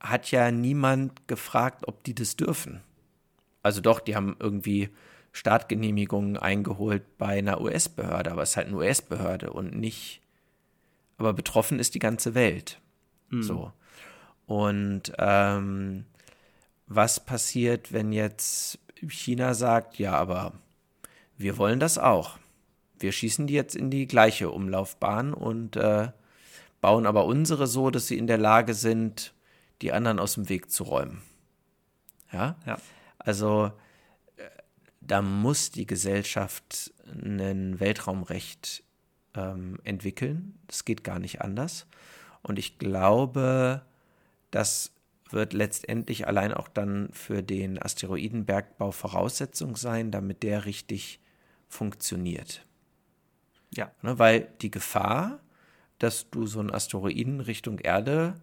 hat 0.00 0.30
ja 0.30 0.50
niemand 0.50 1.26
gefragt, 1.28 1.88
ob 1.88 2.04
die 2.04 2.14
das 2.14 2.36
dürfen. 2.36 2.80
Also 3.62 3.80
doch, 3.80 4.00
die 4.00 4.16
haben 4.16 4.36
irgendwie 4.38 4.88
Startgenehmigungen 5.32 6.36
eingeholt 6.36 7.18
bei 7.18 7.38
einer 7.38 7.60
US-Behörde, 7.60 8.32
aber 8.32 8.42
es 8.42 8.50
ist 8.50 8.56
halt 8.56 8.68
eine 8.68 8.76
US-Behörde 8.76 9.52
und 9.52 9.76
nicht. 9.76 10.20
Aber 11.18 11.32
betroffen 11.32 11.78
ist 11.78 11.94
die 11.94 11.98
ganze 11.98 12.34
Welt. 12.34 12.80
Mhm. 13.28 13.42
So. 13.42 13.72
Und 14.46 15.12
ähm, 15.18 16.06
was 16.86 17.24
passiert, 17.24 17.92
wenn 17.92 18.12
jetzt 18.12 18.78
China 19.08 19.54
sagt, 19.54 19.98
ja, 19.98 20.14
aber 20.14 20.52
wir 21.38 21.56
wollen 21.56 21.80
das 21.80 21.98
auch. 21.98 22.38
Wir 22.98 23.12
schießen 23.12 23.46
die 23.46 23.54
jetzt 23.54 23.76
in 23.76 23.90
die 23.90 24.06
gleiche 24.06 24.50
Umlaufbahn 24.50 25.32
und 25.32 25.76
äh, 25.76 26.08
bauen 26.80 27.06
aber 27.06 27.24
unsere 27.24 27.66
so, 27.66 27.90
dass 27.90 28.06
sie 28.06 28.18
in 28.18 28.26
der 28.26 28.38
Lage 28.38 28.74
sind, 28.74 29.34
die 29.82 29.92
anderen 29.92 30.18
aus 30.18 30.34
dem 30.34 30.48
Weg 30.48 30.70
zu 30.70 30.84
räumen. 30.84 31.22
Ja? 32.32 32.56
ja. 32.66 32.78
Also 33.18 33.72
äh, 34.36 34.42
da 35.00 35.22
muss 35.22 35.70
die 35.70 35.86
Gesellschaft 35.86 36.92
ein 37.06 37.80
Weltraumrecht 37.80 38.82
ähm, 39.34 39.78
entwickeln. 39.84 40.58
Das 40.66 40.84
geht 40.84 41.04
gar 41.04 41.18
nicht 41.18 41.40
anders. 41.40 41.86
Und 42.42 42.58
ich 42.58 42.78
glaube, 42.78 43.82
das 44.50 44.92
wird 45.30 45.52
letztendlich 45.52 46.26
allein 46.26 46.52
auch 46.52 46.68
dann 46.68 47.08
für 47.12 47.42
den 47.42 47.80
Asteroidenbergbau 47.80 48.90
Voraussetzung 48.90 49.76
sein, 49.76 50.10
damit 50.10 50.42
der 50.42 50.64
richtig 50.64 51.20
funktioniert. 51.68 52.66
Ja. 53.72 53.92
Ne, 54.02 54.18
weil 54.18 54.48
die 54.60 54.70
Gefahr, 54.70 55.40
dass 56.00 56.30
du 56.30 56.46
so 56.46 56.58
einen 56.58 56.72
Asteroiden 56.72 57.40
Richtung 57.40 57.78
Erde 57.78 58.34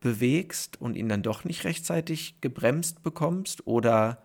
bewegst 0.00 0.80
und 0.80 0.96
ihn 0.96 1.08
dann 1.08 1.22
doch 1.22 1.44
nicht 1.44 1.64
rechtzeitig 1.64 2.40
gebremst 2.40 3.02
bekommst 3.02 3.66
oder 3.66 4.22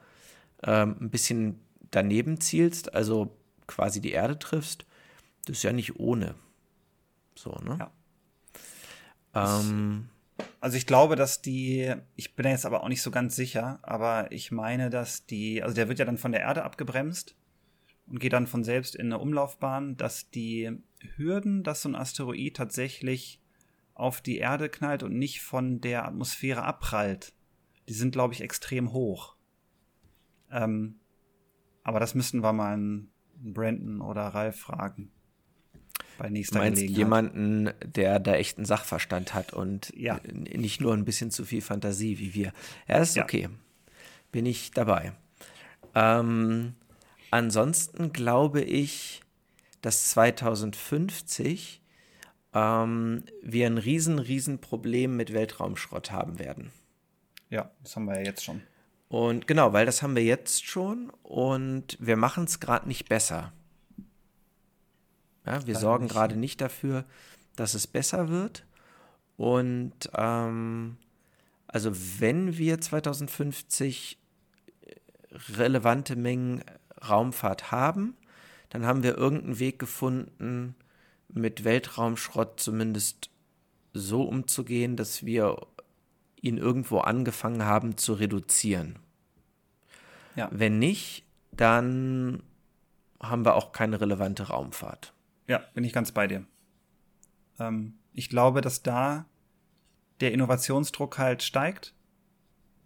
ähm, 0.63 0.97
ein 0.99 1.09
bisschen 1.09 1.59
daneben 1.91 2.41
zielst, 2.41 2.93
also 2.93 3.38
quasi 3.67 4.01
die 4.01 4.11
Erde 4.11 4.39
triffst, 4.39 4.85
das 5.45 5.57
ist 5.57 5.63
ja 5.63 5.71
nicht 5.71 5.99
ohne. 5.99 6.35
So, 7.35 7.51
ne? 7.63 7.77
Ja. 9.34 9.59
Ähm, 9.59 10.09
also 10.59 10.77
ich 10.77 10.88
glaube, 10.88 11.15
dass 11.15 11.43
die, 11.43 11.93
ich 12.15 12.35
bin 12.35 12.47
jetzt 12.47 12.65
aber 12.65 12.84
auch 12.84 12.89
nicht 12.89 13.03
so 13.03 13.11
ganz 13.11 13.35
sicher, 13.35 13.79
aber 13.84 14.31
ich 14.31 14.51
meine, 14.51 14.89
dass 14.89 15.27
die, 15.27 15.61
also 15.61 15.75
der 15.75 15.89
wird 15.89 15.99
ja 15.99 16.05
dann 16.05 16.17
von 16.17 16.31
der 16.31 16.41
Erde 16.41 16.63
abgebremst 16.63 17.35
und 18.07 18.19
geht 18.19 18.34
dann 18.34 18.47
von 18.47 18.63
selbst 18.63 18.95
in 18.95 19.07
eine 19.07 19.19
Umlaufbahn, 19.19 19.95
dass 19.95 20.31
die 20.31 20.81
Hürden, 21.15 21.64
dass 21.64 21.82
so 21.82 21.90
ein 21.90 21.95
Asteroid 21.95 22.56
tatsächlich 22.56 23.41
auf 23.94 24.22
die 24.22 24.38
Erde 24.38 24.69
knallt 24.69 25.03
und 25.03 25.18
nicht 25.18 25.41
von 25.41 25.82
der 25.82 26.06
Atmosphäre 26.06 26.64
abprallt, 26.64 27.34
die 27.90 27.94
sind, 27.94 28.11
glaube 28.11 28.34
ich, 28.34 28.41
extrem 28.41 28.91
hoch. 28.94 29.36
Ähm, 30.52 30.99
aber 31.84 31.99
das 31.99 32.14
müssten 32.15 32.41
wir 32.44 32.53
mal 32.53 32.74
einen 32.74 33.11
Brandon 33.36 34.02
oder 34.02 34.22
Ralf 34.28 34.57
fragen. 34.60 35.11
bei 36.18 36.30
nächster 36.30 36.57
meinst 36.57 36.82
Gelegenheit. 36.82 36.98
jemanden, 36.98 37.69
der 37.86 38.19
da 38.19 38.34
echt 38.34 38.57
einen 38.57 38.65
Sachverstand 38.65 39.34
hat 39.36 39.53
und 39.53 39.94
Ja. 39.95 40.19
nicht 40.34 40.82
nur 40.82 40.94
ein 40.94 41.06
bisschen 41.06 41.30
zu 41.32 41.45
viel 41.45 41.61
Fantasie 41.61 42.18
wie 42.18 42.34
wir. 42.34 42.53
Ja, 42.88 42.98
das 42.99 43.10
ist 43.10 43.15
Ja. 43.18 43.24
okay. 43.24 43.49
Bin 44.32 44.45
ich 44.48 44.72
dabei. 44.72 45.14
Ähm, 45.95 46.74
ansonsten 47.32 48.14
glaube 48.14 48.61
ich, 48.61 49.22
dass 49.81 50.09
2050 50.11 51.81
ähm, 52.53 53.23
wir 53.41 53.67
ein 53.67 53.77
riesen, 53.77 54.19
riesen 54.19 54.59
Problem 54.59 55.15
mit 55.15 55.33
Weltraumschrott 55.33 56.11
haben 56.11 56.39
werden. 56.39 56.71
Ja, 57.49 57.71
das 57.83 57.95
haben 57.95 58.05
wir 58.05 58.15
ja 58.15 58.25
jetzt 58.25 58.43
schon. 58.43 58.61
Und 59.09 59.47
genau, 59.47 59.71
weil 59.73 59.85
das 59.85 60.01
haben 60.01 60.15
wir 60.15 60.23
jetzt 60.23 60.65
schon 60.65 61.11
und 61.23 61.97
wir 61.99 62.17
machen 62.17 62.43
es 62.43 62.59
gerade 62.59 62.87
nicht 62.87 63.07
besser. 63.07 63.53
Ja, 65.45 65.65
wir 65.65 65.77
sorgen 65.77 66.09
gerade 66.09 66.35
nicht 66.35 66.59
dafür, 66.59 67.05
dass 67.55 67.73
es 67.73 67.87
besser 67.87 68.27
wird. 68.27 68.65
Und 69.37 70.09
ähm, 70.13 70.97
also 71.67 71.91
wenn 72.19 72.57
wir 72.57 72.81
2050 72.81 74.17
relevante 75.57 76.15
Mengen 76.17 76.63
Raumfahrt 77.07 77.71
haben, 77.71 78.17
dann 78.69 78.85
haben 78.85 79.03
wir 79.03 79.18
irgendeinen 79.18 79.60
Weg 79.60 79.80
gefunden, 79.80 80.76
mit 81.30 81.64
Weltraumschrott 81.64 82.60
zumindest 82.60 83.30
so 83.94 84.23
umzugehen, 84.23 84.95
dass 84.95 85.26
wir 85.26 85.57
ihn 86.41 86.57
irgendwo 86.57 86.99
angefangen 86.99 87.65
haben 87.65 87.98
zu 87.98 88.14
reduzieren. 88.14 88.99
Ja. 90.35 90.49
Wenn 90.52 90.80
nicht, 90.80 91.26
dann 91.52 92.44
haben 93.19 93.44
wir 93.44 93.56
auch 93.56 93.72
keine 93.72 93.99
relevante 93.99 94.44
Raumfahrt. 94.44 95.14
Ja, 95.48 95.60
bin 95.73 95.84
ich 95.84 95.94
ganz 95.94 96.11
bei 96.11 96.27
dir. 96.27 96.45
Ähm, 97.60 97.98
ich 98.14 98.30
glaube, 98.30 98.61
dass 98.61 98.84
da 98.84 99.26
der 100.19 100.31
Innovationsdruck 100.31 101.18
halt 101.18 101.44
steigt 101.44 101.94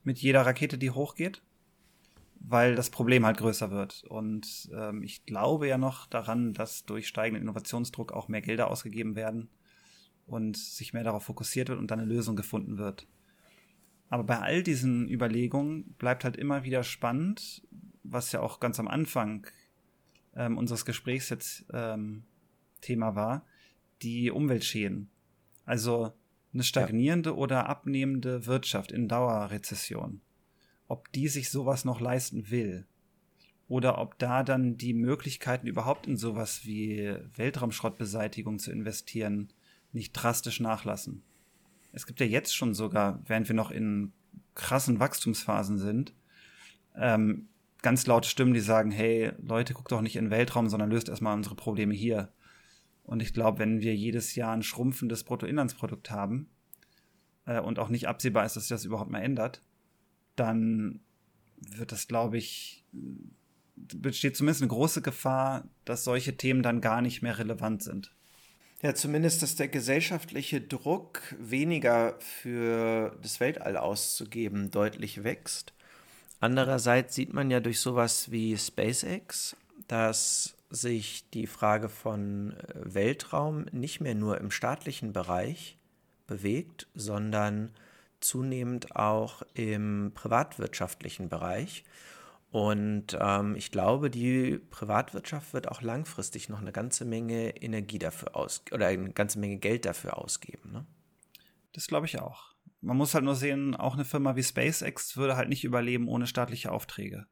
mit 0.03 0.19
jeder 0.19 0.45
Rakete, 0.45 0.77
die 0.77 0.91
hochgeht, 0.91 1.41
weil 2.43 2.75
das 2.75 2.89
Problem 2.89 3.25
halt 3.25 3.37
größer 3.37 3.71
wird. 3.71 4.03
Und 4.03 4.69
ähm, 4.73 5.03
ich 5.03 5.25
glaube 5.25 5.67
ja 5.67 5.77
noch 5.77 6.07
daran, 6.07 6.53
dass 6.53 6.85
durch 6.85 7.07
steigenden 7.07 7.43
Innovationsdruck 7.43 8.11
auch 8.11 8.27
mehr 8.27 8.41
Gelder 8.41 8.69
ausgegeben 8.69 9.15
werden 9.15 9.49
und 10.25 10.57
sich 10.57 10.93
mehr 10.93 11.03
darauf 11.03 11.23
fokussiert 11.23 11.69
wird 11.69 11.79
und 11.79 11.91
dann 11.91 11.99
eine 11.99 12.11
Lösung 12.11 12.35
gefunden 12.35 12.77
wird. 12.77 13.07
Aber 14.09 14.23
bei 14.23 14.39
all 14.39 14.63
diesen 14.63 15.07
Überlegungen 15.07 15.93
bleibt 15.97 16.23
halt 16.23 16.35
immer 16.35 16.63
wieder 16.63 16.83
spannend, 16.83 17.65
was 18.03 18.31
ja 18.31 18.41
auch 18.41 18.59
ganz 18.59 18.79
am 18.79 18.87
Anfang 18.87 19.47
ähm, 20.35 20.57
unseres 20.57 20.85
Gesprächs 20.85 21.29
jetzt 21.29 21.65
ähm, 21.71 22.23
Thema 22.81 23.15
war, 23.15 23.45
die 24.01 24.31
Umweltschäden. 24.31 25.09
Also 25.65 26.11
eine 26.53 26.63
stagnierende 26.63 27.37
oder 27.37 27.69
abnehmende 27.69 28.45
Wirtschaft 28.45 28.91
in 28.91 29.07
Dauerrezession. 29.07 30.21
Ob 30.91 31.09
die 31.13 31.29
sich 31.29 31.49
sowas 31.49 31.85
noch 31.85 32.01
leisten 32.01 32.49
will. 32.51 32.85
Oder 33.69 33.97
ob 33.97 34.19
da 34.19 34.43
dann 34.43 34.75
die 34.75 34.93
Möglichkeiten 34.93 35.65
überhaupt 35.65 36.05
in 36.05 36.17
sowas 36.17 36.65
wie 36.65 37.15
Weltraumschrottbeseitigung 37.37 38.59
zu 38.59 38.73
investieren 38.73 39.53
nicht 39.93 40.11
drastisch 40.11 40.59
nachlassen. 40.59 41.23
Es 41.93 42.05
gibt 42.05 42.19
ja 42.19 42.25
jetzt 42.25 42.53
schon 42.53 42.73
sogar, 42.73 43.21
während 43.25 43.47
wir 43.47 43.55
noch 43.55 43.71
in 43.71 44.11
krassen 44.53 44.99
Wachstumsphasen 44.99 45.79
sind, 45.79 46.13
ähm, 46.97 47.47
ganz 47.81 48.05
laute 48.05 48.27
Stimmen, 48.27 48.53
die 48.53 48.59
sagen, 48.59 48.91
hey, 48.91 49.31
Leute, 49.41 49.73
guckt 49.73 49.93
doch 49.93 50.01
nicht 50.01 50.17
in 50.17 50.25
den 50.25 50.31
Weltraum, 50.31 50.67
sondern 50.67 50.91
löst 50.91 51.07
erstmal 51.07 51.37
unsere 51.37 51.55
Probleme 51.55 51.93
hier. 51.93 52.33
Und 53.03 53.21
ich 53.21 53.31
glaube, 53.31 53.59
wenn 53.59 53.79
wir 53.79 53.95
jedes 53.95 54.35
Jahr 54.35 54.51
ein 54.51 54.61
schrumpfendes 54.61 55.23
Bruttoinlandsprodukt 55.23 56.11
haben 56.11 56.49
äh, 57.45 57.61
und 57.61 57.79
auch 57.79 57.87
nicht 57.87 58.09
absehbar 58.09 58.45
ist, 58.45 58.57
dass 58.57 58.63
sich 58.63 58.75
das 58.75 58.83
überhaupt 58.83 59.09
mal 59.09 59.21
ändert, 59.21 59.61
dann 60.35 61.01
wird 61.57 61.91
das, 61.91 62.07
glaube 62.07 62.37
ich, 62.37 62.85
besteht 63.75 64.37
zumindest 64.37 64.61
eine 64.61 64.69
große 64.69 65.01
Gefahr, 65.01 65.63
dass 65.85 66.03
solche 66.03 66.37
Themen 66.37 66.63
dann 66.63 66.81
gar 66.81 67.01
nicht 67.01 67.21
mehr 67.21 67.37
relevant 67.37 67.83
sind. 67.83 68.13
Ja, 68.81 68.95
zumindest, 68.95 69.43
dass 69.43 69.55
der 69.55 69.67
gesellschaftliche 69.67 70.59
Druck, 70.59 71.21
weniger 71.37 72.17
für 72.19 73.15
das 73.21 73.39
Weltall 73.39 73.77
auszugeben, 73.77 74.71
deutlich 74.71 75.23
wächst. 75.23 75.73
Andererseits 76.39 77.13
sieht 77.13 77.33
man 77.33 77.51
ja 77.51 77.59
durch 77.59 77.79
sowas 77.79 78.31
wie 78.31 78.57
SpaceX, 78.57 79.55
dass 79.87 80.55
sich 80.71 81.29
die 81.31 81.45
Frage 81.45 81.89
von 81.89 82.53
äh, 82.53 82.93
Weltraum 82.95 83.65
nicht 83.71 84.01
mehr 84.01 84.15
nur 84.15 84.39
im 84.39 84.49
staatlichen 84.49 85.13
Bereich 85.13 85.77
bewegt, 86.25 86.87
sondern 86.95 87.71
zunehmend 88.21 88.95
auch 88.95 89.41
im 89.53 90.11
privatwirtschaftlichen 90.13 91.29
Bereich. 91.29 91.83
Und 92.51 93.17
ähm, 93.19 93.55
ich 93.55 93.71
glaube, 93.71 94.09
die 94.09 94.59
Privatwirtschaft 94.69 95.53
wird 95.53 95.69
auch 95.69 95.81
langfristig 95.81 96.49
noch 96.49 96.59
eine 96.59 96.73
ganze 96.73 97.05
Menge 97.05 97.55
Energie 97.61 97.99
dafür 97.99 98.35
aus 98.35 98.63
oder 98.71 98.87
eine 98.87 99.11
ganze 99.11 99.39
Menge 99.39 99.57
Geld 99.57 99.85
dafür 99.85 100.17
ausgeben. 100.17 100.71
Ne? 100.71 100.85
Das 101.71 101.87
glaube 101.87 102.07
ich 102.07 102.19
auch. 102.19 102.53
Man 102.81 102.97
muss 102.97 103.13
halt 103.13 103.23
nur 103.23 103.35
sehen, 103.35 103.75
auch 103.75 103.93
eine 103.93 104.05
Firma 104.05 104.35
wie 104.35 104.43
SpaceX 104.43 105.15
würde 105.15 105.37
halt 105.37 105.49
nicht 105.49 105.63
überleben 105.63 106.09
ohne 106.09 106.27
staatliche 106.27 106.71
Aufträge. 106.71 107.25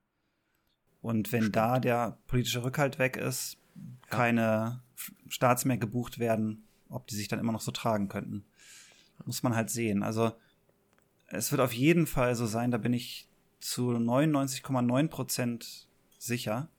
Und 1.02 1.32
wenn 1.32 1.52
da 1.52 1.80
der 1.80 2.18
politische 2.28 2.64
Rückhalt 2.64 3.00
weg 3.00 3.18
ist, 3.18 3.58
keine 4.10 4.84
Starts 5.28 5.66
mehr 5.66 5.78
gebucht 5.78 6.20
werden, 6.20 6.68
ob 6.90 7.08
die 7.08 7.16
sich 7.16 7.28
dann 7.28 7.40
immer 7.40 7.52
noch 7.52 7.62
so 7.62 7.72
tragen 7.72 8.08
könnten. 8.08 8.46
Muss 9.26 9.44
man 9.44 9.56
halt 9.56 9.70
sehen. 9.70 10.04
Also 10.04 10.32
es 11.32 11.52
wird 11.52 11.62
auf 11.62 11.74
jeden 11.74 12.08
Fall 12.08 12.36
so 12.36 12.46
sein, 12.46 12.72
da 12.72 12.78
bin 12.78 12.94
ich 12.94 13.28
zu 13.60 13.92
99,9 13.92 15.08
Prozent 15.10 15.88
sicher, 16.18 16.70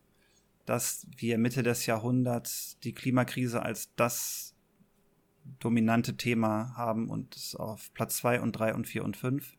dass 0.66 1.06
wir 1.16 1.38
Mitte 1.38 1.62
des 1.62 1.86
Jahrhunderts 1.86 2.78
die 2.84 2.92
Klimakrise 2.92 3.62
als 3.62 3.94
das 3.96 4.54
dominante 5.58 6.16
Thema 6.16 6.74
haben 6.76 7.08
und 7.10 7.34
es 7.36 7.54
auf 7.56 7.92
Platz 7.94 8.16
2 8.18 8.40
und 8.40 8.52
3 8.52 8.74
und 8.74 8.86
4 8.86 9.04
und 9.04 9.16
5, 9.16 9.56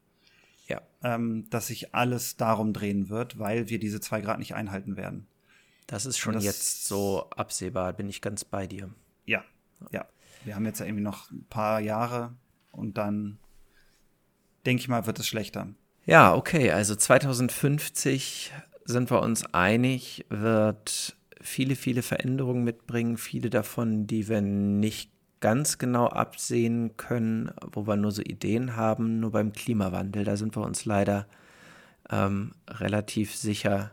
Ja. 0.68 0.82
ähm, 1.04 1.50
dass 1.50 1.68
sich 1.68 1.94
alles 1.94 2.38
darum 2.38 2.72
drehen 2.74 3.10
wird, 3.10 3.40
weil 3.40 3.70
wir 3.70 3.80
diese 3.80 4.00
zwei 4.00 4.22
Grad 4.22 4.40
nicht 4.40 4.56
einhalten 4.56 4.96
werden. 4.96 5.28
Das 5.88 6.06
ist 6.06 6.18
schon 6.18 6.36
das- 6.36 6.44
jetzt 6.44 6.86
so 6.88 7.30
absehbar, 7.32 7.94
bin 7.94 8.08
ich 8.08 8.22
ganz 8.22 8.46
bei 8.46 8.68
dir. 8.68 8.90
Ja, 9.26 9.44
ja. 9.92 10.06
Wir 10.46 10.56
haben 10.56 10.66
jetzt 10.66 10.80
ja 10.80 10.86
irgendwie 10.86 11.04
noch 11.04 11.30
ein 11.32 11.46
paar 11.50 11.82
Jahre 11.82 12.34
und 12.72 12.98
dann 12.98 13.38
denke 14.66 14.82
ich 14.82 14.88
mal, 14.88 15.06
wird 15.06 15.20
es 15.20 15.28
schlechter. 15.28 15.68
Ja, 16.06 16.34
okay, 16.34 16.72
also 16.72 16.96
2050 16.96 18.52
sind 18.86 19.12
wir 19.12 19.22
uns 19.22 19.46
einig, 19.54 20.26
wird 20.30 21.16
viele, 21.40 21.76
viele 21.76 22.02
Veränderungen 22.02 22.64
mitbringen, 22.64 23.18
viele 23.18 23.50
davon, 23.50 24.08
die 24.08 24.28
wir 24.28 24.42
nicht 24.42 25.12
ganz 25.40 25.78
genau 25.78 26.08
absehen 26.08 26.98
können, 26.98 27.52
wo 27.72 27.88
wir 27.88 27.96
nur 27.96 28.12
so 28.12 28.22
Ideen 28.22 28.76
haben, 28.76 29.20
nur 29.20 29.32
beim 29.32 29.54
Klimawandel, 29.54 30.24
da 30.24 30.38
sind 30.38 30.56
wir 30.56 30.64
uns 30.64 30.86
leider 30.86 31.28
ähm, 32.10 32.52
relativ 32.68 33.36
sicher, 33.36 33.92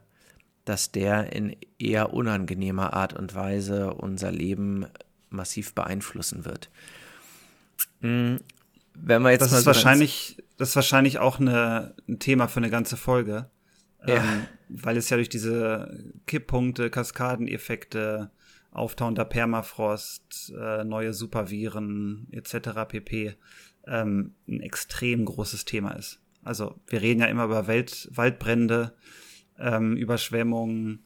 dass 0.64 0.92
der 0.92 1.32
in 1.32 1.56
eher 1.78 2.12
unangenehmer 2.12 2.92
Art 2.92 3.14
und 3.14 3.34
Weise 3.34 3.94
unser 3.94 4.30
Leben 4.30 4.86
massiv 5.30 5.74
beeinflussen 5.74 6.44
wird. 6.44 6.68
Mm, 8.00 8.36
Wenn 8.94 9.22
wir 9.22 9.30
jetzt 9.30 9.40
Das 9.40 9.52
ist 9.52 9.60
so 9.60 9.66
wahrscheinlich, 9.66 10.36
das 10.58 10.70
ist 10.70 10.76
wahrscheinlich 10.76 11.18
auch 11.18 11.40
eine, 11.40 11.94
ein 12.08 12.18
Thema 12.18 12.48
für 12.48 12.58
eine 12.58 12.70
ganze 12.70 12.96
Folge. 12.96 13.48
Ja. 14.06 14.16
Ähm, 14.16 14.46
weil 14.68 14.96
es 14.96 15.10
ja 15.10 15.16
durch 15.16 15.28
diese 15.28 16.12
Kipppunkte, 16.26 16.90
Kaskadeneffekte, 16.90 18.30
auftauender 18.70 19.24
Permafrost, 19.24 20.52
äh, 20.58 20.84
neue 20.84 21.14
Superviren 21.14 22.28
etc. 22.30 22.70
pp. 22.86 23.34
Ähm, 23.86 24.34
ein 24.46 24.60
extrem 24.60 25.24
großes 25.24 25.64
Thema 25.64 25.92
ist. 25.92 26.20
Also 26.44 26.78
wir 26.86 27.00
reden 27.00 27.20
ja 27.20 27.26
immer 27.26 27.44
über 27.44 27.66
Welt 27.66 28.08
Waldbrände, 28.12 28.94
ähm, 29.58 29.96
Überschwemmungen, 29.96 31.04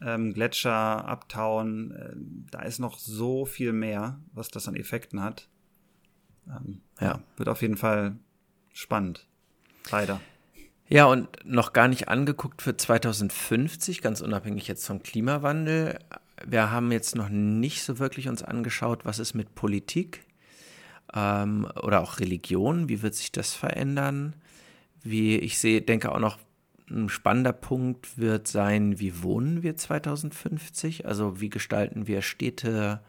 ähm, 0.00 0.32
Gletscher 0.34 1.04
abtauen. 1.04 1.92
Äh, 1.92 2.14
da 2.50 2.62
ist 2.62 2.78
noch 2.78 2.98
so 2.98 3.44
viel 3.44 3.72
mehr, 3.72 4.20
was 4.32 4.48
das 4.48 4.66
an 4.66 4.76
Effekten 4.76 5.22
hat. 5.22 5.48
Ähm, 6.48 6.80
Ja. 7.00 7.22
Wird 7.36 7.48
auf 7.48 7.62
jeden 7.62 7.76
Fall 7.76 8.16
spannend. 8.74 9.26
Leider. 9.90 10.20
Ja, 10.88 11.06
und 11.06 11.28
noch 11.44 11.72
gar 11.72 11.88
nicht 11.88 12.08
angeguckt 12.08 12.60
für 12.60 12.76
2050, 12.76 14.02
ganz 14.02 14.20
unabhängig 14.20 14.68
jetzt 14.68 14.86
vom 14.86 15.02
Klimawandel. 15.02 15.98
Wir 16.44 16.70
haben 16.70 16.92
jetzt 16.92 17.16
noch 17.16 17.30
nicht 17.30 17.82
so 17.82 17.98
wirklich 17.98 18.28
uns 18.28 18.42
angeschaut, 18.42 19.06
was 19.06 19.18
ist 19.18 19.32
mit 19.32 19.54
Politik 19.54 20.20
ähm, 21.14 21.66
oder 21.82 22.02
auch 22.02 22.20
Religion, 22.20 22.88
wie 22.88 23.00
wird 23.00 23.14
sich 23.14 23.32
das 23.32 23.54
verändern? 23.54 24.34
Wie 25.02 25.38
ich 25.38 25.58
sehe, 25.58 25.80
denke 25.80 26.12
auch 26.12 26.18
noch 26.18 26.38
ein 26.90 27.08
spannender 27.08 27.52
Punkt 27.52 28.18
wird 28.18 28.46
sein, 28.46 28.98
wie 29.00 29.22
wohnen 29.22 29.62
wir 29.62 29.76
2050? 29.76 31.06
Also 31.06 31.40
wie 31.40 31.48
gestalten 31.48 32.06
wir 32.06 32.20
Städte, 32.20 33.00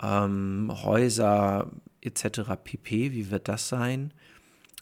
ähm, 0.00 0.70
Häuser 0.70 1.70
etc. 2.02 2.52
pp. 2.62 3.12
Wie 3.12 3.30
wird 3.30 3.48
das 3.48 3.68
sein? 3.68 4.12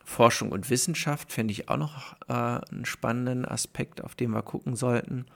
Forschung 0.05 0.53
und 0.53 0.71
Wissenschaft 0.71 1.33
fände 1.33 1.53
ich 1.53 1.69
auch 1.69 1.77
noch 1.77 2.17
äh, 2.29 2.33
einen 2.33 2.85
spannenden 2.85 3.45
Aspekt, 3.45 4.03
auf 4.03 4.15
den 4.15 4.31
wir 4.31 4.43
gucken 4.43 4.77
sollten. 4.77 5.27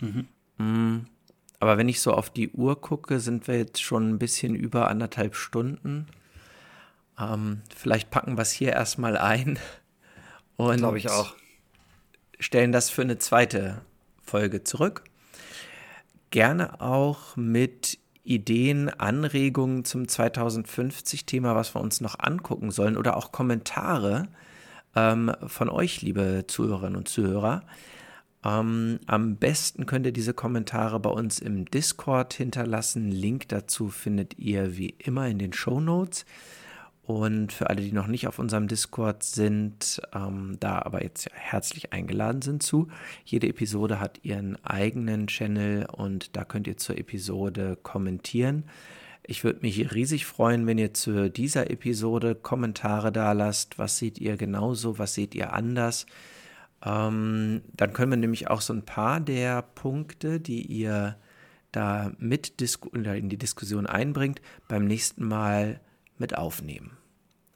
Mhm. 0.00 0.28
Mm, 0.58 1.06
aber 1.60 1.78
wenn 1.78 1.88
ich 1.88 2.00
so 2.00 2.12
auf 2.12 2.30
die 2.30 2.50
Uhr 2.50 2.80
gucke, 2.80 3.20
sind 3.20 3.48
wir 3.48 3.56
jetzt 3.56 3.82
schon 3.82 4.10
ein 4.10 4.18
bisschen 4.18 4.54
über 4.54 4.88
anderthalb 4.88 5.34
Stunden. 5.34 6.06
Ähm, 7.18 7.62
vielleicht 7.74 8.10
packen 8.10 8.36
wir 8.36 8.42
es 8.42 8.52
hier 8.52 8.72
erstmal 8.72 9.16
ein 9.16 9.58
und 10.56 10.78
glaube 10.78 10.98
ich 10.98 11.10
auch 11.10 11.34
stellen 12.40 12.72
das 12.72 12.90
für 12.90 13.02
eine 13.02 13.18
zweite 13.18 13.82
Folge 14.22 14.64
zurück. 14.64 15.04
Gerne 16.30 16.80
auch 16.80 17.36
mit 17.36 17.98
Ideen, 18.24 18.88
Anregungen 18.88 19.84
zum 19.84 20.04
2050-Thema, 20.04 21.54
was 21.54 21.74
wir 21.74 21.80
uns 21.80 22.00
noch 22.00 22.18
angucken 22.18 22.70
sollen 22.70 22.96
oder 22.96 23.16
auch 23.16 23.32
Kommentare 23.32 24.28
ähm, 24.96 25.32
von 25.46 25.68
euch, 25.68 26.02
liebe 26.02 26.44
Zuhörerinnen 26.46 26.96
und 26.96 27.08
Zuhörer. 27.08 27.62
Ähm, 28.44 28.98
am 29.06 29.36
besten 29.36 29.86
könnt 29.86 30.06
ihr 30.06 30.12
diese 30.12 30.34
Kommentare 30.34 31.00
bei 31.00 31.10
uns 31.10 31.38
im 31.38 31.66
Discord 31.66 32.34
hinterlassen. 32.34 33.10
Link 33.10 33.48
dazu 33.48 33.88
findet 33.88 34.38
ihr 34.38 34.76
wie 34.76 34.90
immer 34.98 35.28
in 35.28 35.38
den 35.38 35.52
Show 35.52 35.80
Notes. 35.80 36.24
Und 37.06 37.52
für 37.52 37.68
alle, 37.68 37.82
die 37.82 37.92
noch 37.92 38.06
nicht 38.06 38.26
auf 38.28 38.38
unserem 38.38 38.66
Discord 38.66 39.22
sind, 39.22 40.00
ähm, 40.14 40.56
da 40.58 40.78
aber 40.78 41.02
jetzt 41.02 41.28
herzlich 41.34 41.92
eingeladen 41.92 42.40
sind 42.40 42.62
zu. 42.62 42.88
Jede 43.24 43.46
Episode 43.46 44.00
hat 44.00 44.20
ihren 44.22 44.56
eigenen 44.64 45.26
Channel 45.26 45.86
und 45.92 46.34
da 46.34 46.44
könnt 46.44 46.66
ihr 46.66 46.78
zur 46.78 46.96
Episode 46.96 47.76
kommentieren. 47.82 48.64
Ich 49.26 49.44
würde 49.44 49.60
mich 49.60 49.94
riesig 49.94 50.24
freuen, 50.24 50.66
wenn 50.66 50.78
ihr 50.78 50.94
zu 50.94 51.30
dieser 51.30 51.70
Episode 51.70 52.34
Kommentare 52.34 53.12
da 53.12 53.32
lasst. 53.32 53.78
Was 53.78 53.98
seht 53.98 54.18
ihr 54.18 54.38
genauso? 54.38 54.98
Was 54.98 55.14
seht 55.14 55.34
ihr 55.34 55.52
anders? 55.52 56.06
Ähm, 56.82 57.62
dann 57.74 57.92
können 57.92 58.12
wir 58.12 58.16
nämlich 58.16 58.48
auch 58.48 58.62
so 58.62 58.72
ein 58.72 58.84
paar 58.84 59.20
der 59.20 59.60
Punkte, 59.60 60.40
die 60.40 60.62
ihr 60.62 61.16
da 61.70 62.12
mit 62.18 62.54
in 62.92 63.28
die 63.28 63.36
Diskussion 63.36 63.86
einbringt, 63.86 64.40
beim 64.68 64.86
nächsten 64.86 65.26
Mal 65.26 65.80
mit 66.18 66.36
aufnehmen. 66.36 66.96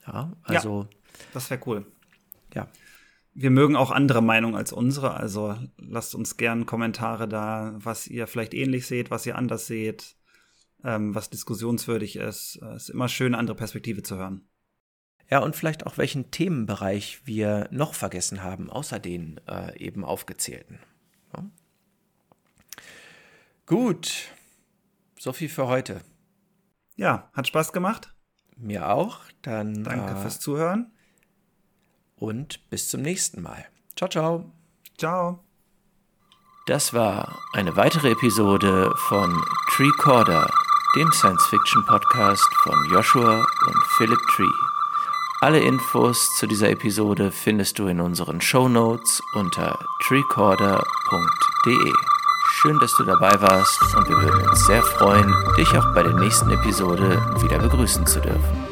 Ja, 0.06 0.32
also. 0.42 0.82
Ja, 0.82 0.88
das 1.34 1.50
wäre 1.50 1.60
cool. 1.66 1.86
Ja. 2.54 2.68
Wir 3.34 3.50
mögen 3.50 3.76
auch 3.76 3.90
andere 3.90 4.22
Meinungen 4.22 4.56
als 4.56 4.72
unsere, 4.72 5.14
also 5.14 5.56
lasst 5.76 6.14
uns 6.14 6.36
gern 6.36 6.66
Kommentare 6.66 7.28
da, 7.28 7.72
was 7.76 8.08
ihr 8.08 8.26
vielleicht 8.26 8.52
ähnlich 8.52 8.86
seht, 8.86 9.10
was 9.10 9.26
ihr 9.26 9.36
anders 9.36 9.66
seht, 9.66 10.16
ähm, 10.82 11.14
was 11.14 11.30
diskussionswürdig 11.30 12.16
ist. 12.16 12.56
Es 12.56 12.84
ist 12.84 12.88
immer 12.88 13.08
schön, 13.08 13.34
andere 13.34 13.56
Perspektive 13.56 14.02
zu 14.02 14.16
hören. 14.16 14.48
Ja, 15.30 15.40
und 15.40 15.54
vielleicht 15.54 15.86
auch 15.86 15.98
welchen 15.98 16.30
Themenbereich 16.30 17.20
wir 17.26 17.68
noch 17.70 17.94
vergessen 17.94 18.42
haben, 18.42 18.70
außer 18.70 18.98
den 18.98 19.40
äh, 19.46 19.78
eben 19.78 20.04
aufgezählten. 20.04 20.80
Ja. 21.36 21.44
Gut, 23.66 24.30
so 25.18 25.32
viel 25.32 25.50
für 25.50 25.66
heute. 25.66 26.00
Ja, 26.96 27.30
hat 27.34 27.46
Spaß 27.46 27.72
gemacht. 27.72 28.14
Mir 28.58 28.90
auch. 28.90 29.20
Dann 29.42 29.84
danke 29.84 30.12
äh, 30.12 30.16
fürs 30.16 30.40
Zuhören 30.40 30.90
und 32.16 32.68
bis 32.70 32.88
zum 32.88 33.02
nächsten 33.02 33.42
Mal. 33.42 33.64
Ciao, 33.96 34.08
ciao. 34.08 34.52
Ciao. 34.96 35.44
Das 36.66 36.92
war 36.92 37.38
eine 37.54 37.76
weitere 37.76 38.10
Episode 38.10 38.92
von 38.96 39.42
Treecorder, 39.70 40.50
dem 40.96 41.10
Science-Fiction-Podcast 41.12 42.54
von 42.56 42.90
Joshua 42.90 43.38
und 43.38 43.84
Philip 43.96 44.20
Tree. 44.34 44.44
Alle 45.40 45.60
Infos 45.60 46.36
zu 46.36 46.46
dieser 46.46 46.68
Episode 46.68 47.30
findest 47.30 47.78
du 47.78 47.86
in 47.86 48.00
unseren 48.00 48.40
Show 48.40 48.68
Notes 48.68 49.22
unter 49.34 49.78
treecorder.de. 50.08 51.92
Schön, 52.60 52.76
dass 52.80 52.92
du 52.96 53.04
dabei 53.04 53.40
warst 53.40 53.80
und 53.94 54.08
wir 54.08 54.16
würden 54.20 54.48
uns 54.48 54.66
sehr 54.66 54.82
freuen, 54.82 55.32
dich 55.56 55.68
auch 55.78 55.94
bei 55.94 56.02
der 56.02 56.14
nächsten 56.14 56.50
Episode 56.50 57.22
wieder 57.40 57.56
begrüßen 57.60 58.04
zu 58.04 58.20
dürfen. 58.20 58.67